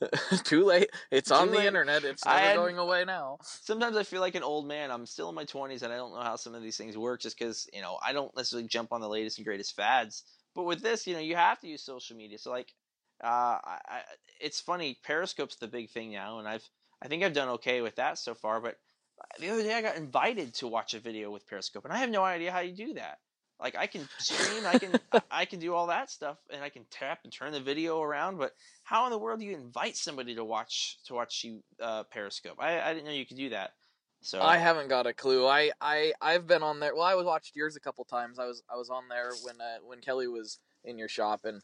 Too 0.44 0.64
late. 0.64 0.90
It's 1.10 1.30
on 1.30 1.48
Too 1.48 1.54
the 1.54 1.66
internet. 1.66 2.04
It's 2.04 2.24
never 2.24 2.38
had- 2.38 2.56
going 2.56 2.76
away 2.78 3.04
now. 3.04 3.38
Sometimes 3.42 3.96
I 3.96 4.02
feel 4.02 4.20
like 4.20 4.34
an 4.34 4.42
old 4.42 4.66
man. 4.66 4.90
I'm 4.90 5.06
still 5.06 5.30
in 5.30 5.34
my 5.34 5.46
20s 5.46 5.82
and 5.82 5.92
I 5.92 5.96
don't 5.96 6.12
know 6.12 6.20
how 6.20 6.36
some 6.36 6.54
of 6.54 6.62
these 6.62 6.76
things 6.76 6.98
work 6.98 7.20
just 7.22 7.38
because 7.38 7.66
you 7.72 7.80
know 7.80 7.98
I 8.04 8.12
don't 8.12 8.34
necessarily 8.36 8.68
jump 8.68 8.92
on 8.92 9.00
the 9.00 9.08
latest 9.08 9.38
and 9.38 9.46
greatest 9.46 9.74
fads. 9.74 10.24
But 10.54 10.64
with 10.64 10.82
this, 10.82 11.06
you 11.06 11.14
know, 11.14 11.20
you 11.20 11.36
have 11.36 11.60
to 11.60 11.68
use 11.68 11.82
social 11.82 12.16
media. 12.16 12.38
So 12.38 12.50
like, 12.50 12.74
uh, 13.22 13.26
I, 13.64 13.78
I, 13.86 14.00
it's 14.40 14.60
funny. 14.60 14.98
Periscope's 15.02 15.56
the 15.56 15.68
big 15.68 15.90
thing 15.90 16.12
now, 16.12 16.40
and 16.40 16.48
I've 16.48 16.68
I 17.02 17.08
think 17.08 17.22
I've 17.22 17.32
done 17.32 17.48
okay 17.50 17.80
with 17.80 17.96
that 17.96 18.18
so 18.18 18.34
far. 18.34 18.60
But 18.60 18.76
the 19.38 19.50
other 19.50 19.62
day 19.62 19.74
I 19.74 19.82
got 19.82 19.96
invited 19.96 20.54
to 20.54 20.68
watch 20.68 20.94
a 20.94 21.00
video 21.00 21.30
with 21.30 21.46
Periscope, 21.46 21.84
and 21.84 21.92
I 21.92 21.98
have 21.98 22.10
no 22.10 22.24
idea 22.24 22.52
how 22.52 22.60
you 22.60 22.72
do 22.72 22.94
that. 22.94 23.18
Like 23.60 23.76
I 23.76 23.86
can 23.86 24.08
stream, 24.18 24.64
I 24.66 24.78
can 24.78 25.00
I 25.30 25.44
can 25.44 25.58
do 25.58 25.74
all 25.74 25.88
that 25.88 26.10
stuff, 26.10 26.38
and 26.50 26.62
I 26.62 26.68
can 26.68 26.84
tap 26.90 27.20
and 27.24 27.32
turn 27.32 27.52
the 27.52 27.60
video 27.60 28.00
around. 28.00 28.38
But 28.38 28.52
how 28.84 29.04
in 29.06 29.10
the 29.10 29.18
world 29.18 29.40
do 29.40 29.46
you 29.46 29.54
invite 29.54 29.96
somebody 29.96 30.34
to 30.36 30.44
watch 30.44 30.98
to 31.06 31.14
watch 31.14 31.42
you 31.42 31.62
uh, 31.82 32.04
Periscope? 32.04 32.56
I, 32.60 32.80
I 32.80 32.94
didn't 32.94 33.06
know 33.06 33.12
you 33.12 33.26
could 33.26 33.36
do 33.36 33.50
that. 33.50 33.72
So 34.20 34.40
I 34.40 34.58
haven't 34.58 34.88
got 34.88 35.06
a 35.06 35.12
clue. 35.12 35.46
I, 35.46 35.70
I 35.80 36.12
I've 36.20 36.46
been 36.46 36.62
on 36.62 36.80
there. 36.80 36.94
Well, 36.94 37.04
I 37.04 37.14
was 37.14 37.24
watched 37.24 37.54
yours 37.54 37.76
a 37.76 37.80
couple 37.80 38.04
times. 38.04 38.38
I 38.38 38.46
was 38.46 38.62
I 38.72 38.76
was 38.76 38.90
on 38.90 39.04
there 39.08 39.30
when 39.42 39.60
uh, 39.60 39.78
when 39.84 40.00
Kelly 40.00 40.28
was 40.28 40.58
in 40.84 40.98
your 40.98 41.08
shop, 41.08 41.44
and 41.44 41.62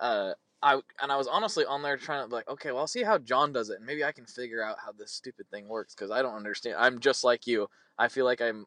uh, 0.00 0.32
I 0.66 0.80
and 1.00 1.12
I 1.12 1.16
was 1.16 1.26
honestly 1.28 1.64
on 1.64 1.82
there 1.82 1.96
trying 1.96 2.28
to 2.28 2.34
like, 2.34 2.48
okay, 2.48 2.70
well, 2.72 2.80
I'll 2.80 2.86
see 2.86 3.02
how 3.04 3.18
John 3.18 3.52
does 3.52 3.70
it, 3.70 3.76
and 3.76 3.86
maybe 3.86 4.02
I 4.04 4.10
can 4.12 4.26
figure 4.26 4.62
out 4.62 4.76
how 4.84 4.90
this 4.92 5.12
stupid 5.12 5.46
thing 5.50 5.68
works 5.68 5.94
because 5.94 6.10
I 6.10 6.22
don't 6.22 6.34
understand. 6.34 6.76
I'm 6.78 6.98
just 6.98 7.22
like 7.24 7.46
you. 7.46 7.68
I 7.98 8.08
feel 8.08 8.24
like 8.24 8.40
I'm. 8.40 8.66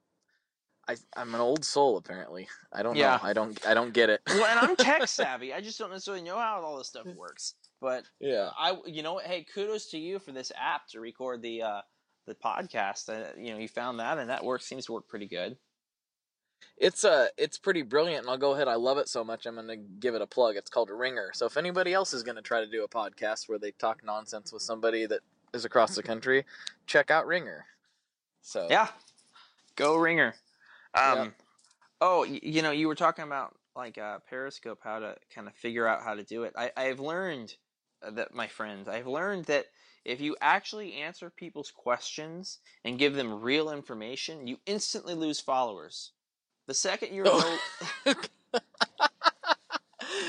I, 0.88 0.95
I'm 1.16 1.36
an 1.36 1.41
old 1.41 1.64
soul 1.64 1.97
apparently. 1.97 2.47
I 2.74 2.82
don't 2.82 2.95
Yeah. 2.95 3.20
know. 3.22 3.30
I 3.30 3.34
don't 3.34 3.66
I 3.68 3.74
don't 3.76 3.93
get 3.93 4.10
it. 4.10 4.22
well, 4.28 4.45
and 4.45 4.60
I'm 4.60 4.76
tech 4.76 5.08
savvy. 5.20 5.54
I 5.54 5.62
just 5.62 5.78
don't 5.78 5.91
necessarily 5.91 6.24
know 6.24 6.38
how 6.39 6.62
all 6.62 6.78
this 6.78 6.88
stuff 6.88 7.06
works. 7.16 7.54
But 7.82 8.06
yeah. 8.20 8.50
I, 8.58 8.76
you 8.86 9.04
know, 9.04 9.20
hey, 9.20 9.45
kudos 9.54 9.88
to 9.91 10.00
you 10.00 10.18
for 10.20 10.32
this 10.32 10.52
app 10.60 10.88
to 10.91 11.00
record 11.00 11.41
the 11.41 11.62
uh, 11.62 11.82
the 12.28 12.34
podcast. 12.36 13.10
Uh, 13.10 13.34
you 13.38 13.52
know, 13.54 13.60
you 13.60 13.68
found 13.68 14.00
that, 14.00 14.18
and 14.18 14.30
that 14.30 14.43
work 14.43 14.62
seems 14.64 14.86
to 14.88 14.93
work 14.93 15.08
pretty 15.08 15.28
good. 15.28 15.58
It's 16.78 17.03
uh 17.03 17.28
it's 17.38 17.57
pretty 17.57 17.82
brilliant 17.82 18.22
and 18.22 18.30
I'll 18.30 18.38
go 18.38 18.53
ahead. 18.53 18.68
I 18.68 18.76
love 18.76 18.97
it 18.97 19.10
so 19.10 19.24
much 19.24 19.45
I'm 19.45 19.55
gonna 19.55 19.76
give 19.76 20.16
it 20.16 20.22
a 20.22 20.28
plug. 20.28 20.55
It's 20.55 20.70
called 20.70 20.89
Ringr. 20.89 21.32
So 21.34 21.45
if 21.45 21.57
anybody 21.57 21.93
else 21.93 22.14
is 22.14 22.24
gonna 22.24 22.41
try 22.41 22.62
to 22.62 22.70
do 22.70 22.84
a 22.84 22.88
podcast 22.88 23.49
where 23.49 23.60
they 23.60 23.72
talk 23.72 24.03
nonsense 24.03 24.53
with 24.53 24.62
somebody 24.62 25.05
that 25.05 25.22
is 25.53 25.66
across 25.66 25.95
the 25.95 26.03
country, 26.03 26.45
check 26.88 27.12
out 27.12 27.28
Ringr. 27.28 27.66
So 28.41 28.68
Yeah, 28.70 28.88
go 29.76 29.95
Ringr. 29.95 30.36
Um, 30.93 31.18
Yeah. 31.18 31.30
oh, 32.01 32.24
you 32.24 32.62
know, 32.62 32.72
you 32.72 32.88
were 32.88 32.95
talking 32.95 33.26
about 33.26 33.55
like 33.76 33.97
uh, 33.97 34.20
Periscope, 34.30 34.80
how 34.84 34.99
to 34.99 35.16
kind 35.34 35.47
of 35.47 35.53
figure 35.55 35.88
out 35.88 36.03
how 36.03 36.16
to 36.16 36.24
do 36.24 36.43
it. 36.43 36.53
I, 36.57 36.72
I've 36.76 36.99
learned 36.99 37.55
uh, 38.01 38.12
that, 38.12 38.34
my 38.34 38.47
friends, 38.47 38.88
I've 38.88 39.07
learned 39.07 39.45
that 39.45 39.68
if 40.05 40.22
you 40.22 40.36
actually 40.41 40.93
answer 40.93 41.30
people's 41.30 41.72
questions 41.72 42.60
and 42.84 42.99
give 42.99 43.16
them 43.16 43.41
real 43.41 43.72
information, 43.72 44.47
you 44.47 44.57
instantly 44.66 45.14
lose 45.14 45.39
followers. 45.39 46.12
The 46.70 46.76
second 46.76 47.13
you're 47.15 47.26
Oh. 47.28 47.57
no, 48.05 48.13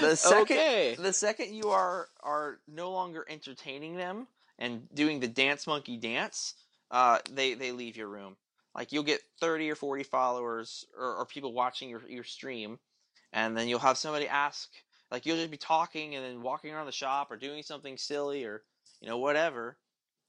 the 0.00 0.16
second 0.16 0.42
okay. 0.56 0.94
the 0.98 1.12
second 1.12 1.54
you 1.54 1.68
are 1.70 2.08
are 2.22 2.58
no 2.66 2.90
longer 2.92 3.24
entertaining 3.28 3.96
them 3.96 4.26
and 4.58 4.88
doing 4.94 5.20
the 5.20 5.28
dance 5.28 5.66
monkey 5.66 5.96
dance, 5.98 6.54
uh, 6.90 7.18
they 7.30 7.52
they 7.54 7.72
leave 7.72 7.96
your 7.98 8.08
room. 8.08 8.36
Like 8.74 8.90
you'll 8.92 9.02
get 9.04 9.20
thirty 9.38 9.70
or 9.70 9.74
forty 9.76 10.02
followers 10.04 10.84
or, 10.98 11.14
or 11.16 11.26
people 11.26 11.52
watching 11.52 11.90
your 11.90 12.00
your 12.08 12.24
stream, 12.24 12.78
and 13.34 13.54
then 13.56 13.68
you'll 13.68 13.78
have 13.80 13.98
somebody 13.98 14.26
ask 14.28 14.70
Like 15.12 15.26
you'll 15.26 15.36
just 15.36 15.50
be 15.52 15.56
talking 15.58 16.14
and 16.16 16.24
then 16.24 16.40
walking 16.42 16.72
around 16.72 16.86
the 16.86 16.92
shop 16.92 17.30
or 17.30 17.36
doing 17.36 17.62
something 17.62 17.96
silly 17.98 18.44
or 18.44 18.62
you 19.02 19.08
know 19.10 19.18
whatever, 19.18 19.76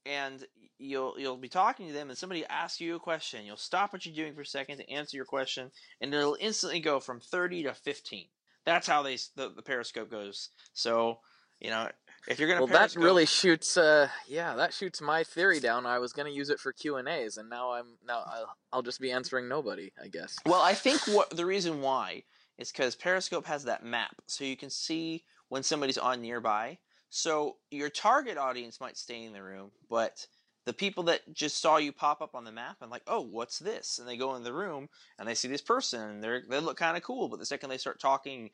and 0.06 0.44
you'll 0.78 1.14
you'll 1.18 1.36
be 1.36 1.48
talking 1.48 1.86
to 1.86 1.92
them 1.92 2.08
and 2.08 2.18
somebody 2.18 2.44
asks 2.46 2.80
you 2.80 2.96
a 2.96 3.00
question. 3.00 3.44
You'll 3.44 3.56
stop 3.56 3.92
what 3.92 4.04
you're 4.04 4.14
doing 4.14 4.34
for 4.34 4.42
a 4.42 4.46
second 4.46 4.78
to 4.78 4.90
answer 4.90 5.16
your 5.16 5.26
question, 5.26 5.70
and 6.00 6.12
it'll 6.12 6.36
instantly 6.40 6.80
go 6.80 7.00
from 7.00 7.20
30 7.20 7.64
to 7.64 7.74
15. 7.74 8.26
That's 8.64 8.86
how 8.86 9.02
they 9.02 9.16
the, 9.36 9.52
the 9.54 9.62
periscope 9.62 10.10
goes. 10.10 10.50
So 10.72 11.18
you 11.60 11.70
know 11.70 11.88
if 12.28 12.38
you're 12.38 12.48
gonna 12.48 12.60
well, 12.60 12.72
that 12.72 12.94
really 12.94 13.26
shoots. 13.26 13.76
Uh, 13.76 14.08
yeah, 14.28 14.54
that 14.54 14.72
shoots 14.72 15.00
my 15.00 15.24
theory 15.24 15.58
down. 15.60 15.86
I 15.86 15.98
was 15.98 16.12
gonna 16.12 16.30
use 16.30 16.50
it 16.50 16.60
for 16.60 16.72
Q 16.72 16.96
and 16.96 17.08
A's, 17.08 17.36
and 17.36 17.50
now 17.50 17.72
I'm 17.72 17.96
now 18.06 18.22
I'll, 18.26 18.56
I'll 18.72 18.82
just 18.82 19.00
be 19.00 19.10
answering 19.10 19.48
nobody. 19.48 19.92
I 20.02 20.08
guess. 20.08 20.36
Well, 20.46 20.62
I 20.62 20.74
think 20.74 21.00
what 21.08 21.30
the 21.30 21.46
reason 21.46 21.80
why 21.80 22.22
is 22.58 22.70
because 22.70 22.94
Periscope 22.94 23.46
has 23.46 23.64
that 23.64 23.84
map, 23.84 24.14
so 24.26 24.44
you 24.44 24.56
can 24.56 24.70
see 24.70 25.24
when 25.48 25.62
somebody's 25.62 25.98
on 25.98 26.22
nearby. 26.22 26.78
So 27.14 27.56
your 27.70 27.90
target 27.90 28.38
audience 28.38 28.80
might 28.80 28.96
stay 28.96 29.24
in 29.24 29.34
the 29.34 29.42
room, 29.42 29.70
but 29.90 30.26
the 30.64 30.72
people 30.72 31.02
that 31.04 31.20
just 31.34 31.60
saw 31.60 31.76
you 31.76 31.92
pop 31.92 32.22
up 32.22 32.34
on 32.34 32.44
the 32.44 32.50
map 32.50 32.78
and 32.80 32.90
like, 32.90 33.02
oh, 33.06 33.20
what's 33.20 33.58
this? 33.58 33.98
And 33.98 34.08
they 34.08 34.16
go 34.16 34.34
in 34.34 34.44
the 34.44 34.52
room 34.54 34.88
and 35.18 35.28
they 35.28 35.34
see 35.34 35.46
this 35.46 35.60
person 35.60 36.00
and 36.00 36.24
they 36.24 36.40
they 36.48 36.58
look 36.58 36.78
kind 36.78 36.96
of 36.96 37.02
cool, 37.02 37.28
but 37.28 37.38
the 37.38 37.44
second 37.44 37.68
they 37.68 37.76
start 37.76 38.00
talking 38.00 38.48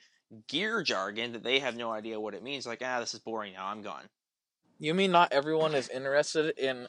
gear 0.49 0.83
jargon 0.83 1.31
that 1.35 1.45
they 1.45 1.61
have 1.61 1.77
no 1.77 1.93
idea 1.93 2.19
what 2.19 2.35
it 2.35 2.43
means. 2.43 2.67
Like, 2.67 2.83
ah, 2.85 2.99
this 2.99 3.15
is 3.15 3.21
boring 3.21 3.53
now. 3.53 3.65
I'm 3.65 3.81
gone. 3.81 4.09
You 4.81 4.93
mean 4.93 5.13
not 5.13 5.33
everyone 5.33 5.77
is 5.77 5.89
interested 5.89 6.59
in 6.59 6.89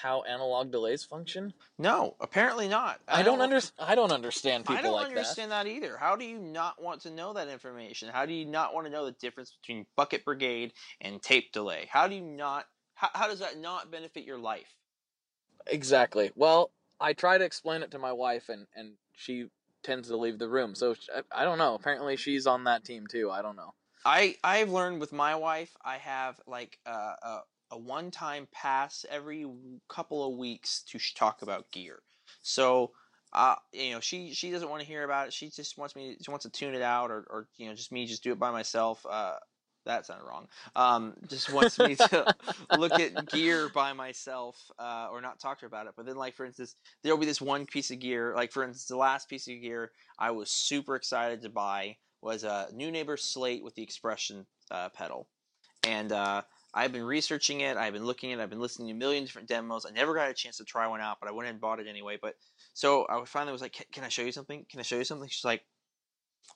how 0.00 0.22
analog 0.22 0.70
delays 0.70 1.04
function? 1.04 1.52
No, 1.78 2.16
apparently 2.20 2.68
not. 2.68 3.00
I, 3.08 3.20
I 3.20 3.22
don't, 3.22 3.38
don't 3.38 3.44
understand. 3.44 3.88
I 3.90 3.94
don't 3.94 4.12
understand 4.12 4.64
people 4.64 4.76
I 4.76 4.82
don't 4.82 4.92
like 4.92 5.08
understand 5.08 5.50
that. 5.52 5.64
that 5.64 5.70
either. 5.70 5.96
How 5.96 6.16
do 6.16 6.24
you 6.24 6.38
not 6.38 6.82
want 6.82 7.02
to 7.02 7.10
know 7.10 7.32
that 7.34 7.48
information? 7.48 8.08
How 8.08 8.26
do 8.26 8.32
you 8.32 8.44
not 8.44 8.74
want 8.74 8.86
to 8.86 8.92
know 8.92 9.04
the 9.04 9.12
difference 9.12 9.56
between 9.60 9.86
bucket 9.96 10.24
brigade 10.24 10.72
and 11.00 11.20
tape 11.22 11.52
delay? 11.52 11.88
How 11.90 12.08
do 12.08 12.14
you 12.14 12.22
not? 12.22 12.66
How, 12.94 13.10
how 13.12 13.28
does 13.28 13.40
that 13.40 13.58
not 13.58 13.90
benefit 13.90 14.24
your 14.24 14.38
life? 14.38 14.74
Exactly. 15.66 16.32
Well, 16.34 16.70
I 17.00 17.12
try 17.12 17.38
to 17.38 17.44
explain 17.44 17.82
it 17.82 17.90
to 17.92 17.98
my 17.98 18.12
wife, 18.12 18.48
and 18.48 18.66
and 18.74 18.92
she 19.14 19.46
tends 19.82 20.08
to 20.08 20.16
leave 20.16 20.38
the 20.38 20.48
room. 20.48 20.74
So 20.74 20.94
I, 21.14 21.42
I 21.42 21.44
don't 21.44 21.58
know. 21.58 21.74
Apparently, 21.74 22.16
she's 22.16 22.46
on 22.46 22.64
that 22.64 22.84
team 22.84 23.06
too. 23.06 23.30
I 23.30 23.42
don't 23.42 23.56
know. 23.56 23.74
I 24.04 24.36
I've 24.42 24.70
learned 24.70 25.00
with 25.00 25.12
my 25.12 25.36
wife. 25.36 25.76
I 25.84 25.98
have 25.98 26.40
like 26.46 26.78
a 26.86 26.90
a, 26.90 27.40
a 27.72 27.78
one 27.78 28.10
time 28.10 28.46
pass 28.52 29.04
every 29.10 29.46
couple 29.88 30.24
of 30.24 30.38
weeks 30.38 30.84
to 30.88 30.98
talk 31.14 31.42
about 31.42 31.70
gear. 31.72 32.00
So. 32.42 32.92
Uh, 33.34 33.54
you 33.72 33.92
know, 33.92 34.00
she 34.00 34.34
she 34.34 34.50
doesn't 34.50 34.68
want 34.68 34.82
to 34.82 34.86
hear 34.86 35.04
about 35.04 35.28
it. 35.28 35.32
She 35.32 35.48
just 35.48 35.78
wants 35.78 35.96
me. 35.96 36.18
She 36.20 36.30
wants 36.30 36.42
to 36.42 36.50
tune 36.50 36.74
it 36.74 36.82
out, 36.82 37.10
or, 37.10 37.24
or 37.30 37.48
you 37.56 37.66
know, 37.66 37.74
just 37.74 37.90
me 37.90 38.04
just 38.04 38.22
do 38.22 38.30
it 38.30 38.38
by 38.38 38.50
myself. 38.50 39.06
Uh, 39.08 39.36
that 39.84 40.06
sounded 40.06 40.24
wrong. 40.24 40.48
Um, 40.76 41.14
just 41.28 41.52
wants 41.52 41.78
me 41.78 41.96
to 41.96 42.34
look 42.78 42.92
at 42.92 43.30
gear 43.30 43.68
by 43.68 43.92
myself 43.92 44.56
uh, 44.78 45.08
or 45.10 45.20
not 45.20 45.40
talk 45.40 45.58
to 45.58 45.62
her 45.62 45.66
about 45.66 45.86
it. 45.86 45.94
But 45.96 46.06
then, 46.06 46.16
like 46.16 46.36
for 46.36 46.46
instance, 46.46 46.76
there'll 47.02 47.18
be 47.18 47.26
this 47.26 47.40
one 47.40 47.66
piece 47.66 47.90
of 47.90 47.98
gear. 47.98 48.32
Like 48.36 48.52
for 48.52 48.62
instance, 48.62 48.86
the 48.86 48.96
last 48.96 49.28
piece 49.28 49.48
of 49.48 49.60
gear 49.60 49.90
I 50.18 50.30
was 50.30 50.50
super 50.50 50.96
excited 50.96 51.42
to 51.42 51.48
buy 51.48 51.96
was 52.20 52.44
a 52.44 52.68
Neunaber 52.74 53.18
slate 53.18 53.64
with 53.64 53.74
the 53.74 53.82
expression 53.82 54.46
uh, 54.70 54.88
pedal, 54.90 55.26
and 55.84 56.12
uh, 56.12 56.42
I've 56.74 56.92
been 56.92 57.04
researching 57.04 57.60
it. 57.60 57.76
I've 57.76 57.92
been 57.92 58.04
looking 58.04 58.32
at. 58.32 58.38
it. 58.38 58.42
I've 58.42 58.50
been 58.50 58.60
listening 58.60 58.88
to 58.88 58.94
a 58.94 58.96
million 58.96 59.24
different 59.24 59.48
demos. 59.48 59.84
I 59.86 59.90
never 59.90 60.14
got 60.14 60.30
a 60.30 60.34
chance 60.34 60.56
to 60.58 60.64
try 60.64 60.86
one 60.86 61.00
out, 61.00 61.18
but 61.20 61.28
I 61.28 61.32
went 61.32 61.48
and 61.48 61.60
bought 61.60 61.80
it 61.80 61.86
anyway. 61.86 62.18
But 62.20 62.34
so 62.74 63.06
I 63.08 63.22
finally 63.24 63.52
was 63.52 63.62
like, 63.62 63.86
"Can 63.92 64.04
I 64.04 64.08
show 64.08 64.22
you 64.22 64.32
something? 64.32 64.64
Can 64.70 64.80
I 64.80 64.82
show 64.82 64.96
you 64.96 65.04
something?" 65.04 65.28
She's 65.28 65.44
like, 65.44 65.62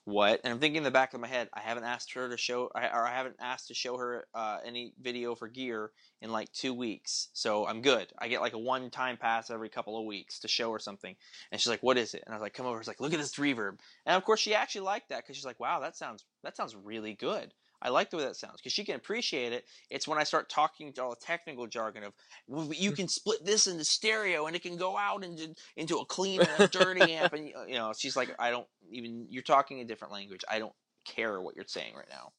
what? 0.05 0.39
And 0.43 0.53
I'm 0.53 0.59
thinking 0.59 0.77
in 0.77 0.83
the 0.83 0.91
back 0.91 1.13
of 1.13 1.19
my 1.19 1.27
head, 1.27 1.49
I 1.53 1.59
haven't 1.59 1.83
asked 1.83 2.13
her 2.13 2.29
to 2.29 2.37
show, 2.37 2.69
or 2.73 2.81
I 2.81 3.13
haven't 3.13 3.35
asked 3.41 3.67
to 3.67 3.73
show 3.73 3.97
her 3.97 4.25
uh, 4.33 4.59
any 4.65 4.93
video 5.01 5.35
for 5.35 5.47
gear 5.47 5.91
in 6.21 6.31
like 6.31 6.51
two 6.53 6.73
weeks. 6.73 7.27
So 7.33 7.67
I'm 7.67 7.81
good. 7.81 8.07
I 8.17 8.29
get 8.29 8.41
like 8.41 8.53
a 8.53 8.59
one 8.59 8.89
time 8.89 9.17
pass 9.17 9.49
every 9.49 9.69
couple 9.69 9.99
of 9.99 10.05
weeks 10.05 10.39
to 10.39 10.47
show 10.47 10.71
her 10.71 10.79
something. 10.79 11.15
And 11.51 11.59
she's 11.59 11.69
like, 11.69 11.83
what 11.83 11.97
is 11.97 12.13
it? 12.13 12.23
And 12.25 12.33
I 12.33 12.37
was 12.37 12.41
like, 12.41 12.53
come 12.53 12.65
over. 12.65 12.79
She's 12.79 12.87
like, 12.87 13.01
look 13.01 13.13
at 13.13 13.19
this 13.19 13.35
reverb. 13.35 13.79
And 14.05 14.15
of 14.15 14.23
course, 14.23 14.39
she 14.39 14.55
actually 14.55 14.81
liked 14.81 15.09
that 15.09 15.23
because 15.23 15.35
she's 15.35 15.45
like, 15.45 15.59
wow, 15.59 15.81
that 15.81 15.97
sounds, 15.97 16.23
that 16.43 16.55
sounds 16.55 16.75
really 16.75 17.13
good. 17.13 17.53
I 17.81 17.89
like 17.89 18.09
the 18.09 18.17
way 18.17 18.23
that 18.23 18.35
sounds 18.35 18.55
because 18.57 18.73
she 18.73 18.83
can 18.83 18.95
appreciate 18.95 19.53
it. 19.53 19.65
It's 19.89 20.07
when 20.07 20.17
I 20.17 20.23
start 20.23 20.49
talking 20.49 20.91
to 20.93 21.03
all 21.03 21.09
the 21.11 21.15
technical 21.17 21.67
jargon 21.67 22.03
of 22.03 22.13
well, 22.47 22.71
you 22.73 22.91
can 22.91 23.07
split 23.07 23.45
this 23.45 23.67
into 23.67 23.85
stereo 23.85 24.47
and 24.47 24.55
it 24.55 24.63
can 24.63 24.77
go 24.77 24.97
out 24.97 25.23
into 25.23 25.53
into 25.75 25.97
a 25.97 26.05
clean 26.05 26.41
and 26.41 26.49
a 26.59 26.67
dirty 26.67 27.13
amp, 27.13 27.33
and 27.33 27.47
you 27.47 27.75
know 27.75 27.93
she's 27.95 28.15
like, 28.15 28.35
I 28.39 28.49
don't 28.49 28.67
even 28.91 29.27
you're 29.29 29.43
talking 29.43 29.79
a 29.81 29.85
different 29.85 30.11
language. 30.11 30.43
I 30.49 30.59
don't 30.59 30.73
care 31.05 31.39
what 31.39 31.55
you're 31.55 31.65
saying 31.67 31.93
right 31.95 32.09
now. 32.09 32.31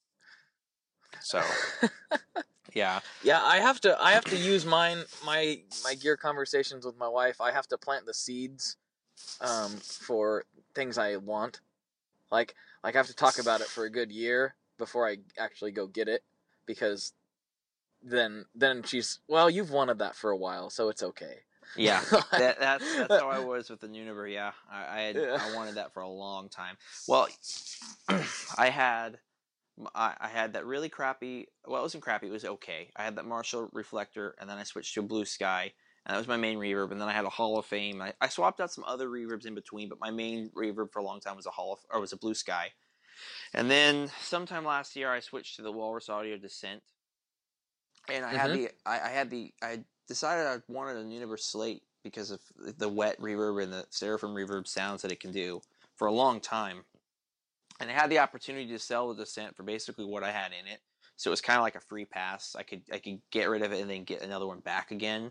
So 1.20 1.42
yeah, 2.74 3.00
yeah, 3.22 3.40
I 3.42 3.58
have 3.58 3.80
to 3.82 4.00
I 4.02 4.12
have 4.12 4.24
to 4.26 4.36
use 4.36 4.66
mine 4.66 5.04
my 5.24 5.60
my 5.84 5.94
gear 5.94 6.16
conversations 6.16 6.84
with 6.84 6.98
my 6.98 7.08
wife. 7.08 7.40
I 7.40 7.52
have 7.52 7.68
to 7.68 7.78
plant 7.78 8.06
the 8.06 8.14
seeds 8.14 8.76
um, 9.40 9.70
for 9.76 10.44
things 10.74 10.98
I 10.98 11.16
want. 11.16 11.60
Like 12.32 12.56
like 12.82 12.96
I 12.96 12.98
have 12.98 13.06
to 13.06 13.14
talk 13.14 13.38
about 13.38 13.60
it 13.60 13.68
for 13.68 13.84
a 13.84 13.90
good 13.90 14.10
year 14.10 14.56
before 14.78 15.08
I 15.08 15.18
actually 15.38 15.72
go 15.72 15.86
get 15.86 16.08
it 16.08 16.22
because 16.66 17.12
then 18.02 18.44
then 18.54 18.82
she's 18.82 19.20
well 19.28 19.50
you've 19.50 19.70
wanted 19.70 19.98
that 19.98 20.14
for 20.14 20.30
a 20.30 20.36
while 20.36 20.70
so 20.70 20.88
it's 20.88 21.02
okay. 21.02 21.40
Yeah. 21.76 22.02
That, 22.30 22.58
that's 22.60 22.96
that's 22.96 23.20
how 23.20 23.28
i 23.28 23.40
was 23.40 23.68
with 23.68 23.80
the 23.80 23.88
Neunaber 23.88 24.32
yeah. 24.32 24.52
I 24.70 24.98
I, 24.98 25.00
had, 25.02 25.16
yeah. 25.16 25.38
I 25.40 25.54
wanted 25.54 25.74
that 25.74 25.92
for 25.92 26.00
a 26.00 26.08
long 26.08 26.48
time. 26.48 26.76
Well 27.06 27.28
i 28.58 28.68
had 28.68 29.18
I, 29.94 30.14
I 30.20 30.28
had 30.28 30.54
that 30.54 30.66
really 30.66 30.88
crappy 30.88 31.48
well 31.66 31.80
it 31.80 31.82
wasn't 31.82 32.04
crappy 32.04 32.28
it 32.28 32.32
was 32.32 32.44
okay. 32.44 32.90
I 32.96 33.04
had 33.04 33.16
that 33.16 33.26
marshall 33.26 33.68
reflector 33.72 34.34
and 34.40 34.48
then 34.48 34.58
i 34.58 34.62
switched 34.62 34.94
to 34.94 35.00
a 35.00 35.04
blue 35.04 35.24
sky 35.24 35.72
and 36.06 36.14
that 36.14 36.18
was 36.18 36.28
my 36.28 36.36
main 36.36 36.58
reverb 36.58 36.92
and 36.92 37.00
then 37.00 37.08
i 37.08 37.12
had 37.12 37.24
a 37.24 37.30
hall 37.30 37.58
of 37.58 37.66
fame. 37.66 38.00
I, 38.00 38.12
I 38.20 38.28
swapped 38.28 38.60
out 38.60 38.72
some 38.72 38.84
other 38.86 39.08
reverbs 39.08 39.46
in 39.46 39.54
between 39.54 39.88
but 39.88 40.00
my 40.00 40.10
main 40.10 40.50
reverb 40.56 40.92
for 40.92 41.00
a 41.00 41.04
long 41.04 41.20
time 41.20 41.36
was 41.36 41.46
a 41.46 41.50
hall 41.50 41.72
of, 41.74 41.80
or 41.90 42.00
was 42.00 42.12
a 42.12 42.16
blue 42.16 42.34
sky 42.34 42.72
and 43.54 43.70
then 43.70 44.10
sometime 44.20 44.64
last 44.64 44.96
year, 44.96 45.10
I 45.10 45.20
switched 45.20 45.56
to 45.56 45.62
the 45.62 45.72
Walrus 45.72 46.08
Audio 46.08 46.36
Descent, 46.36 46.82
and 48.08 48.24
I 48.24 48.28
mm-hmm. 48.28 48.38
had 48.38 48.52
the 48.52 48.70
I, 48.86 49.00
I, 49.00 49.08
had 49.08 49.30
the 49.30 49.52
I 49.62 49.80
decided 50.06 50.46
I 50.46 50.58
wanted 50.68 50.96
a 50.96 51.04
Neunaber 51.04 51.38
Slate 51.38 51.82
because 52.04 52.30
of 52.30 52.40
the 52.78 52.88
wet 52.88 53.20
reverb 53.20 53.62
and 53.62 53.72
the 53.72 53.86
Seraphim 53.90 54.34
reverb 54.34 54.66
sounds 54.66 55.02
that 55.02 55.12
it 55.12 55.20
can 55.20 55.32
do 55.32 55.60
for 55.96 56.06
a 56.06 56.12
long 56.12 56.40
time. 56.40 56.84
And 57.80 57.90
I 57.90 57.92
had 57.92 58.10
the 58.10 58.18
opportunity 58.18 58.66
to 58.68 58.78
sell 58.78 59.08
the 59.08 59.24
Descent 59.24 59.56
for 59.56 59.62
basically 59.62 60.04
what 60.04 60.24
I 60.24 60.32
had 60.32 60.52
in 60.52 60.66
it, 60.72 60.80
so 61.16 61.30
it 61.30 61.32
was 61.32 61.40
kind 61.40 61.58
of 61.58 61.62
like 61.62 61.76
a 61.76 61.80
free 61.80 62.04
pass. 62.04 62.56
I 62.58 62.62
could 62.62 62.82
I 62.92 62.98
could 62.98 63.20
get 63.30 63.48
rid 63.48 63.62
of 63.62 63.72
it 63.72 63.80
and 63.80 63.90
then 63.90 64.04
get 64.04 64.22
another 64.22 64.46
one 64.46 64.60
back 64.60 64.90
again. 64.90 65.30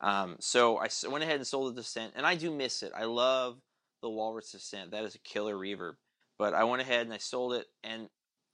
Um, 0.00 0.36
so 0.38 0.78
I 0.78 0.88
went 1.08 1.24
ahead 1.24 1.36
and 1.36 1.46
sold 1.46 1.74
the 1.74 1.80
Descent, 1.80 2.12
and 2.16 2.24
I 2.24 2.34
do 2.34 2.54
miss 2.54 2.82
it. 2.82 2.92
I 2.96 3.04
love 3.04 3.58
the 4.00 4.10
Walrus 4.10 4.52
Descent. 4.52 4.92
That 4.92 5.04
is 5.04 5.14
a 5.14 5.18
killer 5.20 5.56
reverb. 5.56 5.94
But 6.38 6.54
I 6.54 6.64
went 6.64 6.82
ahead 6.82 7.02
and 7.02 7.12
I 7.12 7.18
sold 7.18 7.54
it, 7.54 7.66
and 7.82 8.08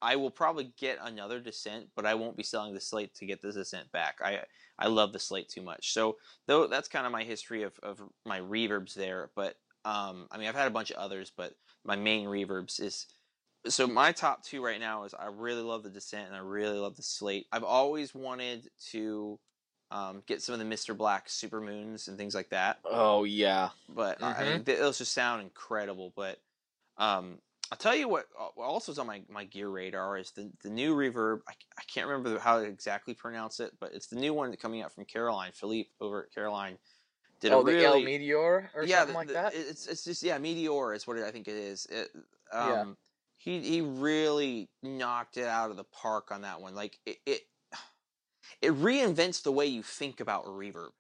I 0.04 0.16
will 0.16 0.30
probably 0.30 0.72
get 0.78 0.98
another 1.02 1.40
Descent, 1.40 1.88
but 1.96 2.04
I 2.04 2.14
won't 2.14 2.36
be 2.36 2.42
selling 2.42 2.74
the 2.74 2.80
Slate 2.80 3.14
to 3.14 3.26
get 3.26 3.40
the 3.40 3.52
Descent 3.52 3.90
back. 3.90 4.18
I 4.22 4.40
I 4.78 4.88
love 4.88 5.12
the 5.12 5.18
Slate 5.18 5.48
too 5.48 5.62
much. 5.62 5.92
So 5.92 6.16
though 6.46 6.66
that's 6.66 6.88
kind 6.88 7.06
of 7.06 7.12
my 7.12 7.24
history 7.24 7.62
of, 7.62 7.72
of 7.82 8.02
my 8.26 8.40
reverbs 8.40 8.94
there. 8.94 9.30
But 9.34 9.56
um, 9.86 10.28
I 10.30 10.36
mean 10.36 10.48
I've 10.48 10.54
had 10.54 10.66
a 10.66 10.70
bunch 10.70 10.90
of 10.90 10.98
others, 10.98 11.32
but 11.34 11.54
my 11.86 11.96
main 11.96 12.26
reverbs 12.26 12.80
is 12.80 13.06
so 13.66 13.86
my 13.86 14.12
top 14.12 14.44
two 14.44 14.62
right 14.62 14.78
now 14.78 15.04
is 15.04 15.14
I 15.14 15.28
really 15.28 15.62
love 15.62 15.82
the 15.82 15.90
Descent 15.90 16.26
and 16.26 16.36
I 16.36 16.40
really 16.40 16.78
love 16.78 16.96
the 16.96 17.02
Slate. 17.02 17.46
I've 17.50 17.64
always 17.64 18.14
wanted 18.14 18.68
to 18.90 19.38
um, 19.90 20.22
get 20.26 20.42
some 20.42 20.52
of 20.52 20.58
the 20.58 20.66
Mr. 20.66 20.94
Black 20.94 21.30
Super 21.30 21.62
Moons 21.62 22.08
and 22.08 22.18
things 22.18 22.34
like 22.34 22.50
that. 22.50 22.78
Oh 22.84 23.24
yeah, 23.24 23.70
but 23.88 24.20
mm-hmm. 24.20 24.42
I 24.42 24.44
mean, 24.44 24.64
those 24.64 24.98
just 24.98 25.12
sound 25.12 25.40
incredible. 25.40 26.12
But 26.14 26.40
um, 26.98 27.38
I'll 27.74 27.78
tell 27.78 27.96
you 27.96 28.08
what 28.08 28.26
uh, 28.38 28.60
also 28.60 28.92
is 28.92 29.00
on 29.00 29.08
my, 29.08 29.22
my 29.28 29.42
gear 29.42 29.68
radar 29.68 30.16
is 30.16 30.30
the, 30.30 30.48
the 30.62 30.70
new 30.70 30.94
reverb. 30.94 31.40
I, 31.48 31.54
I 31.76 31.82
can't 31.92 32.06
remember 32.06 32.38
how 32.38 32.60
to 32.60 32.64
exactly 32.64 33.14
pronounce 33.14 33.58
it, 33.58 33.72
but 33.80 33.92
it's 33.92 34.06
the 34.06 34.14
new 34.14 34.32
one 34.32 34.54
coming 34.54 34.80
out 34.80 34.92
from 34.92 35.06
Caroline. 35.06 35.50
Philippe 35.52 35.88
over 36.00 36.22
at 36.22 36.32
Caroline 36.32 36.78
did 37.40 37.50
oh, 37.50 37.62
a 37.62 37.64
really, 37.64 37.80
the 37.80 37.86
El 37.86 38.00
Meteor 38.02 38.70
or 38.76 38.84
yeah, 38.84 38.98
something 38.98 39.12
the, 39.12 39.18
like 39.18 39.26
the, 39.26 39.32
that. 39.34 39.54
It's 39.56 39.88
it's 39.88 40.04
just 40.04 40.22
yeah, 40.22 40.38
Meteor 40.38 40.94
is 40.94 41.04
what 41.04 41.18
I 41.18 41.32
think 41.32 41.48
it 41.48 41.56
is. 41.56 41.86
It, 41.86 42.10
um, 42.52 42.70
yeah. 42.70 42.84
He 43.38 43.60
he 43.60 43.80
really 43.80 44.70
knocked 44.84 45.36
it 45.36 45.48
out 45.48 45.72
of 45.72 45.76
the 45.76 45.82
park 45.82 46.30
on 46.30 46.42
that 46.42 46.60
one. 46.60 46.76
Like 46.76 47.00
it, 47.04 47.16
it 47.26 47.40
it 48.62 48.72
reinvents 48.74 49.42
the 49.42 49.50
way 49.50 49.66
you 49.66 49.82
think 49.82 50.20
about 50.20 50.46
reverb, 50.46 50.90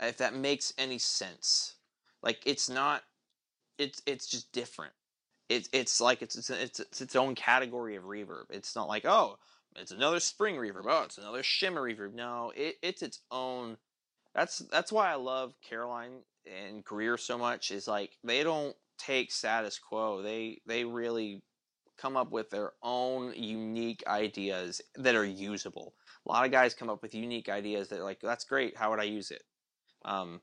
if 0.00 0.16
that 0.16 0.34
makes 0.34 0.72
any 0.78 0.96
sense. 0.96 1.74
Like 2.22 2.38
it's 2.46 2.70
not, 2.70 3.02
it's 3.76 4.00
it's 4.06 4.26
just 4.26 4.50
different 4.52 4.94
it's 5.48 5.68
it's 5.72 6.00
like 6.00 6.22
it's 6.22 6.36
it's, 6.36 6.50
it's 6.50 6.80
it's 6.80 7.00
its 7.00 7.16
own 7.16 7.34
category 7.34 7.96
of 7.96 8.04
reverb. 8.04 8.44
It's 8.50 8.74
not 8.74 8.88
like 8.88 9.04
oh, 9.04 9.38
it's 9.76 9.92
another 9.92 10.20
spring 10.20 10.56
reverb. 10.56 10.84
Oh, 10.86 11.02
it's 11.04 11.18
another 11.18 11.42
shimmer 11.42 11.82
reverb. 11.82 12.14
No, 12.14 12.52
it, 12.56 12.76
it's 12.82 13.02
its 13.02 13.20
own. 13.30 13.76
That's 14.34 14.58
that's 14.70 14.92
why 14.92 15.10
I 15.10 15.16
love 15.16 15.54
Caroline 15.68 16.20
and 16.46 16.84
Greer 16.84 17.16
so 17.16 17.38
much. 17.38 17.70
Is 17.70 17.86
like 17.86 18.16
they 18.24 18.42
don't 18.42 18.74
take 18.98 19.32
status 19.32 19.78
quo. 19.78 20.22
They 20.22 20.60
they 20.66 20.84
really 20.84 21.42
come 21.96 22.16
up 22.16 22.32
with 22.32 22.50
their 22.50 22.72
own 22.82 23.32
unique 23.36 24.02
ideas 24.06 24.80
that 24.96 25.14
are 25.14 25.24
usable. 25.24 25.94
A 26.26 26.32
lot 26.32 26.44
of 26.44 26.50
guys 26.52 26.74
come 26.74 26.90
up 26.90 27.02
with 27.02 27.14
unique 27.14 27.48
ideas 27.48 27.88
that 27.88 28.02
like, 28.02 28.20
that's 28.20 28.44
great. 28.44 28.76
How 28.76 28.90
would 28.90 29.00
I 29.00 29.04
use 29.04 29.30
it? 29.30 29.42
Um, 30.04 30.40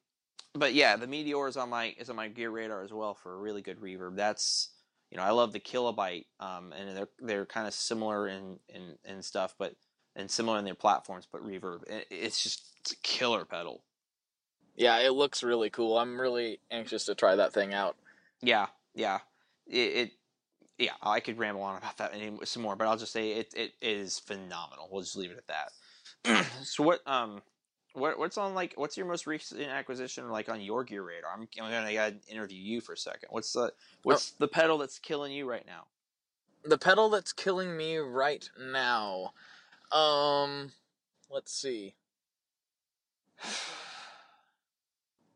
but 0.53 0.73
yeah, 0.73 0.95
the 0.95 1.07
Meteor 1.07 1.47
is 1.47 1.57
on 1.57 1.69
my 1.69 1.95
is 1.97 2.09
on 2.09 2.15
my 2.15 2.27
gear 2.27 2.51
radar 2.51 2.83
as 2.83 2.93
well 2.93 3.13
for 3.13 3.33
a 3.33 3.37
really 3.37 3.61
good 3.61 3.79
reverb. 3.79 4.15
That's 4.15 4.69
you 5.11 5.17
know 5.17 5.23
I 5.23 5.31
love 5.31 5.51
the 5.51 5.59
Kilobyte, 5.59 6.25
um, 6.39 6.73
and 6.73 6.97
they're 6.97 7.09
they're 7.19 7.45
kind 7.45 7.67
of 7.67 7.73
similar 7.73 8.27
in, 8.27 8.59
in 8.69 8.97
in 9.05 9.21
stuff, 9.21 9.53
but 9.59 9.75
and 10.15 10.31
similar 10.31 10.57
in 10.57 10.65
their 10.65 10.75
platforms, 10.75 11.27
but 11.31 11.45
reverb. 11.45 11.83
It's 12.09 12.41
just 12.41 12.63
it's 12.79 12.93
a 12.93 12.97
killer 12.97 13.45
pedal. 13.45 13.83
Yeah, 14.75 14.99
it 14.99 15.11
looks 15.11 15.43
really 15.43 15.69
cool. 15.69 15.97
I'm 15.97 16.19
really 16.19 16.59
anxious 16.71 17.05
to 17.05 17.15
try 17.15 17.35
that 17.35 17.53
thing 17.53 17.73
out. 17.73 17.97
Yeah, 18.41 18.67
yeah. 18.95 19.19
It, 19.67 19.75
it 19.77 20.11
yeah, 20.77 20.93
I 21.03 21.19
could 21.19 21.37
ramble 21.37 21.61
on 21.61 21.77
about 21.77 21.97
that 21.97 22.13
some 22.45 22.63
more, 22.63 22.75
but 22.75 22.87
I'll 22.87 22.97
just 22.97 23.11
say 23.11 23.33
it, 23.33 23.53
it 23.55 23.73
is 23.81 24.17
phenomenal. 24.19 24.89
We'll 24.91 25.03
just 25.03 25.15
leave 25.15 25.31
it 25.31 25.37
at 25.37 25.47
that. 26.25 26.45
so 26.63 26.83
what 26.83 27.01
um 27.05 27.41
what 27.93 28.17
what's 28.17 28.37
on 28.37 28.53
like 28.53 28.73
what's 28.75 28.97
your 28.97 29.05
most 29.05 29.27
recent 29.27 29.61
acquisition 29.61 30.29
like 30.29 30.49
on 30.49 30.61
your 30.61 30.83
gear 30.83 31.03
radar? 31.03 31.31
I'm, 31.33 31.47
I'm 31.61 31.71
gonna 31.71 31.93
gotta 31.93 32.15
interview 32.27 32.61
you 32.61 32.81
for 32.81 32.93
a 32.93 32.97
second. 32.97 33.29
What's 33.31 33.53
the 33.53 33.71
what's 34.03 34.33
oh. 34.33 34.35
the 34.39 34.47
pedal 34.47 34.77
that's 34.77 34.99
killing 34.99 35.31
you 35.31 35.49
right 35.49 35.65
now? 35.65 35.85
The 36.63 36.77
pedal 36.77 37.09
that's 37.09 37.33
killing 37.33 37.75
me 37.75 37.97
right 37.97 38.49
now. 38.59 39.33
Um 39.91 40.71
let's 41.29 41.53
see. 41.53 41.95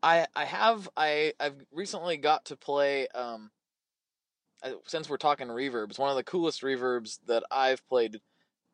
I 0.02 0.26
I 0.34 0.44
have 0.44 0.88
I 0.96 1.32
I've 1.40 1.64
recently 1.72 2.16
got 2.16 2.46
to 2.46 2.56
play 2.56 3.08
um 3.08 3.50
since 4.86 5.08
we're 5.08 5.16
talking 5.16 5.48
reverbs, 5.48 5.98
one 5.98 6.10
of 6.10 6.16
the 6.16 6.24
coolest 6.24 6.62
reverbs 6.62 7.18
that 7.26 7.44
I've 7.50 7.86
played 7.88 8.20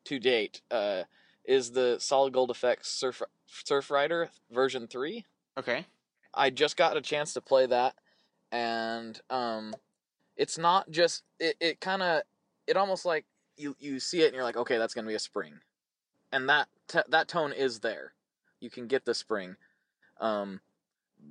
to 0.04 0.18
date 0.18 0.62
uh, 0.70 1.02
is 1.44 1.72
the 1.72 1.96
Solid 1.98 2.32
Gold 2.32 2.50
Effects 2.50 2.88
Surf 2.90 3.22
Surf 3.46 3.90
Rider 3.90 4.30
version 4.50 4.86
three. 4.86 5.24
Okay. 5.58 5.86
I 6.34 6.50
just 6.50 6.76
got 6.76 6.96
a 6.96 7.02
chance 7.02 7.34
to 7.34 7.40
play 7.40 7.66
that, 7.66 7.94
and 8.50 9.20
um, 9.28 9.74
it's 10.36 10.56
not 10.56 10.90
just 10.90 11.24
it. 11.38 11.56
It 11.60 11.80
kind 11.80 12.02
of 12.02 12.22
it 12.66 12.76
almost 12.76 13.04
like 13.04 13.26
you 13.56 13.76
you 13.78 14.00
see 14.00 14.22
it 14.22 14.26
and 14.26 14.34
you're 14.34 14.44
like, 14.44 14.56
okay, 14.56 14.78
that's 14.78 14.94
gonna 14.94 15.08
be 15.08 15.14
a 15.14 15.18
spring, 15.18 15.54
and 16.30 16.48
that 16.48 16.68
t- 16.88 17.00
that 17.08 17.28
tone 17.28 17.52
is 17.52 17.80
there. 17.80 18.14
You 18.60 18.70
can 18.70 18.86
get 18.86 19.04
the 19.04 19.14
spring, 19.14 19.56
um, 20.20 20.60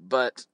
but 0.08 0.46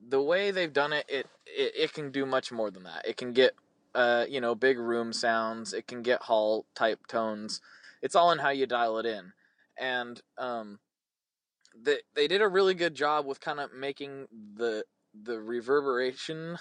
the 0.00 0.22
way 0.22 0.50
they've 0.50 0.72
done 0.72 0.92
it, 0.92 1.04
it, 1.08 1.26
it, 1.46 1.72
it 1.76 1.92
can 1.92 2.10
do 2.10 2.24
much 2.24 2.52
more 2.52 2.70
than 2.70 2.84
that. 2.84 3.06
It 3.06 3.16
can 3.16 3.32
get, 3.32 3.54
uh, 3.94 4.26
you 4.28 4.40
know, 4.40 4.54
big 4.54 4.78
room 4.78 5.12
sounds. 5.12 5.72
It 5.72 5.86
can 5.86 6.02
get 6.02 6.22
hall 6.22 6.66
type 6.74 7.06
tones. 7.08 7.60
It's 8.02 8.14
all 8.14 8.32
in 8.32 8.38
how 8.38 8.50
you 8.50 8.66
dial 8.66 8.98
it 8.98 9.06
in, 9.06 9.32
and 9.78 10.20
um, 10.36 10.78
they 11.80 11.98
they 12.14 12.28
did 12.28 12.42
a 12.42 12.48
really 12.48 12.74
good 12.74 12.94
job 12.94 13.26
with 13.26 13.40
kind 13.40 13.60
of 13.60 13.72
making 13.72 14.26
the 14.54 14.84
the 15.22 15.40
reverberation 15.40 16.58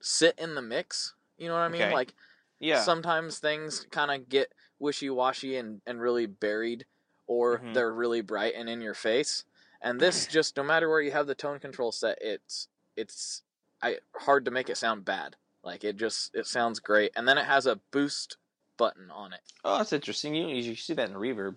sit 0.00 0.38
in 0.38 0.54
the 0.54 0.62
mix. 0.62 1.14
You 1.36 1.48
know 1.48 1.54
what 1.54 1.60
I 1.60 1.68
mean? 1.68 1.82
Okay. 1.82 1.92
Like, 1.92 2.14
yeah. 2.58 2.80
Sometimes 2.80 3.38
things 3.38 3.86
kind 3.90 4.10
of 4.10 4.28
get 4.28 4.52
wishy 4.78 5.10
washy 5.10 5.56
and 5.56 5.80
and 5.86 6.00
really 6.00 6.26
buried, 6.26 6.86
or 7.26 7.58
mm-hmm. 7.58 7.72
they're 7.72 7.94
really 7.94 8.20
bright 8.20 8.54
and 8.56 8.68
in 8.68 8.80
your 8.80 8.94
face. 8.94 9.44
And 9.80 10.00
this 10.00 10.26
just 10.30 10.56
no 10.56 10.62
matter 10.62 10.88
where 10.88 11.00
you 11.00 11.12
have 11.12 11.26
the 11.26 11.34
tone 11.34 11.58
control 11.58 11.92
set, 11.92 12.18
it's 12.20 12.68
it's 12.96 13.42
I 13.82 13.98
hard 14.16 14.44
to 14.46 14.50
make 14.50 14.68
it 14.68 14.76
sound 14.76 15.04
bad. 15.04 15.36
Like 15.62 15.84
it 15.84 15.96
just 15.96 16.34
it 16.34 16.46
sounds 16.46 16.80
great. 16.80 17.12
And 17.16 17.28
then 17.28 17.38
it 17.38 17.44
has 17.44 17.66
a 17.66 17.80
boost 17.92 18.36
button 18.78 19.10
on 19.10 19.34
it. 19.34 19.40
Oh, 19.64 19.76
that's 19.78 19.92
interesting. 19.92 20.34
You 20.34 20.48
you 20.48 20.74
see 20.74 20.94
that 20.94 21.10
in 21.10 21.16
reverb. 21.16 21.56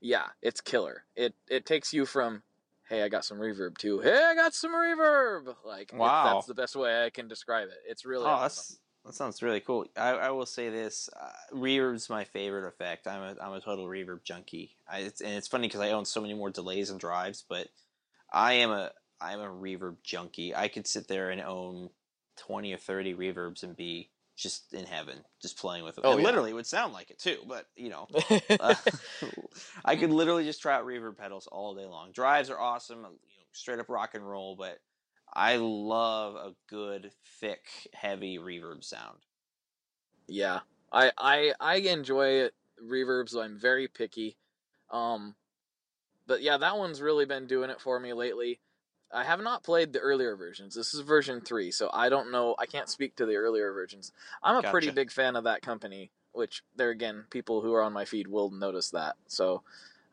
Yeah, 0.00 0.26
it's 0.40 0.60
killer. 0.60 1.04
It 1.16 1.34
it 1.48 1.66
takes 1.66 1.92
you 1.92 2.06
from 2.06 2.42
hey, 2.88 3.02
I 3.02 3.08
got 3.08 3.24
some 3.24 3.38
reverb 3.38 3.78
too. 3.78 4.00
Hey, 4.00 4.22
I 4.22 4.34
got 4.34 4.54
some 4.54 4.72
reverb. 4.72 5.54
Like 5.66 5.92
wow, 5.94 6.34
that's 6.34 6.46
the 6.46 6.54
best 6.54 6.76
way 6.76 7.04
I 7.04 7.10
can 7.10 7.26
describe 7.26 7.68
it. 7.68 7.78
It's 7.88 8.04
really 8.04 8.26
oh, 8.26 8.30
awesome. 8.30 8.76
That 9.04 9.14
sounds 9.14 9.42
really 9.42 9.60
cool. 9.60 9.86
I, 9.96 10.10
I 10.10 10.30
will 10.30 10.46
say 10.46 10.68
this: 10.68 11.08
uh, 11.18 11.56
reverb's 11.56 12.08
my 12.08 12.24
favorite 12.24 12.68
effect. 12.68 13.08
I'm 13.08 13.22
a 13.22 13.42
I'm 13.42 13.52
a 13.52 13.60
total 13.60 13.86
reverb 13.86 14.22
junkie. 14.22 14.76
I, 14.88 15.00
it's, 15.00 15.20
and 15.20 15.32
it's 15.32 15.48
funny 15.48 15.66
because 15.66 15.80
I 15.80 15.90
own 15.90 16.04
so 16.04 16.20
many 16.20 16.34
more 16.34 16.50
delays 16.50 16.90
and 16.90 17.00
drives, 17.00 17.44
but 17.48 17.68
I 18.32 18.54
am 18.54 18.70
a 18.70 18.92
I'm 19.20 19.40
a 19.40 19.48
reverb 19.48 19.96
junkie. 20.04 20.54
I 20.54 20.68
could 20.68 20.86
sit 20.86 21.08
there 21.08 21.30
and 21.30 21.40
own 21.40 21.90
twenty 22.36 22.72
or 22.72 22.78
thirty 22.78 23.14
reverbs 23.14 23.62
and 23.62 23.76
be 23.76 24.10
just 24.36 24.72
in 24.72 24.84
heaven, 24.84 25.18
just 25.40 25.58
playing 25.58 25.84
with 25.84 25.98
it. 25.98 26.04
Oh, 26.04 26.16
yeah. 26.16 26.24
literally, 26.24 26.50
it 26.50 26.54
would 26.54 26.66
sound 26.66 26.92
like 26.92 27.10
it 27.10 27.18
too. 27.18 27.38
But 27.46 27.66
you 27.76 27.90
know, 27.90 28.08
uh, 28.60 28.74
I 29.84 29.96
could 29.96 30.10
literally 30.10 30.44
just 30.44 30.62
try 30.62 30.74
out 30.74 30.86
reverb 30.86 31.16
pedals 31.16 31.46
all 31.46 31.74
day 31.74 31.86
long. 31.86 32.12
Drives 32.12 32.50
are 32.50 32.58
awesome, 32.58 32.98
you 32.98 33.02
know, 33.02 33.12
straight 33.52 33.78
up 33.78 33.88
rock 33.88 34.14
and 34.14 34.28
roll, 34.28 34.56
but 34.56 34.78
I 35.34 35.56
love 35.56 36.34
a 36.36 36.54
good, 36.68 37.10
thick, 37.40 37.64
heavy 37.94 38.38
reverb 38.38 38.84
sound. 38.84 39.18
Yeah, 40.26 40.60
I 40.92 41.12
I 41.18 41.52
I 41.60 41.76
enjoy 41.76 42.48
reverbs. 42.82 43.30
So 43.30 43.42
I'm 43.42 43.58
very 43.58 43.88
picky. 43.88 44.36
Um, 44.90 45.34
but 46.26 46.42
yeah, 46.42 46.58
that 46.58 46.78
one's 46.78 47.00
really 47.00 47.24
been 47.24 47.46
doing 47.46 47.70
it 47.70 47.80
for 47.80 47.98
me 47.98 48.12
lately. 48.12 48.60
I 49.12 49.24
have 49.24 49.42
not 49.42 49.62
played 49.62 49.92
the 49.92 49.98
earlier 49.98 50.36
versions. 50.36 50.74
This 50.74 50.94
is 50.94 51.00
version 51.00 51.40
three, 51.40 51.70
so 51.70 51.90
I 51.92 52.08
don't 52.08 52.32
know. 52.32 52.54
I 52.58 52.66
can't 52.66 52.88
speak 52.88 53.16
to 53.16 53.26
the 53.26 53.36
earlier 53.36 53.72
versions. 53.72 54.12
I'm 54.42 54.56
a 54.56 54.62
gotcha. 54.62 54.72
pretty 54.72 54.90
big 54.90 55.10
fan 55.10 55.36
of 55.36 55.44
that 55.44 55.62
company, 55.62 56.10
which 56.32 56.62
there 56.76 56.90
again, 56.90 57.24
people 57.30 57.60
who 57.60 57.74
are 57.74 57.82
on 57.82 57.92
my 57.92 58.04
feed 58.04 58.28
will 58.28 58.50
notice 58.50 58.90
that. 58.90 59.16
So, 59.26 59.62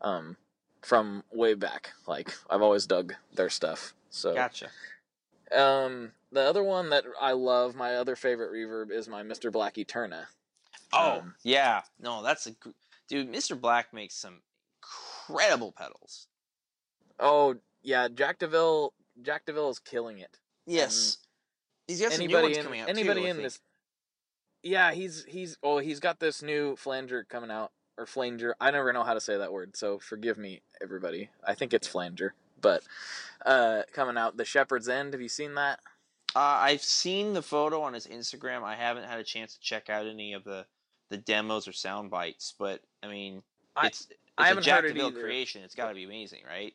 um, 0.02 0.36
from 0.82 1.24
way 1.32 1.54
back, 1.54 1.92
like 2.08 2.34
I've 2.50 2.62
always 2.62 2.86
dug 2.86 3.14
their 3.34 3.50
stuff. 3.50 3.94
So 4.10 4.34
gotcha. 4.34 4.70
Um, 5.56 6.12
the 6.32 6.42
other 6.42 6.64
one 6.64 6.90
that 6.90 7.06
I 7.20 7.32
love, 7.32 7.76
my 7.76 7.96
other 7.96 8.16
favorite 8.16 8.52
reverb 8.52 8.92
is 8.92 9.08
my 9.08 9.24
Mr. 9.24 9.52
Black 9.52 9.78
Eterna. 9.78 10.28
Oh 10.92 11.20
um, 11.20 11.36
yeah, 11.44 11.82
no, 12.00 12.24
that's 12.24 12.48
a 12.48 12.56
dude. 13.08 13.32
Mr. 13.32 13.60
Black 13.60 13.94
makes 13.94 14.16
some 14.16 14.42
incredible 15.30 15.72
pedals. 15.72 16.28
Oh 17.20 17.58
yeah, 17.84 18.08
Jack 18.08 18.40
Deville. 18.40 18.94
Jack 19.22 19.46
Deville 19.46 19.70
is 19.70 19.80
killing 19.80 20.20
it. 20.20 20.38
Yes, 20.66 21.18
and 21.88 21.94
he's 21.94 22.02
got 22.02 22.14
some 22.14 22.22
anybody 22.22 22.42
new 22.42 22.44
ones 22.44 22.58
in, 22.58 22.64
coming 22.64 22.82
out 22.82 22.90
Anybody 22.90 23.22
too, 23.22 23.28
in 23.28 23.38
this? 23.38 23.60
Yeah, 24.64 24.92
he's 24.92 25.26
he's 25.26 25.58
oh 25.64 25.80
he's 25.80 26.00
got 26.00 26.20
this 26.20 26.42
new 26.42 26.76
flanger 26.76 27.24
coming 27.24 27.52
out 27.52 27.72
or 27.98 28.06
flanger. 28.06 28.56
I 28.62 28.72
never 28.72 28.94
know 28.94 29.04
how 29.04 29.14
to 29.14 29.22
say 29.22 29.38
that 29.38 29.52
word, 29.52 29.76
so 29.76 30.00
forgive 30.00 30.38
me, 30.38 30.62
everybody. 30.82 31.30
I 31.46 31.56
think 31.56 31.74
it's 31.74 31.88
flanger 31.88 32.34
but 32.62 32.84
uh, 33.46 33.84
coming 33.94 34.18
out 34.18 34.38
the 34.38 34.46
Shepherd's 34.46 34.90
End. 34.90 35.14
Have 35.14 35.22
you 35.22 35.30
seen 35.30 35.56
that? 35.56 35.80
Uh, 36.36 36.40
I've 36.40 36.84
seen 36.84 37.34
the 37.34 37.42
photo 37.42 37.82
on 37.82 37.94
his 37.94 38.08
Instagram. 38.08 38.64
I 38.64 38.76
haven't 38.76 39.06
had 39.06 39.20
a 39.20 39.24
chance 39.24 39.54
to 39.54 39.60
check 39.60 39.90
out 39.90 40.06
any 40.06 40.34
of 40.34 40.44
the 40.44 40.66
the 41.10 41.18
demos 41.18 41.68
or 41.68 41.74
sound 41.74 42.12
bites, 42.12 42.54
but 42.58 42.82
I 43.02 43.08
mean, 43.08 43.42
it's, 43.82 44.02
it's 44.02 44.20
I 44.38 44.48
haven't 44.48 44.64
a 44.64 44.66
Jack 44.66 44.84
DeVille 44.84 45.12
creation. 45.12 45.64
It's 45.64 45.74
got 45.74 45.90
to 45.90 45.96
be 45.96 46.04
amazing, 46.04 46.42
right? 46.48 46.74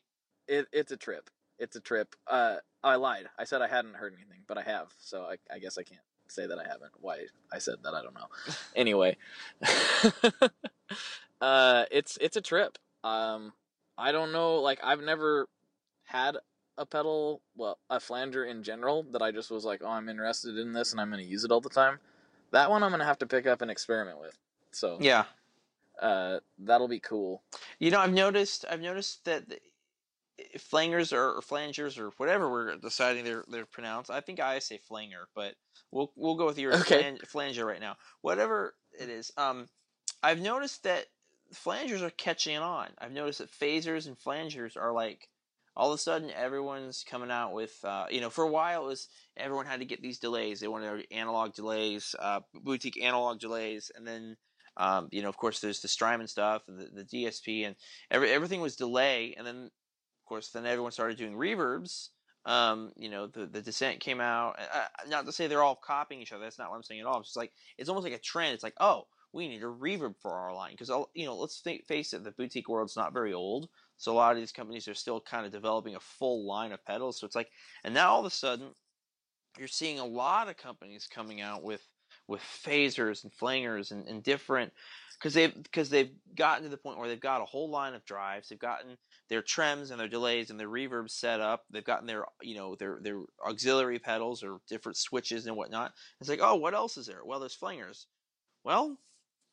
It, 0.49 0.67
it's 0.73 0.93
a 0.93 0.97
trip. 0.97 1.31
It's 1.59 1.77
a 1.77 1.81
trip. 1.81 2.15
Uh, 2.27 2.57
I 2.83 2.97
lied. 2.97 3.27
I 3.39 3.45
said 3.45 3.63
I 3.63 3.69
hadn't 3.69 3.95
heard 3.95 4.15
anything, 4.15 4.43
but 4.47 4.59
I 4.59 4.63
have. 4.63 4.93
So 4.99 5.23
I, 5.23 5.37
I 5.53 5.59
guess 5.59 5.79
I 5.79 5.83
can't 5.83 6.01
say 6.29 6.47
that 6.47 6.59
I 6.59 6.65
haven't. 6.65 6.93
Why 7.01 7.27
I 7.53 7.59
said 7.59 7.77
that 7.85 7.95
I 7.95 8.03
don't 8.03 8.15
know. 8.15 8.27
anyway, 8.77 9.17
uh, 11.41 11.85
it's 11.91 12.19
it's 12.21 12.37
a 12.37 12.43
trip. 12.43 12.79
Um, 13.03 13.53
I 13.97 14.13
don't 14.13 14.33
know. 14.33 14.57
Like 14.57 14.81
I've 14.83 15.01
never 15.01 15.49
had 16.05 16.37
a 16.77 16.87
pedal, 16.87 17.41
well, 17.57 17.79
a 17.89 18.01
flanger 18.01 18.45
in 18.45 18.63
general 18.63 19.05
that 19.13 19.23
I 19.23 19.31
just 19.31 19.51
was 19.51 19.65
like, 19.65 19.81
oh, 19.85 19.91
I'm 19.91 20.09
interested 20.09 20.59
in 20.59 20.73
this 20.73 20.93
and 20.93 21.01
I'm 21.01 21.11
going 21.11 21.23
to 21.23 21.29
use 21.29 21.45
it 21.45 21.53
all 21.53 21.61
the 21.61 21.69
time. 21.69 22.01
That 22.51 22.71
one 22.71 22.83
I'm 22.83 22.91
going 22.91 23.01
to 23.01 23.07
have 23.07 23.19
to 23.19 23.27
pick 23.27 23.47
up 23.47 23.63
and 23.63 23.71
experiment 23.71 24.21
with. 24.21 24.37
So 24.73 24.99
yeah, 25.01 25.25
uh, 26.01 26.41
that'll 26.59 26.89
be 26.89 27.01
cool. 27.01 27.43
You 27.79 27.91
know, 27.91 28.01
I've 28.01 28.13
noticed 28.13 28.65
I've 28.69 28.81
noticed 28.81 29.25
that 29.25 29.45
flangers 30.59 31.13
or, 31.13 31.37
or 31.37 31.41
flangers 31.41 31.99
or 31.99 32.11
whatever 32.17 32.51
we're 32.51 32.77
deciding 32.77 33.25
they're 33.25 33.45
they're 33.49 33.67
pronounced. 33.67 34.11
I 34.11 34.21
think 34.21 34.41
I 34.41 34.59
say 34.59 34.79
flanger, 34.79 35.29
but 35.35 35.55
we'll 35.91 36.13
we'll 36.17 36.37
go 36.37 36.47
with 36.47 36.59
your 36.59 36.75
okay. 36.81 37.17
flanger 37.27 37.65
right 37.65 37.81
now. 37.81 37.97
Whatever 38.21 38.75
it 38.99 39.09
is. 39.09 39.33
Um, 39.37 39.69
I've 40.23 40.41
noticed 40.41 40.85
that 40.85 41.07
flangers 41.55 42.03
are 42.03 42.11
catching 42.11 42.59
on. 42.59 42.89
I've 42.99 43.13
noticed 43.13 43.39
that 43.39 43.51
phasers 43.51 44.07
and 44.07 44.19
flangers 44.19 44.77
are 44.77 44.93
like 44.93 45.29
all 45.77 45.93
of 45.93 45.97
a 45.97 46.03
sudden 46.03 46.31
everyone's 46.31 47.05
coming 47.09 47.31
out 47.31 47.53
with 47.53 47.77
uh, 47.85 48.07
you 48.11 48.21
know 48.21 48.31
for 48.31 48.45
a 48.45 48.51
while 48.51 48.85
it 48.85 48.89
was 48.89 49.09
everyone 49.37 49.67
had 49.67 49.81
to 49.81 49.87
get 49.87 50.01
these 50.01 50.19
delays 50.19 50.61
they 50.61 50.69
wanted 50.69 51.07
analog 51.11 51.53
delays 51.55 52.15
uh, 52.21 52.41
boutique 52.55 53.03
analog 53.03 53.41
delays 53.41 53.91
and 53.95 54.07
then 54.07 54.37
um, 54.77 55.09
you 55.11 55.23
know 55.23 55.29
of 55.29 55.37
course 55.37 55.61
there's 55.61 55.81
the 55.81 55.89
Strymon 55.89 56.29
stuff 56.29 56.63
and 56.69 56.79
the, 56.79 57.03
the 57.03 57.05
DSP 57.05 57.67
and 57.67 57.77
every, 58.11 58.31
everything 58.31 58.61
was 58.61 58.77
delay 58.77 59.35
and 59.37 59.47
then 59.47 59.71
course 60.35 60.51
then 60.51 60.67
everyone 60.67 60.93
started 60.93 61.19
doing 61.19 61.35
reverbs 61.35 62.11
Um, 62.47 62.93
you 62.97 63.09
know, 63.11 63.27
the 63.27 63.47
the 63.47 63.63
Descent 63.63 64.01
came 64.01 64.21
out. 64.21 64.59
Uh, 64.59 65.09
not 65.09 65.27
to 65.27 65.33
say 65.33 65.47
they're 65.47 65.63
all 65.63 65.77
copying 65.77 66.21
each 66.21 66.33
other. 66.33 66.45
That's 66.45 66.59
not 66.59 66.71
what 66.71 66.77
I'm 66.77 66.83
saying 66.83 67.01
at 67.01 67.07
all. 67.07 67.21
It's 67.21 67.29
just 67.31 67.37
like 67.37 67.53
it's 67.79 67.89
almost 67.89 68.05
like 68.05 68.13
a 68.13 68.19
trend. 68.19 68.55
It's 68.55 68.63
like, 68.63 68.75
oh, 68.81 69.07
we 69.33 69.49
need 69.49 69.63
a 69.63 69.67
reverb 69.67 70.17
for 70.21 70.33
our 70.33 70.55
line 70.55 70.73
because 70.77 70.91
you 71.15 71.25
know, 71.27 71.37
let's 71.37 71.61
face 71.89 72.13
it, 72.13 72.25
the 72.25 72.33
boutique 72.33 72.69
world's 72.69 72.97
not 72.97 73.15
very 73.15 73.33
old. 73.33 73.69
So 73.97 74.13
a 74.13 74.15
lot 74.15 74.33
of 74.33 74.39
these 74.39 74.53
companies 74.53 74.89
are 74.89 74.95
still 74.95 75.21
kind 75.21 75.47
of 75.47 75.53
developing 75.53 75.97
a 75.97 76.01
full 76.01 76.47
line 76.47 76.73
of 76.73 76.85
pedals. 76.85 77.19
So 77.19 77.27
it's 77.27 77.37
like, 77.37 77.51
and 77.85 77.95
now 77.95 78.11
all 78.13 78.21
of 78.21 78.27
a 78.27 78.31
sudden, 78.31 78.75
you're 79.59 79.69
seeing 79.69 79.99
a 79.99 80.05
lot 80.07 80.49
of 80.49 80.57
companies 80.57 81.09
coming 81.09 81.41
out 81.41 81.63
with 81.63 81.83
with 82.29 82.43
phasers 82.43 83.25
and 83.25 83.33
flangers 83.33 83.91
and, 83.93 84.09
and 84.09 84.23
different 84.23 84.73
because 85.19 85.35
they've 85.35 85.63
because 85.63 85.91
they've 85.91 86.13
gotten 86.37 86.65
to 86.65 86.71
the 86.71 86.77
point 86.77 86.99
where 86.99 87.09
they've 87.09 87.21
got 87.21 87.43
a 87.43 87.47
whole 87.47 87.71
line 87.71 87.95
of 87.95 88.05
drives. 88.05 88.49
They've 88.49 88.59
gotten 88.59 88.99
their 89.29 89.43
trems 89.43 89.91
and 89.91 89.99
their 89.99 90.09
delays 90.09 90.51
and 90.51 90.61
their 90.61 90.69
reverbs 90.69 91.11
set 91.11 91.41
up. 91.41 91.65
They've 91.71 91.85
gotten 91.85 92.07
their 92.07 92.25
you 92.43 92.55
know 92.55 92.75
their 92.77 92.99
their 93.01 93.21
auxiliary 93.45 93.99
pedals 93.99 94.43
or 94.43 94.59
different 94.69 94.97
switches 94.97 95.47
and 95.47 95.57
whatnot. 95.57 95.93
It's 96.21 96.29
like 96.29 96.41
oh, 96.43 96.57
what 96.57 96.75
else 96.75 96.97
is 96.97 97.07
there? 97.07 97.25
Well, 97.25 97.41
there's 97.41 97.57
flangers. 97.57 98.07
Well, 98.65 98.99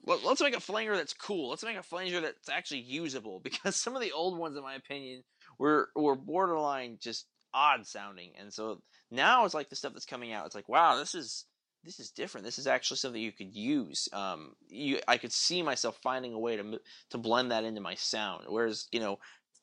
let's 0.05 0.41
make 0.41 0.55
a 0.55 0.59
flanger 0.59 0.95
that's 0.95 1.13
cool. 1.13 1.49
Let's 1.49 1.63
make 1.63 1.77
a 1.77 1.83
flanger 1.83 2.21
that's 2.21 2.49
actually 2.49 2.81
usable 2.81 3.39
because 3.43 3.75
some 3.75 3.95
of 3.95 4.01
the 4.01 4.11
old 4.11 4.37
ones, 4.37 4.57
in 4.57 4.63
my 4.63 4.75
opinion, 4.75 5.23
were 5.57 5.89
were 5.95 6.15
borderline 6.15 6.97
just 7.01 7.27
odd 7.53 7.85
sounding. 7.85 8.31
And 8.39 8.53
so 8.53 8.81
now 9.09 9.45
it's 9.45 9.53
like 9.53 9.69
the 9.69 9.75
stuff 9.75 9.93
that's 9.93 10.05
coming 10.05 10.33
out. 10.33 10.45
It's 10.45 10.55
like 10.55 10.69
wow, 10.69 10.97
this 10.97 11.15
is 11.15 11.45
this 11.83 11.99
is 11.99 12.11
different. 12.11 12.45
This 12.45 12.59
is 12.59 12.67
actually 12.67 12.97
something 12.97 13.21
you 13.21 13.31
could 13.31 13.55
use. 13.55 14.07
Um, 14.13 14.53
you, 14.67 14.99
I 15.07 15.17
could 15.17 15.31
see 15.31 15.63
myself 15.63 15.97
finding 16.03 16.33
a 16.33 16.39
way 16.39 16.57
to 16.57 16.79
to 17.09 17.17
blend 17.17 17.51
that 17.51 17.63
into 17.63 17.81
my 17.81 17.95
sound. 17.95 18.45
Whereas, 18.47 18.87
you 18.91 18.99
know, 18.99 19.17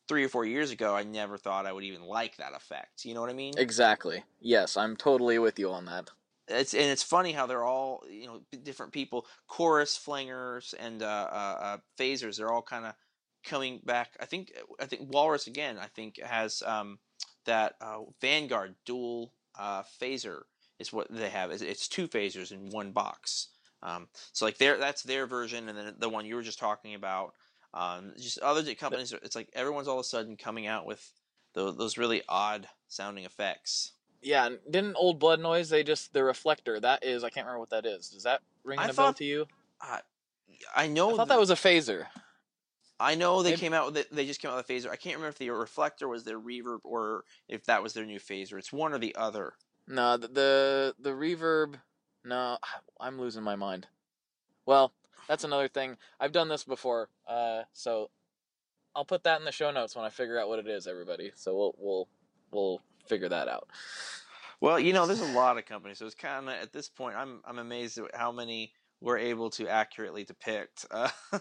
three 0.08 0.24
or 0.24 0.28
four 0.28 0.44
years 0.44 0.70
ago, 0.70 0.94
I 0.94 1.04
never 1.04 1.36
thought 1.36 1.66
I 1.66 1.72
would 1.72 1.84
even 1.84 2.02
like 2.02 2.36
that 2.38 2.54
effect. 2.54 3.04
You 3.04 3.14
know 3.14 3.20
what 3.20 3.30
I 3.30 3.34
mean? 3.34 3.54
Exactly. 3.56 4.24
Yes, 4.40 4.76
I'm 4.76 4.96
totally 4.96 5.38
with 5.38 5.58
you 5.58 5.70
on 5.70 5.84
that. 5.86 6.10
It's 6.48 6.72
and 6.72 6.84
it's 6.84 7.02
funny 7.02 7.32
how 7.32 7.46
they're 7.46 7.64
all 7.64 8.02
you 8.10 8.26
know 8.26 8.40
different 8.62 8.92
people, 8.92 9.26
chorus 9.46 9.98
flangers 10.02 10.74
and 10.78 11.02
uh, 11.02 11.28
uh, 11.30 11.58
uh, 11.60 11.76
phasers. 11.98 12.38
They're 12.38 12.52
all 12.52 12.62
kind 12.62 12.86
of 12.86 12.94
coming 13.44 13.80
back. 13.84 14.16
I 14.18 14.24
think 14.24 14.52
I 14.80 14.86
think 14.86 15.12
Walrus 15.12 15.46
again. 15.46 15.78
I 15.78 15.86
think 15.86 16.18
has 16.22 16.62
um, 16.64 16.98
that 17.44 17.74
uh, 17.82 17.98
Vanguard 18.22 18.76
dual 18.86 19.34
uh, 19.58 19.82
phaser 20.00 20.42
is 20.78 20.92
what 20.92 21.08
they 21.10 21.28
have. 21.28 21.50
It's 21.50 21.88
two 21.88 22.08
phasers 22.08 22.50
in 22.50 22.70
one 22.70 22.92
box. 22.92 23.48
Um, 23.82 24.08
so 24.32 24.44
like 24.44 24.58
their 24.58 24.78
that's 24.78 25.02
their 25.02 25.26
version, 25.26 25.68
and 25.68 25.76
then 25.76 25.94
the 25.98 26.08
one 26.08 26.24
you 26.24 26.34
were 26.34 26.42
just 26.42 26.58
talking 26.58 26.94
about. 26.94 27.34
Um, 27.74 28.12
just 28.16 28.38
other 28.38 28.74
companies, 28.74 29.12
it's 29.22 29.36
like 29.36 29.50
everyone's 29.52 29.88
all 29.88 29.98
of 29.98 30.04
a 30.04 30.04
sudden 30.04 30.36
coming 30.36 30.66
out 30.66 30.86
with 30.86 31.12
those, 31.54 31.76
those 31.76 31.98
really 31.98 32.22
odd 32.28 32.68
sounding 32.88 33.24
effects. 33.24 33.92
Yeah, 34.22 34.48
didn't 34.68 34.96
Old 34.96 35.18
Blood 35.18 35.40
Noise? 35.40 35.68
They 35.68 35.84
just 35.84 36.12
the 36.12 36.24
reflector. 36.24 36.80
That 36.80 37.04
is, 37.04 37.22
I 37.22 37.30
can't 37.30 37.46
remember 37.46 37.60
what 37.60 37.70
that 37.70 37.86
is. 37.86 38.08
Does 38.08 38.24
that 38.24 38.40
ring 38.64 38.78
a 38.80 38.92
bell 38.92 39.12
to 39.12 39.24
you? 39.24 39.46
I, 39.80 40.00
I 40.74 40.86
know. 40.88 41.12
I 41.12 41.16
thought 41.16 41.28
that 41.28 41.38
was 41.38 41.50
a 41.50 41.54
phaser. 41.54 42.06
I 43.00 43.14
know 43.14 43.42
they 43.42 43.50
Maybe. 43.50 43.60
came 43.60 43.74
out 43.74 43.92
with 43.92 44.10
They 44.10 44.26
just 44.26 44.40
came 44.40 44.50
out 44.50 44.56
with 44.56 44.68
a 44.68 44.72
phaser. 44.72 44.90
I 44.90 44.96
can't 44.96 45.16
remember 45.16 45.28
if 45.28 45.38
the 45.38 45.50
reflector 45.50 46.08
was 46.08 46.24
their 46.24 46.40
reverb 46.40 46.80
or 46.82 47.24
if 47.48 47.64
that 47.66 47.82
was 47.82 47.92
their 47.92 48.04
new 48.04 48.18
phaser. 48.18 48.58
It's 48.58 48.72
one 48.72 48.92
or 48.92 48.98
the 48.98 49.14
other. 49.14 49.52
No, 49.86 50.16
the, 50.16 50.28
the 50.28 50.94
the 50.98 51.10
reverb. 51.10 51.76
No, 52.24 52.58
I'm 53.00 53.18
losing 53.20 53.44
my 53.44 53.56
mind. 53.56 53.86
Well, 54.66 54.92
that's 55.28 55.44
another 55.44 55.68
thing. 55.68 55.96
I've 56.18 56.32
done 56.32 56.48
this 56.48 56.64
before, 56.64 57.08
uh, 57.28 57.62
so 57.72 58.10
I'll 58.96 59.04
put 59.04 59.24
that 59.24 59.38
in 59.38 59.44
the 59.44 59.52
show 59.52 59.70
notes 59.70 59.94
when 59.94 60.04
I 60.04 60.08
figure 60.08 60.38
out 60.38 60.48
what 60.48 60.58
it 60.58 60.66
is, 60.66 60.86
everybody. 60.86 61.30
So 61.36 61.56
we'll 61.56 61.74
we'll 61.78 62.08
we'll 62.50 62.80
figure 63.06 63.28
that 63.28 63.48
out. 63.48 63.68
Well, 64.60 64.80
you 64.80 64.92
know, 64.92 65.06
there's 65.06 65.20
a 65.20 65.32
lot 65.32 65.56
of 65.56 65.66
companies, 65.66 65.98
so 65.98 66.06
it's 66.06 66.14
kind 66.14 66.48
of 66.48 66.54
at 66.54 66.72
this 66.72 66.88
point, 66.88 67.16
I'm 67.16 67.40
I'm 67.44 67.58
amazed 67.58 67.98
at 67.98 68.14
how 68.14 68.32
many 68.32 68.72
we're 69.00 69.18
able 69.18 69.50
to 69.50 69.68
accurately 69.68 70.24
depict. 70.24 70.86
Uh, 70.90 71.10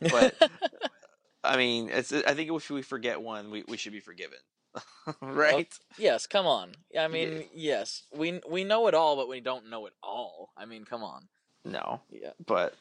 but 0.00 0.34
I 1.44 1.56
mean, 1.56 1.88
it's 1.90 2.12
I 2.12 2.34
think 2.34 2.50
if 2.50 2.70
we 2.70 2.82
forget 2.82 3.20
one, 3.20 3.50
we, 3.50 3.64
we 3.66 3.76
should 3.76 3.92
be 3.92 4.00
forgiven. 4.00 4.38
right? 5.20 5.54
Well, 5.54 5.96
yes, 5.98 6.26
come 6.26 6.46
on. 6.46 6.72
I 6.98 7.08
mean, 7.08 7.38
yeah. 7.38 7.44
yes, 7.78 8.04
we 8.14 8.40
we 8.48 8.64
know 8.64 8.86
it 8.88 8.94
all, 8.94 9.16
but 9.16 9.28
we 9.28 9.40
don't 9.40 9.68
know 9.70 9.86
it 9.86 9.92
all. 10.02 10.50
I 10.56 10.64
mean, 10.64 10.84
come 10.84 11.02
on. 11.02 11.28
No. 11.64 12.00
Yeah. 12.10 12.30
But 12.44 12.74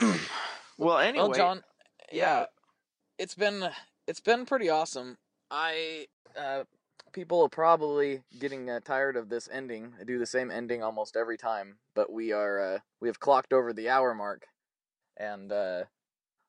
well, 0.78 0.98
anyway. 0.98 1.24
Well, 1.24 1.32
John. 1.32 1.62
Yeah. 2.12 2.40
yeah. 2.40 2.46
It's 3.18 3.34
been 3.34 3.70
it's 4.06 4.20
been 4.20 4.46
pretty 4.46 4.68
awesome. 4.68 5.16
I 5.50 6.06
uh, 6.38 6.64
people 7.12 7.42
are 7.42 7.48
probably 7.48 8.22
getting 8.38 8.68
uh, 8.68 8.80
tired 8.84 9.16
of 9.16 9.28
this 9.28 9.48
ending. 9.50 9.94
I 10.00 10.04
do 10.04 10.18
the 10.18 10.26
same 10.26 10.50
ending 10.50 10.82
almost 10.82 11.16
every 11.16 11.38
time, 11.38 11.78
but 11.94 12.12
we 12.12 12.32
are 12.32 12.74
uh, 12.74 12.78
we 13.00 13.08
have 13.08 13.20
clocked 13.20 13.52
over 13.52 13.72
the 13.72 13.88
hour 13.88 14.14
mark, 14.14 14.46
and 15.16 15.50
uh, 15.50 15.84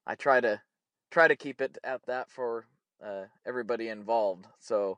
I 0.06 0.16
try 0.16 0.42
to 0.42 0.62
try 1.12 1.28
to 1.28 1.36
keep 1.36 1.62
it 1.62 1.78
at 1.84 2.06
that 2.08 2.30
for 2.30 2.66
uh, 3.04 3.26
everybody 3.46 3.88
involved. 3.88 4.48
So, 4.60 4.98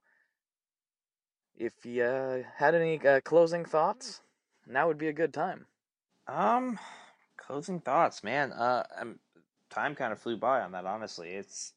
if 1.56 1.86
you 1.86 2.04
uh, 2.04 2.44
had 2.56 2.74
any 2.74 3.00
uh, 3.06 3.22
closing 3.22 3.66
thoughts, 3.66 4.22
now 4.66 4.88
would 4.88 4.98
be 4.98 5.10
a 5.10 5.14
good 5.14 5.34
time. 5.34 5.68
Um, 6.28 6.80
closing 7.48 7.80
thoughts, 7.80 8.24
man. 8.24 8.52
Uh, 8.52 8.84
I'm, 9.00 9.20
time 9.70 9.96
kind 9.96 10.14
of 10.14 10.20
flew 10.20 10.38
by 10.38 10.62
on 10.62 10.74
that. 10.74 10.86
Honestly, 10.86 11.30
it's 11.30 11.74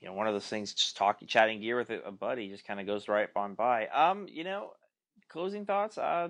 you 0.00 0.08
know 0.08 0.14
one 0.14 0.26
of 0.26 0.34
those 0.34 0.46
things. 0.46 0.74
Just 0.74 0.96
talking, 0.96 1.28
chatting 1.28 1.60
gear 1.60 1.76
with 1.76 1.90
a 1.90 2.12
buddy 2.12 2.48
just 2.48 2.66
kind 2.66 2.80
of 2.80 2.86
goes 2.86 3.08
right 3.08 3.28
on 3.36 3.54
by. 3.54 3.86
Um, 3.86 4.26
you 4.28 4.44
know, 4.44 4.72
closing 5.28 5.64
thoughts. 5.64 5.96
Uh, 5.96 6.28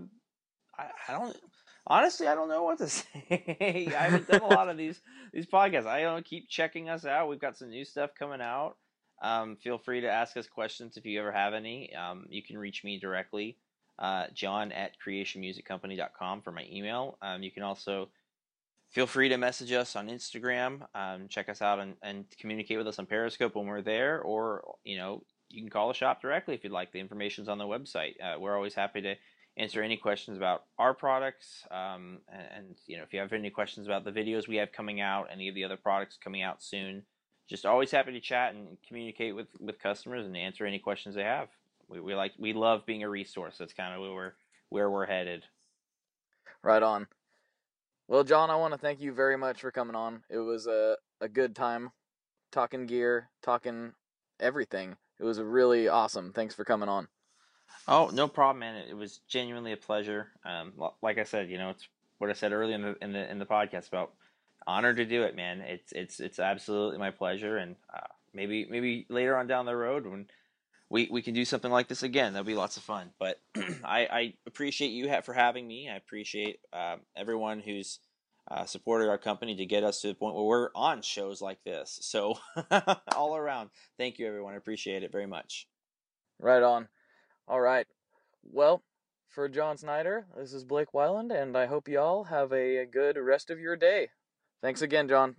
I, 0.78 0.86
I 1.08 1.12
don't 1.12 1.36
honestly, 1.86 2.26
I 2.28 2.34
don't 2.34 2.48
know 2.48 2.62
what 2.62 2.78
to 2.78 2.88
say. 2.88 3.92
I 3.96 4.04
haven't 4.04 4.28
done 4.28 4.42
a 4.42 4.46
lot 4.46 4.68
of 4.68 4.76
these 4.76 5.00
these 5.32 5.46
podcasts. 5.46 5.86
I 5.86 6.02
don't 6.02 6.24
keep 6.24 6.48
checking 6.48 6.88
us 6.88 7.04
out. 7.04 7.28
We've 7.28 7.40
got 7.40 7.56
some 7.56 7.70
new 7.70 7.84
stuff 7.84 8.10
coming 8.18 8.40
out. 8.40 8.76
Um, 9.22 9.56
feel 9.56 9.78
free 9.78 10.00
to 10.00 10.10
ask 10.10 10.36
us 10.36 10.46
questions 10.46 10.96
if 10.96 11.04
you 11.04 11.20
ever 11.20 11.32
have 11.32 11.52
any. 11.52 11.94
Um, 11.94 12.26
you 12.30 12.42
can 12.42 12.56
reach 12.56 12.84
me 12.84 12.98
directly, 12.98 13.58
uh, 14.00 14.26
John 14.34 14.72
at 14.72 14.92
creationmusiccompany.com 15.04 16.42
for 16.42 16.52
my 16.52 16.66
email. 16.70 17.18
Um, 17.22 17.42
you 17.42 17.50
can 17.50 17.62
also 17.62 18.08
feel 18.90 19.06
free 19.06 19.28
to 19.28 19.36
message 19.36 19.72
us 19.72 19.94
on 19.94 20.08
Instagram. 20.08 20.82
Um, 20.94 21.28
check 21.28 21.48
us 21.48 21.62
out 21.62 21.78
and, 21.78 21.94
and 22.02 22.24
communicate 22.40 22.78
with 22.78 22.88
us 22.88 22.98
on 22.98 23.06
Periscope 23.06 23.54
when 23.54 23.66
we're 23.66 23.82
there, 23.82 24.20
or 24.20 24.76
you 24.84 24.96
know 24.96 25.22
you 25.48 25.60
can 25.60 25.70
call 25.70 25.88
the 25.88 25.94
shop 25.94 26.22
directly 26.22 26.54
if 26.54 26.64
you'd 26.64 26.72
like. 26.72 26.92
The 26.92 27.00
information's 27.00 27.48
on 27.48 27.58
the 27.58 27.64
website. 27.64 28.14
Uh, 28.22 28.38
we're 28.38 28.56
always 28.56 28.74
happy 28.74 29.02
to 29.02 29.14
answer 29.56 29.82
any 29.82 29.96
questions 29.96 30.36
about 30.36 30.64
our 30.78 30.94
products. 30.94 31.64
Um, 31.70 32.18
and, 32.32 32.46
and, 32.56 32.76
you 32.86 32.96
know, 32.96 33.02
if 33.02 33.12
you 33.12 33.20
have 33.20 33.32
any 33.32 33.50
questions 33.50 33.86
about 33.86 34.04
the 34.04 34.12
videos 34.12 34.48
we 34.48 34.56
have 34.56 34.72
coming 34.72 35.00
out, 35.00 35.28
any 35.30 35.48
of 35.48 35.54
the 35.54 35.64
other 35.64 35.76
products 35.76 36.16
coming 36.22 36.42
out 36.42 36.62
soon, 36.62 37.02
just 37.48 37.66
always 37.66 37.90
happy 37.90 38.12
to 38.12 38.20
chat 38.20 38.54
and 38.54 38.78
communicate 38.86 39.34
with, 39.34 39.48
with 39.58 39.80
customers 39.80 40.24
and 40.24 40.36
answer 40.36 40.64
any 40.64 40.78
questions 40.78 41.14
they 41.14 41.24
have. 41.24 41.48
We, 41.90 42.00
we 42.00 42.14
like 42.14 42.32
we 42.38 42.52
love 42.52 42.86
being 42.86 43.02
a 43.02 43.08
resource. 43.08 43.56
That's 43.58 43.74
kind 43.74 43.94
of 43.94 44.00
where 44.00 44.12
we're 44.12 44.32
where 44.68 44.90
we're 44.90 45.06
headed. 45.06 45.44
Right 46.62 46.82
on. 46.82 47.06
Well, 48.08 48.24
John, 48.24 48.50
I 48.50 48.56
want 48.56 48.72
to 48.74 48.78
thank 48.78 49.00
you 49.00 49.12
very 49.12 49.36
much 49.36 49.60
for 49.60 49.70
coming 49.70 49.96
on. 49.96 50.22
It 50.30 50.38
was 50.38 50.66
a 50.66 50.96
a 51.20 51.28
good 51.28 51.54
time 51.54 51.90
talking 52.52 52.86
gear, 52.86 53.30
talking 53.42 53.92
everything. 54.38 54.96
It 55.18 55.24
was 55.24 55.40
really 55.40 55.88
awesome. 55.88 56.32
Thanks 56.32 56.54
for 56.54 56.64
coming 56.64 56.88
on. 56.88 57.08
Oh, 57.86 58.10
no 58.12 58.26
problem, 58.28 58.60
man. 58.60 58.76
It 58.88 58.96
was 58.96 59.20
genuinely 59.28 59.72
a 59.72 59.76
pleasure. 59.76 60.28
Um, 60.44 60.72
like 61.02 61.18
I 61.18 61.24
said, 61.24 61.50
you 61.50 61.58
know, 61.58 61.70
it's 61.70 61.86
what 62.18 62.30
I 62.30 62.34
said 62.34 62.52
earlier 62.52 62.74
in 62.74 62.82
the 62.82 62.96
in 63.02 63.12
the 63.12 63.30
in 63.30 63.38
the 63.38 63.46
podcast 63.46 63.88
about 63.88 64.12
honored 64.66 64.96
to 64.96 65.04
do 65.04 65.22
it, 65.22 65.36
man. 65.36 65.60
It's 65.60 65.92
it's 65.92 66.20
it's 66.20 66.38
absolutely 66.38 66.98
my 66.98 67.10
pleasure, 67.10 67.58
and 67.58 67.76
uh, 67.94 68.06
maybe 68.34 68.66
maybe 68.68 69.06
later 69.08 69.36
on 69.36 69.46
down 69.46 69.66
the 69.66 69.76
road 69.76 70.06
when 70.06 70.26
we 70.90 71.08
we 71.10 71.22
can 71.22 71.34
do 71.34 71.44
something 71.44 71.70
like 71.70 71.88
this 71.88 72.02
again, 72.02 72.32
that'll 72.32 72.44
be 72.44 72.54
lots 72.54 72.76
of 72.76 72.82
fun. 72.82 73.10
But 73.18 73.40
I, 73.84 74.08
I 74.10 74.34
appreciate 74.46 74.88
you 74.88 75.10
for 75.22 75.32
having 75.32 75.66
me. 75.66 75.88
I 75.88 75.96
appreciate 75.96 76.58
uh, 76.72 76.96
everyone 77.16 77.60
who's 77.60 78.00
uh, 78.50 78.64
supported 78.64 79.08
our 79.08 79.18
company 79.18 79.54
to 79.56 79.66
get 79.66 79.84
us 79.84 80.00
to 80.00 80.08
the 80.08 80.14
point 80.14 80.34
where 80.34 80.44
we're 80.44 80.70
on 80.74 81.02
shows 81.02 81.40
like 81.40 81.62
this. 81.64 81.98
So 82.02 82.38
all 83.14 83.36
around, 83.36 83.70
thank 83.96 84.18
you, 84.18 84.26
everyone. 84.26 84.54
I 84.54 84.56
appreciate 84.56 85.04
it 85.04 85.12
very 85.12 85.26
much. 85.26 85.68
Right 86.40 86.62
on. 86.62 86.88
All 87.46 87.60
right. 87.60 87.86
Well, 88.42 88.82
for 89.28 89.48
John 89.48 89.76
Snyder, 89.76 90.26
this 90.36 90.52
is 90.52 90.64
Blake 90.64 90.92
Wyland, 90.92 91.30
and 91.30 91.56
I 91.56 91.66
hope 91.66 91.88
you 91.88 92.00
all 92.00 92.24
have 92.24 92.52
a 92.52 92.84
good 92.86 93.16
rest 93.16 93.50
of 93.50 93.60
your 93.60 93.76
day. 93.76 94.08
Thanks 94.60 94.82
again, 94.82 95.08
John. 95.08 95.36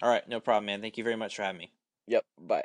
All 0.00 0.08
right, 0.08 0.26
no 0.28 0.38
problem, 0.38 0.66
man. 0.66 0.80
Thank 0.80 0.96
you 0.96 1.04
very 1.04 1.16
much 1.16 1.34
for 1.34 1.42
having 1.42 1.58
me. 1.58 1.72
Yep, 2.06 2.24
bye. 2.40 2.64